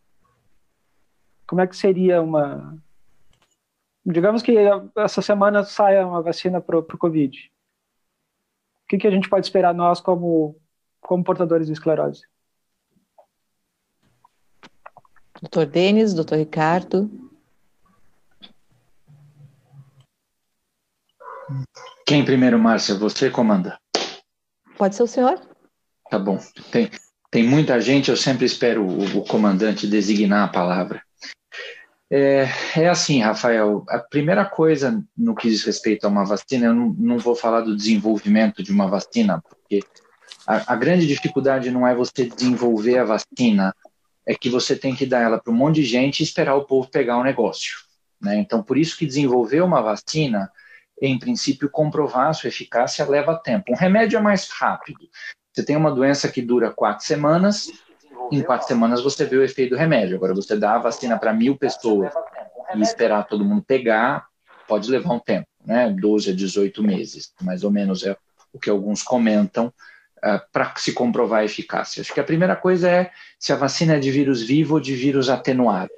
Como 1.51 1.61
é 1.61 1.67
que 1.67 1.77
seria 1.77 2.23
uma. 2.23 2.81
Digamos 4.07 4.41
que 4.41 4.57
essa 4.97 5.21
semana 5.21 5.65
saia 5.65 6.07
uma 6.07 6.23
vacina 6.23 6.63
para 6.63 6.79
o 6.79 6.99
Covid 6.99 7.51
que, 8.91 8.99
que 8.99 9.07
a 9.07 9.11
gente 9.11 9.29
pode 9.29 9.47
esperar 9.47 9.73
nós 9.73 10.01
como, 10.01 10.61
como 11.01 11.23
portadores 11.23 11.69
de 11.69 11.73
esclerose? 11.73 12.23
Doutor 15.41 15.65
Denis, 15.67 16.13
doutor 16.13 16.39
Ricardo. 16.39 17.09
Quem 22.05 22.25
primeiro, 22.25 22.59
Márcia? 22.59 22.97
Você 22.97 23.31
comanda? 23.31 23.79
Pode 24.77 24.97
ser 24.97 25.05
o 25.05 25.07
senhor. 25.07 25.41
Tá 26.11 26.19
bom. 26.19 26.39
Tem, 26.73 26.91
tem 27.31 27.45
muita 27.45 27.81
gente, 27.81 28.11
eu 28.11 28.17
sempre 28.17 28.45
espero 28.45 28.85
o, 28.85 29.19
o 29.19 29.25
comandante 29.25 29.87
designar 29.87 30.49
a 30.49 30.53
palavra. 30.53 31.01
É, 32.13 32.49
é, 32.77 32.89
assim, 32.89 33.21
Rafael, 33.21 33.85
a 33.89 34.01
primeira 34.01 34.45
coisa 34.45 35.01
no 35.17 35.35
que 35.35 35.49
diz 35.49 35.63
respeito 35.65 36.05
a 36.05 36.09
uma 36.09 36.25
vacina, 36.25 36.67
eu 36.67 36.75
não, 36.75 36.89
não 36.99 37.19
vou 37.19 37.37
falar 37.37 37.61
do 37.61 37.77
desenvolvimento 37.77 38.65
de 38.65 38.73
uma 38.73 38.89
vacina, 38.89 39.41
porque 39.49 39.81
a, 40.45 40.73
a, 40.73 40.77
grande 40.77 41.07
dificuldade 41.07 41.71
não 41.71 41.87
é 41.87 41.95
você 41.95 42.25
desenvolver 42.25 42.99
a 42.99 43.05
vacina, 43.05 43.73
é 44.27 44.35
que 44.35 44.51
você 44.51 44.75
tem 44.75 44.95
que 44.95 45.07
dar 45.07 45.21
ela 45.21 45.39
para 45.39 45.53
um 45.53 45.57
monte 45.57 45.77
de 45.77 45.85
gente 45.85 46.19
e 46.19 46.25
esperar 46.25 46.57
o 46.57 46.65
povo 46.65 46.91
pegar 46.91 47.17
o 47.17 47.23
negócio. 47.23 47.79
Né? 48.21 48.37
Então, 48.37 48.61
por 48.61 48.77
isso 48.77 48.99
que 48.99 49.07
desenvolver 49.07 49.61
uma 49.61 49.81
vacina, 49.81 50.51
em 51.01 51.17
princípio, 51.17 51.71
comprovar 51.71 52.29
a 52.29 52.33
sua 52.33 52.49
eficácia 52.49 53.09
leva 53.09 53.41
tempo. 53.41 53.73
Um 53.73 53.77
remédio 53.77 54.19
é 54.19 54.21
mais 54.21 54.49
rápido. 54.51 55.09
Você 55.53 55.65
tem 55.65 55.77
uma 55.77 55.93
doença 55.93 56.29
que 56.29 56.43
dura 56.43 56.73
quatro 56.73 57.07
semanas, 57.07 57.69
em 58.31 58.43
quatro 58.43 58.67
semanas 58.67 59.03
você 59.03 59.25
vê 59.25 59.37
o 59.37 59.43
efeito 59.43 59.71
do 59.71 59.77
remédio. 59.77 60.17
Agora, 60.17 60.35
você 60.35 60.57
dá 60.57 60.75
a 60.75 60.79
vacina 60.79 61.19
para 61.19 61.33
mil 61.33 61.57
pessoas 61.57 62.13
e 62.75 62.81
esperar 62.81 63.27
todo 63.27 63.45
mundo 63.45 63.63
pegar, 63.63 64.27
pode 64.69 64.91
levar 64.91 65.13
um 65.13 65.19
tempo, 65.19 65.49
né? 65.65 65.91
12 65.91 66.31
a 66.31 66.35
18 66.35 66.83
meses, 66.83 67.33
mais 67.43 67.65
ou 67.65 67.71
menos 67.71 68.05
é 68.05 68.17
o 68.53 68.59
que 68.59 68.71
alguns 68.71 69.03
comentam, 69.03 69.67
uh, 69.67 69.73
ah, 70.23 70.45
para 70.53 70.75
se 70.77 70.93
comprovar 70.93 71.41
a 71.41 71.45
eficácia. 71.45 72.01
Acho 72.01 72.13
que 72.13 72.21
a 72.21 72.25
primeira 72.25 72.57
coisa 72.57 72.89
é 72.89 73.11
se 73.39 73.53
a 73.53 73.57
vacina 73.57 73.95
é 73.95 73.99
de 73.99 74.11
vírus 74.11 74.43
vivo 74.43 74.75
ou 74.75 74.81
de 74.81 74.95
vírus 74.95 75.29
atenuado. 75.29 75.91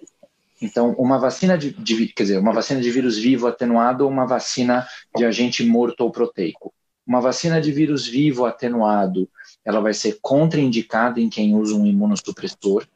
Então, 0.60 0.92
uma 0.92 1.18
vacina 1.18 1.58
de, 1.58 1.72
de, 1.72 2.06
quer 2.08 2.22
dizer, 2.22 2.38
uma 2.38 2.52
vacina 2.52 2.80
de 2.80 2.90
vírus 2.90 3.18
vivo 3.18 3.48
atenuado 3.48 4.04
ou 4.04 4.10
uma 4.10 4.26
vacina 4.26 4.86
de 5.16 5.24
agente 5.24 5.64
morto 5.64 6.02
ou 6.02 6.10
proteico. 6.10 6.72
Uma 7.04 7.20
vacina 7.20 7.60
de 7.60 7.72
vírus 7.72 8.06
vivo 8.06 8.46
atenuado 8.46 9.28
ela 9.64 9.80
vai 9.80 9.94
ser 9.94 10.18
contraindicada 10.20 11.20
em 11.20 11.28
quem 11.28 11.54
usa 11.54 11.74
um 11.74 11.86
imunossupressor, 11.86 12.86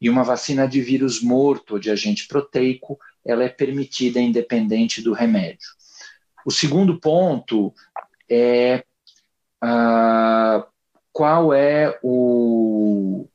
e 0.00 0.10
uma 0.10 0.22
vacina 0.22 0.68
de 0.68 0.80
vírus 0.80 1.22
morto 1.22 1.72
ou 1.72 1.78
de 1.78 1.90
agente 1.90 2.28
proteico, 2.28 2.98
ela 3.24 3.44
é 3.44 3.48
permitida 3.48 4.20
independente 4.20 5.02
do 5.02 5.12
remédio. 5.12 5.68
O 6.44 6.50
segundo 6.50 7.00
ponto 7.00 7.72
é 8.28 8.84
uh, 9.64 10.64
qual 11.12 11.52
é 11.52 11.98
o, 12.02 13.26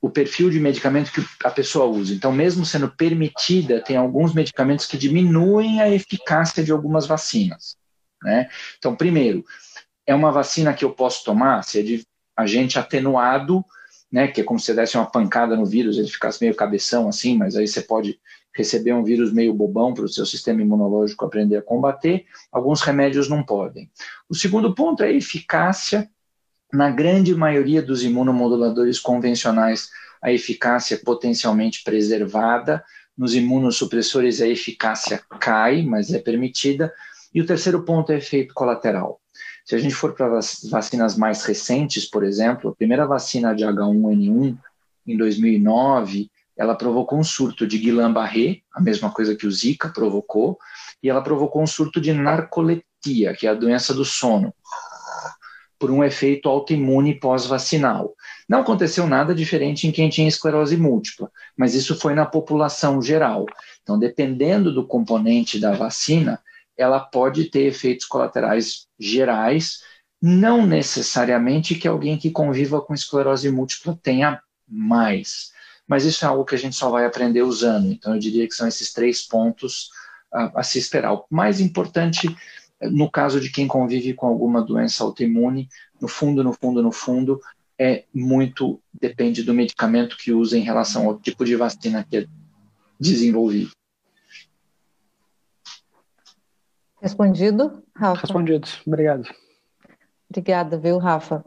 o 0.00 0.10
perfil 0.10 0.50
de 0.50 0.60
medicamento 0.60 1.12
que 1.12 1.24
a 1.44 1.50
pessoa 1.50 1.86
usa. 1.86 2.12
Então, 2.12 2.32
mesmo 2.32 2.66
sendo 2.66 2.90
permitida, 2.90 3.80
tem 3.80 3.96
alguns 3.96 4.34
medicamentos 4.34 4.86
que 4.86 4.98
diminuem 4.98 5.80
a 5.80 5.88
eficácia 5.88 6.62
de 6.62 6.72
algumas 6.72 7.06
vacinas. 7.06 7.76
Né? 8.22 8.48
Então, 8.78 8.96
primeiro, 8.96 9.44
é 10.06 10.14
uma 10.14 10.30
vacina 10.30 10.74
que 10.74 10.84
eu 10.84 10.90
posso 10.90 11.24
tomar, 11.24 11.62
se 11.64 11.80
é 11.80 11.82
de 11.82 12.06
agente 12.36 12.78
atenuado, 12.78 13.64
né, 14.10 14.28
que 14.28 14.40
é 14.40 14.44
como 14.44 14.60
se 14.60 14.66
você 14.66 14.74
desse 14.74 14.96
uma 14.96 15.10
pancada 15.10 15.56
no 15.56 15.66
vírus, 15.66 15.98
ele 15.98 16.08
ficasse 16.08 16.40
meio 16.40 16.54
cabeção 16.54 17.08
assim, 17.08 17.36
mas 17.36 17.56
aí 17.56 17.66
você 17.66 17.80
pode 17.80 18.20
receber 18.54 18.92
um 18.92 19.02
vírus 19.02 19.32
meio 19.32 19.52
bobão 19.52 19.92
para 19.92 20.04
o 20.04 20.08
seu 20.08 20.24
sistema 20.24 20.62
imunológico 20.62 21.24
aprender 21.24 21.56
a 21.56 21.62
combater. 21.62 22.24
Alguns 22.52 22.80
remédios 22.82 23.28
não 23.28 23.42
podem. 23.42 23.90
O 24.28 24.34
segundo 24.34 24.74
ponto 24.74 25.02
é 25.02 25.08
a 25.08 25.12
eficácia. 25.12 26.08
Na 26.72 26.90
grande 26.90 27.34
maioria 27.34 27.82
dos 27.82 28.04
imunomoduladores 28.04 29.00
convencionais, 29.00 29.88
a 30.22 30.32
eficácia 30.32 30.94
é 30.94 30.98
potencialmente 30.98 31.82
preservada. 31.82 32.84
Nos 33.18 33.34
imunossupressores, 33.34 34.40
a 34.40 34.46
eficácia 34.46 35.20
cai, 35.40 35.82
mas 35.82 36.12
é 36.12 36.20
permitida. 36.20 36.92
E 37.34 37.40
o 37.40 37.46
terceiro 37.46 37.84
ponto 37.84 38.12
é 38.12 38.18
efeito 38.18 38.54
colateral. 38.54 39.20
Se 39.64 39.74
a 39.74 39.78
gente 39.78 39.94
for 39.94 40.12
para 40.12 40.28
vacinas 40.70 41.16
mais 41.16 41.42
recentes, 41.44 42.04
por 42.04 42.22
exemplo, 42.22 42.70
a 42.70 42.74
primeira 42.74 43.06
vacina 43.06 43.54
de 43.54 43.64
H1N1 43.64 44.58
em 45.06 45.16
2009, 45.16 46.30
ela 46.56 46.74
provocou 46.74 47.18
um 47.18 47.24
surto 47.24 47.66
de 47.66 47.78
Guillain-Barré, 47.78 48.60
a 48.72 48.80
mesma 48.80 49.10
coisa 49.10 49.34
que 49.34 49.46
o 49.46 49.50
Zika 49.50 49.88
provocou, 49.88 50.58
e 51.02 51.08
ela 51.08 51.22
provocou 51.22 51.62
um 51.62 51.66
surto 51.66 52.00
de 52.00 52.12
narcolepsia, 52.12 53.34
que 53.34 53.46
é 53.46 53.50
a 53.50 53.54
doença 53.54 53.94
do 53.94 54.04
sono, 54.04 54.54
por 55.78 55.90
um 55.90 56.04
efeito 56.04 56.48
autoimune 56.48 57.18
pós-vacinal. 57.18 58.14
Não 58.46 58.60
aconteceu 58.60 59.06
nada 59.06 59.34
diferente 59.34 59.86
em 59.86 59.92
quem 59.92 60.10
tinha 60.10 60.28
esclerose 60.28 60.76
múltipla, 60.76 61.30
mas 61.56 61.74
isso 61.74 61.96
foi 61.96 62.14
na 62.14 62.26
população 62.26 63.00
geral. 63.00 63.46
Então, 63.82 63.98
dependendo 63.98 64.72
do 64.72 64.86
componente 64.86 65.58
da 65.58 65.72
vacina, 65.72 66.40
ela 66.76 67.00
pode 67.00 67.44
ter 67.50 67.62
efeitos 67.62 68.06
colaterais 68.06 68.86
gerais, 68.98 69.80
não 70.20 70.66
necessariamente 70.66 71.74
que 71.74 71.86
alguém 71.86 72.16
que 72.16 72.30
conviva 72.30 72.80
com 72.80 72.94
esclerose 72.94 73.50
múltipla 73.50 73.98
tenha 74.02 74.40
mais. 74.66 75.52
Mas 75.86 76.04
isso 76.04 76.24
é 76.24 76.28
algo 76.28 76.44
que 76.44 76.54
a 76.54 76.58
gente 76.58 76.76
só 76.76 76.90
vai 76.90 77.04
aprender 77.04 77.42
usando. 77.42 77.92
Então, 77.92 78.14
eu 78.14 78.18
diria 78.18 78.48
que 78.48 78.54
são 78.54 78.66
esses 78.66 78.92
três 78.92 79.22
pontos 79.22 79.90
a, 80.32 80.60
a 80.60 80.62
se 80.62 80.78
esperar. 80.78 81.12
O 81.12 81.26
mais 81.30 81.60
importante, 81.60 82.34
no 82.80 83.10
caso 83.10 83.38
de 83.38 83.50
quem 83.50 83.68
convive 83.68 84.14
com 84.14 84.26
alguma 84.26 84.62
doença 84.62 85.04
autoimune, 85.04 85.68
no 86.00 86.08
fundo, 86.08 86.42
no 86.42 86.52
fundo, 86.52 86.82
no 86.82 86.90
fundo, 86.90 87.40
é 87.78 88.04
muito 88.14 88.80
depende 88.98 89.42
do 89.42 89.52
medicamento 89.52 90.16
que 90.16 90.32
usa 90.32 90.56
em 90.56 90.62
relação 90.62 91.06
ao 91.06 91.18
tipo 91.18 91.44
de 91.44 91.56
vacina 91.56 92.04
que 92.08 92.18
é 92.18 92.26
desenvolvido. 92.98 93.70
Respondido, 97.04 97.82
Rafa? 97.94 98.22
Respondido, 98.22 98.66
obrigado. 98.86 99.28
Obrigada, 100.30 100.78
viu, 100.78 100.96
Rafa? 100.96 101.44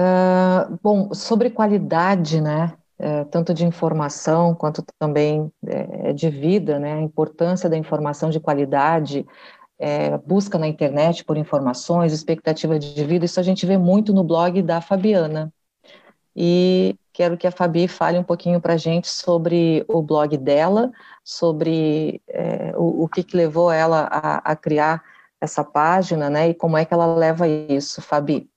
Uh, 0.00 0.76
bom, 0.82 1.14
sobre 1.14 1.50
qualidade, 1.50 2.40
né, 2.40 2.74
uh, 2.98 3.24
tanto 3.26 3.54
de 3.54 3.64
informação 3.64 4.56
quanto 4.56 4.84
também 4.98 5.52
uh, 5.62 6.12
de 6.12 6.28
vida, 6.28 6.80
né, 6.80 6.94
a 6.94 7.00
importância 7.00 7.70
da 7.70 7.76
informação 7.76 8.28
de 8.28 8.40
qualidade, 8.40 9.24
é, 9.78 10.18
busca 10.18 10.58
na 10.58 10.66
internet 10.66 11.24
por 11.24 11.36
informações, 11.36 12.12
expectativa 12.12 12.76
de 12.76 13.04
vida, 13.04 13.24
isso 13.24 13.38
a 13.38 13.42
gente 13.42 13.64
vê 13.64 13.78
muito 13.78 14.12
no 14.12 14.24
blog 14.24 14.62
da 14.62 14.80
Fabiana. 14.80 15.52
E 16.34 16.96
quero 17.12 17.36
que 17.36 17.46
a 17.46 17.50
Fabi 17.50 17.86
fale 17.86 18.18
um 18.18 18.24
pouquinho 18.24 18.60
para 18.60 18.74
a 18.74 18.76
gente 18.76 19.08
sobre 19.08 19.84
o 19.88 20.02
blog 20.02 20.36
dela, 20.36 20.90
sobre 21.22 22.22
é, 22.28 22.72
o, 22.76 23.04
o 23.04 23.08
que, 23.08 23.22
que, 23.22 23.36
levou 23.36 23.70
ela 23.70 24.08
a, 24.10 24.52
a, 24.52 24.56
criar 24.56 25.02
essa 25.40 25.62
página, 25.64 26.30
né, 26.30 26.50
e 26.50 26.54
como 26.54 26.76
é 26.76 26.84
que 26.84 26.94
ela 26.94 27.14
leva 27.14 27.46
isso, 27.48 28.00
Fabi. 28.00 28.48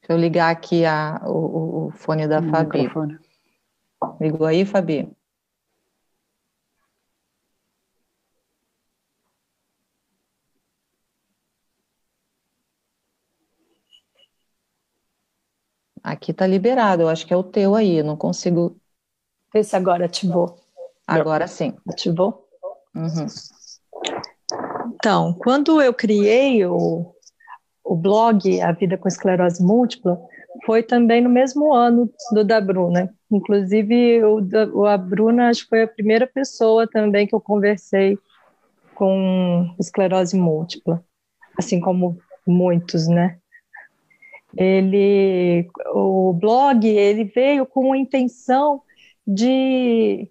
Deixa 0.00 0.12
eu 0.12 0.16
ligar 0.16 0.50
aqui 0.50 0.84
a, 0.86 1.20
o, 1.26 1.88
o 1.88 1.90
fone 1.90 2.26
da 2.26 2.40
o 2.40 2.50
Fabi. 2.50 2.78
Microfone. 2.78 3.18
Ligou 4.20 4.46
aí, 4.46 4.64
Fabi? 4.64 5.17
Aqui 16.08 16.32
tá 16.32 16.46
liberado, 16.46 17.02
eu 17.02 17.08
acho 17.10 17.26
que 17.26 17.34
é 17.34 17.36
o 17.36 17.42
teu 17.42 17.74
aí, 17.74 17.98
eu 17.98 18.04
não 18.04 18.16
consigo. 18.16 18.80
Vê 19.52 19.62
se 19.62 19.76
agora 19.76 20.06
ativou. 20.06 20.58
Agora 21.06 21.46
sim. 21.46 21.76
Ativou? 21.86 22.48
Uhum. 22.96 23.26
Então, 24.94 25.34
quando 25.34 25.82
eu 25.82 25.92
criei 25.92 26.64
o, 26.64 27.14
o 27.84 27.94
blog 27.94 28.58
A 28.62 28.72
Vida 28.72 28.96
com 28.96 29.06
Esclerose 29.06 29.62
Múltipla, 29.62 30.18
foi 30.64 30.82
também 30.82 31.20
no 31.20 31.28
mesmo 31.28 31.74
ano 31.74 32.10
do 32.32 32.42
da 32.42 32.58
Bruna. 32.58 33.14
Inclusive, 33.30 34.24
o, 34.24 34.86
a 34.86 34.96
Bruna 34.96 35.50
acho 35.50 35.64
que 35.64 35.68
foi 35.68 35.82
a 35.82 35.88
primeira 35.88 36.26
pessoa 36.26 36.88
também 36.88 37.26
que 37.26 37.34
eu 37.34 37.40
conversei 37.40 38.18
com 38.94 39.74
esclerose 39.78 40.38
múltipla, 40.38 41.04
assim 41.58 41.78
como 41.78 42.16
muitos, 42.46 43.06
né? 43.06 43.38
Ele, 44.56 45.68
o 45.92 46.32
blog, 46.32 46.86
ele 46.86 47.24
veio 47.24 47.66
com 47.66 47.92
a 47.92 47.98
intenção 47.98 48.82
de 49.26 50.30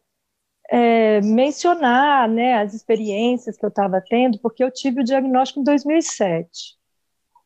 é, 0.70 1.22
mencionar 1.22 2.28
né, 2.28 2.55
as 2.55 2.74
experiências 2.74 3.57
que 3.57 3.65
eu 3.65 3.70
estava 3.70 4.01
tendo, 4.01 4.39
porque 4.39 4.63
eu 4.63 4.72
tive 4.72 5.01
o 5.01 5.03
diagnóstico 5.03 5.59
em 5.59 5.63
2007. 5.63 6.78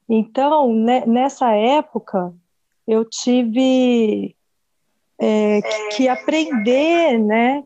Então, 0.10 0.74
né, 0.74 1.06
nessa 1.06 1.52
época, 1.54 2.34
eu 2.88 3.06
tive 3.06 4.36
é, 5.20 5.62
que 5.96 6.08
aprender, 6.08 7.18
né? 7.20 7.64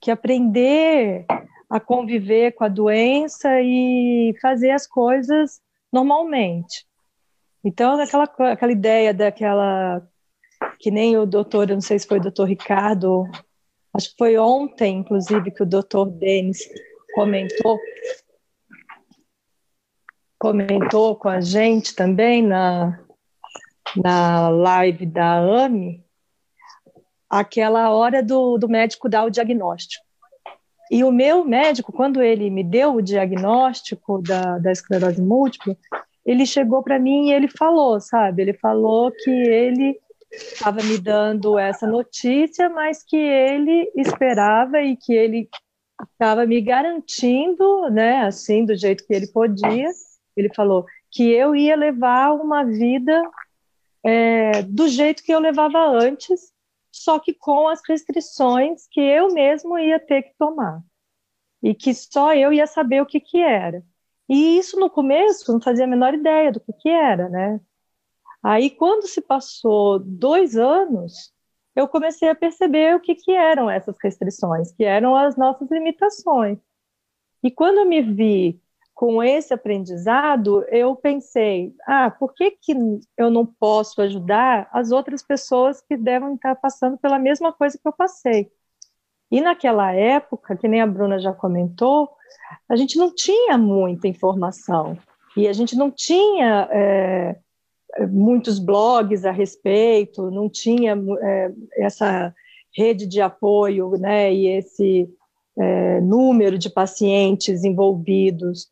Que 0.00 0.10
aprender 0.10 1.24
a 1.70 1.80
conviver 1.80 2.52
com 2.52 2.64
a 2.64 2.68
doença 2.68 3.48
e 3.62 4.34
fazer 4.42 4.70
as 4.70 4.86
coisas 4.86 5.60
normalmente. 5.92 6.86
Então, 7.64 8.00
aquela, 8.00 8.24
aquela 8.24 8.72
ideia 8.72 9.14
daquela 9.14 10.02
que 10.78 10.90
nem 10.90 11.16
o 11.16 11.26
doutor, 11.26 11.70
eu 11.70 11.76
não 11.76 11.80
sei 11.80 11.98
se 11.98 12.06
foi 12.06 12.18
o 12.18 12.22
doutor 12.22 12.48
Ricardo, 12.48 13.24
acho 13.94 14.10
que 14.10 14.16
foi 14.18 14.36
ontem, 14.36 14.98
inclusive, 14.98 15.50
que 15.50 15.62
o 15.62 15.66
doutor 15.66 16.10
Denis 16.10 16.68
comentou, 17.14 17.78
comentou 20.38 21.16
com 21.16 21.28
a 21.28 21.40
gente 21.40 21.94
também 21.94 22.42
na, 22.42 22.98
na 23.96 24.48
live 24.48 25.06
da 25.06 25.38
AME, 25.38 26.04
aquela 27.30 27.90
hora 27.90 28.22
do, 28.22 28.58
do 28.58 28.68
médico 28.68 29.08
dar 29.08 29.24
o 29.24 29.30
diagnóstico. 29.30 30.04
E 30.90 31.02
o 31.04 31.10
meu 31.12 31.44
médico, 31.44 31.92
quando 31.92 32.20
ele 32.20 32.50
me 32.50 32.62
deu 32.62 32.96
o 32.96 33.02
diagnóstico 33.02 34.20
da, 34.20 34.58
da 34.58 34.70
esclerose 34.70 35.22
múltipla, 35.22 35.76
ele 36.24 36.46
chegou 36.46 36.82
para 36.82 36.98
mim 36.98 37.28
e 37.28 37.32
ele 37.32 37.48
falou, 37.48 38.00
sabe? 38.00 38.42
Ele 38.42 38.54
falou 38.54 39.10
que 39.10 39.30
ele 39.30 39.98
estava 40.30 40.82
me 40.82 40.98
dando 40.98 41.58
essa 41.58 41.86
notícia, 41.86 42.68
mas 42.70 43.02
que 43.02 43.16
ele 43.16 43.90
esperava 43.96 44.80
e 44.80 44.96
que 44.96 45.12
ele 45.12 45.48
estava 46.12 46.46
me 46.46 46.60
garantindo, 46.60 47.88
né, 47.90 48.22
assim, 48.22 48.64
do 48.64 48.74
jeito 48.74 49.06
que 49.06 49.12
ele 49.12 49.26
podia. 49.26 49.88
Ele 50.36 50.52
falou 50.54 50.86
que 51.10 51.30
eu 51.30 51.54
ia 51.54 51.76
levar 51.76 52.32
uma 52.32 52.64
vida 52.64 53.22
é, 54.02 54.62
do 54.62 54.88
jeito 54.88 55.22
que 55.22 55.32
eu 55.32 55.38
levava 55.38 55.78
antes, 55.86 56.52
só 56.90 57.18
que 57.18 57.34
com 57.34 57.68
as 57.68 57.80
restrições 57.86 58.86
que 58.90 59.00
eu 59.00 59.32
mesmo 59.32 59.78
ia 59.78 60.00
ter 60.00 60.22
que 60.22 60.34
tomar 60.38 60.82
e 61.62 61.74
que 61.74 61.94
só 61.94 62.34
eu 62.34 62.52
ia 62.52 62.66
saber 62.66 63.00
o 63.00 63.06
que 63.06 63.20
que 63.20 63.40
era. 63.40 63.82
E 64.28 64.58
isso 64.58 64.78
no 64.78 64.90
começo 64.90 65.52
não 65.52 65.60
fazia 65.60 65.84
a 65.84 65.88
menor 65.88 66.14
ideia 66.14 66.52
do 66.52 66.60
que 66.60 66.72
que 66.72 66.88
era, 66.88 67.28
né? 67.28 67.60
Aí 68.42 68.70
quando 68.70 69.06
se 69.06 69.20
passou 69.20 69.98
dois 70.00 70.56
anos, 70.56 71.32
eu 71.76 71.88
comecei 71.88 72.28
a 72.28 72.34
perceber 72.34 72.94
o 72.96 73.00
que 73.00 73.14
que 73.14 73.32
eram 73.32 73.70
essas 73.70 73.96
restrições, 74.02 74.72
que 74.72 74.84
eram 74.84 75.16
as 75.16 75.36
nossas 75.36 75.70
limitações. 75.70 76.58
E 77.42 77.50
quando 77.50 77.78
eu 77.78 77.86
me 77.86 78.02
vi 78.02 78.60
com 78.94 79.22
esse 79.22 79.52
aprendizado, 79.54 80.64
eu 80.68 80.94
pensei: 80.96 81.74
ah, 81.86 82.10
por 82.10 82.34
que, 82.34 82.52
que 82.52 82.72
eu 83.16 83.30
não 83.30 83.46
posso 83.46 84.00
ajudar 84.02 84.68
as 84.72 84.90
outras 84.92 85.22
pessoas 85.22 85.80
que 85.80 85.96
devem 85.96 86.34
estar 86.34 86.54
passando 86.56 86.98
pela 86.98 87.18
mesma 87.18 87.52
coisa 87.52 87.78
que 87.78 87.88
eu 87.88 87.92
passei? 87.92 88.50
E 89.32 89.40
naquela 89.40 89.94
época, 89.94 90.54
que 90.54 90.68
nem 90.68 90.82
a 90.82 90.86
Bruna 90.86 91.18
já 91.18 91.32
comentou, 91.32 92.10
a 92.68 92.76
gente 92.76 92.98
não 92.98 93.14
tinha 93.14 93.56
muita 93.56 94.06
informação 94.06 94.98
e 95.34 95.48
a 95.48 95.54
gente 95.54 95.74
não 95.74 95.90
tinha 95.90 96.68
é, 96.70 97.36
muitos 98.10 98.58
blogs 98.58 99.24
a 99.24 99.30
respeito, 99.30 100.30
não 100.30 100.50
tinha 100.50 100.94
é, 101.22 101.50
essa 101.78 102.34
rede 102.76 103.06
de 103.06 103.22
apoio, 103.22 103.92
né, 103.92 104.32
e 104.32 104.48
esse 104.48 105.08
é, 105.58 106.00
número 106.02 106.58
de 106.58 106.68
pacientes 106.68 107.64
envolvidos 107.64 108.68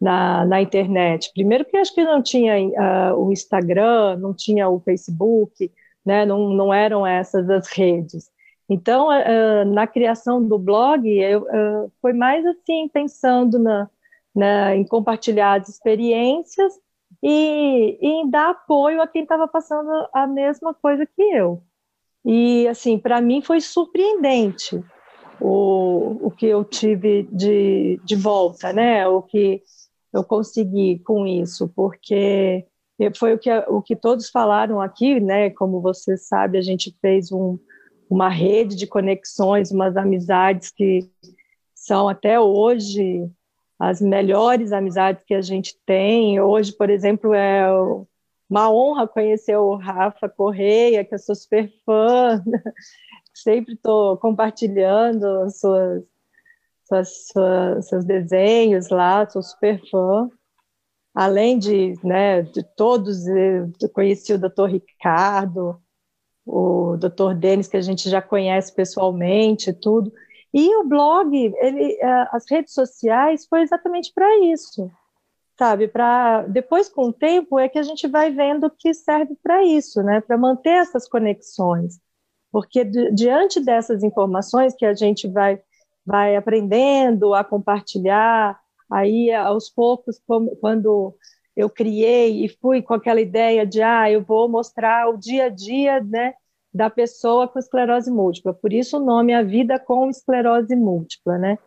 na, 0.00 0.44
na 0.44 0.62
internet. 0.62 1.32
Primeiro 1.34 1.64
que 1.64 1.76
acho 1.76 1.92
que 1.92 2.04
não 2.04 2.22
tinha 2.22 2.54
uh, 2.56 3.18
o 3.18 3.32
Instagram, 3.32 4.16
não 4.18 4.32
tinha 4.32 4.68
o 4.68 4.78
Facebook, 4.78 5.72
né, 6.06 6.24
não, 6.24 6.50
não 6.50 6.72
eram 6.72 7.04
essas 7.04 7.50
as 7.50 7.68
redes. 7.68 8.32
Então, 8.74 9.06
uh, 9.06 9.64
na 9.72 9.86
criação 9.86 10.44
do 10.44 10.58
blog, 10.58 11.08
eu, 11.08 11.42
uh, 11.42 11.92
foi 12.02 12.12
mais 12.12 12.44
assim, 12.44 12.88
pensando 12.88 13.56
na, 13.56 13.88
na, 14.34 14.74
em 14.74 14.84
compartilhar 14.84 15.60
as 15.60 15.68
experiências 15.68 16.72
e, 17.22 17.96
e 18.02 18.06
em 18.08 18.28
dar 18.28 18.50
apoio 18.50 19.00
a 19.00 19.06
quem 19.06 19.22
estava 19.22 19.46
passando 19.46 19.88
a 20.12 20.26
mesma 20.26 20.74
coisa 20.74 21.06
que 21.06 21.22
eu. 21.22 21.62
E, 22.24 22.66
assim, 22.66 22.98
para 22.98 23.20
mim 23.20 23.40
foi 23.40 23.60
surpreendente 23.60 24.82
o, 25.40 26.26
o 26.26 26.30
que 26.32 26.46
eu 26.46 26.64
tive 26.64 27.28
de, 27.30 28.00
de 28.02 28.16
volta, 28.16 28.72
né? 28.72 29.06
O 29.06 29.22
que 29.22 29.62
eu 30.12 30.24
consegui 30.24 30.98
com 30.98 31.28
isso, 31.28 31.68
porque 31.76 32.66
foi 33.16 33.34
o 33.34 33.38
que, 33.38 33.50
o 33.68 33.80
que 33.80 33.94
todos 33.94 34.30
falaram 34.30 34.80
aqui, 34.80 35.20
né? 35.20 35.50
Como 35.50 35.80
você 35.80 36.16
sabe, 36.16 36.58
a 36.58 36.62
gente 36.62 36.92
fez 37.00 37.30
um, 37.30 37.56
uma 38.14 38.28
rede 38.28 38.76
de 38.76 38.86
conexões, 38.86 39.72
umas 39.72 39.96
amizades 39.96 40.70
que 40.70 41.00
são 41.74 42.08
até 42.08 42.38
hoje 42.38 43.28
as 43.76 44.00
melhores 44.00 44.70
amizades 44.70 45.24
que 45.24 45.34
a 45.34 45.42
gente 45.42 45.76
tem. 45.84 46.40
Hoje, 46.40 46.72
por 46.72 46.88
exemplo, 46.90 47.34
é 47.34 47.66
uma 48.48 48.70
honra 48.70 49.08
conhecer 49.08 49.56
o 49.56 49.74
Rafa 49.74 50.28
Correia, 50.28 51.04
que 51.04 51.12
eu 51.12 51.18
sou 51.18 51.34
super 51.34 51.68
fã, 51.84 52.40
sempre 53.34 53.74
estou 53.74 54.16
compartilhando 54.16 55.50
suas, 55.50 56.04
suas, 56.84 57.26
suas, 57.32 57.88
seus 57.88 58.04
desenhos 58.04 58.90
lá, 58.90 59.28
sou 59.28 59.42
super 59.42 59.80
fã. 59.90 60.30
Além 61.12 61.58
de, 61.58 61.94
né, 62.04 62.42
de 62.42 62.62
todos, 62.76 63.26
eu 63.26 63.72
conheci 63.92 64.32
o 64.32 64.38
doutor 64.38 64.70
Ricardo, 64.70 65.80
o 66.46 66.96
doutor 66.96 67.34
Denis, 67.34 67.68
que 67.68 67.76
a 67.76 67.82
gente 67.82 68.08
já 68.08 68.20
conhece 68.20 68.74
pessoalmente, 68.74 69.72
tudo. 69.72 70.12
E 70.52 70.76
o 70.76 70.84
blog, 70.84 71.34
ele, 71.60 71.98
é, 72.00 72.28
as 72.30 72.44
redes 72.48 72.74
sociais, 72.74 73.46
foi 73.46 73.62
exatamente 73.62 74.12
para 74.14 74.38
isso, 74.46 74.90
sabe? 75.58 75.88
Para 75.88 76.42
depois, 76.42 76.88
com 76.88 77.08
o 77.08 77.12
tempo, 77.12 77.58
é 77.58 77.68
que 77.68 77.78
a 77.78 77.82
gente 77.82 78.06
vai 78.06 78.30
vendo 78.30 78.70
que 78.70 78.94
serve 78.94 79.36
para 79.42 79.64
isso, 79.64 80.02
né? 80.02 80.20
Para 80.20 80.38
manter 80.38 80.70
essas 80.70 81.08
conexões, 81.08 81.98
porque 82.52 82.84
diante 82.84 83.60
dessas 83.60 84.02
informações 84.02 84.74
que 84.74 84.86
a 84.86 84.94
gente 84.94 85.28
vai 85.28 85.60
vai 86.06 86.36
aprendendo 86.36 87.32
a 87.34 87.42
compartilhar, 87.42 88.60
aí 88.90 89.32
aos 89.32 89.70
poucos, 89.70 90.20
como, 90.26 90.54
quando 90.56 91.16
eu 91.56 91.70
criei 91.70 92.44
e 92.44 92.48
fui 92.48 92.82
com 92.82 92.94
aquela 92.94 93.20
ideia 93.20 93.66
de 93.66 93.82
ah, 93.82 94.10
eu 94.10 94.22
vou 94.22 94.48
mostrar 94.48 95.08
o 95.08 95.16
dia 95.16 95.44
a 95.44 95.48
dia, 95.48 96.00
né, 96.00 96.34
da 96.72 96.90
pessoa 96.90 97.46
com 97.46 97.58
esclerose 97.58 98.10
múltipla. 98.10 98.52
Por 98.52 98.72
isso 98.72 98.96
o 98.96 99.04
nome 99.04 99.32
A 99.32 99.42
Vida 99.42 99.78
com 99.78 100.10
Esclerose 100.10 100.74
Múltipla, 100.74 101.38
né? 101.38 101.58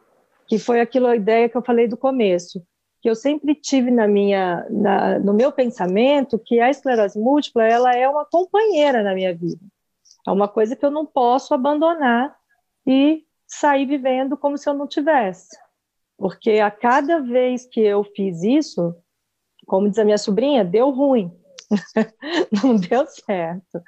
Que 0.45 0.59
foi 0.59 0.81
aquilo 0.81 1.07
a 1.07 1.15
ideia 1.15 1.47
que 1.47 1.55
eu 1.55 1.63
falei 1.63 1.87
do 1.87 1.95
começo, 1.95 2.61
que 3.01 3.09
eu 3.09 3.15
sempre 3.15 3.55
tive 3.55 3.89
na 3.89 4.07
minha 4.07 4.67
na, 4.69 5.17
no 5.19 5.33
meu 5.33 5.51
pensamento 5.51 6.37
que 6.37 6.59
a 6.59 6.69
esclerose 6.69 7.17
múltipla 7.17 7.63
ela 7.63 7.95
é 7.95 8.07
uma 8.07 8.25
companheira 8.25 9.01
na 9.01 9.13
minha 9.13 9.33
vida. 9.33 9.61
É 10.27 10.31
uma 10.31 10.49
coisa 10.49 10.75
que 10.75 10.85
eu 10.85 10.91
não 10.91 11.05
posso 11.05 11.53
abandonar 11.53 12.35
e 12.85 13.23
sair 13.47 13.85
vivendo 13.85 14.35
como 14.35 14.57
se 14.57 14.67
eu 14.67 14.73
não 14.73 14.87
tivesse. 14.87 15.57
Porque 16.17 16.59
a 16.59 16.69
cada 16.69 17.19
vez 17.19 17.65
que 17.65 17.79
eu 17.79 18.03
fiz 18.03 18.43
isso, 18.43 18.93
como 19.67 19.89
diz 19.89 19.99
a 19.99 20.05
minha 20.05 20.17
sobrinha, 20.17 20.65
deu 20.65 20.89
ruim. 20.89 21.31
não 22.63 22.77
deu 22.77 23.05
certo. 23.07 23.81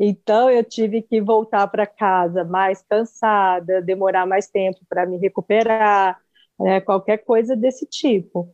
Então 0.00 0.50
eu 0.50 0.64
tive 0.64 1.02
que 1.02 1.20
voltar 1.20 1.66
para 1.68 1.86
casa 1.86 2.42
mais 2.44 2.82
cansada, 2.82 3.82
demorar 3.82 4.26
mais 4.26 4.48
tempo 4.48 4.78
para 4.88 5.04
me 5.04 5.18
recuperar, 5.18 6.18
né, 6.58 6.80
qualquer 6.80 7.18
coisa 7.18 7.54
desse 7.54 7.86
tipo. 7.86 8.48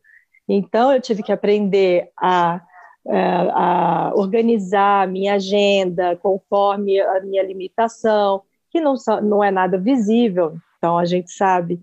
Então 0.49 0.93
eu 0.93 1.01
tive 1.01 1.23
que 1.23 1.31
aprender 1.31 2.11
a, 2.21 2.61
é, 3.07 3.51
a 3.53 4.13
organizar 4.17 5.05
a 5.05 5.07
minha 5.07 5.35
agenda 5.35 6.17
conforme 6.17 7.01
a 7.01 7.21
minha 7.21 7.45
limitação, 7.45 8.43
que 8.69 8.81
não, 8.81 8.95
não 9.23 9.45
é 9.45 9.53
nada 9.53 9.79
visível. 9.79 10.57
Então 10.79 10.99
a 10.99 11.05
gente 11.05 11.31
sabe 11.31 11.81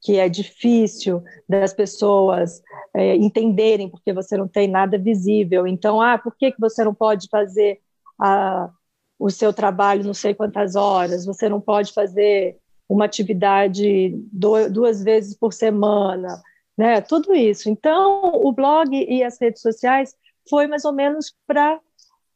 que 0.00 0.18
é 0.18 0.28
difícil 0.28 1.22
das 1.48 1.72
pessoas 1.72 2.62
é, 2.94 3.16
entenderem 3.16 3.88
porque 3.88 4.12
você 4.12 4.36
não 4.36 4.46
tem 4.46 4.68
nada 4.68 4.96
visível. 4.98 5.66
Então, 5.66 6.00
ah, 6.00 6.18
por 6.18 6.36
que, 6.36 6.52
que 6.52 6.60
você 6.60 6.84
não 6.84 6.94
pode 6.94 7.28
fazer 7.28 7.80
a, 8.20 8.70
o 9.18 9.30
seu 9.30 9.52
trabalho 9.52 10.04
não 10.04 10.14
sei 10.14 10.34
quantas 10.34 10.76
horas? 10.76 11.26
Você 11.26 11.48
não 11.48 11.60
pode 11.60 11.92
fazer 11.92 12.56
uma 12.88 13.04
atividade 13.04 14.14
do, 14.32 14.70
duas 14.70 15.02
vezes 15.02 15.36
por 15.36 15.52
semana, 15.52 16.40
né? 16.76 17.00
Tudo 17.00 17.34
isso. 17.34 17.68
Então, 17.68 18.22
o 18.34 18.52
blog 18.52 18.94
e 18.94 19.22
as 19.22 19.38
redes 19.40 19.60
sociais 19.60 20.14
foi 20.48 20.66
mais 20.66 20.84
ou 20.84 20.92
menos 20.92 21.34
para 21.46 21.80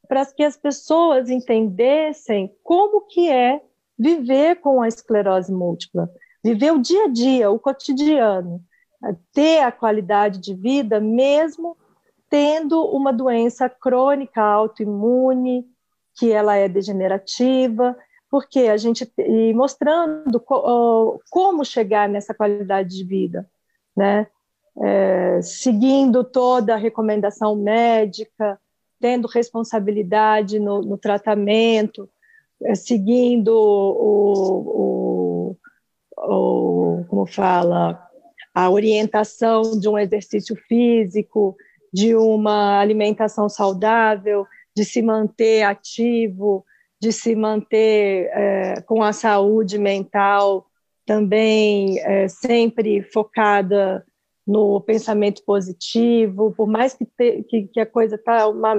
para 0.05 0.25
que 0.25 0.43
as 0.43 0.57
pessoas 0.57 1.29
entendessem 1.29 2.53
como 2.61 3.07
que 3.07 3.31
é 3.31 3.61
viver 3.97 4.57
com 4.57 4.81
a 4.81 4.87
esclerose 4.87 5.51
múltipla, 5.51 6.09
viver 6.43 6.73
o 6.73 6.79
dia 6.79 7.05
a 7.05 7.07
dia, 7.07 7.49
o 7.49 7.59
cotidiano, 7.59 8.61
ter 9.33 9.61
a 9.61 9.71
qualidade 9.71 10.39
de 10.39 10.53
vida 10.53 10.99
mesmo 10.99 11.77
tendo 12.29 12.83
uma 12.85 13.13
doença 13.13 13.69
crônica 13.69 14.41
autoimune, 14.41 15.67
que 16.15 16.31
ela 16.31 16.55
é 16.55 16.67
degenerativa, 16.67 17.95
porque 18.27 18.61
a 18.61 18.77
gente 18.77 19.07
e 19.19 19.53
mostrando 19.53 20.39
co, 20.39 21.21
como 21.29 21.63
chegar 21.63 22.09
nessa 22.09 22.33
qualidade 22.33 22.97
de 22.97 23.03
vida, 23.03 23.47
né? 23.95 24.25
É, 24.81 25.39
seguindo 25.43 26.23
toda 26.23 26.73
a 26.73 26.77
recomendação 26.77 27.55
médica, 27.55 28.59
tendo 28.99 29.27
responsabilidade 29.27 30.57
no, 30.57 30.81
no 30.81 30.97
tratamento, 30.97 32.09
é, 32.63 32.73
seguindo 32.73 33.49
o, 33.49 34.63
o, 34.79 35.02
o, 36.23 37.05
como 37.07 37.25
fala, 37.25 38.01
a 38.53 38.69
orientação 38.69 39.79
de 39.79 39.87
um 39.89 39.97
exercício 39.97 40.55
físico, 40.67 41.55
de 41.91 42.15
uma 42.15 42.79
alimentação 42.79 43.49
saudável, 43.49 44.45
de 44.75 44.83
se 44.83 45.01
manter 45.01 45.63
ativo, 45.63 46.65
de 46.99 47.11
se 47.11 47.35
manter 47.35 48.29
é, 48.33 48.81
com 48.81 49.03
a 49.03 49.13
saúde 49.13 49.77
mental 49.77 50.67
também 51.05 51.99
é, 51.99 52.27
sempre 52.27 53.01
focada 53.01 54.05
no 54.45 54.79
pensamento 54.81 55.43
positivo, 55.45 56.53
por 56.55 56.67
mais 56.67 56.93
que, 56.93 57.05
te, 57.05 57.43
que, 57.43 57.67
que, 57.67 57.79
a 57.79 57.85
coisa 57.85 58.17
tá 58.17 58.47
uma 58.47 58.73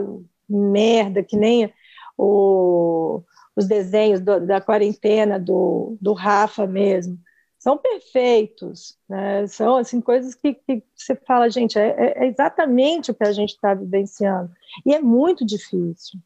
merda, 0.48 1.22
que 1.22 1.36
nem 1.36 1.72
o, 2.16 3.22
os 3.56 3.66
desenhos 3.66 4.20
do, 4.20 4.40
da 4.40 4.60
quarentena 4.60 5.38
do, 5.38 5.96
do 6.00 6.12
Rafa 6.12 6.66
mesmo, 6.66 7.18
são 7.64 7.78
perfeitos, 7.78 8.94
né? 9.08 9.46
são 9.46 9.78
assim 9.78 9.98
coisas 9.98 10.34
que, 10.34 10.52
que 10.52 10.84
você 10.94 11.16
fala, 11.16 11.48
gente, 11.48 11.78
é, 11.78 11.94
é, 11.96 12.24
é 12.24 12.26
exatamente 12.26 13.10
o 13.10 13.14
que 13.14 13.24
a 13.24 13.32
gente 13.32 13.54
está 13.54 13.72
vivenciando 13.72 14.52
e 14.84 14.94
é 14.94 15.00
muito 15.00 15.46
difícil. 15.46 16.20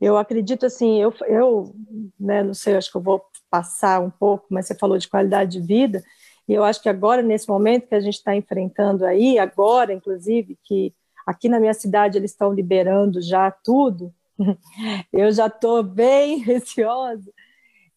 Eu 0.00 0.16
acredito 0.16 0.64
assim, 0.64 0.98
eu, 0.98 1.12
eu 1.26 1.74
né, 2.18 2.42
não 2.42 2.54
sei, 2.54 2.74
acho 2.74 2.90
que 2.90 2.96
eu 2.96 3.02
vou 3.02 3.22
passar 3.50 4.00
um 4.00 4.08
pouco, 4.08 4.46
mas 4.48 4.66
você 4.66 4.74
falou 4.74 4.96
de 4.96 5.06
qualidade 5.06 5.60
de 5.60 5.60
vida 5.60 6.02
e 6.48 6.54
eu 6.54 6.64
acho 6.64 6.80
que 6.80 6.88
agora 6.88 7.20
nesse 7.20 7.46
momento 7.46 7.86
que 7.86 7.94
a 7.94 8.00
gente 8.00 8.14
está 8.14 8.34
enfrentando 8.34 9.04
aí, 9.04 9.38
agora 9.38 9.92
inclusive 9.92 10.56
que 10.64 10.94
aqui 11.26 11.50
na 11.50 11.60
minha 11.60 11.74
cidade 11.74 12.16
eles 12.16 12.30
estão 12.30 12.50
liberando 12.50 13.20
já 13.20 13.50
tudo, 13.50 14.10
eu 15.12 15.30
já 15.32 15.48
estou 15.48 15.82
bem 15.82 16.38
receosa 16.40 17.30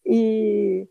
e 0.04 0.86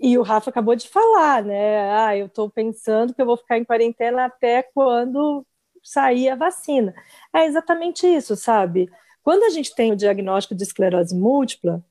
e 0.00 0.18
o 0.18 0.22
Rafa 0.22 0.50
acabou 0.50 0.74
de 0.74 0.88
falar, 0.88 1.42
né? 1.44 1.90
Ah, 1.92 2.16
eu 2.16 2.26
estou 2.26 2.50
pensando 2.50 3.14
que 3.14 3.22
eu 3.22 3.26
vou 3.26 3.36
ficar 3.36 3.58
em 3.58 3.64
quarentena 3.64 4.26
até 4.26 4.62
quando 4.62 5.46
sair 5.82 6.28
a 6.28 6.36
vacina. 6.36 6.94
É 7.32 7.46
exatamente 7.46 8.06
isso, 8.06 8.36
sabe? 8.36 8.90
Quando 9.22 9.44
a 9.44 9.50
gente 9.50 9.74
tem 9.74 9.92
o 9.92 9.96
diagnóstico 9.96 10.54
de 10.54 10.62
esclerose 10.62 11.14
múltipla, 11.14 11.84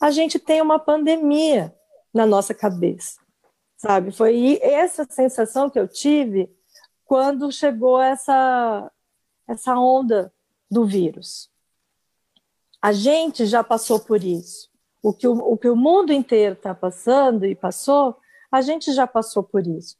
a 0.00 0.10
gente 0.10 0.38
tem 0.38 0.60
uma 0.60 0.78
pandemia 0.78 1.74
na 2.12 2.26
nossa 2.26 2.54
cabeça, 2.54 3.20
sabe? 3.76 4.12
Foi 4.12 4.58
essa 4.62 5.04
sensação 5.04 5.68
que 5.68 5.78
eu 5.78 5.88
tive 5.88 6.50
quando 7.04 7.52
chegou 7.52 8.00
essa, 8.00 8.90
essa 9.46 9.78
onda 9.78 10.32
do 10.70 10.86
vírus. 10.86 11.50
A 12.80 12.92
gente 12.92 13.46
já 13.46 13.62
passou 13.62 14.00
por 14.00 14.24
isso 14.24 14.71
o 15.02 15.12
que 15.12 15.26
o, 15.26 15.32
o, 15.32 15.58
que 15.58 15.68
o 15.68 15.76
mundo 15.76 16.12
inteiro 16.12 16.54
está 16.54 16.74
passando 16.74 17.44
e 17.44 17.54
passou, 17.54 18.16
a 18.50 18.60
gente 18.60 18.92
já 18.92 19.06
passou 19.06 19.42
por 19.42 19.66
isso. 19.66 19.96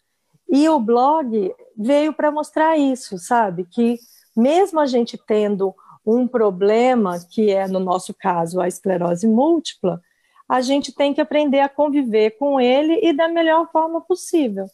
E 0.49 0.69
o 0.69 0.79
blog 0.79 1.55
veio 1.77 2.13
para 2.13 2.31
mostrar 2.31 2.77
isso, 2.77 3.19
sabe? 3.19 3.65
Que 3.65 3.99
mesmo 4.37 4.79
a 4.79 4.87
gente 4.87 5.19
tendo 5.19 5.75
um 6.05 6.29
problema, 6.29 7.19
que 7.31 7.51
é, 7.51 7.67
no 7.67 7.81
nosso 7.81 8.15
caso, 8.15 8.61
a 8.61 8.69
esclerose 8.69 9.27
múltipla, 9.27 10.01
a 10.49 10.61
gente 10.61 10.93
tem 10.95 11.15
que 11.15 11.21
aprender 11.21 11.61
a 11.61 11.69
conviver 11.69 12.33
com 12.33 12.61
ele 12.61 13.01
e 13.03 13.13
da 13.13 13.29
melhor 13.29 13.71
forma 13.71 14.01
possível. 14.01 14.67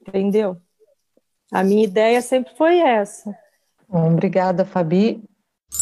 Entendeu? 0.00 0.56
A 1.50 1.64
minha 1.64 1.84
ideia 1.84 2.20
sempre 2.22 2.54
foi 2.56 2.78
essa. 2.78 3.36
Obrigada, 3.88 4.64
Fabi. 4.64 5.22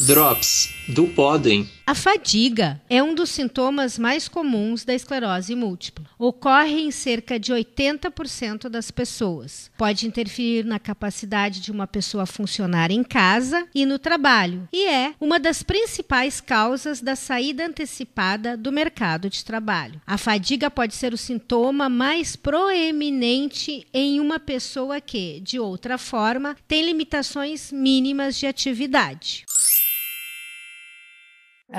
Drops 0.05 0.75
do 0.89 1.07
Podem. 1.07 1.71
A 1.87 1.95
fadiga 1.95 2.83
é 2.91 3.01
um 3.01 3.15
dos 3.15 3.31
sintomas 3.31 3.97
mais 3.97 4.27
comuns 4.27 4.85
da 4.85 4.93
esclerose 4.93 5.55
múltipla. 5.55 6.05
Ocorre 6.19 6.81
em 6.81 6.91
cerca 6.91 7.39
de 7.39 7.53
80% 7.53 8.69
das 8.69 8.91
pessoas. 8.91 9.71
Pode 9.79 10.05
interferir 10.05 10.65
na 10.65 10.81
capacidade 10.81 11.61
de 11.61 11.71
uma 11.71 11.87
pessoa 11.87 12.27
funcionar 12.27 12.91
em 12.91 13.05
casa 13.05 13.69
e 13.73 13.87
no 13.87 13.97
trabalho, 13.97 14.69
e 14.73 14.89
é 14.89 15.15
uma 15.21 15.39
das 15.39 15.63
principais 15.63 16.41
causas 16.41 17.01
da 17.01 17.15
saída 17.15 17.67
antecipada 17.67 18.57
do 18.57 18.73
mercado 18.73 19.31
de 19.31 19.45
trabalho. 19.45 20.01
A 20.05 20.19
fadiga 20.19 20.69
pode 20.69 20.97
ser 20.97 21.13
o 21.15 21.19
sintoma 21.19 21.89
mais 21.89 22.35
proeminente 22.35 23.87
em 23.95 24.19
uma 24.19 24.41
pessoa 24.41 25.01
que, 25.01 25.39
de 25.41 25.61
outra 25.61 25.97
forma, 25.97 26.57
tem 26.67 26.85
limitações 26.85 27.71
mínimas 27.71 28.37
de 28.37 28.47
atividade. 28.47 29.45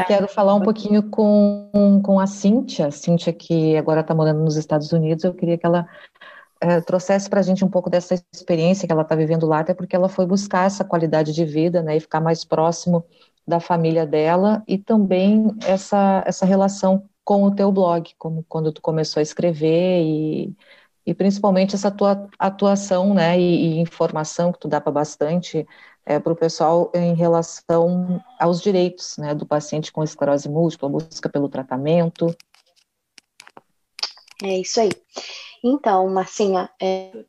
Quero 0.07 0.27
falar 0.27 0.55
um 0.55 0.61
pouquinho 0.61 1.03
com, 1.09 2.01
com 2.03 2.19
a 2.19 2.25
Cíntia, 2.25 2.89
Cíntia 2.91 3.31
que 3.31 3.77
agora 3.77 4.01
está 4.01 4.13
morando 4.13 4.39
nos 4.41 4.55
Estados 4.55 4.91
Unidos, 4.91 5.23
eu 5.23 5.33
queria 5.33 5.57
que 5.57 5.65
ela 5.65 5.87
é, 6.59 6.81
trouxesse 6.81 7.29
para 7.29 7.41
a 7.41 7.43
gente 7.43 7.63
um 7.63 7.69
pouco 7.69 7.89
dessa 7.89 8.15
experiência 8.33 8.87
que 8.87 8.91
ela 8.93 9.03
está 9.03 9.15
vivendo 9.15 9.45
lá, 9.45 9.59
até 9.59 9.73
porque 9.73 9.95
ela 9.95 10.09
foi 10.09 10.25
buscar 10.25 10.65
essa 10.65 10.83
qualidade 10.83 11.33
de 11.33 11.45
vida, 11.45 11.81
né, 11.83 11.97
e 11.97 11.99
ficar 11.99 12.21
mais 12.21 12.45
próximo 12.45 13.05
da 13.45 13.59
família 13.59 14.05
dela, 14.05 14.63
e 14.67 14.77
também 14.77 15.55
essa, 15.65 16.23
essa 16.25 16.45
relação 16.45 17.03
com 17.23 17.43
o 17.43 17.53
teu 17.53 17.71
blog, 17.71 18.09
como 18.17 18.45
quando 18.47 18.71
tu 18.71 18.81
começou 18.81 19.19
a 19.19 19.23
escrever, 19.23 20.01
e, 20.03 20.55
e 21.05 21.13
principalmente 21.13 21.75
essa 21.75 21.91
tua 21.91 22.27
atuação, 22.39 23.13
né, 23.13 23.37
e, 23.39 23.75
e 23.75 23.79
informação 23.79 24.51
que 24.51 24.59
tu 24.59 24.67
dá 24.67 24.79
para 24.79 24.91
bastante 24.91 25.67
é, 26.05 26.19
para 26.19 26.33
o 26.33 26.35
pessoal 26.35 26.91
em 26.93 27.13
relação 27.13 28.23
aos 28.39 28.61
direitos 28.61 29.17
né, 29.17 29.33
do 29.33 29.45
paciente 29.45 29.91
com 29.91 30.03
esclerose 30.03 30.49
múltipla, 30.49 30.89
busca 30.89 31.29
pelo 31.29 31.49
tratamento. 31.49 32.35
É 34.43 34.59
isso 34.59 34.81
aí. 34.81 34.91
Então, 35.63 36.07
Marcinha, 36.09 36.69
é, 36.81 37.25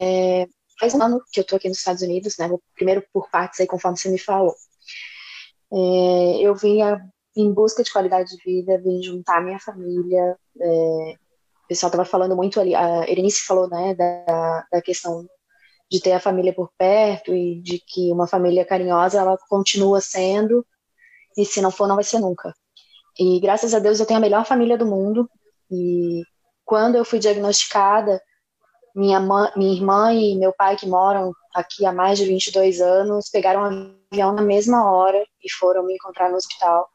é, 0.00 0.46
faz 0.78 0.94
um 0.94 1.02
ano 1.02 1.20
que 1.32 1.40
eu 1.40 1.42
estou 1.42 1.56
aqui 1.56 1.68
nos 1.68 1.78
Estados 1.78 2.02
Unidos, 2.02 2.36
né? 2.38 2.48
Primeiro 2.74 3.04
por 3.12 3.28
partes 3.28 3.58
aí, 3.60 3.66
conforme 3.66 3.98
você 3.98 4.08
me 4.08 4.18
falou. 4.18 4.54
É, 5.72 6.38
eu 6.40 6.54
vim 6.54 6.78
em 7.36 7.52
busca 7.52 7.82
de 7.82 7.92
qualidade 7.92 8.30
de 8.30 8.42
vida, 8.44 8.78
vim 8.78 9.02
juntar 9.02 9.42
minha 9.42 9.58
família. 9.58 10.38
É, 10.60 11.14
o 11.64 11.68
pessoal 11.68 11.88
estava 11.88 12.04
falando 12.04 12.36
muito 12.36 12.60
ali, 12.60 12.76
a 12.76 13.08
Erenice 13.10 13.44
falou, 13.44 13.68
né, 13.68 13.92
da, 13.94 14.66
da 14.70 14.80
questão 14.80 15.26
de 15.90 16.00
ter 16.00 16.12
a 16.12 16.20
família 16.20 16.52
por 16.52 16.70
perto 16.76 17.34
e 17.34 17.60
de 17.60 17.78
que 17.78 18.10
uma 18.12 18.26
família 18.26 18.64
carinhosa 18.64 19.20
ela 19.20 19.38
continua 19.48 20.00
sendo 20.00 20.66
e 21.36 21.44
se 21.44 21.60
não 21.60 21.70
for 21.70 21.86
não 21.86 21.94
vai 21.94 22.04
ser 22.04 22.18
nunca. 22.18 22.54
E 23.18 23.40
graças 23.40 23.72
a 23.74 23.78
Deus 23.78 24.00
eu 24.00 24.06
tenho 24.06 24.18
a 24.18 24.20
melhor 24.20 24.44
família 24.44 24.76
do 24.76 24.86
mundo 24.86 25.28
e 25.70 26.22
quando 26.64 26.96
eu 26.96 27.04
fui 27.04 27.18
diagnosticada, 27.18 28.20
minha, 28.94 29.20
mãe, 29.20 29.50
minha 29.56 29.74
irmã 29.74 30.12
e 30.12 30.36
meu 30.36 30.52
pai 30.52 30.76
que 30.76 30.86
moram 30.86 31.32
aqui 31.54 31.86
há 31.86 31.92
mais 31.92 32.18
de 32.18 32.24
22 32.24 32.80
anos 32.80 33.28
pegaram 33.30 33.62
um 33.62 33.96
avião 34.10 34.32
na 34.32 34.42
mesma 34.42 34.90
hora 34.90 35.24
e 35.42 35.50
foram 35.52 35.84
me 35.84 35.94
encontrar 35.94 36.30
no 36.30 36.36
hospital. 36.36 36.88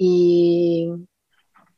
E 0.00 0.88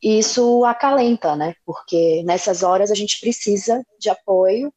isso 0.02 0.64
acalenta, 0.64 1.34
né? 1.34 1.54
Porque 1.64 2.22
nessas 2.24 2.62
horas 2.62 2.90
a 2.90 2.94
gente 2.94 3.18
precisa 3.20 3.82
de 3.98 4.08
apoio 4.08 4.72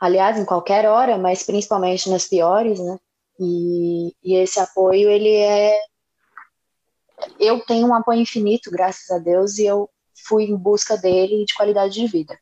aliás, 0.00 0.38
em 0.38 0.44
qualquer 0.44 0.86
hora, 0.86 1.18
mas 1.18 1.42
principalmente 1.42 2.10
nas 2.10 2.26
piores, 2.26 2.78
né? 2.78 2.98
E, 3.38 4.14
e 4.22 4.36
esse 4.36 4.58
apoio, 4.58 5.10
ele 5.10 5.34
é. 5.34 5.78
Eu 7.40 7.64
tenho 7.64 7.86
um 7.86 7.94
apoio 7.94 8.20
infinito, 8.20 8.70
graças 8.70 9.10
a 9.10 9.18
Deus, 9.18 9.58
e 9.58 9.66
eu 9.66 9.88
fui 10.26 10.44
em 10.44 10.56
busca 10.56 10.96
dele 10.96 11.44
de 11.44 11.54
qualidade 11.54 11.94
de 11.94 12.06
vida. 12.06 12.38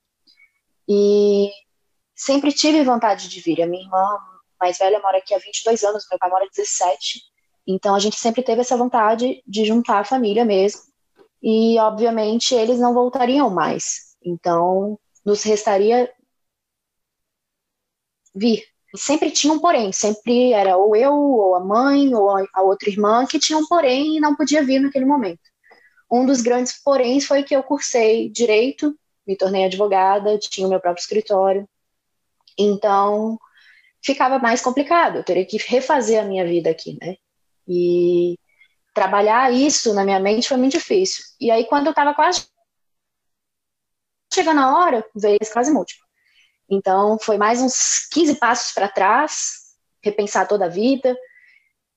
E 0.89 1.51
sempre 2.15 2.53
tive 2.53 2.83
vontade 2.85 3.29
de 3.29 3.41
vir. 3.41 3.63
A 3.63 3.67
minha 3.67 3.83
irmã 3.83 4.19
mais 4.61 4.79
velha 4.79 5.01
mora 5.01 5.19
aqui 5.19 5.35
há 5.35 5.39
22 5.39 5.83
anos, 5.85 6.07
meu 6.11 6.19
pai 6.19 6.31
mora 6.31 6.45
há 6.45 6.49
17. 6.49 7.21
Então 7.67 7.95
a 7.95 7.99
gente 7.99 8.17
sempre 8.17 8.43
teve 8.43 8.61
essa 8.61 8.77
vontade 8.77 9.43
de 9.47 9.65
juntar 9.65 10.01
a 10.01 10.05
família 10.05 10.45
mesmo. 10.45 10.83
E 11.43 11.79
obviamente 11.79 12.55
eles 12.55 12.79
não 12.79 12.95
voltariam 12.95 13.51
mais. 13.51 14.17
Então 14.25 14.99
nos 15.25 15.43
restaria 15.43 16.11
vir. 18.35 18.65
Sempre 18.97 19.31
tinha 19.31 19.53
um 19.53 19.59
porém, 19.59 19.93
sempre 19.93 20.53
era 20.53 20.77
ou 20.77 20.95
eu, 20.95 21.13
ou 21.15 21.55
a 21.57 21.61
mãe, 21.61 22.15
ou 22.15 22.31
a 22.31 22.63
outra 22.63 22.89
irmã 22.89 23.27
que 23.27 23.39
tinha 23.39 23.59
um 23.59 23.67
porém 23.67 24.17
e 24.17 24.21
não 24.21 24.37
podia 24.37 24.65
vir 24.65 24.81
naquele 24.81 25.05
momento. 25.05 25.43
Um 26.11 26.25
dos 26.25 26.41
grandes 26.41 26.81
poréns 26.83 27.27
foi 27.27 27.43
que 27.43 27.55
eu 27.55 27.63
cursei 27.63 28.29
direito, 28.31 28.97
me 29.27 29.37
tornei 29.37 29.65
advogada, 29.65 30.39
tinha 30.39 30.67
o 30.67 30.71
meu 30.71 30.81
próprio 30.81 31.03
escritório. 31.03 31.69
Então, 32.59 33.39
ficava 34.03 34.39
mais 34.39 34.61
complicado, 34.61 35.17
eu 35.17 35.25
teria 35.25 35.45
que 35.45 35.57
refazer 35.57 36.23
a 36.23 36.27
minha 36.27 36.47
vida 36.47 36.71
aqui, 36.71 36.97
né? 37.01 37.17
E 37.67 38.39
trabalhar 38.95 39.53
isso 39.53 39.93
na 39.95 40.05
minha 40.05 40.21
mente 40.21 40.49
foi 40.49 40.57
muito 40.57 40.73
difícil. 40.73 41.25
E 41.41 41.51
aí, 41.51 41.65
quando 41.65 41.87
eu 41.87 41.91
estava 41.91 42.15
quase 42.15 42.47
chegando 44.33 44.61
a 44.61 44.79
hora, 44.79 45.05
veio 45.15 45.39
esse 45.41 45.53
quase 45.53 45.73
múltiplo. 45.73 46.04
Então, 46.69 47.19
foi 47.19 47.37
mais 47.37 47.61
uns 47.61 48.07
15 48.11 48.37
passos 48.37 48.73
para 48.73 48.89
trás, 48.89 49.65
repensar 50.03 50.49
toda 50.49 50.67
a 50.67 50.69
vida. 50.69 51.17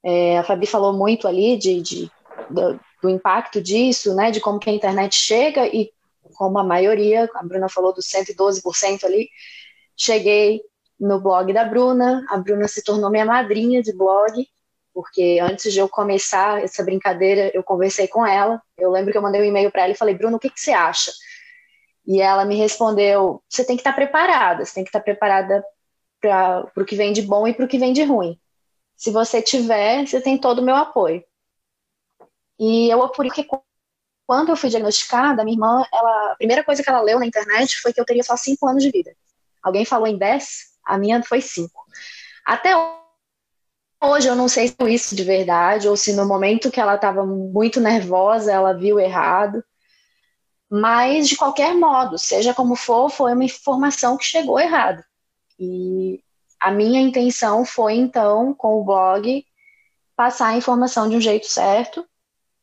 É, 0.04 0.38
a 0.38 0.44
Fabi 0.44 0.66
falou 0.66 0.94
muito 0.94 1.28
ali 1.28 1.58
de, 1.58 1.82
de 1.82 2.12
do, 2.50 2.80
do, 3.02 3.10
impacto 3.10 3.62
disso, 3.62 4.16
né, 4.16 4.32
de 4.32 4.40
como 4.40 4.60
que 4.60 4.70
a 4.70 4.74
internet 4.74 5.16
chega 5.16 5.66
e 5.68 5.92
como 6.36 6.60
a 6.60 6.64
maioria, 6.64 7.30
a 7.36 7.44
Bruna 7.44 7.70
falou 7.70 7.94
dos 7.94 8.06
112% 8.06 9.06
ali, 9.06 9.30
cheguei 9.96 10.62
no 11.00 11.20
blog 11.20 11.54
da 11.54 11.64
Bruna, 11.64 12.26
a 12.30 12.38
Bruna 12.38 12.68
se 12.68 12.84
tornou 12.84 13.10
minha 13.10 13.26
madrinha 13.26 13.82
de 13.82 13.94
blog, 13.94 14.48
porque 14.94 15.40
antes 15.42 15.72
de 15.72 15.80
eu 15.80 15.88
começar 15.88 16.64
essa 16.64 16.84
brincadeira, 16.84 17.52
eu 17.54 17.64
conversei 17.64 18.08
com 18.08 18.26
ela, 18.26 18.62
eu 18.78 18.92
lembro 18.92 19.12
que 19.12 19.18
eu 19.18 19.22
mandei 19.22 19.42
um 19.42 19.46
e-mail 19.46 19.72
para 19.72 19.84
ela 19.84 19.94
e 19.94 19.98
falei, 19.98 20.16
Bruna, 20.16 20.38
o 20.38 20.40
que, 20.40 20.50
que 20.50 20.60
você 20.60 20.72
acha? 20.72 21.12
E 22.08 22.22
ela 22.22 22.46
me 22.46 22.56
respondeu: 22.56 23.44
você 23.50 23.66
tem 23.66 23.76
que 23.76 23.82
estar 23.82 23.94
preparada, 23.94 24.64
você 24.64 24.74
tem 24.74 24.84
que 24.84 24.90
estar 24.90 25.02
preparada 25.02 25.64
para 26.22 26.72
o 26.78 26.86
que 26.86 26.96
vem 26.96 27.12
de 27.12 27.22
bom 27.22 27.48
e 27.48 27.54
para 27.54 27.66
o 27.66 27.68
que 27.68 27.78
vem 27.78 27.94
de 27.94 28.04
ruim. 28.04 28.40
Se 28.96 29.12
você 29.12 29.42
tiver, 29.42 30.08
você 30.08 30.22
tem 30.22 30.38
todo 30.38 30.60
o 30.60 30.64
meu 30.64 30.76
apoio. 30.76 31.24
E 32.60 32.90
eu 32.90 33.04
apurei 33.04 33.30
que 33.30 33.48
quando 34.26 34.50
eu 34.50 34.58
fui 34.58 34.70
diagnosticada, 34.70 35.44
minha 35.44 35.56
irmã, 35.56 35.84
ela, 35.94 36.32
a 36.32 36.36
primeira 36.36 36.64
coisa 36.64 36.82
que 36.82 36.90
ela 36.90 37.02
leu 37.02 37.20
na 37.20 37.26
internet 37.26 37.80
foi 37.82 37.94
que 37.94 38.02
eu 38.02 38.06
teria 38.06 38.24
só 38.24 38.36
cinco 38.36 38.68
anos 38.68 38.84
de 38.84 38.90
vida. 38.90 39.16
Alguém 39.62 39.86
falou 39.86 40.08
em 40.08 40.18
dez, 40.18 40.74
a 40.84 40.98
minha 40.98 41.22
foi 41.22 41.42
cinco. 41.42 41.86
Até 42.46 42.74
hoje 44.04 44.28
eu 44.28 44.36
não 44.36 44.48
sei 44.48 44.70
se 44.70 44.76
isso 44.90 45.16
de 45.16 45.24
verdade 45.24 45.88
ou 45.88 45.96
se 45.96 46.14
no 46.14 46.26
momento 46.26 46.72
que 46.72 46.80
ela 46.80 46.96
estava 46.96 47.26
muito 47.26 47.80
nervosa 47.80 48.52
ela 48.52 48.74
viu 48.74 49.00
errado. 49.00 49.64
Mas, 50.70 51.30
de 51.30 51.38
qualquer 51.38 51.74
modo, 51.74 52.18
seja 52.18 52.54
como 52.54 52.76
for, 52.76 53.10
foi 53.10 53.34
uma 53.34 53.46
informação 53.46 54.18
que 54.18 54.26
chegou 54.26 54.60
errada. 54.60 55.06
E 55.60 56.22
a 56.60 56.72
minha 56.72 57.02
intenção 57.02 57.66
foi, 57.66 57.94
então, 57.94 58.54
com 58.54 58.80
o 58.80 58.84
blog, 58.84 59.46
passar 60.16 60.50
a 60.50 60.58
informação 60.58 61.10
de 61.10 61.16
um 61.16 61.22
jeito 61.22 61.48
certo. 61.48 62.06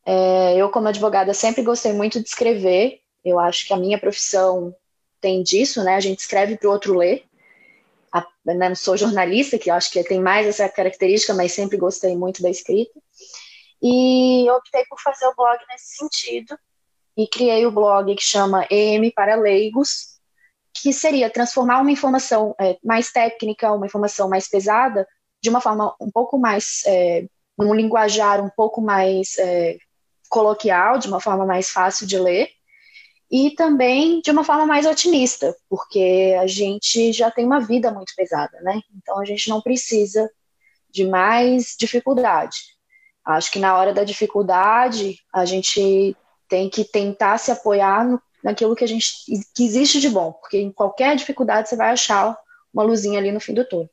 É, 0.04 0.56
eu, 0.56 0.68
como 0.70 0.88
advogada, 0.88 1.32
sempre 1.32 1.62
gostei 1.62 1.92
muito 1.92 2.20
de 2.20 2.28
escrever. 2.28 3.00
Eu 3.24 3.38
acho 3.38 3.66
que 3.66 3.72
a 3.72 3.76
minha 3.78 3.98
profissão 3.98 4.74
tem 5.20 5.42
disso, 5.42 5.82
né? 5.82 5.94
A 5.94 6.00
gente 6.00 6.18
escreve 6.18 6.58
para 6.58 6.68
o 6.68 6.72
outro 6.72 6.98
ler. 6.98 7.24
A, 8.12 8.24
né, 8.44 8.74
sou 8.74 8.96
jornalista, 8.96 9.58
que 9.58 9.70
eu 9.70 9.74
acho 9.74 9.90
que 9.90 10.04
tem 10.04 10.20
mais 10.20 10.46
essa 10.46 10.68
característica, 10.68 11.32
mas 11.32 11.52
sempre 11.52 11.78
gostei 11.78 12.16
muito 12.16 12.42
da 12.42 12.50
escrita. 12.50 13.00
E 13.82 14.48
optei 14.50 14.84
por 14.88 15.00
fazer 15.00 15.26
o 15.26 15.34
blog 15.34 15.58
nesse 15.68 15.96
sentido, 15.96 16.58
e 17.16 17.26
criei 17.26 17.64
o 17.66 17.70
blog 17.70 18.14
que 18.14 18.22
chama 18.22 18.66
EM 18.70 19.10
para 19.14 19.36
Leigos, 19.36 20.14
que 20.72 20.92
seria 20.92 21.30
transformar 21.30 21.80
uma 21.80 21.92
informação 21.92 22.54
é, 22.60 22.76
mais 22.82 23.12
técnica, 23.12 23.72
uma 23.72 23.86
informação 23.86 24.28
mais 24.28 24.48
pesada, 24.48 25.06
de 25.40 25.48
uma 25.48 25.60
forma 25.60 25.94
um 26.00 26.10
pouco 26.10 26.38
mais, 26.38 26.82
é, 26.86 27.26
num 27.56 27.74
linguajar 27.74 28.44
um 28.44 28.50
pouco 28.50 28.80
mais 28.80 29.38
é, 29.38 29.76
coloquial, 30.28 30.98
de 30.98 31.06
uma 31.06 31.20
forma 31.20 31.46
mais 31.46 31.70
fácil 31.70 32.06
de 32.06 32.18
ler, 32.18 32.50
e 33.30 33.52
também 33.52 34.20
de 34.20 34.30
uma 34.30 34.44
forma 34.44 34.66
mais 34.66 34.84
otimista, 34.84 35.56
porque 35.68 36.36
a 36.40 36.46
gente 36.46 37.12
já 37.12 37.30
tem 37.30 37.44
uma 37.44 37.60
vida 37.60 37.90
muito 37.90 38.12
pesada, 38.16 38.60
né? 38.62 38.80
Então 38.96 39.20
a 39.20 39.24
gente 39.24 39.48
não 39.48 39.60
precisa 39.60 40.30
de 40.90 41.04
mais 41.06 41.74
dificuldade. 41.78 42.56
Acho 43.24 43.50
que 43.50 43.58
na 43.58 43.76
hora 43.76 43.92
da 43.92 44.04
dificuldade 44.04 45.18
a 45.32 45.44
gente 45.44 46.16
tem 46.48 46.68
que 46.68 46.84
tentar 46.84 47.38
se 47.38 47.50
apoiar 47.50 48.06
no, 48.06 48.20
naquilo 48.42 48.76
que 48.76 48.84
a 48.84 48.88
gente 48.88 49.12
que 49.54 49.64
existe 49.64 50.00
de 50.00 50.08
bom, 50.08 50.32
porque 50.32 50.58
em 50.58 50.72
qualquer 50.72 51.16
dificuldade 51.16 51.68
você 51.68 51.76
vai 51.76 51.90
achar 51.90 52.36
uma 52.72 52.82
luzinha 52.82 53.18
ali 53.18 53.32
no 53.32 53.40
fim 53.40 53.54
do 53.54 53.66
túnel. 53.66 53.90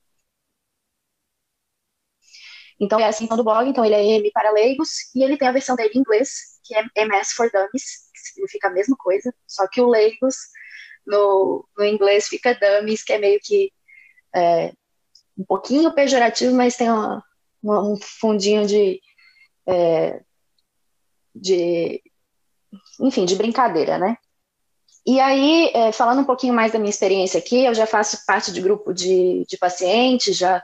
Então, 2.79 2.99
é 2.99 3.05
assim 3.05 3.27
do 3.27 3.43
blog, 3.43 3.69
então 3.69 3.85
ele 3.85 3.93
é 3.93 4.03
M 4.03 4.31
para 4.31 4.51
leigos, 4.51 4.89
e 5.15 5.23
ele 5.23 5.37
tem 5.37 5.47
a 5.47 5.51
versão 5.51 5.75
dele 5.75 5.91
em 5.93 5.99
inglês, 5.99 6.59
que 6.63 6.75
é 6.75 6.83
MS 6.95 7.35
for 7.35 7.49
Dummies, 7.51 8.09
que 8.11 8.19
significa 8.19 8.69
a 8.69 8.71
mesma 8.71 8.97
coisa, 8.97 9.31
só 9.47 9.67
que 9.67 9.79
o 9.79 9.87
leigos 9.87 10.35
no, 11.05 11.67
no 11.77 11.85
inglês 11.85 12.27
fica 12.27 12.55
dummies, 12.55 13.03
que 13.03 13.13
é 13.13 13.19
meio 13.19 13.39
que 13.39 13.71
é, 14.35 14.73
um 15.37 15.43
pouquinho 15.45 15.93
pejorativo, 15.93 16.55
mas 16.55 16.75
tem 16.75 16.89
uma, 16.89 17.23
uma, 17.61 17.83
um 17.83 17.97
fundinho 17.97 18.65
de, 18.65 18.99
é, 19.67 20.23
de, 21.35 22.01
enfim, 23.01 23.25
de 23.25 23.35
brincadeira, 23.35 23.97
né? 23.97 24.15
E 25.05 25.19
aí, 25.19 25.71
é, 25.73 25.91
falando 25.91 26.21
um 26.21 26.25
pouquinho 26.25 26.53
mais 26.53 26.71
da 26.71 26.79
minha 26.79 26.89
experiência 26.89 27.39
aqui, 27.39 27.65
eu 27.65 27.73
já 27.73 27.87
faço 27.87 28.23
parte 28.25 28.51
de 28.51 28.61
grupo 28.61 28.93
de, 28.93 29.45
de 29.47 29.57
pacientes, 29.57 30.37
já 30.37 30.63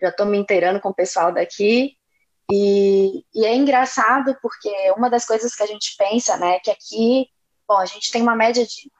já 0.00 0.08
estou 0.08 0.26
me 0.26 0.36
inteirando 0.36 0.80
com 0.80 0.88
o 0.88 0.94
pessoal 0.94 1.32
daqui. 1.32 1.96
E, 2.50 3.24
e, 3.32 3.46
é 3.46 3.54
engraçado 3.54 4.36
porque 4.42 4.68
uma 4.96 5.08
das 5.08 5.24
coisas 5.24 5.54
que 5.54 5.62
a 5.62 5.66
gente 5.66 5.94
pensa, 5.96 6.36
né, 6.36 6.58
que 6.58 6.70
aqui, 6.70 7.28
bom, 7.68 7.78
a 7.78 7.86
gente 7.86 8.10
tem 8.10 8.20
uma 8.20 8.34
média 8.34 8.66
de, 8.66 8.90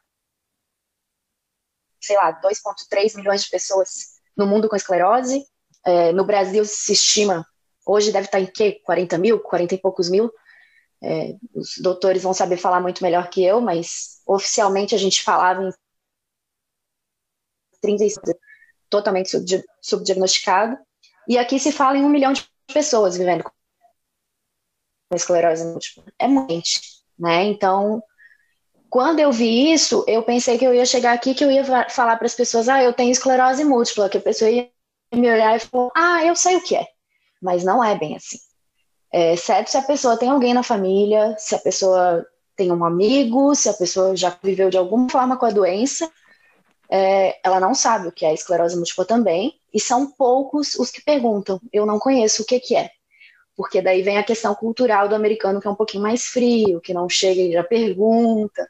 sei 2.01 2.17
lá, 2.17 2.41
2,3 2.41 3.17
milhões 3.17 3.43
de 3.45 3.51
pessoas 3.51 4.13
no 4.37 4.47
mundo 4.47 4.69
com 4.69 4.77
esclerose. 4.77 5.45
É, 5.85 6.13
no 6.13 6.25
Brasil 6.25 6.65
se 6.65 6.93
estima, 6.93 7.45
hoje 7.85 8.13
deve 8.13 8.27
estar 8.27 8.41
em 8.41 8.47
quê? 8.47 8.81
40 8.85 9.19
mil, 9.19 9.41
40 9.41 9.75
e 9.75 9.79
poucos 9.79 10.09
mil. 10.09 10.33
É, 11.03 11.37
os 11.55 11.79
doutores 11.79 12.23
vão 12.23 12.33
saber 12.33 12.57
falar 12.57 12.81
muito 12.81 13.03
melhor 13.03 13.29
que 13.29 13.45
eu, 13.45 13.61
mas 13.61 14.21
oficialmente 14.27 14.95
a 14.95 14.99
gente 14.99 15.23
falava 15.23 15.63
em 15.63 15.73
35 17.81 18.33
totalmente 18.89 19.31
subdiagnosticado. 19.81 20.79
E 21.29 21.39
aqui 21.39 21.59
se 21.59 21.73
fala 21.73 21.97
em 21.97 22.05
um 22.05 22.09
milhão 22.09 22.33
de 22.33 22.47
pessoas 22.73 23.17
vivendo 23.17 23.45
com 23.45 23.53
esclerose 25.17 25.65
múltipla. 25.65 26.05
É 26.19 26.29
muito, 26.29 26.81
né? 27.19 27.45
Então, 27.45 28.03
quando 28.89 29.21
eu 29.21 29.33
vi 29.33 29.73
isso, 29.73 30.05
eu 30.07 30.23
pensei 30.23 30.59
que 30.59 30.65
eu 30.65 30.75
ia 30.75 30.87
chegar 30.87 31.13
aqui, 31.15 31.35
que 31.35 31.45
eu 31.45 31.51
ia 31.51 31.65
falar 31.89 32.17
para 32.17 32.27
as 32.27 32.35
pessoas, 32.35 32.69
ah, 32.69 32.83
eu 32.83 32.93
tenho 32.93 33.11
esclerose 33.11 33.65
múltipla, 33.65 34.09
que 34.09 34.19
a 34.19 34.23
pessoa 34.23 34.51
ia 34.51 34.71
me 35.15 35.31
olhar 35.31 35.57
e 35.57 35.61
falar, 35.61 35.91
ah, 35.97 36.25
eu 36.25 36.37
sei 36.37 36.57
o 36.57 36.63
que 36.63 36.77
é. 36.77 36.87
Mas 37.41 37.65
não 37.65 37.83
é 37.83 37.99
bem 37.99 38.17
assim. 38.17 38.39
É, 39.13 39.35
exceto 39.35 39.71
se 39.71 39.77
a 39.77 39.83
pessoa 39.83 40.17
tem 40.17 40.31
alguém 40.31 40.55
na 40.55 40.63
família, 40.63 41.37
se 41.39 41.55
a 41.55 41.59
pessoa 41.59 42.27
tem 42.57 42.73
um 42.73 42.85
amigo, 42.85 43.55
se 43.55 43.69
a 43.69 43.75
pessoa 43.75 44.17
já 44.17 44.37
viveu 44.43 44.71
de 44.71 44.79
alguma 44.79 45.09
forma 45.09 45.37
com 45.37 45.47
a 45.47 45.51
doença, 45.51 46.11
é, 46.91 47.39
ela 47.43 47.61
não 47.61 47.75
sabe 47.75 48.09
o 48.09 48.13
que 48.13 48.25
é 48.25 48.35
esclerose 48.35 48.77
múltipla 48.77 49.05
também, 49.05 49.59
e 49.73 49.81
são 49.81 50.11
poucos 50.11 50.75
os 50.75 50.91
que 50.91 51.03
perguntam. 51.03 51.61
Eu 51.73 51.87
não 51.87 51.99
conheço 51.99 52.43
o 52.43 52.47
que, 52.47 52.61
que 52.61 52.77
é. 52.77 52.91
Porque 53.57 53.81
daí 53.83 54.03
vem 54.03 54.19
a 54.19 54.25
questão 54.25 54.55
cultural 54.55 55.09
do 55.09 55.15
americano, 55.15 55.61
que 55.61 55.67
é 55.67 55.71
um 55.71 55.75
pouquinho 55.75 56.03
mais 56.03 56.25
frio, 56.25 56.81
que 56.81 56.95
não 56.95 57.09
chega 57.09 57.41
e 57.41 57.53
já 57.53 57.65
pergunta. 57.65 58.69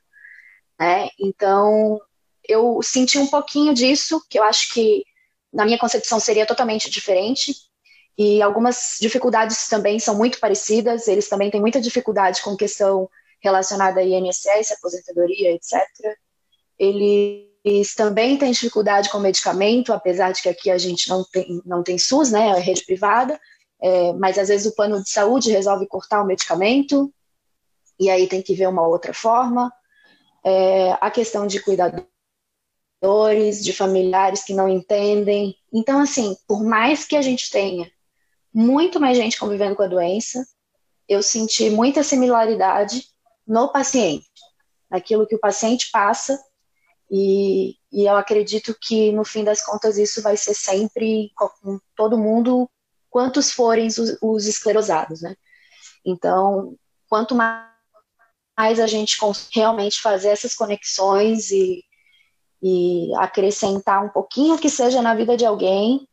Né? 0.78 1.08
Então, 1.18 2.00
eu 2.48 2.80
senti 2.82 3.18
um 3.18 3.26
pouquinho 3.26 3.74
disso, 3.74 4.24
que 4.28 4.38
eu 4.38 4.44
acho 4.44 4.72
que 4.74 5.04
na 5.52 5.64
minha 5.64 5.78
concepção 5.78 6.18
seria 6.18 6.46
totalmente 6.46 6.90
diferente. 6.90 7.54
E 8.16 8.42
algumas 8.42 8.96
dificuldades 9.00 9.68
também 9.68 9.98
são 9.98 10.16
muito 10.16 10.38
parecidas, 10.38 11.08
eles 11.08 11.28
também 11.28 11.50
têm 11.50 11.60
muita 11.60 11.80
dificuldade 11.80 12.42
com 12.42 12.56
questão 12.56 13.08
relacionada 13.40 14.00
a 14.00 14.04
INSS, 14.04 14.72
aposentadoria, 14.72 15.52
etc. 15.52 15.82
Ele 16.78 17.50
eles 17.64 17.94
também 17.94 18.36
têm 18.36 18.50
dificuldade 18.50 19.08
com 19.08 19.20
medicamento, 19.20 19.92
apesar 19.92 20.32
de 20.32 20.42
que 20.42 20.48
aqui 20.48 20.68
a 20.68 20.76
gente 20.76 21.08
não 21.08 21.22
tem, 21.22 21.62
não 21.64 21.80
tem 21.80 21.96
SUS, 21.96 22.32
né, 22.32 22.48
é 22.48 22.58
rede 22.58 22.84
privada, 22.84 23.40
é, 23.80 24.12
mas 24.14 24.36
às 24.36 24.48
vezes 24.48 24.66
o 24.66 24.74
plano 24.74 25.00
de 25.00 25.08
saúde 25.08 25.52
resolve 25.52 25.86
cortar 25.86 26.22
o 26.22 26.26
medicamento, 26.26 27.12
e 28.00 28.10
aí 28.10 28.26
tem 28.26 28.42
que 28.42 28.54
ver 28.54 28.68
uma 28.68 28.84
outra 28.84 29.14
forma. 29.14 29.72
É, 30.44 30.92
a 31.00 31.08
questão 31.08 31.46
de 31.46 31.60
cuidadores, 31.60 32.04
de 33.62 33.72
familiares 33.72 34.42
que 34.42 34.54
não 34.54 34.68
entendem. 34.68 35.54
Então, 35.72 36.00
assim, 36.00 36.36
por 36.48 36.64
mais 36.64 37.06
que 37.06 37.14
a 37.14 37.22
gente 37.22 37.48
tenha 37.48 37.88
muito 38.52 39.00
mais 39.00 39.16
gente 39.16 39.38
convivendo 39.38 39.74
com 39.74 39.82
a 39.82 39.88
doença, 39.88 40.46
eu 41.08 41.22
senti 41.22 41.70
muita 41.70 42.02
similaridade 42.02 43.06
no 43.46 43.68
paciente, 43.68 44.30
naquilo 44.90 45.26
que 45.26 45.34
o 45.34 45.40
paciente 45.40 45.90
passa 45.90 46.38
e, 47.14 47.76
e 47.92 48.06
eu 48.06 48.16
acredito 48.16 48.74
que, 48.80 49.12
no 49.12 49.22
fim 49.22 49.44
das 49.44 49.62
contas, 49.62 49.98
isso 49.98 50.22
vai 50.22 50.34
ser 50.34 50.54
sempre 50.54 51.30
com 51.34 51.78
todo 51.94 52.16
mundo, 52.16 52.66
quantos 53.10 53.52
forem 53.52 53.86
os, 53.86 53.98
os 54.22 54.46
esclerosados, 54.46 55.20
né? 55.20 55.36
Então, 56.02 56.74
quanto 57.06 57.34
mais 57.34 58.80
a 58.80 58.86
gente 58.86 59.18
realmente 59.54 60.00
fazer 60.00 60.28
essas 60.28 60.54
conexões 60.54 61.50
e, 61.50 61.84
e 62.62 63.14
acrescentar 63.16 64.02
um 64.02 64.08
pouquinho 64.08 64.58
que 64.58 64.70
seja 64.70 65.02
na 65.02 65.14
vida 65.14 65.36
de 65.36 65.44
alguém, 65.44 66.08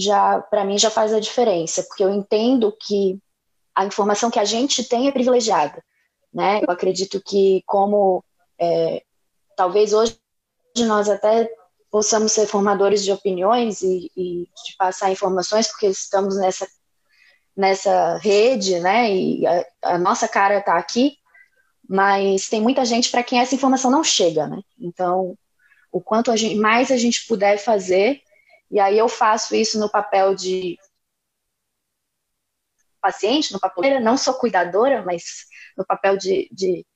já 0.00 0.40
para 0.40 0.64
mim 0.64 0.78
já 0.78 0.90
faz 0.90 1.12
a 1.12 1.20
diferença, 1.20 1.82
porque 1.82 2.02
eu 2.02 2.10
entendo 2.10 2.74
que 2.80 3.18
a 3.74 3.84
informação 3.84 4.30
que 4.30 4.38
a 4.38 4.44
gente 4.44 4.82
tem 4.84 5.06
é 5.06 5.12
privilegiada, 5.12 5.82
né? 6.32 6.60
Eu 6.62 6.70
acredito 6.70 7.20
que 7.22 7.62
como 7.66 8.24
é, 8.58 9.02
talvez 9.56 9.92
hoje 9.92 10.18
nós 10.78 11.08
até 11.08 11.50
possamos 11.90 12.32
ser 12.32 12.46
formadores 12.46 13.04
de 13.04 13.12
opiniões 13.12 13.82
e, 13.82 14.10
e 14.16 14.44
de 14.64 14.76
passar 14.78 15.10
informações, 15.10 15.66
porque 15.66 15.88
estamos 15.88 16.36
nessa, 16.36 16.66
nessa 17.56 18.16
rede, 18.18 18.78
né? 18.80 19.12
E 19.12 19.46
a, 19.46 19.66
a 19.82 19.98
nossa 19.98 20.28
cara 20.28 20.58
está 20.58 20.76
aqui, 20.76 21.16
mas 21.88 22.48
tem 22.48 22.60
muita 22.60 22.84
gente 22.84 23.10
para 23.10 23.24
quem 23.24 23.40
essa 23.40 23.54
informação 23.54 23.90
não 23.90 24.04
chega, 24.04 24.46
né? 24.46 24.62
Então, 24.78 25.36
o 25.92 26.00
quanto 26.00 26.30
a 26.30 26.36
gente, 26.36 26.54
mais 26.54 26.90
a 26.90 26.96
gente 26.96 27.26
puder 27.26 27.58
fazer, 27.58 28.22
e 28.70 28.78
aí 28.78 28.96
eu 28.98 29.08
faço 29.08 29.54
isso 29.54 29.78
no 29.78 29.90
papel 29.90 30.34
de 30.34 30.78
paciente, 33.00 33.52
no 33.52 33.58
papel, 33.58 34.00
não 34.00 34.16
sou 34.16 34.34
cuidadora, 34.34 35.02
mas 35.02 35.46
no 35.76 35.84
papel 35.84 36.16
de, 36.16 36.48
de 36.52 36.86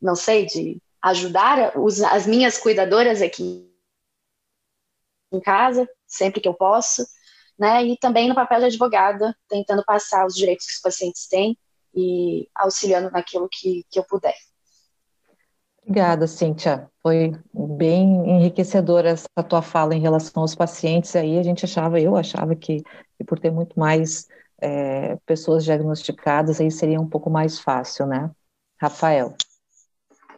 não 0.00 0.16
sei, 0.16 0.46
de 0.46 0.82
ajudar 1.02 1.78
os, 1.78 2.00
as 2.02 2.26
minhas 2.26 2.58
cuidadoras 2.58 3.22
aqui 3.22 3.70
em 5.32 5.40
casa, 5.40 5.88
sempre 6.06 6.40
que 6.40 6.48
eu 6.48 6.54
posso, 6.54 7.06
né? 7.58 7.84
E 7.84 7.96
também 7.98 8.28
no 8.28 8.34
papel 8.34 8.60
de 8.60 8.66
advogada, 8.66 9.36
tentando 9.48 9.84
passar 9.84 10.26
os 10.26 10.34
direitos 10.34 10.66
que 10.66 10.72
os 10.72 10.80
pacientes 10.80 11.28
têm 11.28 11.56
e 11.94 12.48
auxiliando 12.54 13.10
naquilo 13.10 13.48
que, 13.50 13.84
que 13.90 13.98
eu 13.98 14.04
puder. 14.04 14.34
Obrigada, 15.90 16.28
Cíntia. 16.28 16.88
Foi 17.02 17.32
bem 17.52 18.04
enriquecedora 18.36 19.08
essa 19.08 19.42
tua 19.48 19.60
fala 19.60 19.92
em 19.92 20.00
relação 20.00 20.42
aos 20.42 20.54
pacientes. 20.54 21.16
Aí 21.16 21.36
a 21.36 21.42
gente 21.42 21.64
achava, 21.64 22.00
eu 22.00 22.14
achava 22.14 22.54
que, 22.54 22.84
que 23.18 23.24
por 23.26 23.40
ter 23.40 23.50
muito 23.50 23.76
mais 23.76 24.28
é, 24.62 25.18
pessoas 25.26 25.64
diagnosticadas, 25.64 26.60
aí 26.60 26.70
seria 26.70 27.00
um 27.00 27.08
pouco 27.08 27.28
mais 27.28 27.58
fácil, 27.58 28.06
né? 28.06 28.30
Rafael. 28.80 29.34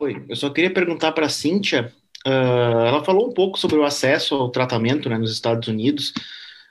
Oi, 0.01 0.24
eu 0.27 0.35
só 0.37 0.49
queria 0.49 0.73
perguntar 0.73 1.12
para 1.12 1.27
a 1.27 1.29
Cíntia, 1.29 1.93
uh, 2.27 2.87
ela 2.87 3.05
falou 3.05 3.29
um 3.29 3.35
pouco 3.35 3.59
sobre 3.59 3.77
o 3.77 3.85
acesso 3.85 4.35
ao 4.35 4.49
tratamento 4.49 5.11
né, 5.11 5.19
nos 5.19 5.31
Estados 5.31 5.69
Unidos, 5.69 6.15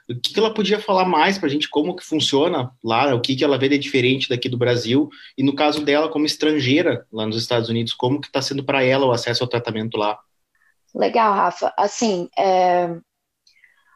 o 0.09 0.19
que, 0.19 0.37
ela 0.37 0.53
podia 0.53 0.79
falar 0.79 1.05
mais 1.05 1.37
para 1.37 1.47
a 1.47 1.49
gente, 1.49 1.69
como 1.69 1.95
que 1.95 2.03
funciona 2.03 2.71
lá, 2.83 3.13
o 3.15 3.21
que, 3.21 3.35
que 3.35 3.43
ela 3.43 3.57
vê 3.57 3.69
de 3.69 3.77
diferente 3.77 4.29
daqui 4.29 4.49
do 4.49 4.57
Brasil, 4.57 5.09
e 5.37 5.43
no 5.43 5.55
caso 5.55 5.83
dela, 5.83 6.09
como 6.09 6.25
estrangeira 6.25 7.05
lá 7.11 7.25
nos 7.25 7.37
Estados 7.37 7.69
Unidos, 7.69 7.93
como 7.93 8.19
que 8.19 8.27
está 8.27 8.41
sendo 8.41 8.63
para 8.63 8.83
ela 8.83 9.05
o 9.05 9.11
acesso 9.11 9.43
ao 9.43 9.49
tratamento 9.49 9.97
lá? 9.97 10.19
Legal, 10.93 11.33
Rafa. 11.33 11.73
Assim, 11.77 12.29
é... 12.37 12.95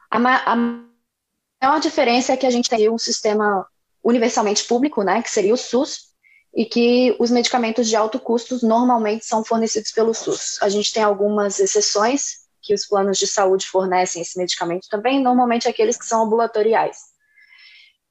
a, 0.10 0.20
ma 0.20 0.44
a 0.46 0.56
maior 0.56 1.80
diferença 1.80 2.34
é 2.34 2.38
que 2.38 2.46
a 2.46 2.52
gente 2.52 2.70
tem 2.70 2.90
um 2.90 2.98
sistema 2.98 3.68
universalmente 4.04 4.66
público, 4.66 5.04
né, 5.04 5.22
que 5.22 5.30
seria 5.30 5.54
o 5.54 5.58
SUS, 5.58 6.14
e 6.56 6.66
que 6.66 7.14
os 7.20 7.30
medicamentos 7.30 7.88
de 7.90 7.98
alto 7.98 8.18
custo 8.18 8.66
normalmente 8.66 9.26
são 9.26 9.44
fornecidos 9.44 9.92
pelo 9.92 10.14
SUS. 10.14 10.58
A 10.62 10.70
gente 10.70 10.94
tem 10.94 11.04
algumas 11.04 11.60
exceções 11.60 12.45
que 12.66 12.74
os 12.74 12.88
planos 12.88 13.20
de 13.20 13.28
saúde 13.28 13.68
fornecem 13.68 14.24
esse 14.24 14.38
medicamento 14.40 14.88
também, 14.90 15.22
normalmente 15.22 15.68
aqueles 15.68 15.98
que 15.98 16.06
são 16.06 16.24
ambulatoriais. 16.24 16.98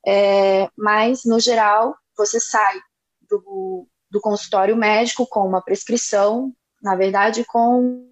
É, 0.06 0.68
mas, 0.78 1.24
no 1.24 1.40
geral, 1.40 1.96
você 2.16 2.38
sai 2.38 2.78
do, 3.28 3.88
do 4.08 4.20
consultório 4.20 4.76
médico 4.76 5.26
com 5.26 5.40
uma 5.40 5.60
prescrição, 5.60 6.54
na 6.80 6.94
verdade, 6.94 7.44
com 7.44 8.08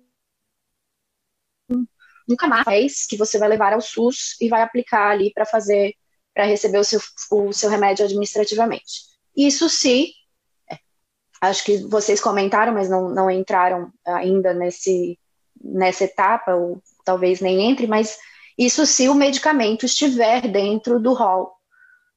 um 2.29 2.37
canais 2.37 3.07
que 3.07 3.17
você 3.17 3.39
vai 3.39 3.49
levar 3.49 3.73
ao 3.73 3.81
SUS 3.81 4.37
e 4.41 4.49
vai 4.49 4.63
aplicar 4.63 5.11
ali 5.11 5.33
para 5.33 5.47
fazer, 5.47 5.95
para 6.35 6.45
receber 6.45 6.79
o 6.79 6.85
seu, 6.85 7.01
o 7.31 7.53
seu 7.53 7.71
remédio 7.71 8.05
administrativamente. 8.05 9.03
Isso 9.37 9.69
se 9.69 10.13
acho 11.41 11.65
que 11.65 11.79
vocês 11.89 12.21
comentaram, 12.21 12.73
mas 12.73 12.89
não, 12.89 13.09
não 13.09 13.31
entraram 13.31 13.93
ainda 14.07 14.55
nesse, 14.55 15.19
nessa 15.63 16.05
etapa, 16.05 16.55
ou 16.55 16.83
talvez 17.05 17.41
nem 17.41 17.71
entre, 17.71 17.87
mas 17.87 18.19
isso 18.57 18.85
se 18.87 19.09
o 19.09 19.15
medicamento 19.15 19.87
estiver 19.87 20.49
dentro 20.49 21.01
do 21.01 21.13
rol 21.13 21.53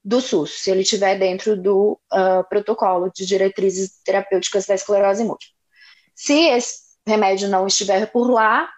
do 0.04 0.22
SUS, 0.22 0.62
se 0.62 0.70
ele 0.70 0.82
estiver 0.82 1.18
dentro 1.18 1.60
do 1.60 2.00
uh, 2.14 2.48
protocolo 2.48 3.12
de 3.12 3.26
diretrizes 3.26 4.00
terapêuticas 4.04 4.66
da 4.68 4.76
esclerose 4.76 5.24
múltipla. 5.24 5.56
Se 6.14 6.34
esse 6.50 6.76
remédio 7.08 7.50
não 7.50 7.66
estiver 7.66 8.12
por 8.12 8.30
lá, 8.30 8.70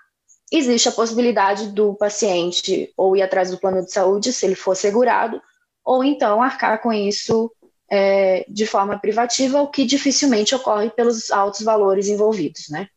existe 0.52 0.88
a 0.88 0.94
possibilidade 0.94 1.68
do 1.68 1.94
paciente 1.96 2.94
ou 2.96 3.16
ir 3.16 3.22
atrás 3.22 3.52
do 3.52 3.60
plano 3.60 3.84
de 3.84 3.92
saúde, 3.92 4.32
se 4.32 4.46
ele 4.46 4.56
for 4.56 4.76
segurado, 4.76 5.42
ou 5.84 6.04
então 6.04 6.42
arcar 6.42 6.82
com 6.82 6.94
isso 6.94 7.52
é, 7.90 8.46
de 8.48 8.66
forma 8.66 9.00
privativa, 9.00 9.62
o 9.62 9.68
que 9.68 9.86
dificilmente 9.86 10.56
ocorre 10.56 10.90
pelos 10.90 11.32
altos 11.32 11.62
valores 11.62 12.08
envolvidos, 12.08 12.70
né? 12.70 12.88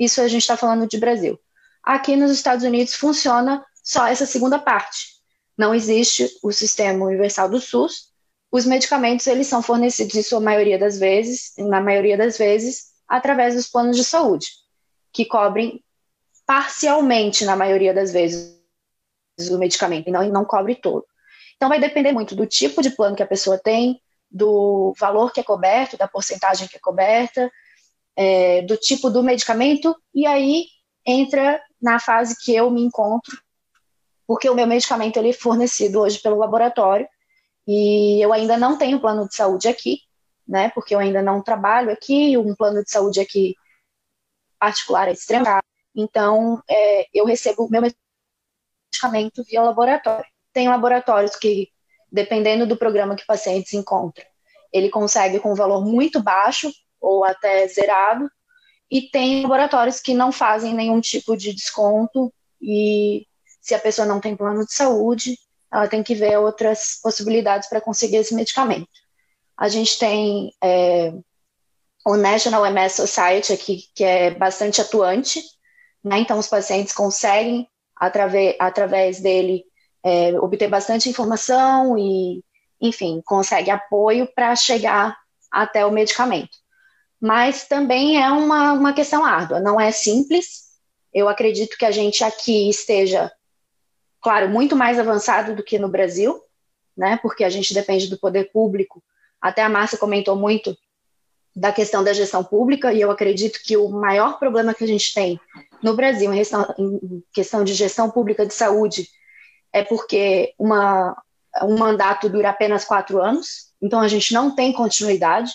Isso 0.00 0.22
a 0.22 0.28
gente 0.28 0.40
está 0.40 0.56
falando 0.56 0.88
de 0.88 0.96
Brasil. 0.96 1.38
Aqui 1.84 2.16
nos 2.16 2.30
Estados 2.30 2.64
Unidos 2.64 2.94
funciona 2.94 3.62
só 3.84 4.06
essa 4.06 4.24
segunda 4.24 4.58
parte. 4.58 5.20
Não 5.58 5.74
existe 5.74 6.26
o 6.42 6.50
sistema 6.50 7.04
universal 7.04 7.50
do 7.50 7.60
SUS. 7.60 8.08
Os 8.50 8.64
medicamentos 8.64 9.26
eles 9.26 9.46
são 9.46 9.62
fornecidos 9.62 10.14
em 10.14 10.22
sua 10.22 10.40
maioria 10.40 10.78
das 10.78 10.98
vezes, 10.98 11.52
na 11.58 11.82
maioria 11.82 12.16
das 12.16 12.38
vezes, 12.38 12.86
através 13.06 13.54
dos 13.54 13.68
planos 13.68 13.94
de 13.94 14.02
saúde, 14.02 14.46
que 15.12 15.26
cobrem 15.26 15.84
parcialmente, 16.46 17.44
na 17.44 17.54
maioria 17.54 17.92
das 17.92 18.10
vezes, 18.10 18.58
o 19.50 19.58
medicamento, 19.58 20.08
e 20.08 20.10
não, 20.10 20.26
não 20.30 20.44
cobre 20.46 20.76
todo. 20.76 21.04
Então, 21.56 21.68
vai 21.68 21.78
depender 21.78 22.10
muito 22.10 22.34
do 22.34 22.46
tipo 22.46 22.80
de 22.80 22.90
plano 22.90 23.14
que 23.14 23.22
a 23.22 23.26
pessoa 23.26 23.58
tem, 23.58 24.00
do 24.30 24.94
valor 24.98 25.30
que 25.30 25.40
é 25.40 25.42
coberto, 25.42 25.98
da 25.98 26.08
porcentagem 26.08 26.66
que 26.66 26.76
é 26.76 26.80
coberta, 26.80 27.50
é, 28.16 28.62
do 28.62 28.76
tipo 28.76 29.10
do 29.10 29.22
medicamento, 29.22 29.96
e 30.14 30.26
aí 30.26 30.66
entra 31.06 31.60
na 31.80 31.98
fase 31.98 32.36
que 32.38 32.54
eu 32.54 32.70
me 32.70 32.82
encontro, 32.82 33.38
porque 34.26 34.48
o 34.48 34.54
meu 34.54 34.66
medicamento 34.66 35.16
ele 35.16 35.30
é 35.30 35.32
fornecido 35.32 36.00
hoje 36.00 36.20
pelo 36.20 36.38
laboratório, 36.38 37.08
e 37.66 38.20
eu 38.20 38.32
ainda 38.32 38.56
não 38.56 38.76
tenho 38.76 39.00
plano 39.00 39.28
de 39.28 39.34
saúde 39.34 39.68
aqui, 39.68 40.00
né, 40.46 40.70
porque 40.70 40.94
eu 40.94 40.98
ainda 40.98 41.22
não 41.22 41.42
trabalho 41.42 41.90
aqui, 41.90 42.36
um 42.36 42.54
plano 42.54 42.82
de 42.82 42.90
saúde 42.90 43.20
aqui 43.20 43.54
particular 44.58 45.08
é 45.08 45.12
extremamente 45.12 45.52
caro, 45.52 45.66
então 45.94 46.62
é, 46.68 47.06
eu 47.14 47.24
recebo 47.24 47.68
meu 47.70 47.82
medicamento 47.82 49.42
via 49.44 49.62
laboratório. 49.62 50.26
Tem 50.52 50.68
laboratórios 50.68 51.36
que, 51.36 51.68
dependendo 52.10 52.66
do 52.66 52.76
programa 52.76 53.16
que 53.16 53.22
o 53.22 53.26
paciente 53.26 53.70
se 53.70 53.76
encontra, 53.76 54.26
ele 54.72 54.90
consegue 54.90 55.40
com 55.40 55.52
um 55.52 55.56
valor 55.56 55.84
muito 55.84 56.22
baixo 56.22 56.70
ou 57.00 57.24
até 57.24 57.66
zerado, 57.68 58.30
e 58.90 59.02
tem 59.02 59.42
laboratórios 59.42 60.00
que 60.00 60.12
não 60.12 60.32
fazem 60.32 60.74
nenhum 60.74 61.00
tipo 61.00 61.36
de 61.36 61.54
desconto 61.54 62.32
e 62.60 63.26
se 63.60 63.74
a 63.74 63.78
pessoa 63.78 64.06
não 64.06 64.20
tem 64.20 64.36
plano 64.36 64.66
de 64.66 64.72
saúde, 64.72 65.38
ela 65.72 65.86
tem 65.86 66.02
que 66.02 66.14
ver 66.14 66.36
outras 66.38 66.98
possibilidades 67.00 67.68
para 67.68 67.80
conseguir 67.80 68.16
esse 68.16 68.34
medicamento. 68.34 68.88
A 69.56 69.68
gente 69.68 69.96
tem 69.98 70.52
é, 70.62 71.12
o 72.04 72.16
National 72.16 72.66
MS 72.66 72.96
Society 72.96 73.52
aqui, 73.52 73.84
que 73.94 74.02
é 74.02 74.32
bastante 74.32 74.80
atuante, 74.80 75.40
né? 76.02 76.18
então 76.18 76.38
os 76.38 76.48
pacientes 76.48 76.92
conseguem, 76.92 77.68
através, 77.94 78.56
através 78.58 79.20
dele, 79.20 79.64
é, 80.02 80.32
obter 80.40 80.68
bastante 80.68 81.08
informação 81.08 81.96
e, 81.96 82.42
enfim, 82.80 83.22
consegue 83.24 83.70
apoio 83.70 84.26
para 84.34 84.56
chegar 84.56 85.16
até 85.52 85.86
o 85.86 85.92
medicamento 85.92 86.59
mas 87.20 87.66
também 87.68 88.22
é 88.22 88.30
uma, 88.30 88.72
uma 88.72 88.92
questão 88.92 89.24
árdua, 89.24 89.60
não 89.60 89.78
é 89.78 89.90
simples. 89.92 90.70
Eu 91.12 91.28
acredito 91.28 91.76
que 91.76 91.84
a 91.84 91.90
gente 91.90 92.24
aqui 92.24 92.70
esteja, 92.70 93.30
claro, 94.22 94.48
muito 94.48 94.74
mais 94.74 94.98
avançado 94.98 95.54
do 95.54 95.62
que 95.62 95.78
no 95.78 95.88
Brasil, 95.88 96.40
né? 96.96 97.18
Porque 97.20 97.44
a 97.44 97.50
gente 97.50 97.74
depende 97.74 98.08
do 98.08 98.18
poder 98.18 98.50
público. 98.52 99.02
Até 99.40 99.62
a 99.62 99.68
Márcia 99.68 99.98
comentou 99.98 100.34
muito 100.34 100.76
da 101.54 101.72
questão 101.72 102.02
da 102.02 102.12
gestão 102.12 102.44
pública, 102.44 102.92
e 102.92 103.00
eu 103.00 103.10
acredito 103.10 103.60
que 103.62 103.76
o 103.76 103.88
maior 103.88 104.38
problema 104.38 104.72
que 104.72 104.84
a 104.84 104.86
gente 104.86 105.12
tem 105.12 105.38
no 105.82 105.94
Brasil 105.94 106.32
em 106.32 107.22
questão, 107.32 107.64
de 107.64 107.74
gestão 107.74 108.10
pública 108.10 108.46
de 108.46 108.54
saúde 108.54 109.08
é 109.72 109.82
porque 109.82 110.54
uma, 110.58 111.20
um 111.62 111.76
mandato 111.76 112.28
dura 112.28 112.50
apenas 112.50 112.84
quatro 112.84 113.20
anos, 113.20 113.72
então 113.82 114.00
a 114.00 114.08
gente 114.08 114.32
não 114.32 114.54
tem 114.54 114.72
continuidade 114.72 115.52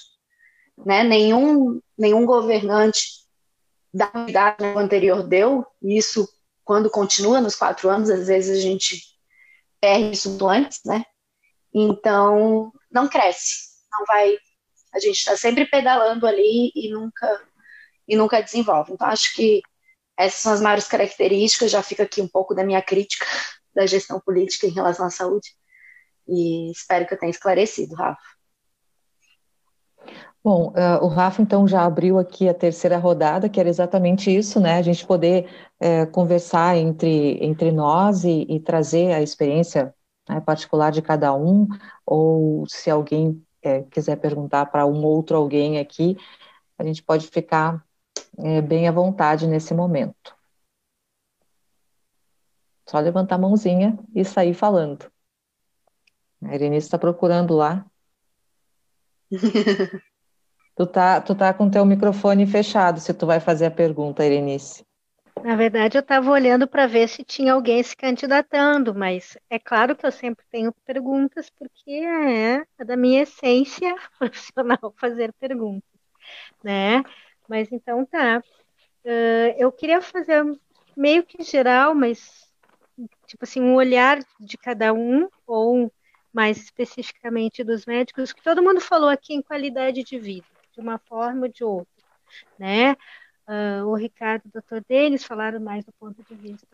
né? 0.77 1.03
Nenhum, 1.03 1.81
nenhum 1.97 2.25
governante 2.25 3.25
da 3.93 4.11
unidade 4.13 4.63
anterior 4.63 5.23
deu, 5.23 5.65
e 5.81 5.97
isso, 5.97 6.27
quando 6.63 6.89
continua 6.89 7.39
nos 7.39 7.55
quatro 7.55 7.89
anos, 7.89 8.09
às 8.09 8.27
vezes 8.27 8.57
a 8.57 8.61
gente 8.61 9.01
perde 9.79 10.11
isso 10.11 10.37
antes, 10.47 10.81
né? 10.83 11.05
Então, 11.73 12.71
não 12.91 13.07
cresce, 13.07 13.69
não 13.91 14.05
vai. 14.05 14.37
A 14.93 14.99
gente 14.99 15.17
está 15.17 15.37
sempre 15.37 15.65
pedalando 15.65 16.25
ali 16.25 16.71
e 16.75 16.89
nunca, 16.91 17.41
e 18.07 18.15
nunca 18.15 18.41
desenvolve. 18.41 18.93
Então, 18.93 19.07
acho 19.07 19.33
que 19.35 19.61
essas 20.17 20.39
são 20.39 20.53
as 20.53 20.61
maiores 20.61 20.87
características. 20.87 21.71
Já 21.71 21.83
fica 21.83 22.03
aqui 22.03 22.21
um 22.21 22.27
pouco 22.27 22.55
da 22.55 22.63
minha 22.63 22.81
crítica 22.81 23.25
da 23.75 23.85
gestão 23.85 24.19
política 24.19 24.67
em 24.67 24.71
relação 24.71 25.05
à 25.05 25.09
saúde. 25.09 25.49
E 26.27 26.71
espero 26.71 27.05
que 27.05 27.13
eu 27.13 27.19
tenha 27.19 27.29
esclarecido, 27.29 27.95
Rafa. 27.95 28.34
Bom, 30.45 30.67
uh, 30.73 31.03
o 31.03 31.07
Rafa 31.07 31.41
então 31.41 31.67
já 31.67 31.83
abriu 31.83 32.19
aqui 32.19 32.47
a 32.47 32.53
terceira 32.53 32.99
rodada, 32.99 33.49
que 33.49 33.59
era 33.59 33.67
exatamente 33.67 34.29
isso, 34.29 34.59
né? 34.59 34.77
A 34.77 34.81
gente 34.83 35.03
poder 35.03 35.49
uh, 35.81 36.05
conversar 36.11 36.77
entre, 36.77 37.43
entre 37.43 37.71
nós 37.71 38.23
e, 38.23 38.45
e 38.47 38.59
trazer 38.59 39.11
a 39.11 39.23
experiência 39.23 39.91
né, 40.29 40.39
particular 40.39 40.91
de 40.91 41.01
cada 41.01 41.33
um, 41.33 41.67
ou 42.05 42.63
se 42.69 42.91
alguém 42.91 43.43
uh, 43.65 43.89
quiser 43.89 44.17
perguntar 44.17 44.67
para 44.67 44.85
um 44.85 45.03
outro 45.03 45.35
alguém 45.35 45.79
aqui, 45.79 46.15
a 46.77 46.83
gente 46.83 47.01
pode 47.01 47.25
ficar 47.27 47.83
bem 48.67 48.87
à 48.87 48.91
vontade 48.91 49.47
nesse 49.47 49.73
momento. 49.73 50.35
Só 52.87 52.99
levantar 52.99 53.35
a 53.35 53.39
mãozinha 53.39 53.97
e 54.13 54.23
sair 54.23 54.53
falando. 54.53 55.11
A 56.43 56.53
Irenice 56.53 56.85
está 56.85 56.99
procurando 56.99 57.55
lá. 57.55 57.83
Tu 60.75 60.85
tá, 60.85 61.21
tu 61.21 61.33
tá 61.33 61.53
com 61.53 61.69
teu 61.69 61.85
microfone 61.85 62.45
fechado 62.45 62.99
se 62.99 63.13
tu 63.13 63.25
vai 63.25 63.39
fazer 63.39 63.67
a 63.67 63.71
pergunta, 63.71 64.25
Irenice. 64.25 64.85
Na 65.41 65.55
verdade, 65.55 65.97
eu 65.97 66.01
estava 66.01 66.29
olhando 66.29 66.67
para 66.67 66.85
ver 66.85 67.07
se 67.07 67.23
tinha 67.23 67.53
alguém 67.53 67.81
se 67.81 67.95
candidatando, 67.95 68.93
mas 68.93 69.37
é 69.49 69.57
claro 69.57 69.95
que 69.95 70.05
eu 70.05 70.11
sempre 70.11 70.43
tenho 70.51 70.73
perguntas, 70.85 71.49
porque 71.49 71.91
é 71.91 72.83
da 72.83 72.97
minha 72.97 73.23
essência 73.23 73.95
profissional 74.19 74.93
fazer 74.97 75.31
perguntas, 75.39 75.89
né? 76.61 77.03
Mas 77.47 77.71
então 77.71 78.05
tá. 78.05 78.43
Uh, 79.05 79.55
eu 79.57 79.71
queria 79.71 80.01
fazer 80.01 80.43
meio 80.97 81.23
que 81.23 81.41
geral, 81.41 81.95
mas 81.95 82.51
tipo 83.27 83.45
assim, 83.45 83.61
um 83.61 83.75
olhar 83.75 84.19
de 84.39 84.57
cada 84.57 84.93
um, 84.93 85.29
ou 85.47 85.89
mais 86.33 86.57
especificamente 86.57 87.63
dos 87.63 87.85
médicos, 87.85 88.33
que 88.33 88.43
todo 88.43 88.61
mundo 88.61 88.81
falou 88.81 89.07
aqui 89.07 89.33
em 89.33 89.41
qualidade 89.41 90.03
de 90.03 90.19
vida 90.19 90.54
de 90.75 90.81
uma 90.81 90.99
forma 90.99 91.47
ou 91.47 91.51
de 91.51 91.63
outra, 91.63 92.03
né? 92.59 92.95
Uh, 93.47 93.85
o 93.85 93.95
Ricardo 93.95 94.47
o 94.47 94.51
doutor 94.51 94.83
Denis 94.89 95.23
falaram 95.23 95.59
mais 95.59 95.85
do 95.85 95.93
ponto 95.93 96.23
de 96.23 96.33
vista 96.33 96.67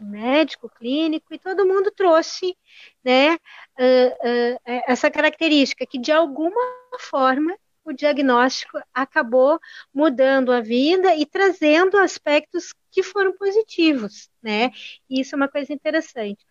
médico, 0.00 0.68
clínico, 0.68 1.32
e 1.32 1.38
todo 1.38 1.64
mundo 1.64 1.92
trouxe 1.92 2.56
né, 3.04 3.34
uh, 3.34 3.36
uh, 3.36 4.60
essa 4.88 5.08
característica 5.12 5.86
que, 5.86 5.96
de 5.96 6.10
alguma 6.10 6.60
forma, 6.98 7.56
o 7.84 7.92
diagnóstico 7.92 8.80
acabou 8.92 9.60
mudando 9.94 10.52
a 10.52 10.60
vida 10.60 11.14
e 11.14 11.24
trazendo 11.24 11.96
aspectos 11.96 12.74
que 12.90 13.02
foram 13.02 13.36
positivos, 13.36 14.28
né? 14.42 14.72
E 15.08 15.20
isso 15.20 15.34
é 15.34 15.36
uma 15.36 15.48
coisa 15.48 15.72
interessante. 15.72 16.44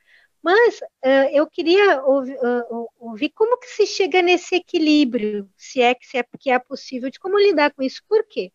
Mas 0.48 0.80
uh, 0.80 1.30
eu 1.34 1.46
queria 1.46 2.02
ouvir, 2.04 2.38
uh, 2.38 2.88
ouvir, 3.00 3.32
como 3.32 3.60
que 3.60 3.68
se 3.68 3.86
chega 3.86 4.22
nesse 4.22 4.56
equilíbrio, 4.56 5.50
se 5.58 5.82
é 5.82 5.94
que, 5.94 6.08
se 6.08 6.18
é 6.18 6.24
que 6.40 6.50
é 6.50 6.58
possível, 6.58 7.10
de 7.10 7.20
como 7.20 7.38
lidar 7.38 7.74
com 7.74 7.84
isso. 7.84 8.02
Por 8.08 8.26
quê? 8.26 8.54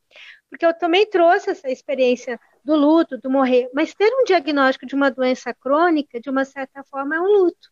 Porque 0.48 0.64
eu 0.64 0.73
também 0.73 1.05
trouxe 1.05 1.51
essa 1.51 1.69
experiência 1.70 2.40
do 2.64 2.74
luto, 2.77 3.19
do 3.19 3.28
morrer, 3.28 3.69
mas 3.74 3.93
ter 3.93 4.10
um 4.10 4.24
diagnóstico 4.24 4.86
de 4.86 4.94
uma 4.94 5.10
doença 5.10 5.52
crônica, 5.52 6.19
de 6.19 6.31
uma 6.31 6.47
certa 6.47 6.82
forma, 6.85 7.14
é 7.14 7.20
um 7.20 7.27
luto. 7.27 7.70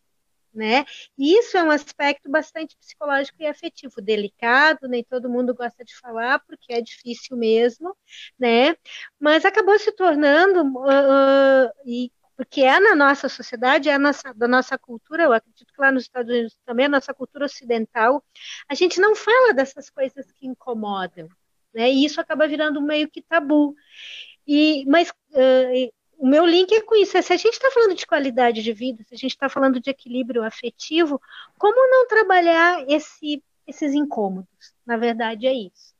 Né? 0.53 0.85
E 1.17 1.39
isso 1.39 1.57
é 1.57 1.63
um 1.63 1.71
aspecto 1.71 2.29
bastante 2.29 2.77
psicológico 2.77 3.41
e 3.41 3.47
afetivo, 3.47 4.01
delicado, 4.01 4.87
nem 4.87 5.03
todo 5.03 5.31
mundo 5.31 5.55
gosta 5.55 5.83
de 5.83 5.97
falar, 5.97 6.39
porque 6.45 6.73
é 6.73 6.81
difícil 6.81 7.35
mesmo, 7.37 7.97
né? 8.37 8.75
Mas 9.19 9.45
acabou 9.45 9.79
se 9.79 9.91
tornando, 9.93 10.61
uh, 10.77 11.67
uh, 11.67 11.71
e 11.87 12.11
porque 12.41 12.61
é 12.61 12.79
na 12.79 12.95
nossa 12.95 13.29
sociedade, 13.29 13.87
é 13.87 13.99
nossa, 13.99 14.33
da 14.33 14.47
nossa 14.47 14.75
cultura, 14.75 15.25
eu 15.25 15.31
acredito 15.31 15.71
que 15.71 15.79
lá 15.79 15.91
nos 15.91 16.05
Estados 16.05 16.31
Unidos 16.31 16.57
também, 16.65 16.87
a 16.87 16.89
nossa 16.89 17.13
cultura 17.13 17.45
ocidental, 17.45 18.23
a 18.67 18.73
gente 18.73 18.99
não 18.99 19.15
fala 19.15 19.53
dessas 19.53 19.91
coisas 19.91 20.31
que 20.31 20.47
incomodam, 20.47 21.29
né? 21.71 21.91
E 21.91 22.03
isso 22.03 22.19
acaba 22.19 22.47
virando 22.47 22.81
meio 22.81 23.07
que 23.07 23.21
tabu. 23.21 23.75
E, 24.47 24.83
mas 24.87 25.11
uh, 25.11 25.93
o 26.17 26.27
meu 26.27 26.43
link 26.43 26.73
é 26.73 26.81
com 26.81 26.95
isso. 26.95 27.15
É, 27.15 27.21
se 27.21 27.31
a 27.31 27.37
gente 27.37 27.53
está 27.53 27.69
falando 27.69 27.93
de 27.93 28.07
qualidade 28.07 28.63
de 28.63 28.73
vida, 28.73 29.03
se 29.03 29.13
a 29.13 29.17
gente 29.17 29.35
está 29.35 29.47
falando 29.47 29.79
de 29.79 29.91
equilíbrio 29.91 30.43
afetivo, 30.43 31.21
como 31.59 31.91
não 31.91 32.07
trabalhar 32.07 32.83
esse, 32.89 33.43
esses 33.67 33.93
incômodos? 33.93 34.73
Na 34.83 34.97
verdade, 34.97 35.45
é 35.45 35.53
isso. 35.53 35.93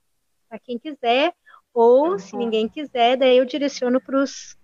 Para 0.50 0.58
quem 0.58 0.80
quiser, 0.80 1.36
ou 1.72 2.18
se 2.18 2.36
ninguém 2.36 2.68
quiser, 2.68 3.16
daí 3.16 3.38
eu 3.38 3.46
direciono 3.46 4.02
para 4.02 4.20
os 4.20 4.58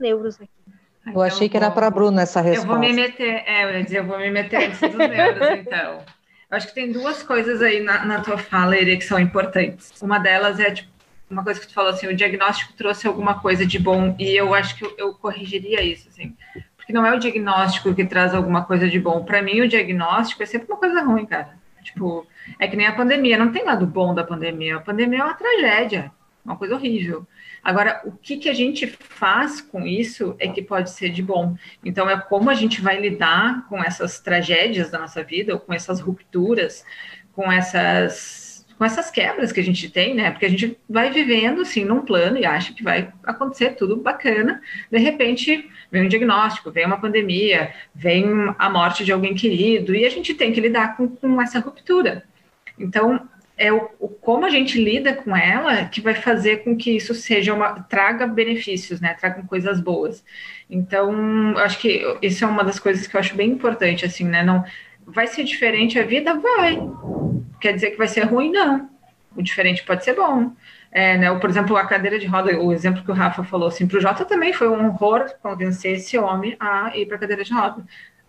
neuros 0.00 0.40
aqui. 0.40 0.63
Eu 1.06 1.20
achei 1.22 1.48
que 1.48 1.56
era 1.56 1.70
para 1.70 1.86
a 1.86 1.90
Bruna 1.90 2.22
essa 2.22 2.40
resposta. 2.40 2.66
Eu 2.66 2.72
vou 2.72 2.78
me 2.78 2.92
meter, 2.92 3.42
é, 3.46 3.64
eu 3.64 3.70
ia 3.70 3.84
dizer, 3.84 3.98
eu 3.98 4.06
vou 4.06 4.18
me 4.18 4.30
meter 4.30 4.68
antes 4.68 4.80
dos 4.80 4.94
neuros, 4.94 5.48
então. 5.60 6.00
Eu 6.50 6.56
acho 6.56 6.68
que 6.68 6.74
tem 6.74 6.92
duas 6.92 7.22
coisas 7.22 7.60
aí 7.62 7.80
na, 7.80 8.04
na 8.04 8.20
tua 8.20 8.38
fala, 8.38 8.76
Eri, 8.76 8.96
que 8.96 9.04
são 9.04 9.18
importantes. 9.18 10.00
Uma 10.00 10.18
delas 10.18 10.58
é, 10.60 10.70
tipo, 10.70 10.90
uma 11.28 11.42
coisa 11.42 11.60
que 11.60 11.66
tu 11.66 11.74
falou 11.74 11.90
assim, 11.90 12.06
o 12.06 12.16
diagnóstico 12.16 12.72
trouxe 12.74 13.06
alguma 13.06 13.40
coisa 13.40 13.66
de 13.66 13.78
bom 13.78 14.14
e 14.18 14.34
eu 14.34 14.54
acho 14.54 14.76
que 14.76 14.84
eu, 14.84 14.94
eu 14.96 15.14
corrigiria 15.14 15.82
isso, 15.82 16.08
assim, 16.08 16.34
porque 16.76 16.92
não 16.92 17.04
é 17.04 17.14
o 17.14 17.18
diagnóstico 17.18 17.94
que 17.94 18.04
traz 18.04 18.34
alguma 18.34 18.64
coisa 18.64 18.88
de 18.88 19.00
bom. 19.00 19.24
Para 19.24 19.42
mim, 19.42 19.60
o 19.60 19.68
diagnóstico 19.68 20.42
é 20.42 20.46
sempre 20.46 20.68
uma 20.70 20.78
coisa 20.78 21.02
ruim, 21.02 21.26
cara. 21.26 21.56
Tipo, 21.82 22.26
é 22.58 22.66
que 22.66 22.76
nem 22.76 22.86
a 22.86 22.94
pandemia, 22.94 23.38
não 23.38 23.52
tem 23.52 23.64
lado 23.64 23.86
bom 23.86 24.14
da 24.14 24.24
pandemia. 24.24 24.76
A 24.76 24.80
pandemia 24.80 25.20
é 25.20 25.24
uma 25.24 25.34
tragédia, 25.34 26.12
uma 26.44 26.56
coisa 26.56 26.74
horrível. 26.74 27.26
Agora, 27.64 28.02
o 28.04 28.12
que, 28.12 28.36
que 28.36 28.48
a 28.48 28.52
gente 28.52 28.86
faz 28.86 29.60
com 29.60 29.86
isso 29.86 30.36
é 30.38 30.48
que 30.48 30.60
pode 30.60 30.90
ser 30.90 31.08
de 31.08 31.22
bom. 31.22 31.56
Então, 31.82 32.10
é 32.10 32.20
como 32.20 32.50
a 32.50 32.54
gente 32.54 32.82
vai 32.82 33.00
lidar 33.00 33.66
com 33.68 33.82
essas 33.82 34.20
tragédias 34.20 34.90
da 34.90 34.98
nossa 34.98 35.24
vida, 35.24 35.54
ou 35.54 35.58
com 35.58 35.72
essas 35.72 35.98
rupturas, 35.98 36.84
com 37.32 37.50
essas 37.50 38.44
com 38.76 38.84
essas 38.84 39.08
quebras 39.08 39.52
que 39.52 39.60
a 39.60 39.62
gente 39.62 39.88
tem, 39.88 40.14
né? 40.14 40.32
Porque 40.32 40.46
a 40.46 40.50
gente 40.50 40.76
vai 40.90 41.08
vivendo 41.10 41.62
assim 41.62 41.84
num 41.84 42.00
plano 42.00 42.38
e 42.38 42.44
acha 42.44 42.74
que 42.74 42.82
vai 42.82 43.12
acontecer 43.22 43.76
tudo 43.76 43.96
bacana. 43.96 44.60
De 44.90 44.98
repente, 44.98 45.70
vem 45.92 46.04
um 46.04 46.08
diagnóstico, 46.08 46.72
vem 46.72 46.84
uma 46.84 47.00
pandemia, 47.00 47.72
vem 47.94 48.24
a 48.58 48.68
morte 48.68 49.04
de 49.04 49.12
alguém 49.12 49.32
querido, 49.32 49.94
e 49.94 50.04
a 50.04 50.10
gente 50.10 50.34
tem 50.34 50.52
que 50.52 50.60
lidar 50.60 50.96
com, 50.96 51.08
com 51.08 51.40
essa 51.40 51.60
ruptura. 51.60 52.24
Então, 52.76 53.28
é 53.56 53.72
o, 53.72 53.88
o, 54.00 54.08
como 54.08 54.44
a 54.46 54.50
gente 54.50 54.82
lida 54.82 55.14
com 55.14 55.36
ela 55.36 55.84
que 55.84 56.00
vai 56.00 56.14
fazer 56.14 56.64
com 56.64 56.76
que 56.76 56.90
isso 56.96 57.14
seja 57.14 57.54
uma 57.54 57.80
traga 57.82 58.26
benefícios, 58.26 59.00
né? 59.00 59.14
Traga 59.14 59.42
coisas 59.44 59.80
boas. 59.80 60.24
Então, 60.68 61.56
acho 61.58 61.78
que 61.78 62.02
isso 62.20 62.44
é 62.44 62.48
uma 62.48 62.64
das 62.64 62.78
coisas 62.78 63.06
que 63.06 63.16
eu 63.16 63.20
acho 63.20 63.34
bem 63.34 63.50
importante, 63.50 64.04
assim, 64.04 64.24
né? 64.24 64.42
Não 64.42 64.64
vai 65.06 65.26
ser 65.26 65.44
diferente 65.44 65.98
a 65.98 66.02
vida, 66.02 66.34
vai 66.34 66.78
quer 67.60 67.72
dizer 67.72 67.92
que 67.92 67.98
vai 67.98 68.08
ser 68.08 68.24
ruim, 68.24 68.50
não. 68.52 68.90
O 69.34 69.42
diferente 69.42 69.82
pode 69.84 70.04
ser 70.04 70.14
bom. 70.14 70.52
É, 70.92 71.16
né, 71.16 71.34
por 71.40 71.50
exemplo, 71.50 71.76
a 71.76 71.86
cadeira 71.86 72.18
de 72.18 72.26
roda, 72.26 72.56
o 72.60 72.72
exemplo 72.72 73.02
que 73.02 73.10
o 73.10 73.14
Rafa 73.14 73.42
falou, 73.42 73.68
assim, 73.68 73.86
para 73.86 73.98
o 73.98 74.00
Jota 74.00 74.24
também 74.24 74.52
foi 74.52 74.68
um 74.68 74.86
horror 74.86 75.28
convencer 75.42 75.94
esse 75.94 76.16
homem 76.16 76.56
a 76.60 76.96
ir 76.96 77.06
para 77.06 77.16
a 77.16 77.18
cadeira 77.18 77.42
de 77.42 77.52
roda. 77.52 77.84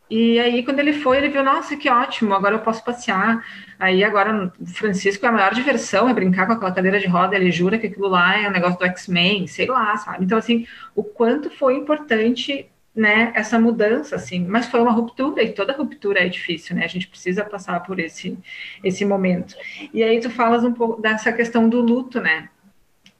E 0.09 0.39
aí, 0.39 0.63
quando 0.63 0.79
ele 0.79 0.93
foi, 0.93 1.17
ele 1.17 1.29
viu, 1.29 1.43
nossa, 1.43 1.75
que 1.75 1.89
ótimo, 1.89 2.33
agora 2.33 2.55
eu 2.55 2.59
posso 2.59 2.83
passear. 2.83 3.43
Aí, 3.79 4.03
agora, 4.03 4.51
o 4.59 4.65
Francisco, 4.67 5.25
a 5.25 5.31
maior 5.31 5.53
diversão 5.53 6.07
é 6.07 6.13
brincar 6.13 6.45
com 6.45 6.53
aquela 6.53 6.71
cadeira 6.71 6.99
de 6.99 7.07
roda, 7.07 7.35
ele 7.35 7.51
jura 7.51 7.79
que 7.79 7.87
aquilo 7.87 8.07
lá 8.07 8.37
é 8.39 8.47
um 8.47 8.51
negócio 8.51 8.77
do 8.77 8.85
X-Men, 8.85 9.47
sei 9.47 9.65
lá, 9.67 9.97
sabe? 9.97 10.23
Então, 10.25 10.37
assim, 10.37 10.67
o 10.95 11.03
quanto 11.03 11.49
foi 11.49 11.75
importante 11.75 12.69
né, 12.95 13.33
essa 13.35 13.59
mudança, 13.59 14.15
assim, 14.15 14.45
mas 14.45 14.67
foi 14.67 14.79
uma 14.79 14.91
ruptura 14.91 15.43
e 15.43 15.51
toda 15.51 15.73
ruptura 15.75 16.21
é 16.21 16.29
difícil, 16.29 16.75
né? 16.75 16.85
A 16.85 16.87
gente 16.87 17.07
precisa 17.07 17.43
passar 17.43 17.81
por 17.81 17.99
esse 17.99 18.37
esse 18.83 19.03
momento. 19.03 19.55
E 19.93 20.01
aí 20.01 20.19
tu 20.21 20.29
falas 20.29 20.63
um 20.63 20.71
pouco 20.71 21.01
dessa 21.01 21.33
questão 21.33 21.67
do 21.67 21.81
luto, 21.81 22.21
né? 22.21 22.49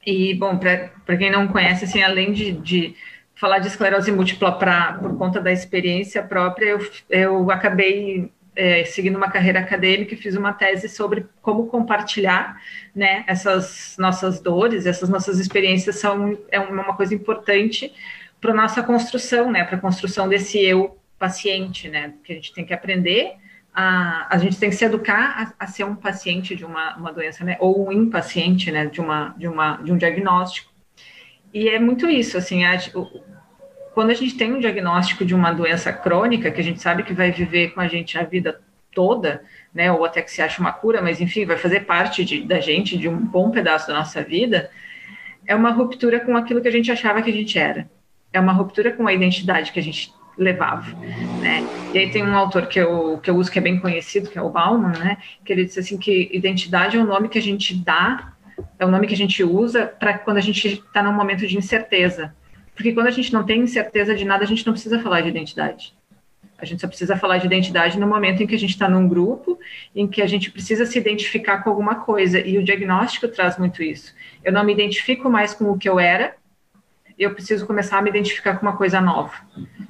E 0.06 0.34
bom, 0.36 0.58
para 0.58 1.18
quem 1.18 1.30
não 1.32 1.48
conhece, 1.48 1.84
assim, 1.84 2.02
além 2.02 2.32
de, 2.32 2.54
de 2.54 2.96
falar 3.36 3.60
de 3.60 3.68
esclerose 3.68 4.12
múltipla 4.12 4.58
pra, 4.58 4.94
por 4.94 5.18
conta 5.18 5.40
da 5.40 5.52
experiência 5.52 6.24
própria, 6.24 6.70
eu, 6.70 6.80
eu 7.10 7.52
acabei 7.52 8.32
é, 8.56 8.86
seguindo 8.86 9.18
uma 9.18 9.30
carreira 9.30 9.60
acadêmica 9.60 10.14
e 10.14 10.18
fiz 10.18 10.36
uma 10.36 10.54
tese 10.54 10.88
sobre 10.88 11.26
como 11.42 11.68
compartilhar 11.68 12.62
né, 12.96 13.24
essas 13.28 13.96
nossas 14.00 14.40
dores, 14.40 14.86
essas 14.86 15.10
nossas 15.10 15.40
experiências 15.40 15.98
são 15.98 16.38
é 16.50 16.60
uma 16.60 16.96
coisa 16.96 17.14
importante 17.14 17.94
para 18.40 18.54
nossa 18.54 18.82
construção, 18.82 19.52
né, 19.52 19.64
para 19.64 19.76
a 19.76 19.82
construção 19.82 20.30
desse 20.30 20.58
eu 20.58 20.98
paciente, 21.20 21.90
né, 21.90 22.14
que 22.24 22.32
a 22.32 22.36
gente 22.36 22.54
tem 22.54 22.66
que 22.66 22.74
aprender 22.74 23.36
a, 23.76 24.34
a 24.34 24.38
gente 24.38 24.58
tem 24.58 24.70
que 24.70 24.76
se 24.76 24.86
educar 24.86 25.54
a, 25.60 25.66
a 25.66 25.68
ser 25.68 25.84
um 25.84 25.96
paciente 25.96 26.56
de 26.56 26.64
uma, 26.64 26.96
uma 26.96 27.12
doença, 27.12 27.44
né, 27.44 27.58
ou 27.60 27.88
um 27.88 27.92
impaciente, 27.92 28.72
né, 28.72 28.86
de 28.86 29.02
uma, 29.02 29.36
de 29.38 29.48
uma, 29.48 29.76
de 29.78 29.92
um 29.92 29.98
diagnóstico. 29.98 30.72
E 31.56 31.70
é 31.70 31.80
muito 31.80 32.10
isso, 32.10 32.38
assim, 32.38 32.66
a, 32.66 32.78
quando 33.94 34.10
a 34.10 34.14
gente 34.14 34.36
tem 34.36 34.54
um 34.54 34.60
diagnóstico 34.60 35.24
de 35.24 35.34
uma 35.34 35.54
doença 35.54 35.92
crônica, 35.94 36.52
que 36.52 36.60
a 36.60 36.64
gente 36.64 36.82
sabe 36.82 37.04
que 37.04 37.14
vai 37.14 37.32
viver 37.32 37.70
com 37.70 37.80
a 37.80 37.88
gente 37.88 38.18
a 38.18 38.24
vida 38.24 38.62
toda, 38.94 39.42
né, 39.74 39.92
ou 39.92 40.04
até 40.04 40.22
que 40.22 40.30
se 40.30 40.42
acha 40.42 40.62
uma 40.62 40.74
cura, 40.74 41.02
mas 41.02 41.22
enfim, 41.22 41.46
vai 41.46 41.58
fazer 41.58 41.86
parte 41.86 42.26
de, 42.26 42.42
da 42.44 42.60
gente, 42.60 42.98
de 42.98 43.08
um 43.08 43.18
bom 43.18 43.52
pedaço 43.52 43.88
da 43.88 43.94
nossa 43.94 44.22
vida, 44.22 44.70
é 45.48 45.56
uma 45.56 45.72
ruptura 45.72 46.20
com 46.20 46.36
aquilo 46.36 46.62
que 46.62 46.68
a 46.68 46.72
gente 46.72 46.92
achava 46.92 47.22
que 47.22 47.30
a 47.30 47.34
gente 47.34 47.58
era 47.58 47.90
é 48.36 48.40
uma 48.40 48.52
ruptura 48.52 48.92
com 48.92 49.08
a 49.08 49.14
identidade 49.14 49.72
que 49.72 49.80
a 49.80 49.84
gente 49.84 50.14
levava, 50.38 50.94
né? 51.40 51.66
E 51.94 51.98
aí 51.98 52.10
tem 52.12 52.22
um 52.22 52.36
autor 52.36 52.68
que 52.68 52.78
eu, 52.78 53.18
que 53.20 53.30
eu 53.30 53.36
uso 53.38 53.50
que 53.50 53.58
é 53.58 53.62
bem 53.62 53.80
conhecido, 53.80 54.30
que 54.30 54.38
é 54.38 54.42
o 54.42 54.50
Bauman, 54.50 54.92
né? 54.92 55.18
Que 55.46 55.54
ele 55.54 55.64
diz 55.64 55.78
assim 55.78 55.98
que 55.98 56.30
identidade 56.34 56.98
é 56.98 57.00
um 57.00 57.06
nome 57.06 57.30
que 57.30 57.38
a 57.38 57.42
gente 57.42 57.74
dá, 57.74 58.34
é 58.80 58.86
o 58.86 58.90
nome 58.90 59.08
que 59.08 59.14
a 59.14 59.18
gente 59.18 59.44
usa 59.44 59.86
para 59.86 60.18
quando 60.18 60.38
a 60.38 60.42
gente 60.42 60.68
está 60.68 61.02
num 61.02 61.14
momento 61.14 61.46
de 61.48 61.58
incerteza. 61.58 62.34
Porque 62.76 62.94
quando 62.94 63.08
a 63.08 63.12
gente 63.12 63.32
não 63.32 63.44
tem 63.44 63.62
incerteza 63.62 64.14
de 64.14 64.26
nada, 64.26 64.44
a 64.44 64.48
gente 64.48 64.66
não 64.66 64.74
precisa 64.74 65.00
falar 65.00 65.22
de 65.22 65.30
identidade. 65.30 65.94
A 66.58 66.66
gente 66.66 66.80
só 66.82 66.88
precisa 66.88 67.18
falar 67.18 67.38
de 67.38 67.46
identidade 67.46 68.00
no 68.00 68.08
momento 68.08 68.42
em 68.42 68.48
que 68.48 68.56
a 68.56 68.60
gente 68.60 68.72
está 68.72 68.88
num 68.88 69.08
grupo, 69.08 69.60
em 69.94 70.08
que 70.08 70.22
a 70.22 70.28
gente 70.28 70.50
precisa 70.50 70.86
se 70.86 70.98
identificar 70.98 71.60
com 71.60 71.70
alguma 71.70 71.96
coisa. 71.96 72.40
E 72.40 72.58
o 72.58 72.64
diagnóstico 72.64 73.28
traz 73.28 73.58
muito 73.58 73.84
isso. 73.84 74.14
Eu 74.44 74.54
não 74.54 74.64
me 74.64 74.72
identifico 74.72 75.30
mais 75.30 75.54
com 75.54 75.70
o 75.70 75.78
que 75.78 75.88
eu 75.88 76.00
era, 76.00 76.36
eu 77.18 77.34
preciso 77.34 77.66
começar 77.66 77.98
a 77.98 78.02
me 78.02 78.10
identificar 78.10 78.56
com 78.56 78.66
uma 78.66 78.76
coisa 78.76 79.00
nova. 79.00 79.34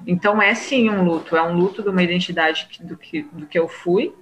Então 0.06 0.42
é 0.42 0.54
sim 0.54 0.90
um 0.90 1.04
luto, 1.04 1.36
é 1.36 1.42
um 1.42 1.56
luto 1.56 1.82
de 1.82 1.90
uma 1.90 2.04
identidade 2.04 2.68
do 2.82 2.96
que, 2.96 3.24
do 3.32 3.46
que 3.48 3.58
eu 3.58 3.68
fui, 3.68 4.14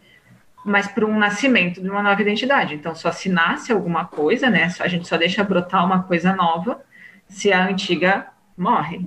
mas 0.64 0.88
para 0.88 1.06
um 1.06 1.18
nascimento 1.18 1.81
de 1.81 1.90
uma 1.90 2.02
nova 2.02 2.22
identidade. 2.22 2.76
Então 2.76 2.95
só 2.95 3.11
se 3.11 3.30
nasce 3.30 3.72
alguma 3.72 4.06
coisa, 4.06 4.49
né? 4.49 4.69
A 4.80 4.88
gente 4.88 5.07
só 5.07 5.18
deixa 5.18 5.44
brotar 5.44 5.85
uma 5.85 6.03
coisa 6.03 6.35
nova 6.35 6.81
se 7.27 7.52
a 7.52 7.68
antiga 7.68 8.27
morre. 8.57 9.02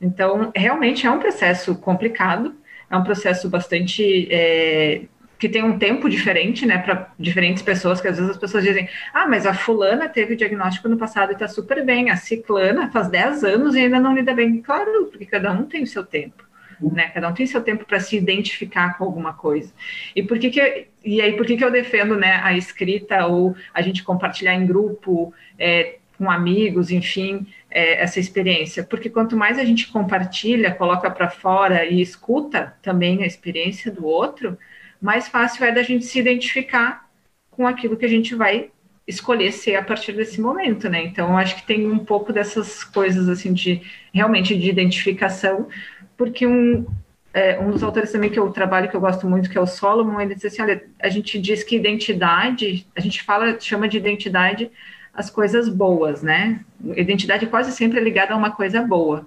Então 0.00 0.52
realmente 0.54 1.06
é 1.06 1.10
um 1.10 1.18
processo 1.18 1.74
complicado, 1.76 2.54
é 2.90 2.96
um 2.96 3.02
processo 3.02 3.48
bastante 3.48 4.28
é, 4.30 5.02
que 5.38 5.48
tem 5.48 5.62
um 5.62 5.78
tempo 5.78 6.08
diferente, 6.08 6.64
né, 6.64 6.78
para 6.78 7.10
diferentes 7.18 7.62
pessoas, 7.62 8.00
que 8.00 8.08
às 8.08 8.16
vezes 8.16 8.32
as 8.32 8.38
pessoas 8.38 8.64
dizem, 8.64 8.88
ah, 9.12 9.26
mas 9.26 9.46
a 9.46 9.52
fulana 9.52 10.08
teve 10.08 10.34
o 10.34 10.36
diagnóstico 10.36 10.88
no 10.88 10.96
passado 10.96 11.30
e 11.30 11.32
está 11.34 11.46
super 11.48 11.84
bem, 11.84 12.10
a 12.10 12.16
ciclana 12.16 12.90
faz 12.90 13.08
10 13.08 13.44
anos 13.44 13.74
e 13.74 13.80
ainda 13.80 14.00
não 14.00 14.14
lida 14.14 14.34
bem. 14.34 14.62
Claro, 14.62 15.06
porque 15.06 15.26
cada 15.26 15.52
um 15.52 15.64
tem 15.64 15.82
o 15.82 15.86
seu 15.86 16.04
tempo, 16.04 16.44
né, 16.80 17.08
cada 17.08 17.28
um 17.28 17.34
tem 17.34 17.46
seu 17.46 17.62
tempo 17.62 17.84
para 17.84 18.00
se 18.00 18.16
identificar 18.16 18.96
com 18.96 19.04
alguma 19.04 19.32
coisa. 19.32 19.72
E 20.14 20.22
por 20.22 20.38
que 20.38 20.50
que, 20.50 20.88
e 21.04 21.20
aí 21.20 21.36
por 21.36 21.46
que 21.46 21.56
que 21.56 21.64
eu 21.64 21.70
defendo, 21.70 22.16
né, 22.16 22.40
a 22.42 22.56
escrita 22.56 23.26
ou 23.26 23.56
a 23.72 23.82
gente 23.82 24.02
compartilhar 24.02 24.54
em 24.54 24.66
grupo, 24.66 25.32
é, 25.58 25.96
com 26.18 26.30
amigos, 26.30 26.90
enfim, 26.90 27.46
é, 27.70 28.02
essa 28.02 28.20
experiência? 28.20 28.84
Porque 28.84 29.10
quanto 29.10 29.36
mais 29.36 29.58
a 29.58 29.64
gente 29.64 29.88
compartilha, 29.88 30.74
coloca 30.74 31.10
para 31.10 31.30
fora 31.30 31.84
e 31.84 32.00
escuta 32.00 32.74
também 32.82 33.22
a 33.22 33.26
experiência 33.26 33.90
do 33.90 34.06
outro, 34.06 34.58
mais 35.00 35.28
fácil 35.28 35.64
é 35.64 35.72
da 35.72 35.82
gente 35.82 36.04
se 36.04 36.18
identificar 36.18 37.08
com 37.50 37.66
aquilo 37.66 37.96
que 37.96 38.04
a 38.04 38.08
gente 38.08 38.34
vai 38.34 38.70
escolher 39.06 39.52
ser 39.52 39.76
a 39.76 39.82
partir 39.82 40.12
desse 40.12 40.40
momento, 40.40 40.88
né? 40.88 41.04
Então, 41.04 41.38
acho 41.38 41.56
que 41.56 41.66
tem 41.66 41.86
um 41.86 41.98
pouco 41.98 42.32
dessas 42.32 42.82
coisas, 42.82 43.28
assim, 43.28 43.52
de 43.52 43.80
realmente 44.12 44.56
de 44.56 44.68
identificação, 44.68 45.68
porque 46.16 46.46
um, 46.46 46.86
é, 47.32 47.58
um 47.58 47.70
dos 47.70 47.82
autores 47.82 48.10
também 48.10 48.30
que 48.30 48.38
eu 48.38 48.50
trabalho, 48.50 48.88
que 48.88 48.96
eu 48.96 49.00
gosto 49.00 49.26
muito, 49.26 49.50
que 49.50 49.58
é 49.58 49.60
o 49.60 49.66
Solomon, 49.66 50.20
ele 50.20 50.34
diz 50.34 50.44
assim, 50.46 50.62
olha, 50.62 50.84
a 51.00 51.08
gente 51.08 51.38
diz 51.38 51.62
que 51.62 51.76
identidade, 51.76 52.86
a 52.96 53.00
gente 53.00 53.22
fala, 53.22 53.58
chama 53.60 53.88
de 53.88 53.98
identidade 53.98 54.70
as 55.12 55.30
coisas 55.30 55.68
boas, 55.68 56.22
né? 56.22 56.60
Identidade 56.94 57.46
quase 57.46 57.72
sempre 57.72 57.98
é 57.98 58.02
ligada 58.02 58.34
a 58.34 58.36
uma 58.36 58.50
coisa 58.50 58.82
boa 58.82 59.26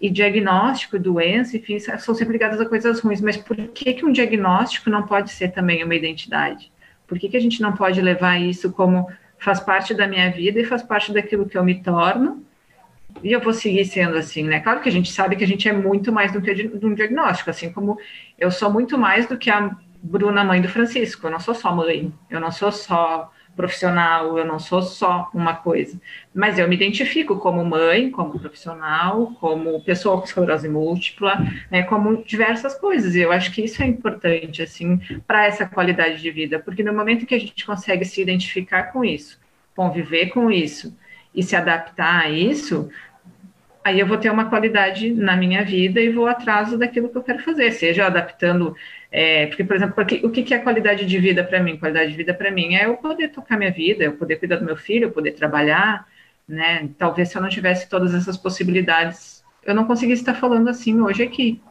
e 0.00 0.10
diagnóstico, 0.10 0.98
doença, 0.98 1.56
enfim, 1.56 1.78
são 1.78 2.14
sempre 2.14 2.34
ligadas 2.34 2.60
a 2.60 2.66
coisas 2.66 3.00
ruins. 3.00 3.20
Mas 3.20 3.36
por 3.36 3.56
que, 3.56 3.94
que 3.94 4.04
um 4.04 4.12
diagnóstico 4.12 4.90
não 4.90 5.06
pode 5.06 5.30
ser 5.30 5.48
também 5.48 5.82
uma 5.82 5.94
identidade? 5.94 6.70
Por 7.06 7.18
que, 7.18 7.28
que 7.28 7.36
a 7.36 7.40
gente 7.40 7.60
não 7.62 7.72
pode 7.72 8.00
levar 8.00 8.40
isso 8.40 8.72
como 8.72 9.08
faz 9.38 9.60
parte 9.60 9.94
da 9.94 10.06
minha 10.06 10.30
vida 10.30 10.60
e 10.60 10.64
faz 10.64 10.82
parte 10.82 11.12
daquilo 11.12 11.46
que 11.46 11.56
eu 11.56 11.64
me 11.64 11.82
torno? 11.82 12.44
E 13.22 13.32
eu 13.32 13.40
vou 13.40 13.52
seguir 13.52 13.84
sendo 13.84 14.16
assim, 14.16 14.42
né? 14.42 14.60
Claro 14.60 14.80
que 14.80 14.88
a 14.88 14.92
gente 14.92 15.10
sabe 15.10 15.36
que 15.36 15.44
a 15.44 15.46
gente 15.46 15.68
é 15.68 15.72
muito 15.72 16.12
mais 16.12 16.32
do 16.32 16.40
que 16.40 16.50
um 16.82 16.94
diagnóstico, 16.94 17.50
assim 17.50 17.72
como 17.72 17.98
eu 18.38 18.50
sou 18.50 18.70
muito 18.70 18.98
mais 18.98 19.26
do 19.26 19.36
que 19.36 19.50
a 19.50 19.76
Bruna, 20.02 20.44
mãe 20.44 20.60
do 20.60 20.68
Francisco. 20.68 21.26
Eu 21.26 21.30
não 21.30 21.40
sou 21.40 21.54
só 21.54 21.74
mãe, 21.74 22.12
eu 22.30 22.40
não 22.40 22.52
sou 22.52 22.70
só 22.70 23.32
profissional, 23.56 24.38
eu 24.38 24.44
não 24.44 24.58
sou 24.58 24.82
só 24.82 25.30
uma 25.32 25.54
coisa. 25.54 25.98
Mas 26.34 26.58
eu 26.58 26.68
me 26.68 26.76
identifico 26.76 27.36
como 27.36 27.64
mãe, 27.64 28.10
como 28.10 28.38
profissional, 28.38 29.32
como 29.40 29.82
pessoa 29.82 30.18
com 30.18 30.26
esclerose 30.26 30.68
múltipla, 30.68 31.38
né, 31.70 31.82
como 31.84 32.22
diversas 32.22 32.78
coisas. 32.78 33.14
E 33.14 33.20
eu 33.20 33.32
acho 33.32 33.50
que 33.50 33.64
isso 33.64 33.82
é 33.82 33.86
importante, 33.86 34.62
assim, 34.62 35.00
para 35.26 35.46
essa 35.46 35.66
qualidade 35.66 36.20
de 36.20 36.30
vida, 36.30 36.58
porque 36.58 36.82
no 36.82 36.92
momento 36.92 37.26
que 37.26 37.34
a 37.34 37.40
gente 37.40 37.64
consegue 37.64 38.04
se 38.04 38.20
identificar 38.20 38.92
com 38.92 39.02
isso, 39.02 39.40
conviver 39.74 40.26
com 40.26 40.50
isso 40.50 40.96
e 41.34 41.42
se 41.42 41.56
adaptar 41.56 42.24
a 42.24 42.30
isso, 42.30 42.90
aí 43.86 44.00
eu 44.00 44.06
vou 44.06 44.18
ter 44.18 44.30
uma 44.30 44.50
qualidade 44.50 45.12
na 45.14 45.36
minha 45.36 45.64
vida 45.64 46.00
e 46.00 46.10
vou 46.10 46.26
atrás 46.26 46.76
daquilo 46.76 47.08
que 47.08 47.16
eu 47.16 47.22
quero 47.22 47.38
fazer, 47.38 47.70
seja 47.70 48.06
adaptando, 48.06 48.74
é, 49.12 49.46
porque, 49.46 49.62
por 49.62 49.76
exemplo, 49.76 49.94
porque, 49.94 50.20
o 50.24 50.30
que 50.30 50.52
é 50.52 50.58
qualidade 50.58 51.06
de 51.06 51.18
vida 51.20 51.44
para 51.44 51.62
mim? 51.62 51.76
Qualidade 51.76 52.10
de 52.10 52.16
vida 52.16 52.34
para 52.34 52.50
mim 52.50 52.74
é 52.74 52.86
eu 52.86 52.96
poder 52.96 53.28
tocar 53.28 53.56
minha 53.56 53.70
vida, 53.70 54.02
eu 54.02 54.12
poder 54.16 54.36
cuidar 54.36 54.56
do 54.56 54.64
meu 54.64 54.76
filho, 54.76 55.04
eu 55.04 55.12
poder 55.12 55.32
trabalhar, 55.32 56.04
né? 56.48 56.88
Talvez 56.98 57.28
se 57.28 57.36
eu 57.36 57.42
não 57.42 57.48
tivesse 57.48 57.88
todas 57.88 58.12
essas 58.12 58.36
possibilidades, 58.36 59.44
eu 59.64 59.74
não 59.74 59.84
conseguisse 59.84 60.22
estar 60.22 60.34
falando 60.34 60.68
assim 60.68 61.00
hoje 61.00 61.22
aqui, 61.22 61.62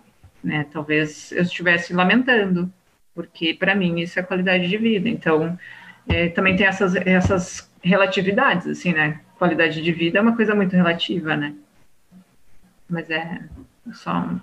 né? 0.42 0.66
Talvez 0.72 1.34
eu 1.34 1.44
estivesse 1.44 1.94
lamentando, 1.94 2.72
porque 3.14 3.54
para 3.54 3.76
mim 3.76 4.00
isso 4.00 4.18
é 4.18 4.24
qualidade 4.24 4.70
de 4.70 4.78
vida. 4.78 5.10
Então, 5.10 5.60
é, 6.08 6.30
também 6.30 6.56
tem 6.56 6.66
essas, 6.66 6.96
essas 6.96 7.70
relatividades, 7.84 8.68
assim, 8.68 8.94
né? 8.94 9.20
Qualidade 9.38 9.82
de 9.82 9.92
vida 9.92 10.18
é 10.18 10.22
uma 10.22 10.36
coisa 10.36 10.56
muito 10.56 10.74
relativa, 10.74 11.36
né? 11.36 11.54
Mas 12.90 13.10
é 13.10 13.44
só 13.94 14.12
um 14.20 14.40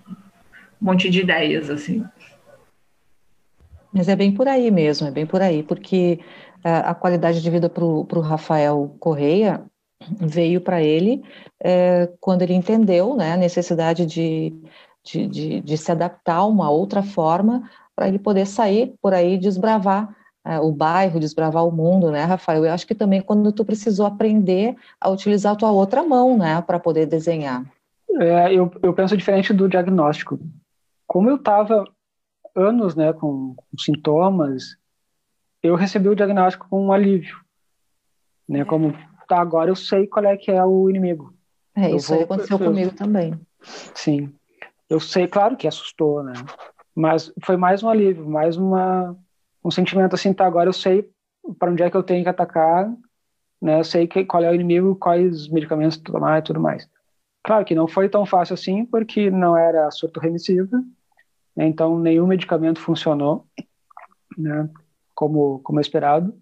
monte 0.81 1.09
de 1.11 1.21
ideias, 1.21 1.71
assim. 1.71 2.05
Mas 3.93 4.09
é 4.09 4.17
bem 4.17 4.33
por 4.33 4.49
aí 4.49 4.71
mesmo, 4.71 5.07
é 5.07 5.11
bem 5.11 5.27
por 5.27 5.43
aí, 5.43 5.63
porque 5.63 6.19
uh, 6.65 6.87
a 6.87 6.95
qualidade 6.95 7.43
de 7.43 7.51
vida 7.51 7.69
para 7.69 7.85
o 7.85 8.21
Rafael 8.21 8.97
Correia 8.99 9.65
veio 10.21 10.61
para 10.61 10.83
ele 10.83 11.23
é, 11.63 12.11
quando 12.21 12.43
ele 12.43 12.55
entendeu 12.55 13.15
né, 13.15 13.33
a 13.33 13.37
necessidade 13.37 14.07
de, 14.07 14.53
de, 15.05 15.27
de, 15.27 15.61
de 15.61 15.79
se 15.79 15.93
adaptar 15.93 16.37
a 16.37 16.45
uma 16.45 16.71
outra 16.71 17.03
forma 17.03 17.71
para 17.95 18.09
ele 18.09 18.19
poder 18.19 18.47
sair 18.47 18.95
por 19.01 19.15
aí 19.15 19.39
desbravar 19.39 20.15
é, 20.45 20.59
o 20.59 20.73
bairro, 20.73 21.21
desbravar 21.21 21.65
o 21.65 21.71
mundo, 21.71 22.11
né, 22.11 22.25
Rafael? 22.25 22.65
Eu 22.65 22.73
acho 22.73 22.87
que 22.87 22.95
também 22.95 23.21
quando 23.21 23.53
tu 23.53 23.65
precisou 23.65 24.07
aprender 24.07 24.75
a 25.01 25.09
utilizar 25.09 25.53
a 25.53 25.57
tua 25.57 25.71
outra 25.71 26.03
mão, 26.03 26.37
né, 26.37 26.61
para 26.63 26.81
poder 26.81 27.07
desenhar. 27.07 27.65
É, 28.21 28.55
eu, 28.55 28.71
eu 28.83 28.93
penso 28.93 29.17
diferente 29.17 29.53
do 29.53 29.69
diagnóstico. 29.69 30.39
Como 31.07 31.29
eu 31.29 31.37
estava 31.37 31.85
anos 32.55 32.95
né, 32.95 33.13
com, 33.13 33.55
com, 33.55 33.79
sintomas, 33.79 34.77
eu 35.63 35.75
recebi 35.75 36.09
o 36.09 36.15
diagnóstico 36.15 36.69
com 36.69 36.87
um 36.87 36.93
alívio. 36.93 37.41
Né, 38.49 38.65
como, 38.65 38.95
tá, 39.27 39.41
agora 39.41 39.71
eu 39.71 39.77
sei 39.77 40.07
qual 40.07 40.25
é 40.25 40.37
que 40.37 40.51
é 40.51 40.65
o 40.65 40.91
inimigo. 40.91 41.35
É, 41.75 41.91
eu 41.91 41.97
isso 41.97 42.09
vou, 42.09 42.19
aí 42.19 42.25
aconteceu 42.25 42.59
eu, 42.59 42.67
comigo 42.67 42.95
também. 42.95 43.39
Sim. 43.95 44.33
Eu 44.89 45.01
sei, 45.01 45.27
claro 45.27 45.57
que 45.57 45.67
assustou, 45.67 46.23
né? 46.23 46.35
Mas 46.95 47.33
foi 47.43 47.57
mais 47.57 47.83
um 47.83 47.89
alívio, 47.89 48.29
mais 48.29 48.59
uma, 48.59 49.17
um 49.65 49.71
sentimento 49.71 50.15
assim, 50.15 50.35
tá, 50.35 50.47
agora 50.47 50.69
eu 50.69 50.73
sei 50.75 51.11
para 51.59 51.71
onde 51.71 51.83
é 51.83 51.91
que 51.91 51.97
eu 51.97 52.03
tenho 52.03 52.23
que 52.23 52.29
atacar, 52.29 52.93
né? 53.61 53.79
Eu 53.79 53.85
sei 53.85 54.07
que, 54.07 54.25
qual 54.25 54.43
é 54.45 54.51
o 54.51 54.55
inimigo, 54.55 54.97
quais 54.97 55.49
medicamentos 55.49 55.97
tomar 55.97 56.41
e 56.41 56.43
tudo 56.43 56.61
mais. 56.61 56.89
Claro 57.43 57.65
que 57.65 57.75
não 57.75 57.89
foi 57.89 58.09
tão 58.09 58.25
fácil 58.25 58.55
assim, 58.55 58.85
porque 58.87 59.31
não 59.31 59.57
era 59.57 59.91
surto 59.91 60.21
remissiva, 60.21 60.79
né? 61.57 61.67
então 61.67 61.99
nenhum 61.99 62.27
medicamento 62.27 62.81
funcionou, 62.81 63.47
né, 64.39 64.71
como, 65.15 65.59
como 65.61 65.81
esperado, 65.81 66.35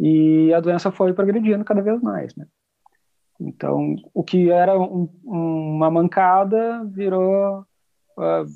e 0.00 0.52
a 0.52 0.60
doença 0.60 0.90
foi 0.90 1.12
progredindo 1.12 1.64
cada 1.64 1.80
vez 1.80 2.00
mais, 2.02 2.34
né. 2.34 2.46
Então, 3.40 3.96
o 4.14 4.22
que 4.22 4.50
era 4.50 4.78
um, 4.78 5.08
uma 5.24 5.90
mancada 5.90 6.84
virou 6.84 7.60
uh, 8.16 8.46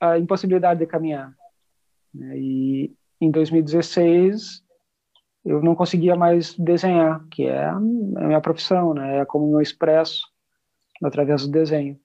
a 0.00 0.18
impossibilidade 0.18 0.80
de 0.80 0.86
caminhar. 0.86 1.34
Né? 2.12 2.38
E 2.38 2.96
em 3.20 3.30
2016 3.30 4.62
eu 5.44 5.62
não 5.62 5.74
conseguia 5.74 6.14
mais 6.14 6.54
desenhar, 6.54 7.24
que 7.30 7.46
é 7.46 7.64
a 7.64 7.80
minha 7.80 8.40
profissão, 8.40 8.92
né? 8.92 9.20
É 9.20 9.24
como 9.24 9.56
eu 9.56 9.62
expresso 9.62 10.26
através 11.02 11.46
do 11.46 11.52
desenho. 11.52 11.98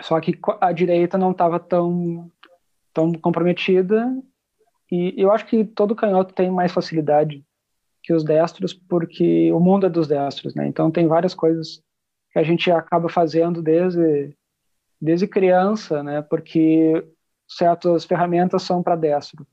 Só 0.00 0.20
que 0.20 0.38
a 0.60 0.72
direita 0.72 1.18
não 1.18 1.32
estava 1.32 1.58
tão, 1.58 2.30
tão 2.92 3.12
comprometida 3.12 4.06
e 4.90 5.14
eu 5.16 5.30
acho 5.30 5.46
que 5.46 5.64
todo 5.64 5.94
canhoto 5.94 6.34
tem 6.34 6.50
mais 6.50 6.72
facilidade 6.72 7.44
que 8.02 8.12
os 8.12 8.24
destros, 8.24 8.72
porque 8.72 9.52
o 9.52 9.60
mundo 9.60 9.86
é 9.86 9.90
dos 9.90 10.08
destros, 10.08 10.54
né? 10.54 10.66
Então 10.66 10.90
tem 10.90 11.06
várias 11.06 11.34
coisas 11.34 11.82
que 12.32 12.38
a 12.38 12.42
gente 12.42 12.70
acaba 12.70 13.08
fazendo 13.08 13.62
desde 13.62 14.34
desde 15.00 15.26
criança, 15.26 16.02
né? 16.02 16.22
Porque 16.22 17.06
certas 17.48 18.04
ferramentas 18.04 18.62
são 18.62 18.82
para 18.82 18.96
destro. 18.96 19.46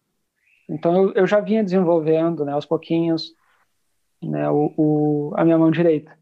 Então 0.69 0.95
eu, 0.95 1.14
eu, 1.14 1.27
já 1.27 1.39
vinha 1.39 1.64
desenvolvendo, 1.64 2.43
né? 2.43 2.51
Aos 2.51 2.65
pouquinhos, 2.65 3.34
né? 4.22 4.49
O, 4.49 4.73
o, 4.77 5.34
a 5.35 5.45
minha 5.45 5.57
mão 5.57 5.72
direita. 5.72 6.18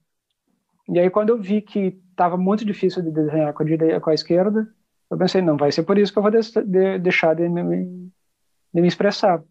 E 0.88 1.00
aí, 1.00 1.10
quando 1.10 1.30
eu 1.30 1.42
vi 1.42 1.62
que 1.62 2.00
estava 2.12 2.38
muito 2.38 2.64
difícil 2.64 3.02
de 3.02 3.12
desenhar 3.12 3.54
com 3.54 3.64
a, 3.64 3.66
direita, 3.66 4.00
com 4.00 4.10
a 4.10 4.14
esquerda, 4.14 4.68
eu 5.10 5.18
pensei, 5.18 5.42
não, 5.42 5.58
vai 5.58 5.72
ser 5.72 5.84
por 5.84 5.98
isso 5.98 6.12
que 6.12 6.20
eu 6.20 6.24
vou 6.24 6.32
de, 6.32 6.40
de, 6.40 7.00
deixar 7.00 7.36
de 7.36 7.48
me, 7.50 8.12
de 8.74 8.82
me 8.82 8.88
expressar. 8.88 9.44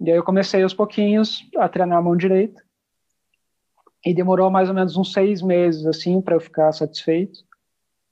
E 0.00 0.10
aí 0.10 0.16
eu 0.16 0.24
comecei 0.24 0.62
aos 0.62 0.74
pouquinhos 0.74 1.48
a 1.56 1.68
treinar 1.68 1.98
a 1.98 2.02
mão 2.02 2.16
direita. 2.16 2.62
E 4.04 4.12
demorou 4.12 4.50
mais 4.50 4.68
ou 4.68 4.74
menos 4.74 4.96
uns 4.96 5.12
seis 5.12 5.40
meses, 5.42 5.86
assim, 5.86 6.20
para 6.20 6.34
eu 6.34 6.40
ficar 6.40 6.72
satisfeito. 6.72 7.38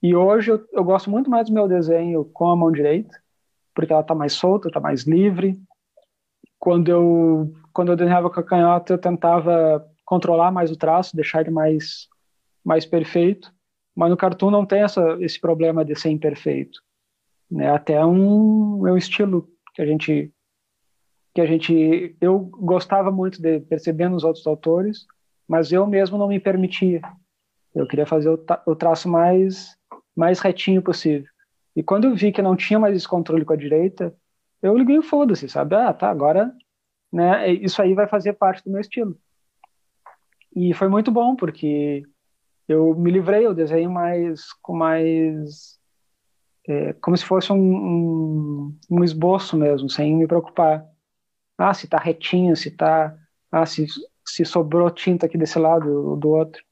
E 0.03 0.15
hoje 0.15 0.53
eu, 0.53 0.65
eu, 0.73 0.85
gosto 0.85 1.11
muito 1.11 1.29
mais 1.29 1.49
do 1.49 1.53
meu 1.53 1.69
desenho 1.69 2.25
com 2.25 2.49
a 2.49 2.57
mão 2.57 2.71
direita, 2.71 3.21
porque 3.75 3.93
ela 3.93 4.03
está 4.03 4.15
mais 4.15 4.33
solta, 4.33 4.69
está 4.69 4.81
mais 4.81 5.03
livre. 5.03 5.61
Quando 6.59 6.89
eu, 6.89 7.53
quando 7.73 7.93
eu 7.93 7.97
desenhava 7.97 8.31
com 8.31 8.41
a 8.41 8.45
canhota, 8.45 8.93
eu 8.93 8.99
tentava 8.99 9.85
controlar 10.05 10.51
mais 10.51 10.71
o 10.71 10.77
traço, 10.77 11.17
deixar 11.17 11.41
ele 11.41 11.51
mais 11.51 12.09
mais 12.65 12.85
perfeito, 12.87 13.53
mas 13.95 14.11
no 14.11 14.17
cartoon 14.17 14.51
não 14.51 14.65
tem 14.65 14.83
essa, 14.83 15.17
esse 15.21 15.41
problema 15.41 15.85
de 15.85 15.95
ser 15.95 16.11
imperfeito. 16.11 16.81
Né? 17.51 17.71
Até 17.71 18.05
um, 18.05 18.87
é 18.87 18.93
um 18.93 18.97
estilo 18.97 19.49
que 19.75 19.83
a 19.83 19.87
gente 19.87 20.33
que 21.33 21.41
a 21.41 21.47
gente 21.47 22.17
eu 22.21 22.41
gostava 22.41 23.11
muito 23.11 23.41
de 23.41 23.61
perceber 23.61 24.09
nos 24.09 24.25
outros 24.25 24.47
autores, 24.47 25.07
mas 25.47 25.71
eu 25.71 25.87
mesmo 25.87 26.19
não 26.19 26.29
me 26.29 26.41
permitia. 26.41 27.01
Eu 27.73 27.87
queria 27.87 28.07
fazer 28.07 28.29
o, 28.29 28.45
o 28.67 28.75
traço 28.75 29.09
mais 29.09 29.77
mais 30.15 30.41
retinho 30.41 30.83
possível. 30.83 31.29
E 31.75 31.83
quando 31.83 32.05
eu 32.05 32.15
vi 32.15 32.33
que 32.33 32.43
não 32.43 32.57
tinha 32.57 32.79
mais 32.79 32.97
esse 32.97 33.09
controle 33.09 33.45
com 33.45 33.53
a 33.53 33.57
direita, 33.57 34.15
eu 34.61 34.77
liguei 34.77 34.99
o 34.99 35.03
foda-se, 35.03 35.49
sabe? 35.49 35.75
Ah, 35.75 35.93
tá, 35.93 36.11
agora, 36.11 36.53
né, 37.13 37.51
isso 37.53 37.81
aí 37.81 37.95
vai 37.95 38.07
fazer 38.07 38.35
parte 38.35 38.63
do 38.65 38.71
meu 38.71 38.81
estilo. 38.81 39.17
E 40.55 40.75
foi 40.75 40.89
muito 40.89 41.11
bom, 41.11 41.37
porque 41.37 42.03
eu 42.73 42.95
me 42.95 43.11
livrei, 43.11 43.47
eu 43.47 43.55
desenho 43.55 43.91
mais 43.91 44.53
com 44.63 44.75
mais 44.75 45.79
é, 46.69 46.93
como 46.95 47.17
se 47.17 47.25
fosse 47.25 47.53
um, 47.53 47.57
um, 47.57 48.79
um, 48.91 49.05
esboço 49.05 49.57
mesmo, 49.57 49.89
sem 49.89 50.15
me 50.17 50.27
preocupar. 50.27 50.87
Ah, 51.59 51.75
se 51.75 51.89
tá 51.89 51.99
retinho, 51.99 52.57
se 52.57 52.71
tá, 52.71 53.17
ah, 53.51 53.67
se, 53.67 53.87
se 54.25 54.45
sobrou 54.45 54.91
tinta 54.91 55.27
aqui 55.27 55.37
desse 55.37 55.59
lado 55.59 56.11
ou 56.11 56.17
do 56.17 56.31
outro. 56.31 56.63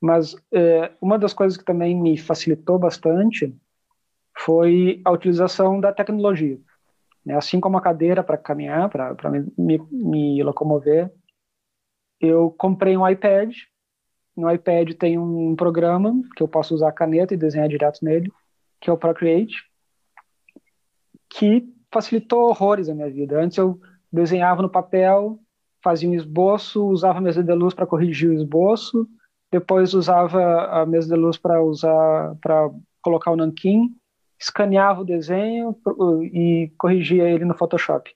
Mas 0.00 0.36
é, 0.52 0.92
uma 1.00 1.18
das 1.18 1.32
coisas 1.32 1.58
que 1.58 1.64
também 1.64 1.94
me 1.94 2.16
facilitou 2.16 2.78
bastante 2.78 3.54
foi 4.38 5.00
a 5.04 5.10
utilização 5.10 5.80
da 5.80 5.92
tecnologia. 5.92 6.60
Né? 7.24 7.34
Assim 7.36 7.58
como 7.58 7.76
a 7.76 7.82
cadeira 7.82 8.22
para 8.22 8.38
caminhar, 8.38 8.88
para 8.88 9.30
me, 9.30 9.52
me, 9.58 9.78
me 9.90 10.42
locomover, 10.42 11.12
eu 12.20 12.50
comprei 12.50 12.96
um 12.96 13.08
iPad 13.08 13.54
no 14.36 14.50
iPad 14.50 14.92
tem 14.94 15.18
um 15.18 15.56
programa 15.56 16.12
que 16.36 16.42
eu 16.42 16.48
posso 16.48 16.74
usar 16.74 16.88
a 16.88 16.92
caneta 16.92 17.34
e 17.34 17.38
desenhar 17.38 17.68
direto 17.68 18.04
nele, 18.04 18.30
que 18.80 18.90
é 18.90 18.92
o 18.92 18.98
Procreate, 18.98 19.54
que 21.28 21.66
facilitou 21.90 22.48
horrores 22.48 22.88
a 22.88 22.94
minha 22.94 23.10
vida. 23.10 23.40
Antes 23.40 23.56
eu 23.56 23.80
desenhava 24.12 24.62
no 24.62 24.68
papel, 24.68 25.38
fazia 25.82 26.08
um 26.08 26.14
esboço, 26.14 26.84
usava 26.86 27.18
a 27.18 27.22
mesa 27.22 27.42
de 27.42 27.52
luz 27.54 27.72
para 27.72 27.86
corrigir 27.86 28.30
o 28.30 28.34
esboço, 28.34 29.08
depois 29.50 29.94
usava 29.94 30.66
a 30.66 30.84
mesa 30.84 31.14
de 31.14 31.20
luz 31.20 31.38
para 31.38 31.62
usar 31.62 32.34
para 32.40 32.70
colocar 33.00 33.30
o 33.30 33.36
nanquim, 33.36 33.94
escaneava 34.38 35.00
o 35.00 35.04
desenho 35.04 35.76
e 36.24 36.72
corrigia 36.76 37.28
ele 37.28 37.44
no 37.44 37.56
Photoshop. 37.56 38.12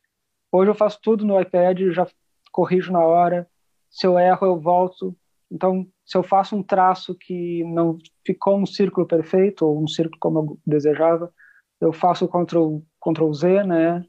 Hoje 0.53 0.71
eu 0.71 0.75
faço 0.75 0.99
tudo 1.01 1.25
no 1.25 1.41
iPad, 1.41 1.81
já 1.93 2.07
corrijo 2.51 2.93
na 2.93 3.01
hora. 3.01 3.49
Se 3.89 4.07
eu 4.07 4.19
erro, 4.19 4.47
eu 4.47 4.59
volto. 4.59 5.17
Então, 5.51 5.87
se 6.07 6.17
eu 6.17 6.23
faço 6.23 6.57
um 6.57 6.63
traço 6.63 7.15
que 7.15 7.65
não 7.65 7.99
ficou 8.25 8.59
um 8.59 8.67
círculo 8.67 9.07
perfeito 9.07 9.67
ou 9.67 9.83
um 9.83 9.89
círculo 9.89 10.19
como 10.21 10.39
eu 10.39 10.59
desejava, 10.67 11.33
eu 11.81 11.93
faço 11.93 12.29
Ctrl, 12.29 12.79
Ctrl 13.01 13.33
Z, 13.33 13.65
né, 13.65 14.05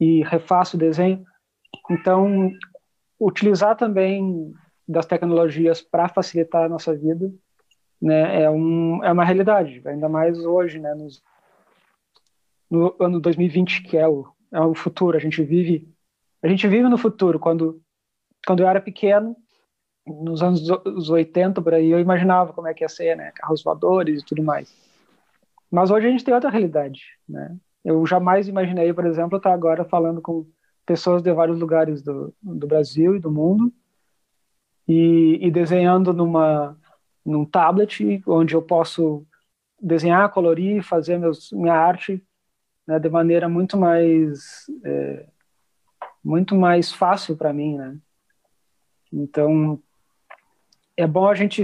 e 0.00 0.22
refaço 0.24 0.76
o 0.76 0.80
desenho. 0.80 1.24
Então, 1.90 2.50
utilizar 3.20 3.76
também 3.76 4.52
das 4.88 5.06
tecnologias 5.06 5.80
para 5.80 6.08
facilitar 6.08 6.64
a 6.64 6.68
nossa 6.68 6.94
vida 6.96 7.32
né, 8.00 8.42
é, 8.42 8.50
um, 8.50 9.02
é 9.04 9.12
uma 9.12 9.24
realidade, 9.24 9.80
ainda 9.86 10.08
mais 10.08 10.38
hoje, 10.44 10.80
né, 10.80 10.92
nos, 10.94 11.22
no 12.68 12.96
ano 12.98 13.20
2020, 13.20 13.84
que 13.84 13.96
é 13.96 14.08
o, 14.08 14.26
é 14.52 14.60
o 14.60 14.74
futuro. 14.74 15.16
A 15.16 15.20
gente 15.20 15.42
vive 15.44 15.88
a 16.42 16.48
gente 16.48 16.66
vive 16.66 16.88
no 16.88 16.98
futuro. 16.98 17.38
Quando, 17.38 17.80
quando 18.44 18.60
eu 18.60 18.68
era 18.68 18.80
pequeno, 18.80 19.36
nos 20.06 20.42
anos 20.42 21.08
80 21.08 21.62
por 21.62 21.74
aí, 21.74 21.90
eu 21.90 22.00
imaginava 22.00 22.52
como 22.52 22.68
é 22.68 22.74
que 22.74 22.84
ia 22.84 22.88
ser, 22.88 23.16
né, 23.16 23.32
carros 23.34 23.62
voadores 23.62 24.22
e 24.22 24.24
tudo 24.24 24.42
mais. 24.42 24.74
Mas 25.70 25.90
hoje 25.90 26.06
a 26.06 26.10
gente 26.10 26.24
tem 26.24 26.34
outra 26.34 26.50
realidade, 26.50 27.02
né? 27.28 27.56
Eu 27.84 28.04
jamais 28.06 28.46
imaginei, 28.46 28.92
por 28.92 29.06
exemplo, 29.06 29.38
estar 29.38 29.52
agora 29.52 29.84
falando 29.84 30.20
com 30.20 30.46
pessoas 30.84 31.22
de 31.22 31.32
vários 31.32 31.58
lugares 31.58 32.02
do, 32.02 32.34
do 32.42 32.66
Brasil 32.66 33.16
e 33.16 33.20
do 33.20 33.30
mundo 33.30 33.72
e, 34.86 35.38
e 35.40 35.50
desenhando 35.50 36.12
numa 36.12 36.76
num 37.24 37.44
tablet 37.44 38.20
onde 38.26 38.54
eu 38.54 38.62
posso 38.62 39.24
desenhar, 39.80 40.28
colorir, 40.30 40.82
fazer 40.82 41.18
meus, 41.18 41.52
minha 41.52 41.74
arte 41.74 42.22
né, 42.86 42.98
de 42.98 43.08
maneira 43.08 43.48
muito 43.48 43.76
mais 43.76 44.66
é, 44.84 45.26
muito 46.22 46.54
mais 46.54 46.92
fácil 46.92 47.36
para 47.36 47.52
mim, 47.52 47.76
né? 47.76 47.96
Então 49.12 49.80
é 50.96 51.06
bom 51.06 51.26
a 51.28 51.34
gente, 51.34 51.62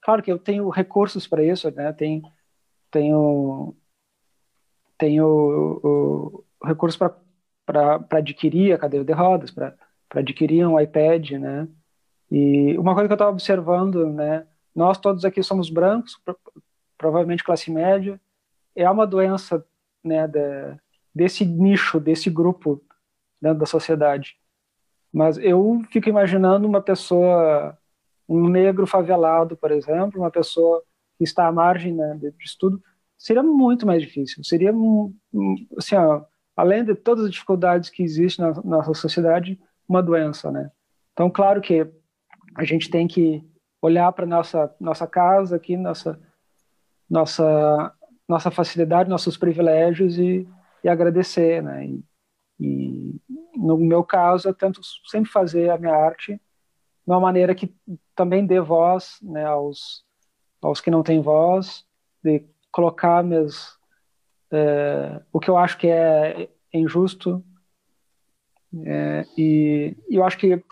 claro 0.00 0.22
que 0.22 0.30
eu 0.30 0.38
tenho 0.38 0.68
recursos 0.68 1.26
para 1.26 1.44
isso, 1.44 1.70
né? 1.70 1.92
Tem 1.92 2.22
tenho 2.90 3.76
tenho 4.98 5.26
o, 5.26 6.44
o 6.60 6.66
recurso 6.66 6.98
para 7.66 8.04
adquirir 8.10 8.72
a 8.72 8.78
cadeira 8.78 9.04
de 9.04 9.12
rodas, 9.12 9.50
para 9.50 9.76
adquirir 10.14 10.66
um 10.66 10.78
iPad, 10.78 11.32
né? 11.32 11.68
E 12.30 12.76
uma 12.78 12.94
coisa 12.94 13.08
que 13.08 13.12
eu 13.12 13.16
estava 13.16 13.30
observando, 13.30 14.06
né? 14.12 14.46
Nós 14.74 14.98
todos 14.98 15.24
aqui 15.24 15.42
somos 15.42 15.70
brancos, 15.70 16.20
provavelmente 16.98 17.42
classe 17.42 17.70
média. 17.70 18.20
É 18.76 18.88
uma 18.88 19.06
doença, 19.06 19.64
né? 20.04 20.28
De, 20.28 20.76
desse 21.14 21.44
nicho, 21.44 21.98
desse 21.98 22.30
grupo 22.30 22.82
dentro 23.40 23.58
da 23.58 23.66
sociedade. 23.66 24.36
Mas 25.12 25.38
eu 25.38 25.82
fico 25.90 26.08
imaginando 26.08 26.68
uma 26.68 26.80
pessoa, 26.80 27.76
um 28.30 28.48
negro 28.48 28.86
favelado, 28.86 29.56
por 29.56 29.72
exemplo, 29.72 30.20
uma 30.20 30.30
pessoa 30.30 30.82
que 31.18 31.24
está 31.24 31.48
à 31.48 31.52
margem 31.52 31.92
né, 31.92 32.16
de 32.16 32.32
estudo, 32.44 32.80
seria 33.18 33.42
muito 33.42 33.84
mais 33.84 34.00
difícil. 34.00 34.44
Seria, 34.44 34.72
assim, 35.76 35.96
ó, 35.96 36.22
além 36.56 36.84
de 36.84 36.94
todas 36.94 37.24
as 37.24 37.30
dificuldades 37.32 37.90
que 37.90 38.04
existem 38.04 38.44
na 38.44 38.52
nossa 38.62 38.94
sociedade, 38.94 39.60
uma 39.88 40.00
doença, 40.00 40.52
né? 40.52 40.70
Então, 41.12 41.28
claro 41.28 41.60
que 41.60 41.86
a 42.56 42.64
gente 42.64 42.88
tem 42.88 43.08
que 43.08 43.44
olhar 43.82 44.12
para 44.12 44.24
nossa 44.24 44.72
nossa 44.78 45.06
casa 45.06 45.56
aqui, 45.56 45.76
nossa 45.76 46.20
nossa 47.08 47.92
nossa 48.28 48.50
facilidade, 48.50 49.10
nossos 49.10 49.36
privilégios 49.36 50.16
e, 50.16 50.48
e 50.84 50.88
agradecer, 50.88 51.62
né? 51.62 51.84
E, 51.84 52.04
e 52.60 53.20
no 53.56 53.76
meu 53.76 54.04
caso, 54.04 54.48
eu 54.48 54.54
tento 54.54 54.80
sempre 55.06 55.30
fazer 55.30 55.70
a 55.70 55.78
minha 55.78 55.94
arte 55.94 56.34
de 56.34 56.40
uma 57.06 57.20
maneira 57.20 57.54
que 57.54 57.74
também 58.20 58.44
dê 58.44 58.60
voz 58.60 59.16
né, 59.22 59.46
aos, 59.46 60.04
aos 60.60 60.78
que 60.78 60.90
não 60.90 61.02
têm 61.02 61.22
voz, 61.22 61.86
de 62.22 62.44
colocar 62.70 63.24
meus, 63.24 63.78
é, 64.50 65.22
o 65.32 65.40
que 65.40 65.48
eu 65.48 65.56
acho 65.56 65.78
que 65.78 65.86
é 65.86 66.50
injusto. 66.70 67.42
É, 68.84 69.24
e, 69.38 69.96
e 70.06 70.16
eu 70.16 70.22
acho 70.22 70.36
que 70.36 70.62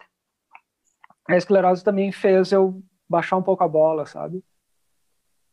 a 1.26 1.38
esclerose 1.38 1.82
também 1.82 2.12
fez 2.12 2.52
eu 2.52 2.82
baixar 3.08 3.38
um 3.38 3.42
pouco 3.42 3.64
a 3.64 3.68
bola, 3.68 4.04
sabe? 4.04 4.44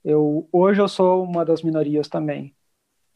Eu, 0.04 0.50
hoje 0.52 0.82
eu 0.82 0.90
sou 0.90 1.24
uma 1.24 1.46
das 1.46 1.64
minorias 1.64 2.10
também. 2.10 2.54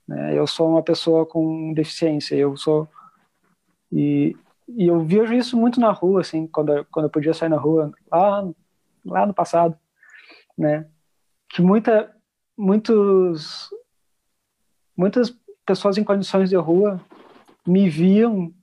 Né? 0.07 0.37
Eu 0.37 0.47
sou 0.47 0.69
uma 0.69 0.81
pessoa 0.81 1.25
com 1.25 1.73
deficiência, 1.73 2.33
eu 2.33 2.55
sou 2.55 2.87
e, 3.91 4.37
e 4.69 4.87
eu 4.87 5.03
vejo 5.03 5.33
isso 5.33 5.57
muito 5.57 5.81
na 5.81 5.91
rua, 5.91 6.21
assim, 6.21 6.47
quando 6.47 6.71
eu, 6.71 6.85
quando 6.85 7.07
eu 7.07 7.09
podia 7.09 7.33
sair 7.33 7.49
na 7.49 7.57
rua, 7.57 7.91
lá, 8.09 8.47
lá 9.05 9.25
no 9.25 9.33
passado, 9.33 9.77
né? 10.57 10.87
Que 11.49 11.61
muita, 11.61 12.15
muitos, 12.57 13.69
muitas 14.95 15.29
pessoas 15.65 15.97
em 15.97 16.03
condições 16.03 16.49
de 16.49 16.55
rua 16.55 16.99
me 17.65 17.89
viam 17.89 18.53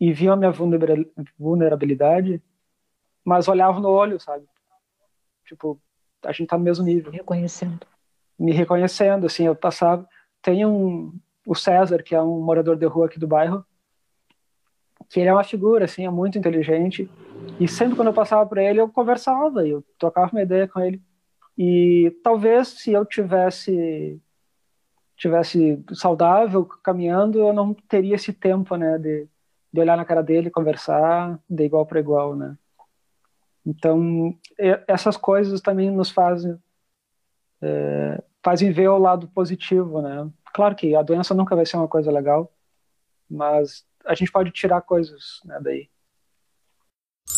e 0.00 0.12
viam 0.12 0.32
a 0.32 0.36
minha 0.36 0.52
vulnerabilidade, 1.38 2.42
mas 3.24 3.48
olhavam 3.48 3.82
no 3.82 3.90
olho, 3.90 4.18
sabe? 4.18 4.46
Tipo, 5.44 5.80
a 6.24 6.32
gente 6.32 6.48
tá 6.48 6.56
no 6.56 6.64
mesmo 6.64 6.84
nível. 6.84 7.12
Reconhecendo. 7.12 7.86
Me 8.38 8.52
reconhecendo, 8.52 9.26
assim, 9.26 9.44
eu 9.44 9.54
passava. 9.54 10.08
Tem 10.40 10.64
um, 10.64 11.18
o 11.46 11.54
César, 11.54 12.02
que 12.02 12.14
é 12.14 12.22
um 12.22 12.40
morador 12.40 12.76
de 12.76 12.86
rua 12.86 13.06
aqui 13.06 13.18
do 13.18 13.26
bairro, 13.26 13.64
que 15.08 15.20
ele 15.20 15.28
é 15.28 15.32
uma 15.32 15.44
figura, 15.44 15.84
assim, 15.84 16.06
é 16.06 16.10
muito 16.10 16.38
inteligente. 16.38 17.08
E 17.58 17.66
sempre 17.68 17.96
quando 17.96 18.08
eu 18.08 18.14
passava 18.14 18.46
por 18.46 18.58
ele, 18.58 18.80
eu 18.80 18.88
conversava, 18.88 19.66
eu 19.66 19.84
trocava 19.98 20.32
uma 20.32 20.42
ideia 20.42 20.68
com 20.68 20.80
ele. 20.80 21.00
E 21.56 22.10
talvez 22.22 22.68
se 22.68 22.92
eu 22.92 23.04
tivesse 23.04 24.20
tivesse 25.16 25.84
saudável, 25.92 26.64
caminhando, 26.64 27.38
eu 27.38 27.52
não 27.52 27.74
teria 27.74 28.14
esse 28.14 28.32
tempo, 28.32 28.74
né, 28.74 28.96
de, 28.96 29.28
de 29.70 29.78
olhar 29.78 29.94
na 29.94 30.04
cara 30.06 30.22
dele, 30.22 30.48
conversar 30.48 31.38
de 31.46 31.62
igual 31.62 31.84
para 31.84 32.00
igual, 32.00 32.34
né. 32.34 32.56
Então, 33.66 34.34
essas 34.88 35.18
coisas 35.18 35.60
também 35.60 35.90
nos 35.90 36.10
fazem 36.10 36.58
é, 37.60 38.22
fazem 38.42 38.72
ver 38.72 38.88
o 38.88 38.96
lado 38.96 39.28
positivo, 39.28 40.00
né. 40.00 40.30
Claro 40.54 40.74
que 40.74 40.94
a 40.96 41.02
doença 41.02 41.34
nunca 41.34 41.54
vai 41.54 41.66
ser 41.66 41.76
uma 41.76 41.88
coisa 41.88 42.10
legal, 42.10 42.50
mas 43.28 43.84
a 44.04 44.14
gente 44.14 44.30
pode 44.32 44.50
tirar 44.50 44.80
coisas 44.82 45.40
né, 45.44 45.58
daí. 45.62 45.88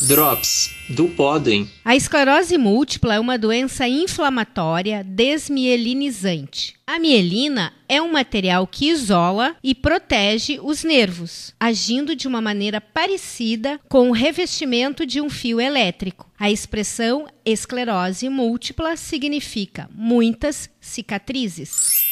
Drops 0.01 0.75
do 0.89 1.09
Podem. 1.09 1.71
A 1.85 1.95
esclerose 1.95 2.59
múltipla 2.59 3.15
é 3.15 3.21
uma 3.21 3.39
doença 3.39 3.87
inflamatória 3.87 5.05
desmielinizante. 5.05 6.75
A 6.87 6.99
mielina 6.99 7.73
é 7.89 8.03
um 8.03 8.11
material 8.11 8.67
que 8.67 8.89
isola 8.89 9.55
e 9.63 9.75
protege 9.75 10.59
os 10.61 10.83
nervos, 10.83 11.55
agindo 11.61 12.17
de 12.17 12.27
uma 12.27 12.41
maneira 12.41 12.81
parecida 12.81 13.79
com 13.89 14.09
o 14.09 14.13
revestimento 14.13 15.07
de 15.07 15.21
um 15.21 15.31
fio 15.31 15.61
elétrico. 15.61 16.29
A 16.39 16.51
expressão 16.51 17.27
esclerose 17.45 18.29
múltipla 18.29 18.97
significa 18.97 19.89
muitas 19.93 20.69
cicatrizes. 20.81 22.12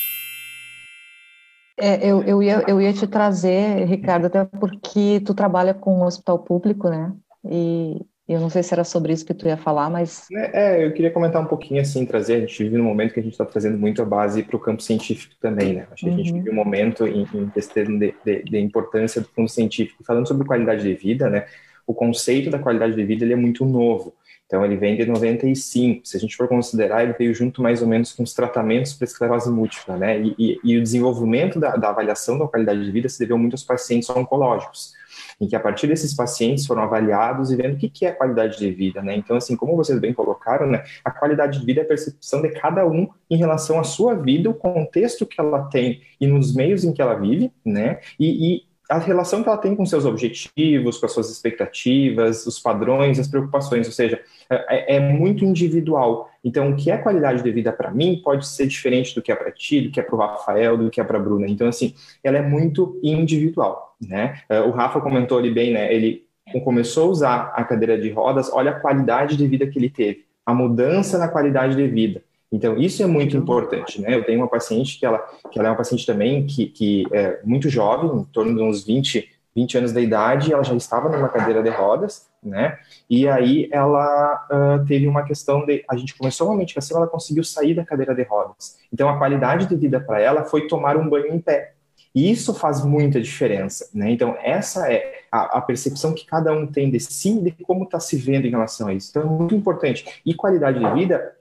É, 1.81 2.07
eu, 2.07 2.23
eu, 2.23 2.43
ia, 2.43 2.63
eu 2.69 2.81
ia 2.81 2.93
te 2.93 3.07
trazer, 3.07 3.87
Ricardo, 3.87 4.27
até 4.27 4.45
porque 4.45 5.21
tu 5.25 5.35
trabalha 5.35 5.73
com 5.73 5.99
um 5.99 6.05
hospital 6.05 6.39
público, 6.39 6.89
né? 6.89 7.13
E 7.45 8.05
eu 8.29 8.39
não 8.39 8.49
sei 8.49 8.63
se 8.63 8.73
era 8.73 8.85
sobre 8.85 9.13
isso 9.13 9.27
que 9.27 9.35
tu 9.35 9.49
ia 9.49 9.57
falar, 9.57 9.91
mas. 9.91 10.27
É, 10.33 10.83
é 10.83 10.87
eu 10.87 10.93
queria 10.93 11.11
comentar 11.11 11.43
um 11.43 11.47
pouquinho 11.47 11.81
assim, 11.81 12.07
trazer. 12.07 12.35
A 12.35 12.41
gente 12.41 12.63
vive 12.63 12.77
num 12.77 12.85
momento 12.85 13.13
que 13.13 13.19
a 13.19 13.23
gente 13.23 13.33
está 13.33 13.45
trazendo 13.45 13.77
muito 13.77 14.01
a 14.01 14.05
base 14.05 14.45
para 14.45 14.57
o 14.57 14.61
campo 14.61 14.83
científico 14.83 15.35
também, 15.41 15.75
né? 15.75 15.87
Acho 15.91 16.05
que 16.05 16.11
uhum. 16.11 16.15
a 16.15 16.19
gente 16.19 16.33
uhum. 16.33 16.39
vive 16.39 16.51
um 16.51 16.55
momento 16.55 17.07
em, 17.09 17.27
em 17.35 17.49
questão 17.49 17.85
de, 17.99 18.15
de, 18.25 18.43
de, 18.45 18.59
importância 18.59 19.21
do 19.21 19.29
fundo 19.29 19.49
científico. 19.49 20.05
Falando 20.05 20.29
sobre 20.29 20.47
qualidade 20.47 20.83
de 20.83 20.95
vida, 20.95 21.29
né? 21.29 21.47
O 21.85 21.93
conceito 21.93 22.51
da 22.51 22.59
qualidade 22.61 22.95
de 22.95 23.05
vida 23.05 23.25
ele 23.25 23.33
é 23.33 23.37
muito 23.37 23.65
novo. 23.65 24.15
Então, 24.51 24.65
ele 24.65 24.77
vem 24.77 24.97
de 24.97 25.07
95. 25.07 26.01
Se 26.05 26.17
a 26.17 26.21
gente 26.21 26.37
for 26.37 26.49
considerar, 26.49 27.05
ele 27.05 27.13
veio 27.13 27.33
junto 27.33 27.63
mais 27.63 27.83
ou 27.83 27.87
menos 27.87 28.13
com 28.13 28.25
os 28.25 28.35
tratamentos 28.35 28.93
para 28.93 29.05
esclerose 29.05 29.49
múltipla, 29.49 29.97
né? 29.97 30.21
E, 30.21 30.35
e, 30.37 30.61
e 30.65 30.77
o 30.77 30.83
desenvolvimento 30.83 31.61
da, 31.61 31.77
da, 31.77 31.91
avaliação 31.91 32.37
da 32.37 32.49
qualidade 32.49 32.85
de 32.85 32.91
vida 32.91 33.09
se 33.09 33.21
deveu 33.21 33.39
muito 33.39 33.55
aos 33.55 33.63
pacientes 33.63 34.11
oncológicos, 34.11 34.93
em 35.41 35.47
que 35.47 35.55
a 35.55 35.61
partir 35.61 35.87
desses 35.87 36.13
pacientes 36.17 36.67
foram 36.67 36.83
avaliados 36.83 37.53
e 37.53 37.57
vendo 37.57 37.75
o 37.75 37.79
que, 37.79 37.89
que 37.89 38.05
é 38.05 38.11
qualidade 38.11 38.59
de 38.59 38.69
vida, 38.73 39.01
né? 39.01 39.15
Então, 39.15 39.37
assim, 39.37 39.55
como 39.55 39.77
vocês 39.77 40.01
bem 40.01 40.13
colocaram, 40.13 40.67
né? 40.67 40.83
A 41.05 41.13
qualidade 41.13 41.61
de 41.61 41.65
vida 41.65 41.83
é 41.83 41.85
a 41.85 41.87
percepção 41.87 42.43
de 42.43 42.49
cada 42.49 42.85
um 42.85 43.09
em 43.31 43.37
relação 43.37 43.79
à 43.79 43.85
sua 43.85 44.17
vida, 44.17 44.51
o 44.51 44.55
contexto 44.55 45.25
que 45.27 45.41
ela 45.41 45.69
tem 45.69 46.01
e 46.21 46.27
nos 46.27 46.53
meios 46.53 46.83
em 46.83 46.93
que 46.93 47.01
ela 47.01 47.15
vive, 47.15 47.53
né? 47.65 48.01
E, 48.19 48.57
e 48.57 48.70
a 48.91 48.99
relação 48.99 49.43
que 49.43 49.49
ela 49.49 49.57
tem 49.57 49.77
com 49.77 49.87
seus 49.87 50.05
objetivos, 50.05 50.99
com 50.99 51.07
as 51.07 51.13
suas 51.13 51.31
expectativas, 51.31 52.45
os 52.45 52.59
padrões, 52.59 53.21
as 53.21 53.29
preocupações, 53.29 53.87
ou 53.87 53.93
seja, 53.93 54.21
é, 54.51 54.97
é 54.97 55.01
muito 55.01 55.45
individual. 55.45 56.29
Então, 56.43 56.71
o 56.71 56.77
que 56.77 56.91
é 56.91 56.99
qualidade 56.99 57.43
de 57.43 57.53
vida 57.53 57.73
para 57.73 57.93
mim 57.93 58.21
pode 58.23 58.47
ser 58.47 58.67
diferente 58.67 59.15
do 59.15 59.23
que 59.23 59.31
é 59.31 59.37
para 59.37 59.53
ti, 59.53 59.83
do 59.83 59.91
que 59.91 60.01
é 60.01 60.03
para 60.03 60.15
o 60.17 60.19
Rafael, 60.19 60.77
do 60.77 60.91
que 60.91 61.01
é 61.01 61.05
para 61.05 61.19
a 61.19 61.21
Bruna. 61.23 61.47
Então, 61.47 61.69
assim, 61.69 61.95
ela 62.25 62.39
é 62.39 62.43
muito 62.43 62.99
individual, 63.01 63.97
né? 64.01 64.41
É, 64.49 64.61
o 64.61 64.71
Rafa 64.71 65.01
comentou 65.01 65.39
ali 65.39 65.53
bem, 65.53 65.73
né? 65.73 65.95
Ele 65.95 66.27
começou 66.65 67.09
a 67.09 67.11
usar 67.11 67.53
a 67.55 67.63
cadeira 67.63 67.97
de 67.97 68.11
rodas, 68.11 68.51
olha 68.53 68.73
a 68.73 68.81
qualidade 68.81 69.37
de 69.37 69.47
vida 69.47 69.69
que 69.69 69.79
ele 69.79 69.89
teve, 69.89 70.25
a 70.45 70.53
mudança 70.53 71.17
na 71.17 71.29
qualidade 71.29 71.77
de 71.77 71.87
vida. 71.87 72.23
Então, 72.53 72.77
isso 72.77 73.03
é 73.03 73.07
muito 73.07 73.37
importante, 73.37 74.01
né? 74.01 74.15
Eu 74.15 74.25
tenho 74.25 74.41
uma 74.41 74.49
paciente 74.49 74.99
que 74.99 75.07
ela, 75.07 75.19
que 75.51 75.59
ela 75.59 75.69
é 75.69 75.71
uma 75.71 75.77
paciente 75.77 76.05
também 76.05 76.47
que, 76.47 76.67
que 76.67 77.07
é 77.13 77.41
muito 77.45 77.69
jovem, 77.69 78.11
em 78.11 78.25
torno 78.25 78.55
de 78.55 78.63
uns 78.63 78.85
20, 78.85 79.29
20 79.55 79.79
anos 79.79 79.93
da 79.93 80.01
idade, 80.01 80.53
ela 80.53 80.65
já 80.65 80.75
estava 80.75 81.09
numa 81.09 81.29
cadeira 81.29 81.63
de 81.63 81.71
rodas, 81.71 82.29
né? 82.43 82.79
E 83.09 83.29
aí 83.29 83.69
ela 83.71 84.47
uh, 84.51 84.85
teve 84.87 85.07
uma 85.07 85.23
questão 85.23 85.65
de. 85.65 85.85
A 85.89 85.97
gente 85.97 86.17
começou 86.17 86.49
uma 86.49 86.57
medicação, 86.57 86.97
ela 86.97 87.07
conseguiu 87.07 87.45
sair 87.45 87.75
da 87.75 87.85
cadeira 87.85 88.15
de 88.15 88.23
rodas. 88.23 88.79
Então 88.93 89.09
a 89.09 89.19
qualidade 89.19 89.67
de 89.67 89.77
vida 89.77 90.01
para 90.01 90.21
ela 90.21 90.45
foi 90.45 90.67
tomar 90.67 90.97
um 90.97 91.09
banho 91.09 91.33
em 91.33 91.41
pé. 91.41 91.75
E 92.13 92.31
isso 92.31 92.53
faz 92.53 92.85
muita 92.85 93.21
diferença, 93.21 93.89
né? 93.95 94.11
Então, 94.11 94.37
essa 94.43 94.93
é 94.93 95.21
a, 95.31 95.59
a 95.59 95.61
percepção 95.61 96.13
que 96.13 96.27
cada 96.27 96.53
um 96.53 96.67
tem 96.67 96.91
de 96.91 96.99
si 96.99 97.39
e 97.39 97.53
de 97.53 97.65
como 97.65 97.85
está 97.85 98.01
se 98.01 98.17
vendo 98.17 98.49
em 98.49 98.51
relação 98.51 98.89
a 98.89 98.95
isso. 98.95 99.11
Então, 99.11 99.23
é 99.23 99.27
muito 99.27 99.55
importante. 99.55 100.21
E 100.27 100.35
qualidade 100.35 100.81
de 100.81 100.93
vida 100.93 101.33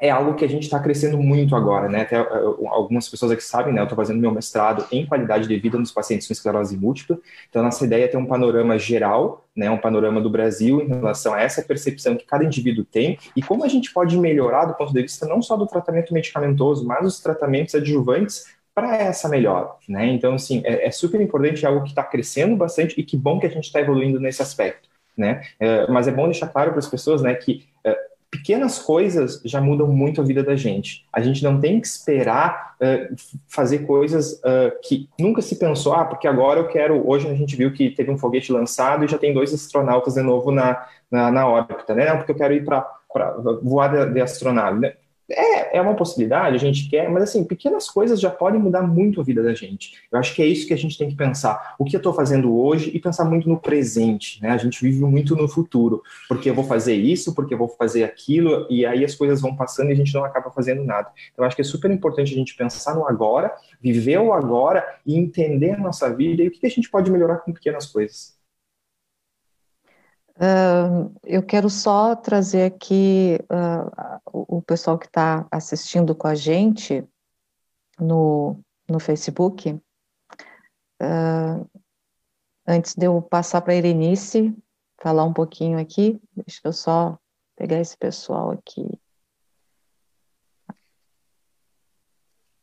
é 0.00 0.10
algo 0.10 0.34
que 0.34 0.44
a 0.44 0.48
gente 0.48 0.62
está 0.62 0.78
crescendo 0.78 1.18
muito 1.18 1.56
agora, 1.56 1.88
né? 1.88 2.02
Até 2.02 2.16
eh, 2.16 2.24
algumas 2.68 3.08
pessoas 3.08 3.32
aqui 3.32 3.42
sabem, 3.42 3.74
né? 3.74 3.80
Eu 3.80 3.84
estou 3.84 3.96
fazendo 3.96 4.20
meu 4.20 4.30
mestrado 4.30 4.86
em 4.92 5.04
qualidade 5.04 5.48
de 5.48 5.56
vida 5.58 5.76
nos 5.76 5.90
pacientes 5.90 6.26
com 6.26 6.32
esclerose 6.32 6.76
múltipla. 6.76 7.18
Então, 7.50 7.62
nossa 7.64 7.84
ideia 7.84 8.04
é 8.04 8.08
ter 8.08 8.16
um 8.16 8.26
panorama 8.26 8.78
geral, 8.78 9.44
né? 9.56 9.68
Um 9.68 9.78
panorama 9.78 10.20
do 10.20 10.30
Brasil 10.30 10.80
em 10.80 10.86
relação 10.86 11.34
a 11.34 11.40
essa 11.40 11.62
percepção 11.62 12.16
que 12.16 12.24
cada 12.24 12.44
indivíduo 12.44 12.84
tem 12.84 13.18
e 13.34 13.42
como 13.42 13.64
a 13.64 13.68
gente 13.68 13.92
pode 13.92 14.16
melhorar 14.16 14.66
do 14.66 14.74
ponto 14.74 14.92
de 14.92 15.02
vista 15.02 15.26
não 15.26 15.42
só 15.42 15.56
do 15.56 15.66
tratamento 15.66 16.14
medicamentoso, 16.14 16.86
mas 16.86 17.02
dos 17.02 17.20
tratamentos 17.20 17.74
adjuvantes 17.74 18.56
para 18.72 18.96
essa 18.96 19.28
melhora, 19.28 19.70
né? 19.88 20.06
Então, 20.06 20.34
assim, 20.34 20.62
é, 20.64 20.86
é 20.86 20.90
super 20.92 21.20
importante, 21.20 21.64
é 21.64 21.68
algo 21.68 21.82
que 21.82 21.88
está 21.88 22.04
crescendo 22.04 22.54
bastante 22.54 22.94
e 22.96 23.02
que 23.02 23.16
bom 23.16 23.40
que 23.40 23.46
a 23.46 23.50
gente 23.50 23.64
está 23.64 23.80
evoluindo 23.80 24.20
nesse 24.20 24.40
aspecto, 24.40 24.88
né? 25.16 25.42
É, 25.58 25.90
mas 25.90 26.06
é 26.06 26.12
bom 26.12 26.26
deixar 26.26 26.46
claro 26.46 26.70
para 26.70 26.78
as 26.78 26.86
pessoas, 26.86 27.20
né, 27.20 27.34
que 27.34 27.66
é, 27.84 27.98
pequenas 28.30 28.78
coisas 28.78 29.40
já 29.44 29.60
mudam 29.60 29.86
muito 29.86 30.20
a 30.20 30.24
vida 30.24 30.42
da 30.42 30.54
gente. 30.54 31.06
A 31.12 31.20
gente 31.20 31.42
não 31.42 31.60
tem 31.60 31.80
que 31.80 31.86
esperar 31.86 32.76
uh, 32.80 33.16
fazer 33.46 33.80
coisas 33.80 34.34
uh, 34.34 34.70
que 34.82 35.08
nunca 35.18 35.40
se 35.40 35.56
pensou, 35.56 35.94
ah, 35.94 36.04
porque 36.04 36.28
agora 36.28 36.60
eu 36.60 36.68
quero. 36.68 37.08
Hoje 37.08 37.26
a 37.28 37.34
gente 37.34 37.56
viu 37.56 37.72
que 37.72 37.90
teve 37.90 38.10
um 38.10 38.18
foguete 38.18 38.52
lançado 38.52 39.04
e 39.04 39.08
já 39.08 39.18
tem 39.18 39.32
dois 39.32 39.52
astronautas 39.52 40.14
de 40.14 40.22
novo 40.22 40.50
na, 40.50 40.86
na, 41.10 41.30
na 41.30 41.48
órbita, 41.48 41.94
né? 41.94 42.08
Não, 42.08 42.18
porque 42.18 42.32
eu 42.32 42.36
quero 42.36 42.54
ir 42.54 42.64
para 42.64 42.86
voar 43.62 43.88
de, 43.88 44.12
de. 44.12 44.52
Né? 44.80 44.94
É, 45.30 45.76
é 45.76 45.80
uma 45.80 45.94
possibilidade, 45.94 46.56
a 46.56 46.58
gente 46.58 46.88
quer, 46.88 47.10
mas 47.10 47.24
assim, 47.24 47.44
pequenas 47.44 47.90
coisas 47.90 48.18
já 48.18 48.30
podem 48.30 48.58
mudar 48.58 48.82
muito 48.82 49.20
a 49.20 49.24
vida 49.24 49.42
da 49.42 49.52
gente. 49.52 49.92
Eu 50.10 50.18
acho 50.18 50.34
que 50.34 50.40
é 50.40 50.46
isso 50.46 50.66
que 50.66 50.72
a 50.72 50.76
gente 50.76 50.96
tem 50.96 51.08
que 51.08 51.14
pensar. 51.14 51.74
O 51.78 51.84
que 51.84 51.94
eu 51.94 51.98
estou 51.98 52.14
fazendo 52.14 52.56
hoje 52.56 52.90
e 52.94 52.98
pensar 52.98 53.26
muito 53.26 53.46
no 53.46 53.60
presente, 53.60 54.40
né? 54.42 54.50
A 54.50 54.56
gente 54.56 54.80
vive 54.80 55.00
muito 55.02 55.36
no 55.36 55.46
futuro, 55.46 56.02
porque 56.28 56.48
eu 56.48 56.54
vou 56.54 56.64
fazer 56.64 56.94
isso, 56.94 57.34
porque 57.34 57.52
eu 57.52 57.58
vou 57.58 57.68
fazer 57.68 58.04
aquilo, 58.04 58.66
e 58.70 58.86
aí 58.86 59.04
as 59.04 59.14
coisas 59.14 59.40
vão 59.42 59.54
passando 59.54 59.90
e 59.90 59.92
a 59.92 59.96
gente 59.96 60.14
não 60.14 60.24
acaba 60.24 60.50
fazendo 60.50 60.82
nada. 60.82 61.10
Então, 61.32 61.44
eu 61.44 61.46
acho 61.46 61.56
que 61.56 61.62
é 61.62 61.64
super 61.64 61.90
importante 61.90 62.32
a 62.32 62.36
gente 62.36 62.56
pensar 62.56 62.94
no 62.94 63.06
agora, 63.06 63.54
viver 63.82 64.18
o 64.18 64.32
agora 64.32 64.82
e 65.04 65.14
entender 65.14 65.72
a 65.72 65.78
nossa 65.78 66.14
vida 66.14 66.42
e 66.42 66.48
o 66.48 66.50
que 66.50 66.66
a 66.66 66.70
gente 66.70 66.90
pode 66.90 67.10
melhorar 67.10 67.38
com 67.38 67.52
pequenas 67.52 67.84
coisas. 67.84 68.37
Uh, 70.38 71.12
eu 71.24 71.42
quero 71.42 71.68
só 71.68 72.14
trazer 72.14 72.62
aqui 72.62 73.40
uh, 73.50 74.20
o, 74.32 74.58
o, 74.58 74.62
pessoal 74.62 74.96
que 74.96 75.06
está 75.06 75.48
assistindo 75.50 76.14
com 76.14 76.28
a 76.28 76.34
gente 76.36 77.04
no, 77.98 78.56
no 78.88 79.00
Facebook. 79.00 79.70
Uh, 81.02 81.68
antes 82.64 82.94
de 82.94 83.06
eu 83.06 83.20
passar 83.20 83.62
para 83.62 83.72
a 83.72 83.76
Irenice 83.76 84.56
falar 85.00 85.24
um 85.24 85.32
pouquinho 85.32 85.76
aqui, 85.76 86.20
deixa 86.36 86.60
eu 86.62 86.72
só 86.72 87.18
pegar 87.56 87.80
esse 87.80 87.96
pessoal 87.96 88.52
aqui. 88.52 88.86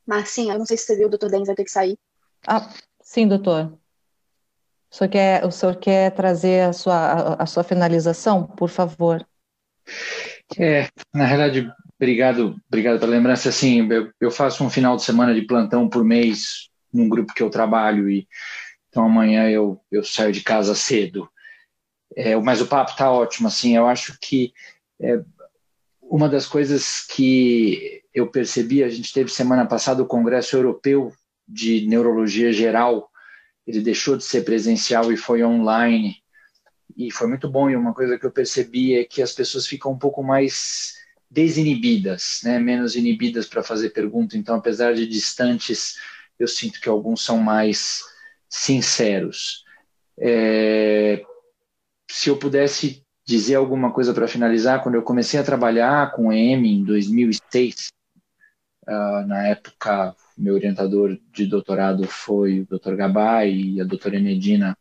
Marcinha, 0.05 0.53
eu 0.53 0.59
não 0.59 0.65
sei 0.65 0.77
se 0.77 0.85
você 0.85 0.95
viu, 0.95 1.07
o 1.07 1.09
doutor 1.09 1.29
Denis 1.29 1.47
vai 1.47 1.55
ter 1.55 1.65
que 1.65 1.71
sair. 1.71 1.99
Ah, 2.47 2.73
sim, 3.01 3.27
doutor. 3.27 3.77
O 4.95 4.97
senhor 4.97 5.09
quer, 5.09 5.45
o 5.45 5.51
senhor 5.51 5.75
quer 5.75 6.11
trazer 6.11 6.69
a 6.69 6.71
sua, 6.71 6.95
a, 6.95 7.43
a 7.43 7.45
sua 7.45 7.65
finalização, 7.65 8.47
por 8.47 8.69
favor? 8.69 9.27
É, 10.57 10.87
na 11.13 11.25
realidade, 11.25 11.69
obrigado, 11.99 12.55
obrigado 12.65 12.97
pela 12.97 13.11
lembrança. 13.11 13.49
Assim, 13.49 13.85
eu, 13.91 14.09
eu, 14.21 14.31
faço 14.31 14.63
um 14.63 14.69
final 14.69 14.95
de 14.95 15.03
semana 15.03 15.35
de 15.35 15.41
plantão 15.41 15.89
por 15.89 16.01
mês 16.01 16.69
num 16.93 17.09
grupo 17.09 17.33
que 17.33 17.43
eu 17.43 17.49
trabalho 17.49 18.09
e 18.09 18.25
então 18.87 19.03
amanhã 19.03 19.49
eu, 19.49 19.81
eu 19.91 20.01
saio 20.01 20.31
de 20.31 20.39
casa 20.39 20.73
cedo. 20.73 21.29
É, 22.15 22.33
mas 22.37 22.61
o 22.61 22.67
papo 22.67 22.91
está 22.91 23.11
ótimo. 23.11 23.49
Assim, 23.49 23.75
eu 23.75 23.85
acho 23.87 24.17
que 24.21 24.53
é, 25.01 25.19
uma 26.01 26.29
das 26.29 26.47
coisas 26.47 27.05
que 27.05 28.01
eu 28.13 28.27
percebi, 28.31 28.81
a 28.81 28.87
gente 28.87 29.11
teve 29.11 29.29
semana 29.29 29.65
passada 29.65 30.01
o 30.01 30.07
Congresso 30.07 30.55
Europeu 30.55 31.11
de 31.45 31.85
Neurologia 31.85 32.53
Geral 32.53 33.11
ele 33.65 33.81
deixou 33.81 34.15
de 34.15 34.23
ser 34.23 34.43
presencial 34.43 35.11
e 35.11 35.17
foi 35.17 35.43
online. 35.43 36.17
E 36.95 37.11
foi 37.11 37.27
muito 37.27 37.49
bom. 37.49 37.69
E 37.69 37.75
uma 37.75 37.93
coisa 37.93 38.17
que 38.17 38.25
eu 38.25 38.31
percebi 38.31 38.95
é 38.95 39.03
que 39.03 39.21
as 39.21 39.33
pessoas 39.33 39.65
ficam 39.65 39.91
um 39.91 39.97
pouco 39.97 40.23
mais 40.23 40.95
desinibidas, 41.29 42.41
né? 42.43 42.59
menos 42.59 42.95
inibidas 42.95 43.47
para 43.47 43.63
fazer 43.63 43.89
pergunta. 43.89 44.37
Então, 44.37 44.55
apesar 44.55 44.93
de 44.93 45.07
distantes, 45.07 45.95
eu 46.39 46.47
sinto 46.47 46.79
que 46.79 46.87
alguns 46.87 47.23
são 47.23 47.39
mais 47.39 48.03
sinceros. 48.47 49.63
É... 50.17 51.23
Se 52.09 52.29
eu 52.29 52.37
pudesse 52.37 53.03
dizer 53.25 53.55
alguma 53.55 53.91
coisa 53.91 54.13
para 54.13 54.27
finalizar, 54.27 54.83
quando 54.83 54.95
eu 54.95 55.01
comecei 55.01 55.39
a 55.39 55.43
trabalhar 55.43 56.11
com 56.11 56.31
EM 56.31 56.65
em 56.65 56.83
2006, 56.83 57.87
uh, 58.87 58.91
ah, 58.91 59.25
na 59.27 59.47
época 59.47 60.15
meu 60.37 60.55
orientador 60.55 61.17
de 61.31 61.45
doutorado 61.45 62.05
foi 62.07 62.61
o 62.61 62.65
Dr. 62.65 62.95
Gabay 62.95 63.75
e 63.75 63.81
a 63.81 63.85
doutora 63.85 64.17
Enedina, 64.17 64.77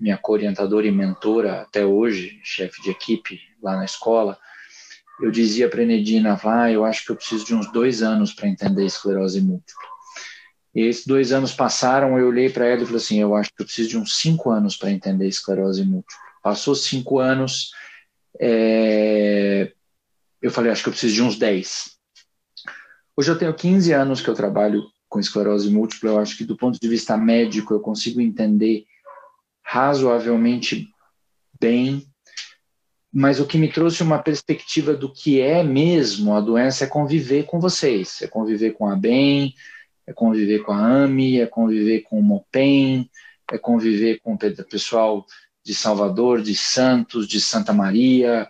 minha 0.00 0.16
co-orientadora 0.16 0.86
e 0.86 0.92
mentora 0.92 1.62
até 1.62 1.84
hoje, 1.84 2.40
chefe 2.42 2.82
de 2.82 2.90
equipe 2.90 3.40
lá 3.62 3.76
na 3.76 3.84
escola. 3.84 4.38
Eu 5.20 5.30
dizia 5.30 5.68
para 5.68 5.80
a 5.80 5.82
Enedina, 5.82 6.34
vai, 6.34 6.74
eu 6.74 6.84
acho 6.84 7.04
que 7.04 7.12
eu 7.12 7.16
preciso 7.16 7.44
de 7.44 7.54
uns 7.54 7.70
dois 7.72 8.02
anos 8.02 8.32
para 8.32 8.48
entender 8.48 8.84
esclerose 8.84 9.40
múltipla. 9.40 9.88
E 10.74 10.82
esses 10.82 11.06
dois 11.06 11.32
anos 11.32 11.54
passaram, 11.54 12.18
eu 12.18 12.28
olhei 12.28 12.50
para 12.50 12.66
ela 12.66 12.82
e 12.82 12.84
falei 12.84 12.98
assim, 12.98 13.18
eu 13.18 13.34
acho 13.34 13.50
que 13.54 13.62
eu 13.62 13.66
preciso 13.66 13.88
de 13.88 13.98
uns 13.98 14.18
cinco 14.18 14.50
anos 14.50 14.76
para 14.76 14.90
entender 14.90 15.26
esclerose 15.26 15.82
múltipla. 15.84 16.16
Passou 16.42 16.74
cinco 16.74 17.18
anos, 17.18 17.70
é... 18.38 19.72
eu 20.40 20.50
falei, 20.50 20.70
acho 20.70 20.82
que 20.82 20.88
eu 20.90 20.92
preciso 20.92 21.14
de 21.14 21.22
uns 21.22 21.38
dez. 21.38 21.95
Hoje 23.18 23.30
eu 23.30 23.38
tenho 23.38 23.54
15 23.54 23.92
anos 23.92 24.20
que 24.20 24.28
eu 24.28 24.34
trabalho 24.34 24.84
com 25.08 25.18
esclerose 25.18 25.70
múltipla. 25.70 26.10
Eu 26.10 26.18
acho 26.18 26.36
que, 26.36 26.44
do 26.44 26.54
ponto 26.54 26.78
de 26.78 26.86
vista 26.86 27.16
médico, 27.16 27.72
eu 27.72 27.80
consigo 27.80 28.20
entender 28.20 28.84
razoavelmente 29.62 30.86
bem. 31.58 32.06
Mas 33.10 33.40
o 33.40 33.46
que 33.46 33.56
me 33.56 33.72
trouxe 33.72 34.02
uma 34.02 34.18
perspectiva 34.18 34.92
do 34.92 35.10
que 35.10 35.40
é 35.40 35.62
mesmo 35.62 36.34
a 36.34 36.40
doença 36.42 36.84
é 36.84 36.86
conviver 36.86 37.46
com 37.46 37.58
vocês, 37.58 38.20
é 38.20 38.26
conviver 38.26 38.72
com 38.72 38.86
a 38.86 38.94
BEM, 38.94 39.54
é 40.06 40.12
conviver 40.12 40.58
com 40.62 40.72
a 40.72 41.04
AMI, 41.04 41.40
é 41.40 41.46
conviver 41.46 42.02
com 42.02 42.20
o 42.20 42.22
MOPEN, 42.22 43.08
é 43.50 43.56
conviver 43.56 44.20
com 44.20 44.34
o 44.34 44.38
pessoal 44.68 45.24
de 45.64 45.74
Salvador, 45.74 46.42
de 46.42 46.54
Santos, 46.54 47.26
de 47.26 47.40
Santa 47.40 47.72
Maria, 47.72 48.46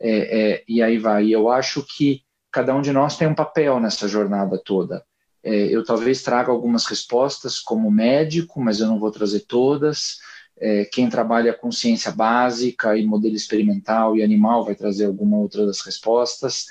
é, 0.00 0.10
é, 0.54 0.64
e 0.66 0.82
aí 0.82 0.96
vai. 0.96 1.28
Eu 1.28 1.50
acho 1.50 1.84
que 1.84 2.25
cada 2.56 2.74
um 2.74 2.80
de 2.80 2.90
nós 2.90 3.18
tem 3.18 3.28
um 3.28 3.34
papel 3.34 3.78
nessa 3.78 4.08
jornada 4.08 4.56
toda. 4.56 5.04
É, 5.42 5.66
eu 5.66 5.84
talvez 5.84 6.22
traga 6.22 6.50
algumas 6.50 6.86
respostas 6.86 7.60
como 7.60 7.90
médico, 7.90 8.62
mas 8.62 8.80
eu 8.80 8.86
não 8.86 8.98
vou 8.98 9.10
trazer 9.10 9.40
todas. 9.40 10.16
É, 10.58 10.86
quem 10.86 11.10
trabalha 11.10 11.52
com 11.52 11.70
ciência 11.70 12.10
básica 12.10 12.96
e 12.96 13.04
modelo 13.04 13.36
experimental 13.36 14.16
e 14.16 14.22
animal 14.22 14.64
vai 14.64 14.74
trazer 14.74 15.04
alguma 15.04 15.36
outra 15.36 15.66
das 15.66 15.82
respostas. 15.82 16.64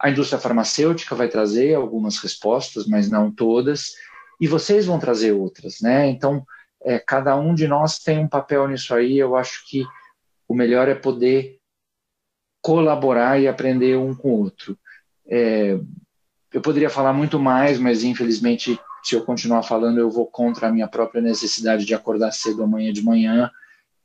A 0.00 0.08
indústria 0.08 0.40
farmacêutica 0.40 1.14
vai 1.14 1.28
trazer 1.28 1.74
algumas 1.74 2.16
respostas, 2.16 2.86
mas 2.86 3.10
não 3.10 3.30
todas. 3.30 3.92
E 4.40 4.48
vocês 4.48 4.86
vão 4.86 4.98
trazer 4.98 5.32
outras, 5.32 5.82
né? 5.82 6.08
Então, 6.08 6.46
é, 6.82 6.98
cada 6.98 7.36
um 7.36 7.54
de 7.54 7.68
nós 7.68 7.98
tem 7.98 8.18
um 8.18 8.28
papel 8.28 8.66
nisso 8.68 8.94
aí. 8.94 9.18
Eu 9.18 9.36
acho 9.36 9.68
que 9.68 9.84
o 10.48 10.54
melhor 10.54 10.88
é 10.88 10.94
poder 10.94 11.58
colaborar 12.62 13.38
e 13.38 13.46
aprender 13.46 13.98
um 13.98 14.14
com 14.14 14.30
o 14.30 14.38
outro. 14.40 14.78
É, 15.28 15.78
eu 16.52 16.60
poderia 16.60 16.90
falar 16.90 17.12
muito 17.12 17.38
mais, 17.38 17.78
mas 17.78 18.02
infelizmente, 18.02 18.78
se 19.02 19.14
eu 19.14 19.24
continuar 19.24 19.62
falando, 19.62 19.98
eu 19.98 20.10
vou 20.10 20.26
contra 20.26 20.68
a 20.68 20.72
minha 20.72 20.88
própria 20.88 21.20
necessidade 21.20 21.84
de 21.84 21.94
acordar 21.94 22.32
cedo 22.32 22.62
amanhã 22.62 22.92
de 22.92 23.02
manhã. 23.02 23.50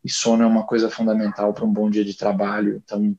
E 0.04 0.10
sono 0.10 0.44
é 0.44 0.48
uma 0.48 0.66
coisa 0.66 0.90
fundamental 0.90 1.54
para 1.54 1.66
um 1.66 1.72
bom 1.72 1.90
dia 1.90 2.04
de 2.04 2.16
trabalho. 2.16 2.82
Então, 2.84 3.16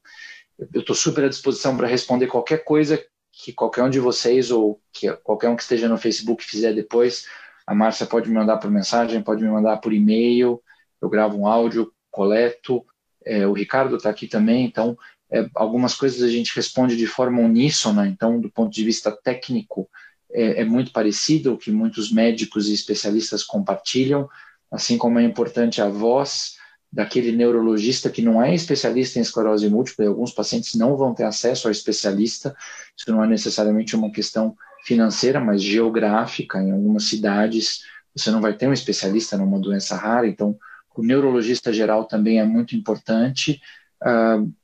eu 0.73 0.81
estou 0.81 0.95
super 0.95 1.25
à 1.25 1.29
disposição 1.29 1.77
para 1.77 1.87
responder 1.87 2.27
qualquer 2.27 2.65
coisa 2.65 3.03
que 3.33 3.53
qualquer 3.53 3.83
um 3.83 3.91
de 3.91 3.99
vocês 3.99 4.51
ou 4.51 4.81
que 4.93 5.11
qualquer 5.25 5.49
um 5.49 5.57
que 5.57 5.63
esteja 5.63 5.89
no 5.89 5.97
Facebook 5.97 6.45
fizer 6.45 6.75
depois. 6.75 7.27
A 7.67 7.75
Márcia 7.75 8.07
pode 8.07 8.29
me 8.29 8.35
mandar 8.35 8.59
por 8.59 8.71
mensagem, 8.71 9.23
pode 9.23 9.43
me 9.43 9.49
mandar 9.49 9.79
por 9.79 9.93
e-mail. 9.93 10.63
Eu 11.01 11.09
gravo 11.09 11.39
um 11.39 11.47
áudio, 11.47 11.93
coleto. 12.11 12.85
É, 13.25 13.47
o 13.47 13.53
Ricardo 13.53 13.97
está 13.97 14.11
aqui 14.11 14.27
também, 14.27 14.65
então 14.65 14.99
é, 15.33 15.49
algumas 15.55 15.95
coisas 15.95 16.23
a 16.23 16.29
gente 16.29 16.55
responde 16.55 16.97
de 16.97 17.07
forma 17.07 17.41
uníssona, 17.41 18.07
então, 18.07 18.39
do 18.39 18.51
ponto 18.51 18.71
de 18.71 18.85
vista 18.85 19.11
técnico, 19.11 19.89
é, 20.31 20.61
é 20.61 20.65
muito 20.65 20.93
parecido 20.93 21.55
o 21.55 21.59
que 21.59 21.71
muitos 21.71 22.13
médicos 22.13 22.69
e 22.69 22.75
especialistas 22.75 23.43
compartilham. 23.43 24.29
assim 24.71 24.97
como 24.97 25.19
é 25.19 25.23
importante 25.23 25.81
a 25.83 25.89
voz 25.89 26.57
daquele 26.93 27.33
neurologista 27.33 28.11
que 28.11 28.21
não 28.21 28.43
é 28.43 28.55
especialista 28.55 29.19
em 29.19 29.23
esclerose 29.23 29.69
múltipla, 29.69 30.05
e 30.05 30.09
alguns 30.09 30.31
pacientes 30.31 30.75
não 30.75 30.95
vão 30.97 31.15
ter 31.15 31.25
acesso 31.25 31.67
ao 31.67 31.73
especialista, 31.73 32.55
isso 32.97 33.11
não 33.11 33.25
é 33.25 33.27
necessariamente 33.27 33.97
uma 33.97 34.11
questão 34.11 34.55
financeira, 34.85 35.41
mas 35.41 35.63
geográfica, 35.63 36.59
em 36.61 36.71
algumas 36.73 37.05
cidades 37.05 37.81
você 38.15 38.31
não 38.31 38.43
vai 38.43 38.55
ter 38.55 38.69
um 38.69 38.75
especialista 38.75 39.39
numa 39.39 39.59
doença 39.59 39.97
rara, 39.97 40.27
então 40.27 40.59
o 40.95 41.03
neurologista 41.03 41.73
geral 41.73 42.05
também 42.05 42.39
é 42.39 42.45
muito 42.45 42.77
importante, 42.77 43.59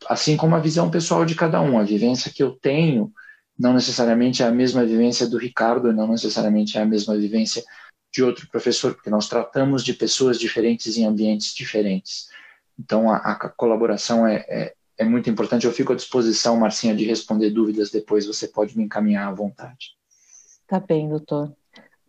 assim 0.09 0.37
como 0.37 0.55
a 0.55 0.61
visão 0.61 0.91
pessoal 0.91 1.25
de 1.25 1.35
cada 1.35 1.61
um, 1.61 1.79
a 1.79 1.85
vivência 1.85 2.33
que 2.33 2.43
eu 2.43 2.53
tenho 2.53 3.13
não 3.59 3.73
necessariamente 3.73 4.43
é 4.43 4.47
a 4.47 4.53
mesma 4.53 4.85
vivência 4.85 5.29
do 5.29 5.37
Ricardo, 5.37 5.93
não 5.93 6.09
necessariamente 6.09 6.79
é 6.79 6.83
a 6.83 6.87
mesma 6.87 7.17
vivência 7.17 7.65
de 8.13 8.23
outro 8.23 8.49
professor, 8.49 8.95
porque 8.95 9.11
nós 9.11 9.29
tratamos 9.29 9.85
de 9.85 9.93
pessoas 9.93 10.39
diferentes 10.39 10.97
em 10.97 11.05
ambientes 11.05 11.55
diferentes. 11.55 12.29
Então, 12.79 13.11
a, 13.11 13.17
a 13.17 13.49
colaboração 13.49 14.27
é, 14.27 14.45
é, 14.49 14.75
é, 14.99 15.05
muito 15.05 15.29
importante. 15.29 15.67
Eu 15.67 15.73
fico 15.73 15.93
à 15.93 15.97
disposição, 15.97 16.57
Marcinha, 16.57 16.95
de 16.95 17.05
responder 17.05 17.51
dúvidas 17.51 17.91
depois. 17.91 18.27
Você 18.27 18.47
pode 18.47 18.79
me 18.79 18.85
encaminhar 18.85 19.29
à 19.29 19.35
vontade. 19.35 19.97
Tá 20.67 20.79
bem, 20.79 21.09
doutor. 21.09 21.53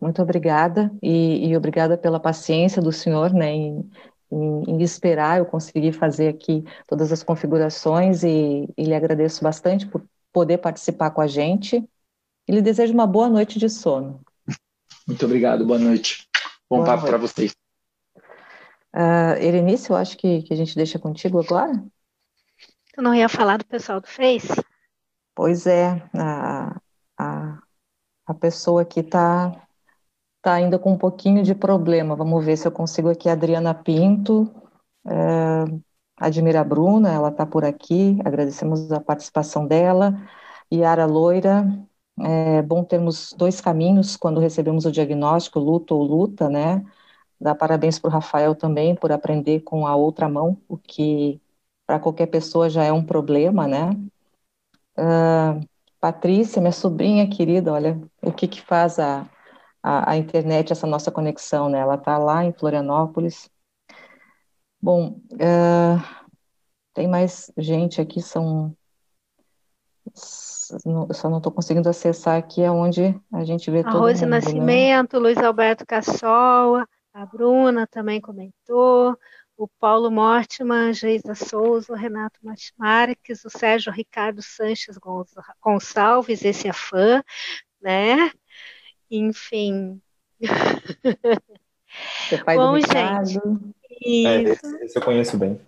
Muito 0.00 0.22
obrigada 0.22 0.90
e, 1.02 1.48
e 1.48 1.56
obrigada 1.56 1.98
pela 1.98 2.20
paciência 2.20 2.80
do 2.80 2.92
senhor, 2.92 3.34
né, 3.34 3.52
em, 3.52 3.90
em, 4.30 4.62
em, 4.70 4.82
esperar 4.82 5.38
eu 5.38 5.46
conseguir 5.46 5.92
fazer 5.92 6.28
aqui 6.28 6.64
todas 6.86 7.10
as 7.12 7.22
configurações 7.22 8.22
e, 8.22 8.68
e 8.76 8.84
lhe 8.84 8.94
agradeço 8.94 9.42
bastante 9.42 9.86
por 9.86 10.02
poder 10.32 10.58
participar 10.58 11.10
com 11.10 11.20
a 11.20 11.26
gente 11.26 11.84
e 12.46 12.52
lhe 12.52 12.62
desejo 12.62 12.92
uma 12.92 13.06
boa 13.06 13.28
noite 13.28 13.58
de 13.58 13.68
sono. 13.68 14.20
Muito 15.06 15.24
obrigado, 15.24 15.66
boa 15.66 15.78
noite. 15.78 16.28
Bom 16.68 16.78
boa 16.78 16.86
papo 16.86 17.06
para 17.06 17.18
vocês. 17.18 17.52
Uh, 18.94 19.38
Erenice, 19.40 19.90
eu 19.90 19.96
acho 19.96 20.16
que, 20.16 20.42
que 20.42 20.52
a 20.52 20.56
gente 20.56 20.74
deixa 20.74 20.98
contigo 20.98 21.40
agora. 21.40 21.84
Tu 22.94 23.02
não 23.02 23.14
ia 23.14 23.28
falar 23.28 23.56
do 23.56 23.64
pessoal 23.64 24.00
do 24.00 24.06
Face? 24.06 24.62
Pois 25.34 25.66
é, 25.66 26.02
a, 26.14 26.80
a, 27.18 27.62
a 28.26 28.34
pessoa 28.34 28.82
aqui 28.82 29.00
está 29.00 29.66
tá 30.42 30.54
ainda 30.54 30.78
com 30.78 30.92
um 30.92 30.98
pouquinho 30.98 31.42
de 31.42 31.54
problema. 31.54 32.16
Vamos 32.16 32.44
ver 32.44 32.56
se 32.56 32.66
eu 32.66 32.72
consigo 32.72 33.10
aqui 33.10 33.28
a 33.28 33.32
Adriana 33.32 33.74
Pinto, 33.74 34.50
é, 35.06 35.64
Admira 36.16 36.62
Bruna, 36.64 37.12
ela 37.12 37.28
está 37.30 37.46
por 37.46 37.64
aqui, 37.64 38.18
agradecemos 38.24 38.92
a 38.92 39.00
participação 39.00 39.66
dela. 39.66 40.14
Yara 40.72 41.06
Loira, 41.06 41.66
é 42.20 42.62
bom 42.62 42.84
termos 42.84 43.32
dois 43.36 43.60
caminhos 43.60 44.16
quando 44.16 44.40
recebemos 44.40 44.84
o 44.84 44.92
diagnóstico, 44.92 45.58
luto 45.58 45.94
ou 45.96 46.02
luta, 46.04 46.48
né? 46.48 46.84
Dá 47.40 47.54
parabéns 47.54 47.98
para 47.98 48.08
o 48.08 48.12
Rafael 48.12 48.54
também 48.54 48.94
por 48.94 49.12
aprender 49.12 49.60
com 49.60 49.86
a 49.86 49.96
outra 49.96 50.28
mão, 50.28 50.58
o 50.68 50.76
que 50.76 51.40
para 51.86 51.98
qualquer 51.98 52.26
pessoa 52.26 52.68
já 52.70 52.84
é 52.84 52.92
um 52.92 53.04
problema, 53.04 53.66
né? 53.66 53.90
Uh, 54.98 55.66
Patrícia, 56.00 56.60
minha 56.60 56.72
sobrinha 56.72 57.28
querida, 57.28 57.72
olha 57.72 58.00
o 58.22 58.32
que, 58.32 58.46
que 58.48 58.60
faz 58.60 58.98
a, 58.98 59.26
a, 59.82 60.12
a 60.12 60.16
internet, 60.16 60.72
essa 60.72 60.86
nossa 60.86 61.10
conexão, 61.10 61.68
né? 61.68 61.78
Ela 61.78 61.94
está 61.94 62.18
lá 62.18 62.44
em 62.44 62.52
Florianópolis. 62.52 63.50
Bom, 64.80 65.20
uh, 65.32 66.20
tem 66.94 67.06
mais 67.08 67.52
gente 67.56 68.00
aqui, 68.00 68.20
são 68.20 68.74
eu 70.84 71.14
só 71.14 71.28
não 71.28 71.38
estou 71.38 71.52
conseguindo 71.52 71.88
acessar 71.88 72.38
aqui 72.38 72.64
aonde 72.64 73.14
a 73.32 73.44
gente 73.44 73.70
vê 73.70 73.80
a 73.80 73.84
todo 73.84 73.98
Rose 73.98 74.22
mundo. 74.22 74.30
Né? 74.30 74.36
Nascimento, 74.36 75.14
né? 75.14 75.22
Luiz 75.22 75.38
Alberto 75.38 75.84
Cassola, 75.86 76.86
a 77.12 77.26
Bruna 77.26 77.86
também 77.86 78.20
comentou, 78.20 79.16
o 79.56 79.68
Paulo 79.78 80.10
Mortiman, 80.10 80.92
Geisa 80.92 81.34
Souza, 81.34 81.92
o 81.92 81.96
Renato 81.96 82.40
Marques, 82.78 83.44
o 83.44 83.50
Sérgio 83.50 83.92
Ricardo 83.92 84.40
Sanches 84.42 84.96
Gonçalves, 85.60 86.44
esse 86.44 86.68
é 86.68 86.72
fã, 86.72 87.22
né? 87.80 88.30
Enfim. 89.10 90.00
Seu 92.28 92.44
pai 92.44 92.56
Bom, 92.56 92.74
do 92.74 92.80
gente. 92.80 93.38
É, 94.26 94.42
esse, 94.42 94.84
esse 94.84 94.98
eu 94.98 95.02
conheço 95.02 95.36
bem. 95.36 95.60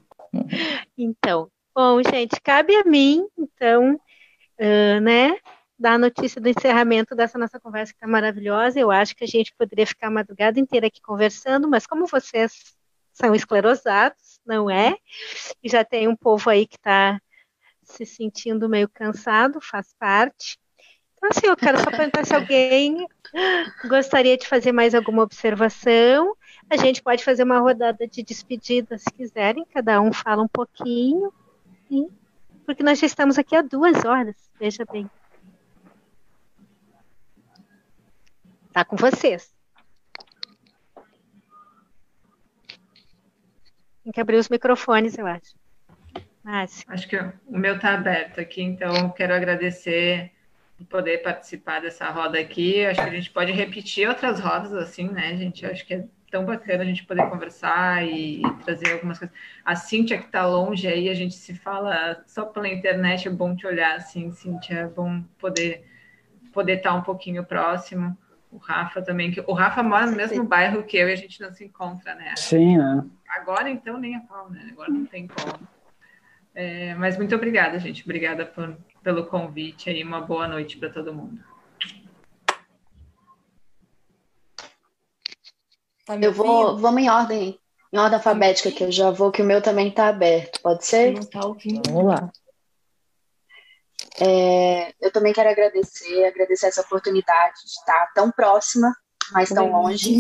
Então, 0.97 1.51
bom, 1.75 2.01
gente, 2.03 2.41
cabe 2.41 2.75
a 2.75 2.85
mim, 2.85 3.27
então, 3.37 3.95
uh, 3.95 5.01
né, 5.01 5.37
dar 5.79 5.95
a 5.95 5.99
notícia 5.99 6.41
do 6.41 6.49
encerramento 6.49 7.15
dessa 7.15 7.39
nossa 7.39 7.59
conversa 7.61 7.93
que 7.93 7.97
está 7.97 8.07
maravilhosa. 8.07 8.79
Eu 8.79 8.91
acho 8.91 9.15
que 9.15 9.25
a 9.25 9.27
gente 9.27 9.53
poderia 9.59 9.87
ficar 9.87 10.07
a 10.07 10.11
madrugada 10.11 10.59
inteira 10.59 10.87
aqui 10.87 11.03
conversando, 11.03 11.69
mas 11.69 11.87
como 11.87 12.07
vocês 12.07 12.75
são 13.13 13.35
esclerosados, 13.35 14.41
não 14.47 14.71
é? 14.71 14.97
E 15.63 15.69
já 15.69 15.85
tem 15.85 16.09
um 16.09 16.17
povo 16.17 16.49
aí 16.49 16.67
que 16.67 16.77
está 16.77 17.21
se 17.83 18.07
sentindo 18.07 18.69
meio 18.69 18.89
cansado, 18.89 19.61
faz 19.61 19.93
parte. 19.99 20.59
Assim, 21.23 21.47
eu 21.47 21.57
quero 21.57 21.79
só 21.79 21.91
perguntar 21.91 22.27
se 22.27 22.35
alguém 22.35 23.07
gostaria 23.89 24.37
de 24.37 24.47
fazer 24.47 24.73
mais 24.73 24.95
alguma 24.95 25.23
observação. 25.23 26.37
A 26.69 26.77
gente 26.77 27.03
pode 27.03 27.23
fazer 27.23 27.45
uma 27.45 27.61
rodada 27.61 28.07
de 28.09 28.23
despedida, 28.23 28.99
se 28.99 29.11
quiserem, 29.13 29.65
cada 29.73 30.01
um 30.01 30.13
fala 30.13 30.43
um 30.43 30.49
pouquinho. 30.49 31.33
Porque 32.67 32.83
nós 32.83 32.99
já 32.99 33.07
estamos 33.07 33.39
aqui 33.39 33.55
há 33.55 33.63
duas 33.63 34.05
horas, 34.05 34.35
veja 34.59 34.85
bem. 34.91 35.09
Tá 38.73 38.85
com 38.85 38.97
vocês. 38.97 39.55
Tem 44.03 44.13
que 44.13 44.21
abrir 44.21 44.39
os 44.39 44.49
microfones, 44.49 45.17
eu 45.17 45.27
acho. 45.27 45.55
Márcio. 46.43 46.85
Acho 46.89 47.09
que 47.09 47.17
o 47.17 47.59
meu 47.59 47.77
está 47.77 47.95
aberto 47.95 48.41
aqui, 48.41 48.63
então 48.63 49.11
quero 49.11 49.33
agradecer 49.33 50.33
poder 50.83 51.19
participar 51.23 51.81
dessa 51.81 52.09
roda 52.11 52.39
aqui. 52.39 52.85
Acho 52.85 53.03
que 53.03 53.09
a 53.09 53.15
gente 53.15 53.31
pode 53.31 53.53
repetir 53.53 54.09
outras 54.09 54.41
rodas 54.41 54.73
assim, 54.73 55.09
né, 55.09 55.37
gente? 55.37 55.65
Acho 55.67 55.87
que 55.87 55.95
é 55.95 56.05
tão 56.31 56.47
bacana 56.47 56.83
a 56.83 56.87
gente 56.87 57.05
poder 57.05 57.29
conversar 57.29 58.07
e, 58.07 58.43
trazer 58.65 58.93
algumas 58.93 59.19
coisas. 59.19 59.37
A 59.65 59.77
Cíntia, 59.77 60.19
que 60.19 60.25
está 60.25 60.47
longe 60.47 60.89
aí, 60.89 61.11
a 61.11 61.15
gente 61.15 61.35
se 61.35 61.55
fala 61.55 62.23
só 62.27 62.47
pela 62.47 62.69
internet, 62.69 63.29
é 63.29 63.31
bom 63.31 63.55
te 63.55 63.67
olhar 63.67 63.97
assim, 63.97 64.33
Cíntia, 64.33 64.75
é 64.75 64.87
bom 64.87 65.23
poder 65.39 65.85
poder 66.53 66.79
estar 66.79 66.91
tá 66.91 66.97
um 66.97 67.03
pouquinho 67.03 67.45
próximo. 67.45 68.17
O 68.51 68.59
Rafa 68.59 69.01
também, 69.01 69.31
que 69.31 69.41
o 69.47 69.53
Rafa 69.53 69.83
mora 69.83 70.07
no 70.07 70.17
mesmo 70.17 70.45
bairro 70.45 70.85
que 70.85 70.99
eu 70.99 71.09
e 71.09 71.13
a 71.13 71.17
gente 71.17 71.41
não 71.41 71.53
se 71.53 71.65
encontra, 71.65 72.15
né? 72.15 72.35
Sim, 72.37 72.77
né? 72.77 73.05
Agora 73.29 73.71
então 73.71 73.97
nem 73.99 74.15
a 74.15 74.21
pau, 74.21 74.51
né? 74.51 74.69
Agora 74.71 74.91
não 74.91 75.07
tem 75.07 75.27
como. 75.27 75.67
É, 76.55 76.95
mas 76.95 77.17
muito 77.17 77.35
obrigada, 77.35 77.79
gente. 77.79 78.03
Obrigada 78.05 78.45
por, 78.45 78.77
pelo 79.03 79.27
convite 79.27 79.91
aí. 79.91 80.03
Uma 80.03 80.21
boa 80.21 80.47
noite 80.49 80.79
para 80.79 80.91
todo 80.91 81.15
mundo. 81.15 81.43
Tá 86.05 86.17
eu 86.17 86.33
vou, 86.33 86.79
vamos 86.79 87.03
em 87.03 87.09
ordem, 87.09 87.59
em 87.93 87.99
ordem 87.99 88.17
alfabética, 88.17 88.73
que 88.73 88.83
eu 88.83 88.91
já 88.91 89.11
vou, 89.11 89.31
que 89.31 89.43
o 89.43 89.45
meu 89.45 89.63
também 89.63 89.89
está 89.89 90.09
aberto. 90.09 90.61
Pode 90.61 90.85
ser? 90.85 91.13
Não 91.13 91.23
tá 91.23 91.47
ouvindo. 91.47 91.83
Vamos 91.91 92.07
lá. 92.07 92.33
É, 94.21 94.93
eu 95.01 95.11
também 95.13 95.33
quero 95.33 95.49
agradecer, 95.49 96.25
agradecer 96.25 96.67
essa 96.67 96.83
oportunidade 96.83 97.55
de 97.65 97.71
estar 97.71 98.13
tão 98.15 98.31
próxima, 98.31 98.95
mas 99.33 99.49
tão 99.49 99.71
longe. 99.71 100.17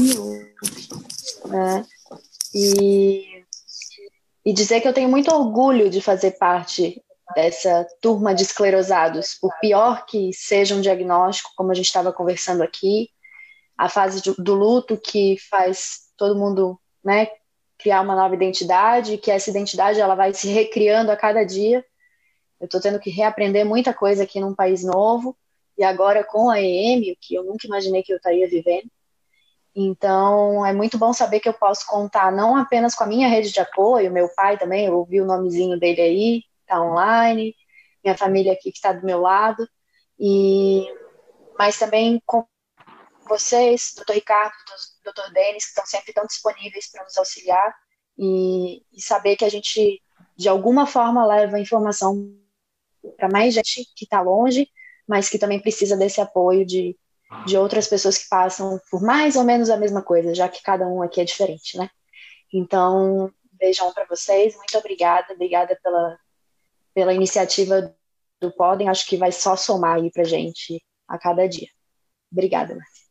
Né? 1.46 1.84
E, 2.54 3.44
e 4.44 4.52
dizer 4.52 4.80
que 4.80 4.88
eu 4.88 4.94
tenho 4.94 5.09
muito 5.09 5.34
orgulho 5.34 5.90
de 5.90 6.00
fazer 6.00 6.32
parte 6.32 7.02
dessa 7.35 7.86
turma 8.01 8.35
de 8.35 8.43
esclerosados, 8.43 9.35
por 9.40 9.53
pior 9.61 10.05
que 10.07 10.32
seja 10.32 10.74
um 10.74 10.81
diagnóstico, 10.81 11.53
como 11.57 11.70
a 11.70 11.74
gente 11.74 11.86
estava 11.86 12.12
conversando 12.12 12.62
aqui, 12.62 13.09
a 13.77 13.89
fase 13.89 14.23
do 14.39 14.55
luto 14.55 14.97
que 14.97 15.36
faz 15.51 16.11
todo 16.16 16.39
mundo, 16.39 16.78
né, 17.03 17.28
criar 17.78 18.01
uma 18.03 18.15
nova 18.15 18.35
identidade, 18.35 19.19
que 19.19 19.31
essa 19.31 19.51
identidade 19.51 20.01
ela 20.01 20.15
vai 20.15 20.32
se 20.32 20.49
recriando 20.49 21.11
a 21.11 21.16
cada 21.16 21.43
dia. 21.44 21.85
Eu 22.61 22.66
estou 22.66 22.81
tendo 22.81 23.01
que 23.01 23.11
reaprender 23.11 23.66
muita 23.66 23.93
coisa 23.93 24.23
aqui 24.23 24.39
num 24.40 24.55
país 24.55 24.85
novo 24.85 25.36
e 25.77 25.82
agora 25.82 26.23
com 26.23 26.51
a 26.51 26.61
EM, 26.61 27.16
que 27.20 27.35
eu 27.35 27.43
nunca 27.43 27.66
imaginei 27.66 28.03
que 28.03 28.12
eu 28.12 28.19
estaria 28.19 28.49
vivendo. 28.49 28.89
Então, 29.74 30.65
é 30.65 30.73
muito 30.73 30.99
bom 30.99 31.12
saber 31.12 31.40
que 31.40 31.49
eu 31.49 31.55
posso 31.55 31.86
contar 31.86 32.31
não 32.31 32.57
apenas 32.57 32.94
com 32.94 33.05
a 33.05 33.07
minha 33.07 33.27
rede 33.27 33.51
de 33.51 33.59
apoio, 33.59 34.12
meu 34.12 34.28
pai 34.28 34.59
também, 34.59 34.86
eu 34.86 34.97
ouvi 34.97 35.20
o 35.20 35.24
nomezinho 35.24 35.78
dele 35.78 36.01
aí, 36.01 36.43
está 36.73 36.82
online, 36.82 37.55
minha 38.03 38.16
família 38.16 38.53
aqui 38.53 38.73
que 38.73 38.78
está 38.78 38.93
do 38.93 39.05
meu 39.05 39.20
lado, 39.20 39.69
e 40.19 40.86
mas 41.59 41.78
também 41.78 42.20
com 42.24 42.44
vocês, 43.28 43.93
doutor 43.94 44.15
Ricardo, 44.15 44.55
doutor 45.05 45.31
Denis, 45.32 45.65
que 45.65 45.70
estão 45.70 45.86
sempre 45.86 46.12
tão 46.12 46.27
disponíveis 46.27 46.90
para 46.90 47.05
nos 47.05 47.16
auxiliar 47.16 47.74
e, 48.19 48.82
e, 48.93 49.01
saber 49.01 49.36
que 49.36 49.44
a 49.44 49.49
gente, 49.49 50.03
de 50.36 50.49
alguma 50.49 50.86
forma, 50.86 51.27
leva 51.27 51.61
informação 51.61 52.35
para 53.16 53.28
mais 53.28 53.55
gente 53.55 53.85
que 53.94 54.05
está 54.05 54.20
longe, 54.20 54.69
mas 55.07 55.28
que 55.28 55.39
também 55.39 55.61
precisa 55.61 55.97
desse 55.97 56.20
apoio 56.20 56.65
de, 56.66 56.99
de 57.47 57.57
outras 57.57 57.86
pessoas 57.86 58.19
que 58.19 58.28
passam 58.28 58.81
por 58.90 59.03
mais 59.03 59.36
ou 59.36 59.44
menos 59.44 59.70
a 59.70 59.77
mesma 59.77 60.03
coisa, 60.03 60.35
já 60.35 60.49
que 60.49 60.62
cada 60.62 60.86
um 60.86 61.03
aqui 61.03 61.20
é 61.20 61.24
diferente, 61.24 61.77
né? 61.77 61.89
Então, 62.53 63.32
beijão 63.53 63.93
para 63.93 64.07
vocês, 64.07 64.57
muito 64.57 64.77
obrigada, 64.77 65.32
obrigada 65.32 65.78
pela, 65.82 66.19
pela 66.94 67.14
iniciativa 67.14 67.94
do 68.40 68.52
Podem, 68.52 68.89
acho 68.89 69.06
que 69.06 69.16
vai 69.16 69.32
só 69.32 69.56
somar 69.56 69.97
aí 69.97 70.10
para 70.10 70.24
gente 70.24 70.82
a 71.09 71.19
cada 71.19 71.48
dia. 71.48 71.69
Obrigada, 72.31 72.74
Márcia. 72.74 73.06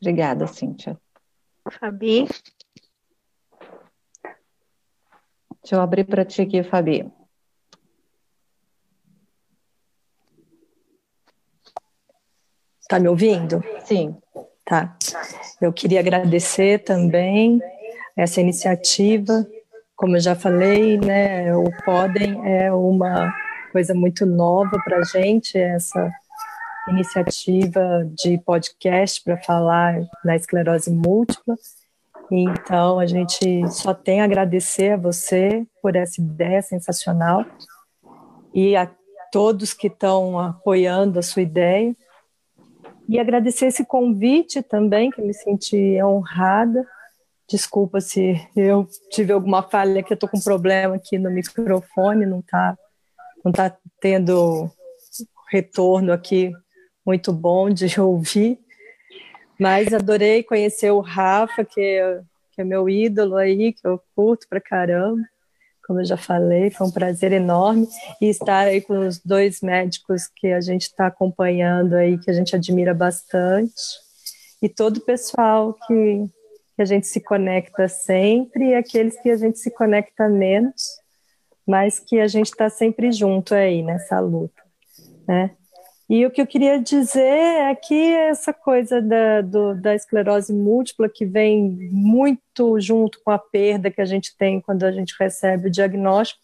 Obrigada, 0.00 0.46
Cíntia. 0.46 1.00
Fabi. 1.70 2.26
Deixa 5.62 5.76
eu 5.76 5.80
abrir 5.80 6.04
para 6.04 6.24
ti 6.24 6.42
aqui, 6.42 6.62
Fabi. 6.64 7.10
Tá 12.88 12.98
me 12.98 13.08
ouvindo? 13.08 13.62
Sim. 13.84 14.20
Tá. 14.64 14.96
Eu 15.60 15.72
queria 15.72 16.00
agradecer 16.00 16.82
também 16.82 17.60
essa 18.16 18.40
iniciativa. 18.40 19.46
Como 20.02 20.16
eu 20.16 20.20
já 20.20 20.34
falei, 20.34 20.98
né, 20.98 21.54
o 21.56 21.62
Podem 21.84 22.36
é 22.44 22.72
uma 22.72 23.32
coisa 23.70 23.94
muito 23.94 24.26
nova 24.26 24.76
para 24.84 24.98
a 24.98 25.02
gente, 25.04 25.56
essa 25.56 26.10
iniciativa 26.88 28.04
de 28.12 28.36
podcast 28.38 29.22
para 29.22 29.36
falar 29.36 30.00
na 30.24 30.34
esclerose 30.34 30.90
múltipla. 30.90 31.54
Então, 32.32 32.98
a 32.98 33.06
gente 33.06 33.64
só 33.68 33.94
tem 33.94 34.20
a 34.20 34.24
agradecer 34.24 34.94
a 34.94 34.96
você 34.96 35.64
por 35.80 35.94
essa 35.94 36.20
ideia 36.20 36.60
sensacional 36.62 37.46
e 38.52 38.74
a 38.74 38.90
todos 39.30 39.72
que 39.72 39.86
estão 39.86 40.36
apoiando 40.36 41.20
a 41.20 41.22
sua 41.22 41.42
ideia. 41.42 41.94
E 43.08 43.20
agradecer 43.20 43.66
esse 43.66 43.84
convite 43.84 44.62
também, 44.64 45.12
que 45.12 45.22
me 45.22 45.32
senti 45.32 46.02
honrada. 46.02 46.84
Desculpa 47.48 48.00
se 48.00 48.34
eu 48.56 48.88
tive 49.10 49.32
alguma 49.32 49.62
falha, 49.62 50.02
que 50.02 50.12
eu 50.12 50.14
estou 50.14 50.28
com 50.28 50.38
um 50.38 50.42
problema 50.42 50.94
aqui 50.94 51.18
no 51.18 51.30
microfone, 51.30 52.24
não 52.24 52.40
está 52.40 52.76
não 53.44 53.50
tá 53.50 53.76
tendo 54.00 54.70
retorno 55.50 56.12
aqui 56.12 56.52
muito 57.04 57.32
bom 57.32 57.68
de 57.68 58.00
ouvir. 58.00 58.58
Mas 59.58 59.92
adorei 59.92 60.42
conhecer 60.42 60.90
o 60.90 61.00
Rafa, 61.00 61.64
que, 61.64 62.00
que 62.52 62.60
é 62.60 62.64
meu 62.64 62.88
ídolo 62.88 63.36
aí, 63.36 63.72
que 63.72 63.86
eu 63.86 64.00
curto 64.14 64.46
pra 64.48 64.60
caramba. 64.60 65.22
Como 65.86 66.00
eu 66.00 66.04
já 66.04 66.16
falei, 66.16 66.70
foi 66.70 66.86
um 66.86 66.90
prazer 66.90 67.32
enorme. 67.32 67.86
E 68.20 68.26
estar 68.26 68.66
aí 68.66 68.80
com 68.80 69.06
os 69.06 69.18
dois 69.18 69.60
médicos 69.60 70.28
que 70.36 70.48
a 70.48 70.60
gente 70.60 70.82
está 70.82 71.08
acompanhando 71.08 71.94
aí, 71.94 72.18
que 72.18 72.30
a 72.30 72.34
gente 72.34 72.54
admira 72.54 72.94
bastante. 72.94 73.72
E 74.62 74.68
todo 74.68 74.98
o 74.98 75.04
pessoal 75.04 75.76
que, 75.86 76.24
a 76.82 76.84
gente 76.84 77.06
se 77.06 77.20
conecta 77.20 77.88
sempre 77.88 78.70
e 78.70 78.74
aqueles 78.74 79.20
que 79.20 79.30
a 79.30 79.36
gente 79.36 79.58
se 79.58 79.70
conecta 79.70 80.28
menos, 80.28 80.82
mas 81.66 81.98
que 81.98 82.20
a 82.20 82.26
gente 82.26 82.48
está 82.48 82.68
sempre 82.68 83.10
junto 83.12 83.54
aí 83.54 83.82
nessa 83.82 84.20
luta, 84.20 84.62
né? 85.26 85.52
E 86.10 86.26
o 86.26 86.30
que 86.30 86.42
eu 86.42 86.46
queria 86.46 86.78
dizer 86.78 87.22
é 87.22 87.74
que 87.74 88.12
essa 88.12 88.52
coisa 88.52 89.00
da, 89.00 89.40
do, 89.40 89.74
da 89.74 89.94
esclerose 89.94 90.52
múltipla, 90.52 91.08
que 91.08 91.24
vem 91.24 91.70
muito 91.90 92.78
junto 92.78 93.18
com 93.24 93.30
a 93.30 93.38
perda 93.38 93.90
que 93.90 94.00
a 94.00 94.04
gente 94.04 94.36
tem 94.36 94.60
quando 94.60 94.84
a 94.84 94.92
gente 94.92 95.14
recebe 95.18 95.68
o 95.68 95.70
diagnóstico, 95.70 96.42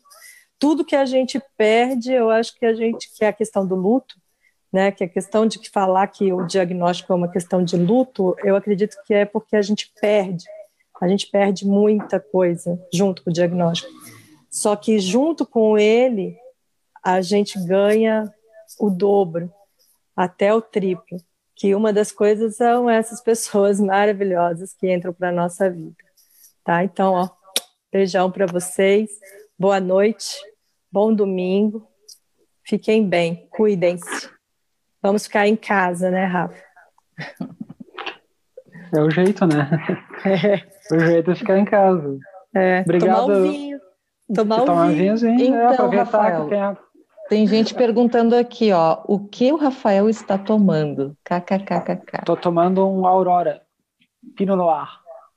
tudo 0.59 0.85
que 0.85 0.97
a 0.97 1.05
gente 1.05 1.39
perde, 1.57 2.13
eu 2.13 2.31
acho 2.31 2.55
que 2.59 2.65
a 2.65 2.73
gente, 2.73 3.11
que 3.15 3.25
é 3.25 3.29
a 3.29 3.33
questão 3.33 3.67
do 3.67 3.75
luto, 3.75 4.17
né, 4.73 4.91
que 4.91 5.05
a 5.05 5.09
questão 5.09 5.47
de 5.47 5.59
falar 5.71 6.07
que 6.09 6.33
o 6.33 6.47
diagnóstico 6.47 7.13
é 7.13 7.17
uma 7.17 7.31
questão 7.31 7.65
de 7.65 7.77
luto, 7.77 8.37
eu 8.45 8.55
acredito 8.55 8.97
que 9.07 9.15
é 9.15 9.25
porque 9.25 9.57
a 9.57 9.63
gente 9.63 9.93
perde, 10.01 10.45
a 11.01 11.09
gente 11.09 11.27
perde 11.29 11.67
muita 11.67 12.21
coisa 12.21 12.79
junto 12.93 13.23
com 13.23 13.31
o 13.31 13.33
diagnóstico. 13.33 13.91
Só 14.51 14.75
que 14.77 14.99
junto 14.99 15.47
com 15.47 15.79
ele, 15.79 16.37
a 17.03 17.21
gente 17.21 17.59
ganha 17.65 18.33
o 18.79 18.91
dobro, 18.91 19.53
até 20.17 20.53
o 20.53 20.61
triplo, 20.61 21.19
que 21.55 21.75
uma 21.75 21.93
das 21.93 22.13
coisas 22.13 22.57
são 22.57 22.91
essas 22.91 23.21
pessoas 23.21 23.81
maravilhosas 23.81 24.75
que 24.75 24.93
entram 24.93 25.13
para 25.13 25.29
a 25.29 25.33
nossa 25.33 25.71
vida. 25.71 25.97
Tá? 26.65 26.85
Então, 26.85 27.15
ó, 27.15 27.29
beijão 27.91 28.31
para 28.31 28.47
vocês, 28.47 29.11
boa 29.59 29.81
noite, 29.81 30.37
bom 30.91 31.15
domingo, 31.15 31.89
fiquem 32.63 33.09
bem, 33.09 33.49
cuidem-se. 33.51 34.38
Vamos 35.03 35.25
ficar 35.25 35.47
em 35.47 35.57
casa, 35.57 36.11
né, 36.11 36.25
Rafa? 36.25 36.55
É 38.91 39.03
o 39.03 39.11
jeito, 39.11 39.47
né? 39.47 39.69
É. 40.25 40.95
O 40.95 40.99
jeito 40.99 41.31
é 41.31 41.35
ficar 41.35 41.59
em 41.59 41.65
casa. 41.67 42.19
É, 42.55 42.81
Obrigado. 42.81 43.27
Tomar 43.27 43.37
um 43.37 43.43
vinho. 43.43 43.81
Tomar 44.35 44.63
um 44.63 44.65
Tomar 44.65 44.87
vinho, 44.89 44.97
vinho 44.97 45.19
sim. 45.19 45.35
Então, 45.35 45.55
é, 45.55 45.67
aproveitar 45.67 46.05
Rafael, 46.05 46.45
que 46.45 46.49
tem 46.49 46.63
a 46.63 46.77
tem 47.29 47.47
gente 47.47 47.75
perguntando 47.75 48.35
aqui, 48.35 48.73
ó, 48.73 49.03
o 49.07 49.19
que 49.19 49.53
o 49.53 49.57
Rafael 49.57 50.09
está 50.09 50.39
tomando? 50.39 51.15
KKKKK. 51.25 52.25
Tô 52.25 52.35
tomando 52.35 52.89
um 52.89 53.07
Aurora 53.07 53.61
Pinot 54.35 54.57
Noir. 54.57 54.89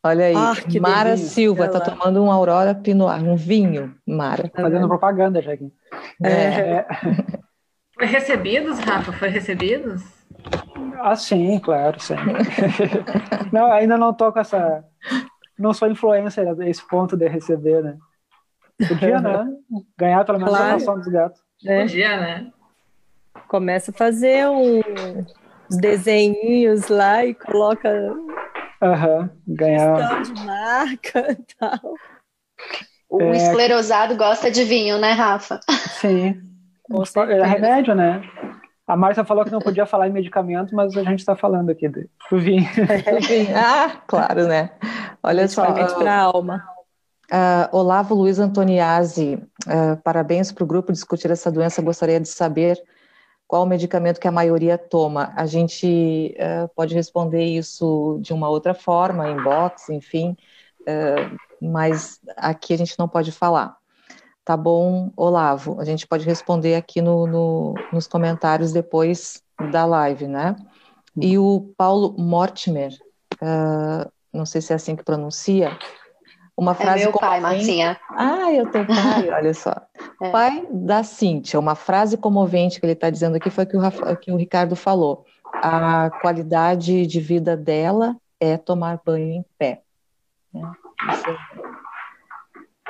Olha 0.01 0.25
aí, 0.25 0.35
ah, 0.35 0.53
Mara 0.79 1.09
delícia. 1.09 1.27
Silva 1.27 1.65
está 1.65 1.81
tomando 1.81 2.23
um 2.23 2.31
Aurora 2.31 2.73
Pinot 2.73 3.09
Noir, 3.09 3.23
um 3.29 3.35
vinho, 3.35 3.93
Mara. 4.07 4.47
Tá 4.47 4.61
fazendo 4.61 4.87
propaganda 4.87 5.41
já 5.41 5.51
aqui. 5.51 5.69
É. 6.23 6.31
é. 6.31 6.85
Foi 8.01 8.07
recebidos, 8.07 8.79
Rafa? 8.79 9.13
Foi 9.13 9.29
recebidos? 9.29 10.01
Ah, 11.01 11.15
sim, 11.15 11.59
claro, 11.59 11.99
sim. 11.99 12.15
não, 13.53 13.71
ainda 13.71 13.95
não 13.95 14.11
tô 14.11 14.33
com 14.33 14.39
essa. 14.39 14.83
Não 15.55 15.71
sou 15.71 15.87
influencer 15.87 16.47
a 16.47 16.67
esse 16.67 16.81
ponto 16.87 17.15
de 17.15 17.27
receber, 17.27 17.83
né? 17.83 17.97
Podia, 18.87 19.21
né? 19.21 19.45
Ganhar 19.95 20.25
pelo 20.25 20.39
menos 20.39 20.51
claro. 20.51 20.69
a 20.69 20.73
noção 20.73 20.95
dos 20.95 21.07
gatos. 21.09 21.39
Né? 21.63 21.81
Podia, 21.81 22.17
né? 22.17 22.51
Começa 23.47 23.91
a 23.91 23.93
fazer 23.93 24.49
um, 24.49 24.79
uns 25.69 25.77
desenhinhos 25.77 26.87
lá 26.87 27.23
e 27.23 27.35
coloca. 27.35 27.87
Aham, 28.81 29.29
ganhar. 29.47 30.23
de 30.23 30.43
marca 30.43 31.33
e 31.33 31.55
tal. 31.59 31.93
O 33.07 33.21
é... 33.21 33.37
esclerosado 33.37 34.17
gosta 34.17 34.49
de 34.49 34.63
vinho, 34.63 34.97
né, 34.97 35.11
Rafa? 35.11 35.59
Sim. 35.99 36.50
É 37.31 37.45
remédio, 37.45 37.95
né? 37.95 38.21
A 38.87 38.97
Márcia 38.97 39.23
falou 39.23 39.45
que 39.45 39.51
não 39.51 39.59
podia 39.59 39.85
falar 39.85 40.09
em 40.09 40.11
medicamento, 40.11 40.75
mas 40.75 40.97
a 40.97 41.03
gente 41.03 41.19
está 41.19 41.35
falando 41.35 41.69
aqui 41.69 41.87
do, 41.87 42.09
vinho. 42.33 42.67
ah, 43.55 44.01
claro, 44.05 44.47
né? 44.47 44.71
Olha 45.23 45.47
só. 45.47 45.71
Para 45.71 46.13
a 46.13 46.21
alma. 46.23 46.63
Uh, 47.31 47.77
Olavo 47.77 48.13
Luiz 48.13 48.39
Antoniazzi, 48.39 49.35
uh, 49.65 49.95
parabéns 50.03 50.51
para 50.51 50.65
o 50.65 50.67
grupo 50.67 50.91
discutir 50.91 51.31
essa 51.31 51.49
doença. 51.49 51.81
Gostaria 51.81 52.19
de 52.19 52.27
saber 52.27 52.77
qual 53.47 53.63
o 53.63 53.65
medicamento 53.65 54.19
que 54.19 54.27
a 54.27 54.31
maioria 54.31 54.77
toma. 54.77 55.31
A 55.37 55.45
gente 55.45 56.35
uh, 56.37 56.67
pode 56.75 56.93
responder 56.93 57.45
isso 57.45 58.19
de 58.21 58.33
uma 58.33 58.49
outra 58.49 58.73
forma, 58.73 59.29
inbox, 59.29 59.87
enfim, 59.89 60.35
mas 61.61 62.19
aqui 62.35 62.73
a 62.73 62.77
gente 62.77 62.99
não 62.99 63.07
pode 63.07 63.31
falar. 63.31 63.77
Tá 64.43 64.57
bom, 64.57 65.11
Olavo? 65.15 65.79
A 65.79 65.85
gente 65.85 66.07
pode 66.07 66.25
responder 66.25 66.75
aqui 66.75 67.01
no, 67.01 67.27
no, 67.27 67.75
nos 67.93 68.07
comentários 68.07 68.71
depois 68.71 69.43
da 69.71 69.85
live, 69.85 70.27
né? 70.27 70.55
E 71.15 71.37
o 71.37 71.73
Paulo 71.77 72.15
Mortimer, 72.17 72.91
não 74.33 74.45
sei 74.45 74.61
se 74.61 74.73
é 74.73 74.75
assim 74.75 74.95
que 74.95 75.03
pronuncia, 75.03 75.77
uma 76.61 76.75
frase 76.75 77.03
é 77.03 77.05
meu 77.05 77.17
pai, 77.17 77.39
Marcinha. 77.39 77.99
Ah, 78.11 78.51
eu 78.51 78.69
tenho 78.69 78.85
pai, 78.85 79.29
olha 79.33 79.53
só. 79.53 79.73
É. 80.21 80.29
Pai 80.29 80.67
da 80.69 81.01
Cíntia, 81.01 81.59
uma 81.59 81.75
frase 81.75 82.17
comovente 82.17 82.79
que 82.79 82.85
ele 82.85 82.93
está 82.93 83.09
dizendo 83.09 83.35
aqui 83.35 83.49
foi 83.49 83.65
que 83.65 83.75
o, 83.75 83.79
Rafa, 83.79 84.15
que 84.15 84.31
o 84.31 84.35
Ricardo 84.35 84.75
falou. 84.75 85.25
A 85.53 86.09
qualidade 86.21 87.07
de 87.07 87.19
vida 87.19 87.57
dela 87.57 88.15
é 88.39 88.57
tomar 88.57 88.99
banho 89.03 89.31
em 89.33 89.45
pé. 89.57 89.81
Né? 90.53 90.61
É, 91.09 91.80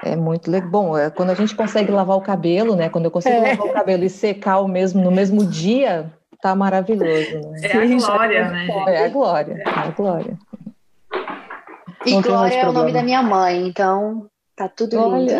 é 0.03 0.15
muito 0.15 0.49
legal. 0.49 0.69
Bom, 0.69 0.97
é, 0.97 1.09
quando 1.09 1.29
a 1.31 1.35
gente 1.35 1.55
consegue 1.55 1.91
lavar 1.91 2.17
o 2.17 2.21
cabelo, 2.21 2.75
né? 2.75 2.89
Quando 2.89 3.05
eu 3.05 3.11
consigo 3.11 3.35
é. 3.35 3.51
lavar 3.51 3.67
o 3.67 3.73
cabelo 3.73 4.03
e 4.03 4.09
secar 4.09 4.59
o 4.59 4.67
mesmo 4.67 5.01
no 5.01 5.11
mesmo 5.11 5.45
dia, 5.45 6.11
tá 6.41 6.55
maravilhoso. 6.55 7.39
Né? 7.51 7.59
É 7.63 7.77
a 7.77 7.85
glória, 7.97 8.49
né? 8.49 8.67
É 8.87 9.05
a 9.05 9.09
glória, 9.09 9.63
é 9.65 9.69
a 9.69 9.91
glória. 9.91 10.37
E 12.05 12.13
não 12.13 12.21
Glória 12.21 12.55
é 12.55 12.67
o 12.67 12.71
nome 12.71 12.91
da 12.91 13.03
minha 13.03 13.21
mãe, 13.21 13.67
então 13.67 14.25
tá 14.55 14.67
tudo 14.67 14.97
lindo. 15.15 15.33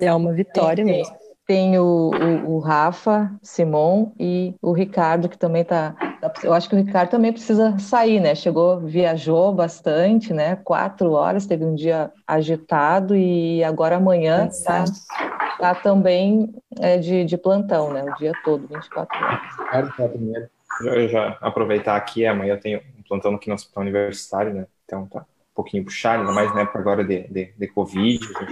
é 0.00 0.14
uma 0.14 0.32
vitória 0.32 0.82
tem, 0.82 0.96
mesmo. 0.96 1.16
Tem 1.46 1.78
o, 1.78 2.10
o, 2.10 2.54
o, 2.54 2.58
Rafa, 2.58 3.30
Simon 3.42 4.12
e 4.18 4.54
o 4.62 4.72
Ricardo, 4.72 5.28
que 5.28 5.36
também 5.36 5.62
tá. 5.62 5.94
Eu 6.44 6.52
acho 6.52 6.68
que 6.68 6.74
o 6.76 6.78
Ricardo 6.78 7.10
também 7.10 7.32
precisa 7.32 7.76
sair, 7.78 8.20
né? 8.20 8.34
Chegou, 8.34 8.78
viajou 8.78 9.52
bastante, 9.52 10.32
né? 10.32 10.54
Quatro 10.56 11.10
horas, 11.12 11.46
teve 11.46 11.64
um 11.64 11.74
dia 11.74 12.12
agitado 12.26 13.16
e 13.16 13.64
agora 13.64 13.96
amanhã 13.96 14.48
tá, 14.64 14.84
tá 15.58 15.74
também 15.74 16.54
é, 16.78 16.96
de, 16.96 17.24
de 17.24 17.36
plantão, 17.36 17.92
né? 17.92 18.04
O 18.04 18.14
dia 18.16 18.32
todo, 18.44 18.68
24 18.68 19.24
horas. 19.24 19.40
Ricardo, 19.58 20.10
primeiro. 20.10 20.48
Já, 20.84 21.06
já 21.08 21.38
aproveitar 21.40 21.96
aqui, 21.96 22.24
amanhã 22.24 22.54
eu 22.54 22.60
tenho 22.60 22.80
plantão 23.08 23.34
aqui 23.34 23.48
no 23.48 23.54
hospital 23.54 23.82
universitário, 23.82 24.54
né? 24.54 24.66
Então 24.84 25.06
tá 25.06 25.20
um 25.20 25.54
pouquinho 25.54 25.84
puxado, 25.84 26.22
ainda 26.22 26.32
mais 26.32 26.54
na 26.54 26.62
época 26.62 26.78
agora 26.78 27.04
de, 27.04 27.26
de, 27.28 27.52
de 27.58 27.66
Covid, 27.68 28.20
tá 28.32 28.46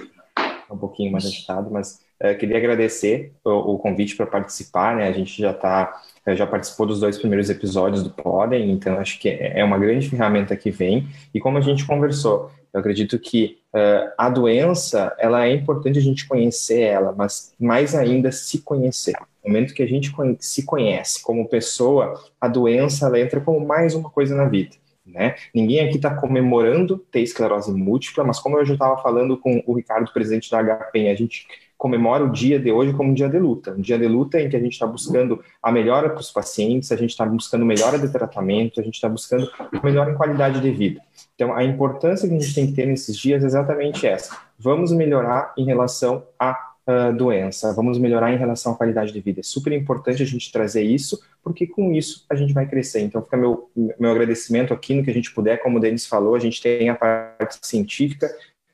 um 0.71 0.77
pouquinho 0.77 1.13
mais 1.13 1.25
agitado, 1.25 1.71
mas 1.71 2.01
é, 2.19 2.35
queria 2.35 2.59
agradecer 2.59 3.33
o, 3.45 3.75
o 3.75 3.79
convite 3.79 4.17
para 4.17 4.27
participar, 4.27 4.97
né? 4.97 5.09
A 5.09 5.13
gente 5.13 5.41
já 5.41 5.53
está 5.53 5.99
já 6.29 6.47
participou 6.47 6.87
dos 6.87 7.01
dois 7.01 7.19
primeiros 7.19 7.49
episódios 7.49 8.03
do 8.03 8.11
Podem, 8.11 8.71
então 8.71 8.99
acho 8.99 9.19
que 9.19 9.29
é, 9.29 9.61
é 9.61 9.65
uma 9.65 9.79
grande 9.79 10.09
ferramenta 10.09 10.57
que 10.57 10.71
vem. 10.71 11.09
E 11.33 11.41
como 11.41 11.59
a 11.59 11.61
gente 11.61 11.87
conversou, 11.87 12.51
eu 12.73 12.81
acredito 12.81 13.19
que 13.19 13.59
uh, 13.75 14.13
a 14.17 14.29
doença, 14.29 15.15
ela 15.19 15.47
é 15.47 15.53
importante 15.53 15.99
a 15.99 16.03
gente 16.03 16.27
conhecer 16.27 16.81
ela, 16.81 17.13
mas 17.17 17.53
mais 17.59 17.95
ainda 17.95 18.31
se 18.31 18.63
conhecer. 18.63 19.15
No 19.45 19.51
momento 19.51 19.75
que 19.75 19.83
a 19.83 19.87
gente 19.87 20.13
se 20.39 20.65
conhece 20.65 21.23
como 21.23 21.49
pessoa, 21.49 22.15
a 22.41 22.47
doença 22.47 23.07
ela 23.07 23.19
entra 23.19 23.41
como 23.41 23.67
mais 23.67 23.95
uma 23.95 24.11
coisa 24.11 24.37
na 24.37 24.45
vida. 24.45 24.77
Né? 25.05 25.35
Ninguém 25.53 25.81
aqui 25.81 25.97
está 25.97 26.15
comemorando 26.15 26.99
ter 27.11 27.21
esclerose 27.21 27.73
múltipla, 27.73 28.23
mas 28.23 28.39
como 28.39 28.59
eu 28.59 28.65
já 28.65 28.75
estava 28.75 29.03
falando 29.03 29.37
com 29.37 29.63
o 29.67 29.75
Ricardo, 29.75 30.13
presidente 30.13 30.51
da 30.51 30.63
HP, 30.63 31.09
a 31.09 31.15
gente 31.15 31.47
comemora 31.81 32.23
o 32.23 32.31
dia 32.31 32.61
de 32.61 32.71
hoje 32.71 32.93
como 32.93 33.11
um 33.11 33.15
dia 33.15 33.27
de 33.27 33.39
luta, 33.39 33.73
um 33.73 33.81
dia 33.81 33.99
de 33.99 34.07
luta 34.07 34.39
em 34.39 34.51
que 34.51 34.57
a 34.57 34.61
gente 34.61 34.75
está 34.75 34.87
buscando 34.87 35.43
a 35.63 35.73
melhora 35.73 36.11
para 36.11 36.21
os 36.21 36.31
pacientes, 36.31 36.93
a 36.93 36.97
gente 36.97 37.09
está 37.09 37.25
buscando 37.25 37.65
melhora 37.65 37.99
de 37.99 38.13
tratamento, 38.13 38.79
a 38.79 38.83
gente 38.83 38.97
está 38.97 39.09
buscando 39.09 39.51
melhora 39.83 40.11
em 40.11 40.15
qualidade 40.15 40.61
de 40.61 40.71
vida. 40.71 41.01
Então, 41.35 41.57
a 41.57 41.65
importância 41.65 42.29
que 42.29 42.35
a 42.35 42.39
gente 42.39 42.55
tem 42.55 42.67
que 42.67 42.75
ter 42.75 42.85
nesses 42.85 43.17
dias 43.17 43.43
é 43.43 43.47
exatamente 43.47 44.07
essa. 44.07 44.37
Vamos 44.59 44.93
melhorar 44.93 45.55
em 45.57 45.65
relação 45.65 46.23
à 46.39 46.55
uh, 46.87 47.17
doença, 47.17 47.73
vamos 47.73 47.99
melhorar 47.99 48.31
em 48.31 48.37
relação 48.37 48.75
à 48.75 48.77
qualidade 48.77 49.11
de 49.11 49.21
vida. 49.23 49.41
É 49.41 49.43
super 49.43 49.73
importante 49.73 50.23
a 50.23 50.27
gente 50.27 50.53
trazer 50.53 50.83
isso, 50.83 51.19
porque 51.43 51.67
com 51.67 51.95
isso 51.95 52.27
a 52.29 52.35
gente 52.35 52.53
vai 52.53 52.67
crescer. 52.67 53.01
Então, 53.01 53.23
fica 53.23 53.39
meu, 53.39 53.71
meu 53.99 54.11
agradecimento 54.11 54.75
aqui 54.75 54.95
no 54.95 55.03
que 55.03 55.11
a 55.11 55.15
gente 55.15 55.33
puder, 55.33 55.57
como 55.63 55.79
o 55.79 55.81
Denis 55.81 56.07
falou, 56.07 56.35
a 56.35 56.39
gente 56.39 56.61
tem 56.61 56.91
a 56.91 56.95
parte 56.95 57.59
científica, 57.63 58.31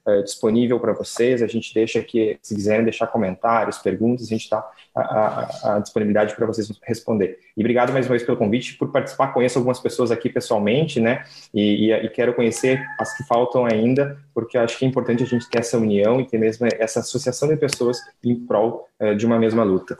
é, 0.06 0.22
disponível 0.22 0.78
para 0.78 0.92
vocês. 0.92 1.42
A 1.42 1.46
gente 1.46 1.74
deixa 1.74 1.98
aqui, 1.98 2.38
se 2.40 2.54
quiserem 2.54 2.84
deixar 2.84 3.06
comentários, 3.08 3.78
perguntas, 3.78 4.26
a 4.26 4.28
gente 4.28 4.42
está 4.42 4.70
à, 4.94 5.80
disponibilidade 5.82 6.34
para 6.34 6.46
vocês 6.46 6.70
responder. 6.82 7.38
E 7.56 7.60
obrigado 7.60 7.92
mais 7.92 8.06
uma 8.06 8.12
vez 8.12 8.22
pelo 8.22 8.38
convite, 8.38 8.76
por 8.76 8.92
participar. 8.92 9.32
Conheço 9.32 9.58
algumas 9.58 9.80
pessoas 9.80 10.10
aqui 10.10 10.30
pessoalmente, 10.30 11.00
né? 11.00 11.24
E, 11.52 11.86
e, 11.86 11.92
e 11.92 12.08
quero 12.08 12.34
conhecer 12.34 12.80
as 12.98 13.16
que 13.16 13.24
faltam 13.24 13.66
ainda, 13.66 14.18
porque 14.32 14.56
acho 14.56 14.78
que 14.78 14.84
é 14.84 14.88
importante 14.88 15.22
a 15.22 15.26
gente 15.26 15.48
ter 15.50 15.58
essa 15.58 15.76
união 15.76 16.20
e 16.20 16.26
ter 16.26 16.38
mesmo 16.38 16.66
essa 16.78 17.00
associação 17.00 17.48
de 17.48 17.56
pessoas 17.56 17.98
em 18.22 18.34
prol 18.34 18.88
é, 18.98 19.14
de 19.14 19.26
uma 19.26 19.38
mesma 19.38 19.64
luta. 19.64 19.96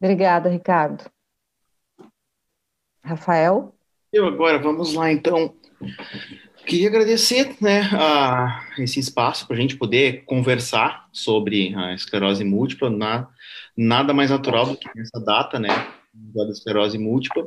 Obrigada, 0.00 0.48
Ricardo. 0.50 1.04
Rafael? 3.02 3.74
Eu 4.12 4.26
agora, 4.26 4.58
vamos 4.58 4.94
lá 4.94 5.10
então. 5.10 5.54
Queria 6.66 6.88
agradecer 6.88 7.56
né, 7.60 7.82
a 7.92 8.64
esse 8.78 8.98
espaço 8.98 9.46
para 9.46 9.54
a 9.56 9.60
gente 9.60 9.76
poder 9.76 10.24
conversar 10.24 11.06
sobre 11.12 11.74
a 11.74 11.94
esclerose 11.94 12.42
múltipla, 12.42 12.88
na, 12.88 13.28
nada 13.76 14.14
mais 14.14 14.30
natural 14.30 14.66
do 14.66 14.76
que 14.76 14.88
nessa 14.94 15.20
data, 15.20 15.58
né, 15.58 15.68
da 16.12 16.44
esclerose 16.48 16.96
múltipla. 16.96 17.46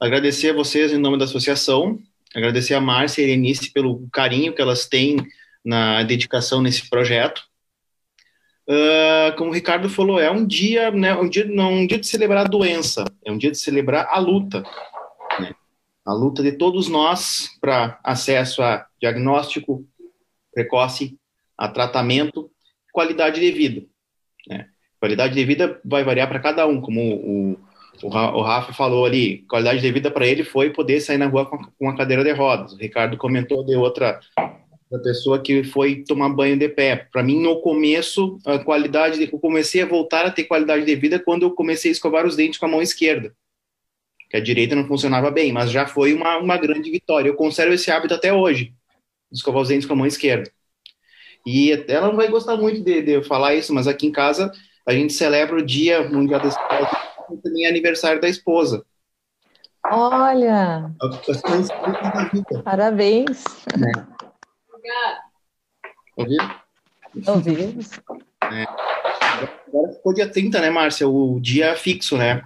Agradecer 0.00 0.50
a 0.50 0.54
vocês 0.54 0.92
em 0.92 0.98
nome 0.98 1.16
da 1.16 1.24
associação, 1.24 1.98
agradecer 2.34 2.74
a 2.74 2.80
Márcia 2.80 3.22
e 3.22 3.24
a 3.24 3.28
Erenice 3.28 3.72
pelo 3.72 4.08
carinho 4.12 4.52
que 4.52 4.60
elas 4.60 4.86
têm 4.86 5.16
na 5.64 6.02
dedicação 6.02 6.60
nesse 6.60 6.90
projeto. 6.90 7.42
Uh, 8.68 9.36
como 9.38 9.50
o 9.50 9.54
Ricardo 9.54 9.88
falou, 9.88 10.18
é 10.18 10.28
um 10.28 10.44
dia, 10.44 10.90
né, 10.90 11.14
um 11.14 11.28
dia, 11.28 11.44
não 11.44 11.72
um 11.72 11.86
dia 11.86 11.98
de 11.98 12.06
celebrar 12.06 12.46
a 12.46 12.48
doença, 12.48 13.04
é 13.24 13.30
um 13.30 13.38
dia 13.38 13.52
de 13.52 13.58
celebrar 13.58 14.08
a 14.10 14.18
luta, 14.18 14.64
a 16.06 16.12
luta 16.12 16.40
de 16.40 16.52
todos 16.52 16.88
nós 16.88 17.50
para 17.60 17.98
acesso 18.04 18.62
a 18.62 18.86
diagnóstico 19.00 19.84
precoce, 20.54 21.18
a 21.58 21.68
tratamento, 21.68 22.48
qualidade 22.92 23.40
de 23.40 23.50
vida. 23.50 23.84
Né? 24.48 24.68
Qualidade 25.00 25.34
de 25.34 25.44
vida 25.44 25.80
vai 25.84 26.04
variar 26.04 26.28
para 26.28 26.38
cada 26.38 26.64
um, 26.66 26.80
como 26.80 27.00
o, 27.00 27.52
o, 28.02 28.06
o 28.06 28.40
Rafa 28.40 28.72
falou 28.72 29.04
ali, 29.04 29.38
qualidade 29.48 29.80
de 29.80 29.92
vida 29.92 30.08
para 30.10 30.26
ele 30.26 30.44
foi 30.44 30.70
poder 30.70 31.00
sair 31.00 31.18
na 31.18 31.26
rua 31.26 31.44
com, 31.44 31.58
com 31.58 31.72
uma 31.80 31.96
cadeira 31.96 32.22
de 32.22 32.30
rodas. 32.30 32.72
O 32.72 32.78
Ricardo 32.78 33.16
comentou 33.16 33.64
de 33.64 33.74
outra 33.74 34.20
da 34.88 35.00
pessoa 35.00 35.42
que 35.42 35.64
foi 35.64 36.04
tomar 36.04 36.28
banho 36.28 36.56
de 36.56 36.68
pé. 36.68 37.08
Para 37.12 37.24
mim, 37.24 37.42
no 37.42 37.60
começo, 37.60 38.38
a 38.46 38.60
qualidade, 38.60 39.18
de, 39.18 39.30
eu 39.30 39.40
comecei 39.40 39.82
a 39.82 39.86
voltar 39.86 40.24
a 40.24 40.30
ter 40.30 40.44
qualidade 40.44 40.84
de 40.84 40.94
vida 40.94 41.18
quando 41.18 41.42
eu 41.42 41.50
comecei 41.50 41.90
a 41.90 41.92
escovar 41.92 42.24
os 42.24 42.36
dentes 42.36 42.60
com 42.60 42.66
a 42.66 42.68
mão 42.68 42.80
esquerda 42.80 43.34
que 44.28 44.36
a 44.36 44.40
direita 44.40 44.74
não 44.74 44.86
funcionava 44.86 45.30
bem, 45.30 45.52
mas 45.52 45.70
já 45.70 45.86
foi 45.86 46.12
uma, 46.12 46.38
uma 46.38 46.56
grande 46.56 46.90
vitória. 46.90 47.28
Eu 47.28 47.34
conservo 47.34 47.74
esse 47.74 47.90
hábito 47.90 48.14
até 48.14 48.32
hoje, 48.32 48.74
de 49.30 49.38
escovar 49.38 49.62
os 49.62 49.68
dentes 49.68 49.86
com 49.86 49.92
a 49.92 49.96
mão 49.96 50.06
esquerda. 50.06 50.50
E 51.46 51.70
ela 51.88 52.08
não 52.08 52.16
vai 52.16 52.28
gostar 52.28 52.56
muito 52.56 52.82
de, 52.82 53.02
de 53.02 53.22
falar 53.22 53.54
isso, 53.54 53.72
mas 53.72 53.86
aqui 53.86 54.06
em 54.06 54.12
casa 54.12 54.50
a 54.84 54.92
gente 54.92 55.12
celebra 55.12 55.56
o 55.56 55.64
Dia 55.64 56.08
Mundial 56.08 56.40
da 56.40 56.48
Esposa 56.48 56.90
e 57.32 57.36
também 57.38 57.64
é 57.64 57.68
aniversário 57.68 58.20
da 58.20 58.28
esposa. 58.28 58.84
Olha! 59.84 60.90
Parabéns! 62.64 63.44
É. 63.72 64.16
Ouviram? 66.16 66.54
Ouvimos. 67.26 67.90
É. 68.52 68.64
Agora 69.68 69.92
ficou 69.92 70.14
dia 70.14 70.30
30, 70.30 70.60
né, 70.60 70.70
Márcia? 70.70 71.08
O 71.08 71.38
dia 71.40 71.76
fixo, 71.76 72.16
né? 72.16 72.42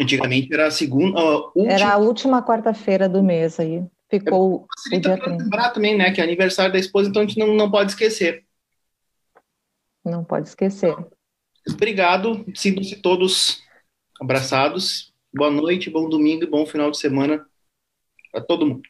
Antigamente 0.00 0.52
era 0.52 0.66
a 0.66 0.70
segunda. 0.70 1.18
Uh, 1.18 1.52
última... 1.54 1.72
Era 1.72 1.92
a 1.92 1.96
última 1.98 2.42
quarta-feira 2.42 3.08
do 3.08 3.22
mês 3.22 3.60
aí. 3.60 3.84
Ficou 4.10 4.66
é, 4.92 4.96
o 4.96 5.00
dia 5.00 5.18
30. 5.18 5.42
lembrar 5.42 5.70
também, 5.70 5.96
né? 5.96 6.12
Que 6.12 6.20
é 6.20 6.24
aniversário 6.24 6.72
da 6.72 6.78
esposa, 6.78 7.08
então 7.08 7.22
a 7.22 7.26
gente 7.26 7.38
não, 7.38 7.54
não 7.54 7.70
pode 7.70 7.92
esquecer. 7.92 8.44
Não 10.04 10.24
pode 10.24 10.48
esquecer. 10.48 10.94
Obrigado. 11.68 12.44
Sintam-se 12.54 12.96
todos 12.96 13.62
abraçados. 14.20 15.12
Boa 15.34 15.50
noite, 15.50 15.90
bom 15.90 16.08
domingo 16.08 16.44
e 16.44 16.46
bom 16.46 16.66
final 16.66 16.90
de 16.90 16.98
semana 16.98 17.44
para 18.30 18.40
todo 18.40 18.66
mundo. 18.66 18.82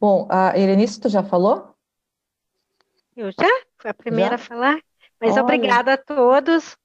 Bom, 0.00 0.28
a 0.30 0.56
Erenice, 0.58 1.00
tu 1.00 1.08
já 1.08 1.22
falou? 1.22 1.74
Eu 3.16 3.30
já? 3.32 3.48
Foi 3.78 3.90
a 3.90 3.94
primeira 3.94 4.30
já? 4.30 4.34
a 4.36 4.38
falar? 4.38 4.80
Mas 5.20 5.32
Olha. 5.32 5.42
obrigada 5.42 5.92
a 5.92 5.98
todos. 5.98 6.76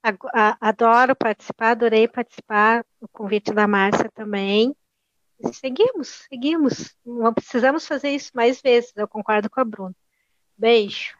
Adoro 0.60 1.16
participar, 1.16 1.70
adorei 1.70 2.06
participar. 2.06 2.84
O 3.00 3.08
convite 3.08 3.52
da 3.52 3.66
Márcia 3.66 4.10
também. 4.14 4.76
Seguimos, 5.52 6.26
seguimos. 6.28 6.94
Não 7.04 7.32
precisamos 7.32 7.86
fazer 7.86 8.10
isso 8.10 8.30
mais 8.34 8.60
vezes. 8.60 8.92
Eu 8.94 9.08
concordo 9.08 9.48
com 9.48 9.60
a 9.60 9.64
Bruna. 9.64 9.94
Beijo. 10.56 11.14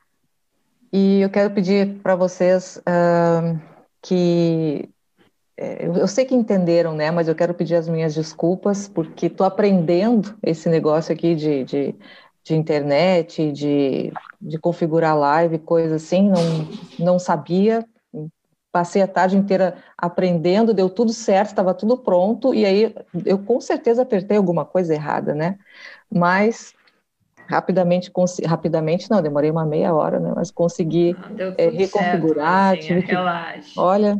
E 0.92 1.20
eu 1.20 1.30
quero 1.30 1.52
pedir 1.52 1.98
para 2.02 2.14
vocês 2.14 2.76
uh, 2.78 3.60
que 4.02 4.88
é, 5.56 5.86
eu 5.86 6.06
sei 6.06 6.26
que 6.26 6.34
entenderam, 6.34 6.94
né? 6.94 7.10
Mas 7.10 7.28
eu 7.28 7.34
quero 7.34 7.54
pedir 7.54 7.76
as 7.76 7.88
minhas 7.88 8.14
desculpas 8.14 8.88
porque 8.88 9.26
estou 9.26 9.46
aprendendo 9.46 10.36
esse 10.42 10.68
negócio 10.68 11.14
aqui 11.14 11.34
de, 11.34 11.64
de 11.64 11.94
de 12.46 12.54
internet, 12.54 13.50
de, 13.50 14.12
de 14.40 14.58
configurar 14.58 15.18
live, 15.18 15.58
coisa 15.58 15.96
assim, 15.96 16.30
não, 16.30 16.68
não 16.96 17.18
sabia. 17.18 17.84
Passei 18.70 19.02
a 19.02 19.08
tarde 19.08 19.36
inteira 19.36 19.76
aprendendo, 19.98 20.72
deu 20.72 20.88
tudo 20.88 21.12
certo, 21.12 21.48
estava 21.48 21.74
tudo 21.74 21.98
pronto, 21.98 22.54
e 22.54 22.64
aí 22.64 22.94
eu 23.24 23.38
com 23.38 23.60
certeza 23.60 24.02
apertei 24.02 24.36
alguma 24.36 24.64
coisa 24.64 24.94
errada, 24.94 25.34
né? 25.34 25.58
Mas 26.12 26.72
rapidamente, 27.48 28.12
rapidamente 28.44 29.10
não, 29.10 29.20
demorei 29.20 29.50
uma 29.50 29.66
meia 29.66 29.92
hora, 29.92 30.20
né? 30.20 30.32
Mas 30.36 30.52
consegui 30.52 31.16
é, 31.58 31.68
reconfigurar. 31.68 32.76
Certo, 32.76 33.04
que, 33.04 33.12
relaxa. 33.12 33.80
Olha, 33.80 34.18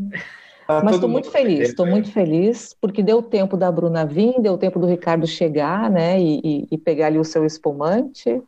Tá 0.66 0.82
Mas 0.82 0.96
estou 0.96 1.08
muito 1.08 1.30
feliz, 1.30 1.68
estou 1.68 1.86
muito 1.86 2.10
feliz, 2.10 2.74
porque 2.80 3.02
deu 3.02 3.22
tempo 3.22 3.56
da 3.56 3.70
Bruna 3.70 4.04
vir, 4.04 4.40
deu 4.40 4.58
tempo 4.58 4.80
do 4.80 4.86
Ricardo 4.86 5.26
chegar, 5.26 5.88
né, 5.88 6.20
e, 6.20 6.40
e, 6.42 6.68
e 6.72 6.78
pegar 6.78 7.06
ali 7.06 7.18
o 7.18 7.24
seu 7.24 7.46
espumante 7.46 8.42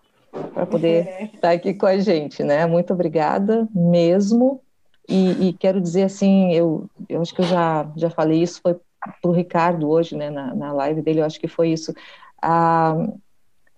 para 0.52 0.66
poder 0.66 1.06
é. 1.06 1.24
estar 1.24 1.40
tá 1.40 1.50
aqui 1.52 1.72
com 1.72 1.86
a 1.86 1.98
gente, 1.98 2.42
né? 2.42 2.66
Muito 2.66 2.92
obrigada 2.92 3.68
mesmo. 3.72 4.60
E, 5.08 5.48
e, 5.48 5.52
quero 5.54 5.80
dizer 5.80 6.02
assim, 6.02 6.52
eu, 6.52 6.86
eu 7.08 7.22
acho 7.22 7.34
que 7.34 7.40
eu 7.40 7.46
já, 7.46 7.90
já 7.96 8.10
falei 8.10 8.42
isso, 8.42 8.60
foi 8.60 8.74
para 9.00 9.30
o 9.30 9.32
Ricardo 9.32 9.88
hoje, 9.88 10.16
né, 10.16 10.28
na, 10.28 10.54
na 10.54 10.72
live 10.72 11.00
dele, 11.00 11.20
eu 11.20 11.24
acho 11.24 11.40
que 11.40 11.48
foi 11.48 11.70
isso. 11.70 11.94
A, 12.42 12.94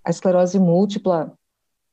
a 0.05 0.11
esclerose 0.11 0.59
múltipla, 0.59 1.33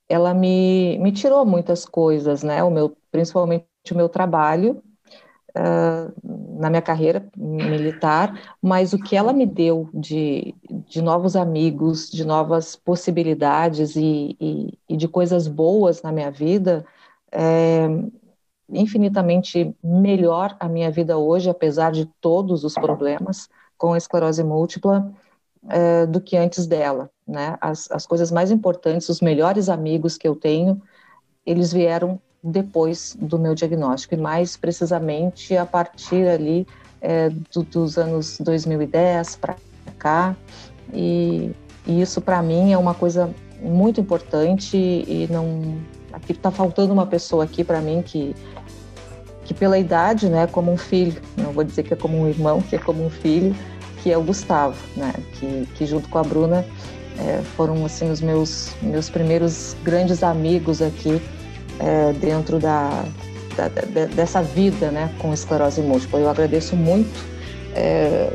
ela 0.09 0.33
me, 0.33 0.97
me 0.99 1.11
tirou 1.11 1.45
muitas 1.45 1.85
coisas, 1.85 2.41
né? 2.41 2.63
O 2.63 2.71
meu, 2.71 2.95
principalmente 3.11 3.67
o 3.91 3.95
meu 3.95 4.09
trabalho, 4.09 4.81
na 6.59 6.69
minha 6.69 6.81
carreira 6.81 7.27
militar, 7.35 8.55
mas 8.61 8.93
o 8.93 8.97
que 8.97 9.15
ela 9.15 9.31
me 9.33 9.45
deu 9.45 9.89
de, 9.93 10.55
de 10.87 11.01
novos 11.01 11.35
amigos, 11.35 12.09
de 12.09 12.25
novas 12.25 12.75
possibilidades 12.75 13.95
e, 13.95 14.35
e, 14.39 14.77
e 14.89 14.97
de 14.97 15.07
coisas 15.07 15.47
boas 15.47 16.01
na 16.01 16.11
minha 16.11 16.31
vida, 16.31 16.85
é, 17.31 17.87
infinitamente 18.69 19.75
melhor 19.83 20.55
a 20.59 20.67
minha 20.67 20.91
vida 20.91 21.17
hoje, 21.17 21.49
apesar 21.49 21.91
de 21.91 22.05
todos 22.19 22.63
os 22.63 22.73
problemas 22.73 23.49
com 23.77 23.93
a 23.93 23.97
esclerose 23.97 24.43
múltipla, 24.43 25.11
é, 25.69 26.05
do 26.05 26.19
que 26.21 26.37
antes 26.37 26.65
dela. 26.65 27.09
Né? 27.25 27.57
As, 27.61 27.89
as 27.91 28.05
coisas 28.05 28.31
mais 28.31 28.51
importantes, 28.51 29.09
os 29.09 29.21
melhores 29.21 29.69
amigos 29.69 30.17
que 30.17 30.27
eu 30.27 30.35
tenho, 30.35 30.81
eles 31.45 31.71
vieram 31.71 32.19
depois 32.43 33.15
do 33.19 33.37
meu 33.37 33.53
diagnóstico, 33.55 34.13
e 34.13 34.17
mais 34.17 34.55
precisamente 34.55 35.55
a 35.55 35.65
partir 35.65 36.27
ali 36.27 36.67
é, 37.01 37.29
do, 37.29 37.63
dos 37.63 37.97
anos 37.97 38.37
2010 38.39 39.35
para 39.37 39.55
cá, 39.97 40.35
e, 40.93 41.51
e 41.85 42.01
isso 42.01 42.21
para 42.21 42.41
mim 42.41 42.71
é 42.71 42.77
uma 42.77 42.93
coisa 42.93 43.33
muito 43.61 43.99
importante 43.99 44.77
e 44.77 45.27
não 45.31 45.77
aqui 46.13 46.31
está 46.31 46.51
faltando 46.51 46.93
uma 46.93 47.05
pessoa 47.05 47.43
aqui 47.43 47.63
para 47.63 47.81
mim 47.81 48.01
que 48.05 48.35
que 49.43 49.53
pela 49.53 49.79
idade, 49.79 50.27
né, 50.27 50.45
como 50.45 50.69
um 50.69 50.75
filho, 50.75 51.21
não 51.37 51.53
vou 51.53 51.63
dizer 51.63 51.83
que 51.83 51.93
é 51.93 51.95
como 51.95 52.19
um 52.19 52.27
irmão, 52.27 52.61
que 52.61 52.75
é 52.75 52.79
como 52.79 53.05
um 53.05 53.09
filho, 53.09 53.55
que 54.03 54.11
é 54.11 54.17
o 54.17 54.21
Gustavo, 54.21 54.75
né, 54.93 55.13
que, 55.35 55.65
que 55.73 55.85
junto 55.85 56.09
com 56.09 56.17
a 56.17 56.21
Bruna 56.21 56.65
é, 57.17 57.41
foram 57.55 57.85
assim 57.85 58.11
os 58.11 58.19
meus 58.19 58.75
meus 58.81 59.09
primeiros 59.09 59.73
grandes 59.83 60.21
amigos 60.21 60.81
aqui 60.81 61.21
é, 61.79 62.13
dentro 62.13 62.59
da, 62.59 63.03
da, 63.55 63.67
da, 63.67 64.05
dessa 64.05 64.41
vida, 64.41 64.91
né, 64.91 65.09
com 65.19 65.33
esclerose 65.33 65.81
múltipla. 65.81 66.19
Eu 66.19 66.29
agradeço 66.29 66.75
muito 66.75 67.23
é, 67.75 68.31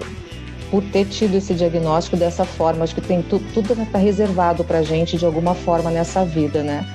por 0.70 0.82
ter 0.85 1.05
tido 1.06 1.36
esse 1.36 1.52
diagnóstico 1.55 2.16
dessa 2.16 2.44
forma. 2.44 2.85
Acho 2.85 2.94
que 2.94 3.01
tem 3.01 3.20
tu, 3.23 3.39
tudo 3.52 3.74
está 3.74 3.98
reservado 3.98 4.64
para 4.64 4.82
gente 4.82 5.19
de 5.19 5.27
alguma 5.27 5.55
forma 5.55 5.90
nessa 5.90 6.24
vida, 6.24 6.62
né? 6.62 6.86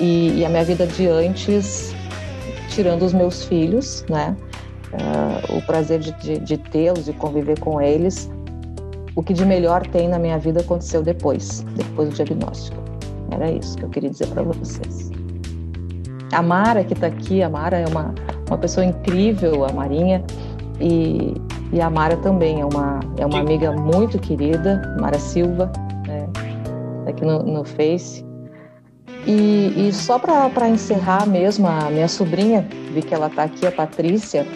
E, 0.00 0.40
e, 0.40 0.44
a 0.44 0.48
minha 0.48 0.64
vida 0.64 0.86
de 0.86 1.06
antes, 1.06 1.94
tirando 2.70 3.04
os 3.04 3.12
meus 3.12 3.44
filhos, 3.44 4.04
né? 4.08 4.34
Uh, 4.92 5.58
o 5.58 5.62
prazer 5.62 6.00
de, 6.00 6.12
de, 6.12 6.38
de 6.38 6.56
tê-los, 6.56 7.04
de 7.04 7.12
conviver 7.12 7.58
com 7.60 7.80
eles, 7.80 8.30
o 9.14 9.22
que 9.22 9.34
de 9.34 9.44
melhor 9.44 9.86
tem 9.86 10.08
na 10.08 10.18
minha 10.18 10.38
vida 10.38 10.60
aconteceu 10.60 11.02
depois, 11.02 11.60
depois 11.76 12.08
do 12.08 12.14
diagnóstico. 12.14 12.82
Era 13.30 13.50
isso 13.50 13.76
que 13.76 13.84
eu 13.84 13.88
queria 13.90 14.10
dizer 14.10 14.26
para 14.28 14.42
vocês. 14.42 15.11
A 16.32 16.42
Mara 16.42 16.82
que 16.82 16.94
está 16.94 17.06
aqui, 17.06 17.42
a 17.42 17.48
Mara 17.48 17.78
é 17.78 17.86
uma, 17.86 18.14
uma 18.48 18.58
pessoa 18.58 18.84
incrível, 18.84 19.64
a 19.64 19.72
Marinha, 19.72 20.24
e, 20.80 21.34
e 21.72 21.80
a 21.80 21.90
Mara 21.90 22.16
também 22.16 22.60
é 22.60 22.64
uma, 22.64 23.00
é 23.18 23.26
uma 23.26 23.38
amiga 23.38 23.70
muito 23.72 24.18
querida, 24.18 24.96
Mara 24.98 25.18
Silva, 25.18 25.70
né, 26.06 26.26
aqui 27.06 27.24
no, 27.24 27.42
no 27.42 27.64
Face. 27.64 28.24
E, 29.26 29.88
e 29.88 29.92
só 29.92 30.18
para 30.18 30.68
encerrar 30.68 31.26
mesmo, 31.26 31.68
a 31.68 31.90
minha 31.90 32.08
sobrinha, 32.08 32.66
vi 32.92 33.02
que 33.02 33.14
ela 33.14 33.28
está 33.28 33.44
aqui, 33.44 33.66
a 33.66 33.70
Patrícia, 33.70 34.46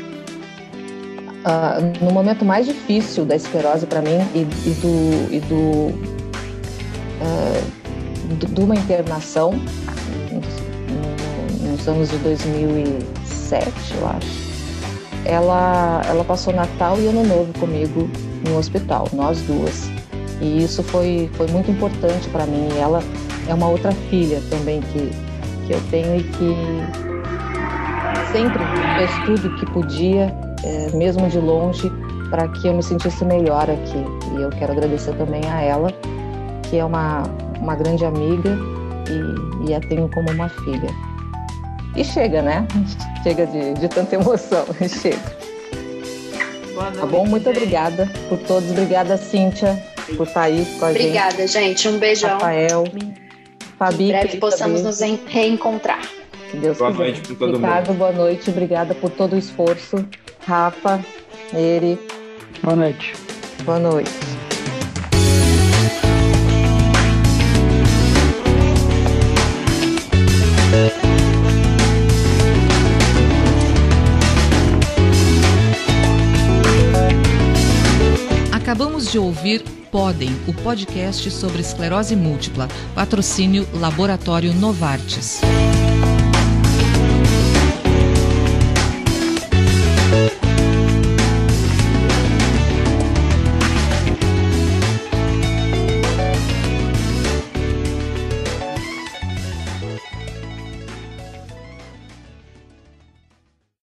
uh, 1.47 2.05
no 2.05 2.11
momento 2.11 2.45
mais 2.45 2.67
difícil 2.67 3.25
da 3.25 3.37
esclerose 3.37 3.87
para 3.87 4.03
mim 4.03 4.19
e, 4.35 4.41
e, 4.41 4.75
do, 4.81 5.35
e 5.35 5.41
do, 5.41 5.95
uh, 7.23 7.77
de 8.35 8.61
uma 8.61 8.75
internação 8.75 9.55
nos, 11.87 12.11
nos 12.11 12.11
anos 12.11 12.11
de 12.11 12.19
2007, 12.19 13.73
eu 14.01 14.09
acho 14.09 14.47
ela, 15.27 16.03
ela 16.09 16.25
passou 16.25 16.53
Natal 16.53 16.99
e 17.01 17.07
Ano 17.09 17.25
Novo 17.25 17.53
comigo 17.59 18.09
no 18.49 18.57
hospital, 18.57 19.09
nós 19.13 19.43
duas. 19.43 19.91
E 20.41 20.63
isso 20.63 20.83
foi, 20.85 21.29
foi 21.35 21.49
muito 21.49 21.71
importante 21.71 22.29
para 22.29 22.47
mim. 22.47 22.69
Ela 22.79 23.03
é 23.49 23.55
uma 23.55 23.69
outra 23.69 23.91
filha 24.09 24.41
também 24.51 24.81
que, 24.81 25.11
que 25.67 25.73
eu 25.73 25.81
tenho 25.91 26.17
e 26.17 26.23
que 26.23 26.55
sempre 28.31 28.63
fez 28.97 29.11
tudo 29.25 29.57
que 29.57 29.67
podia, 29.73 30.33
é, 30.63 30.97
mesmo 30.97 31.29
de 31.29 31.39
longe, 31.41 31.91
para 32.31 32.47
que 32.49 32.69
eu 32.69 32.75
me 32.75 32.83
sentisse 32.83 33.25
melhor 33.25 33.69
aqui. 33.69 34.05
E 34.37 34.43
eu 34.43 34.51
quero 34.51 34.73
agradecer 34.73 35.13
também 35.15 35.43
a 35.51 35.61
ela, 35.61 35.91
que 36.71 36.79
é 36.79 36.85
uma, 36.85 37.25
uma 37.61 37.75
grande 37.75 38.05
amiga 38.05 38.57
e, 39.11 39.71
e 39.71 39.75
a 39.75 39.81
tenho 39.81 40.09
como 40.09 40.31
uma 40.31 40.49
filha. 40.49 41.16
E 41.97 42.05
chega, 42.05 42.43
né? 42.43 42.67
Chega 43.23 43.47
de, 43.47 43.75
de 43.75 43.89
tanta 43.89 44.15
emoção. 44.17 44.67
chega. 45.01 45.17
Noite, 46.75 46.99
tá 46.99 47.07
bom? 47.07 47.27
Muito 47.27 47.45
gente. 47.47 47.57
obrigada 47.57 48.11
por 48.29 48.39
todos. 48.39 48.71
Obrigada, 48.71 49.17
Cíntia, 49.17 49.83
por 50.17 50.27
estar 50.27 50.43
aí 50.43 50.65
com 50.79 50.85
a 50.85 50.91
obrigada, 50.91 51.47
gente. 51.47 51.47
Obrigada, 51.47 51.47
gente. 51.47 51.89
Um 51.89 51.99
beijão. 51.99 52.31
Rafael. 52.35 52.85
Fabi. 53.79 54.05
Em 54.05 54.09
breve 54.09 54.37
possamos 54.39 54.83
nos 54.83 55.01
reencontrar. 55.01 56.03
Se 56.51 56.57
Deus 56.59 56.79
boa 56.79 56.91
quiser. 56.93 57.05
noite 57.05 57.21
para 57.23 57.35
todo 57.37 57.57
Ricardo, 57.57 57.89
mundo. 57.89 57.99
boa 57.99 58.13
noite. 58.13 58.51
Obrigada 58.51 58.95
por 58.95 59.11
todo 59.11 59.33
o 59.35 59.39
esforço. 59.39 60.07
Rafa, 60.47 61.01
Eri. 61.55 61.99
Boa 62.63 62.77
noite. 62.77 63.15
Boa 63.65 63.79
noite. 63.79 64.36
De 79.17 79.19
ouvir 79.19 79.65
Podem, 79.91 80.29
o 80.47 80.53
podcast 80.53 81.31
sobre 81.31 81.63
esclerose 81.63 82.15
múltipla, 82.15 82.69
patrocínio 82.95 83.67
Laboratório 83.73 84.53
Novartis. 84.53 85.41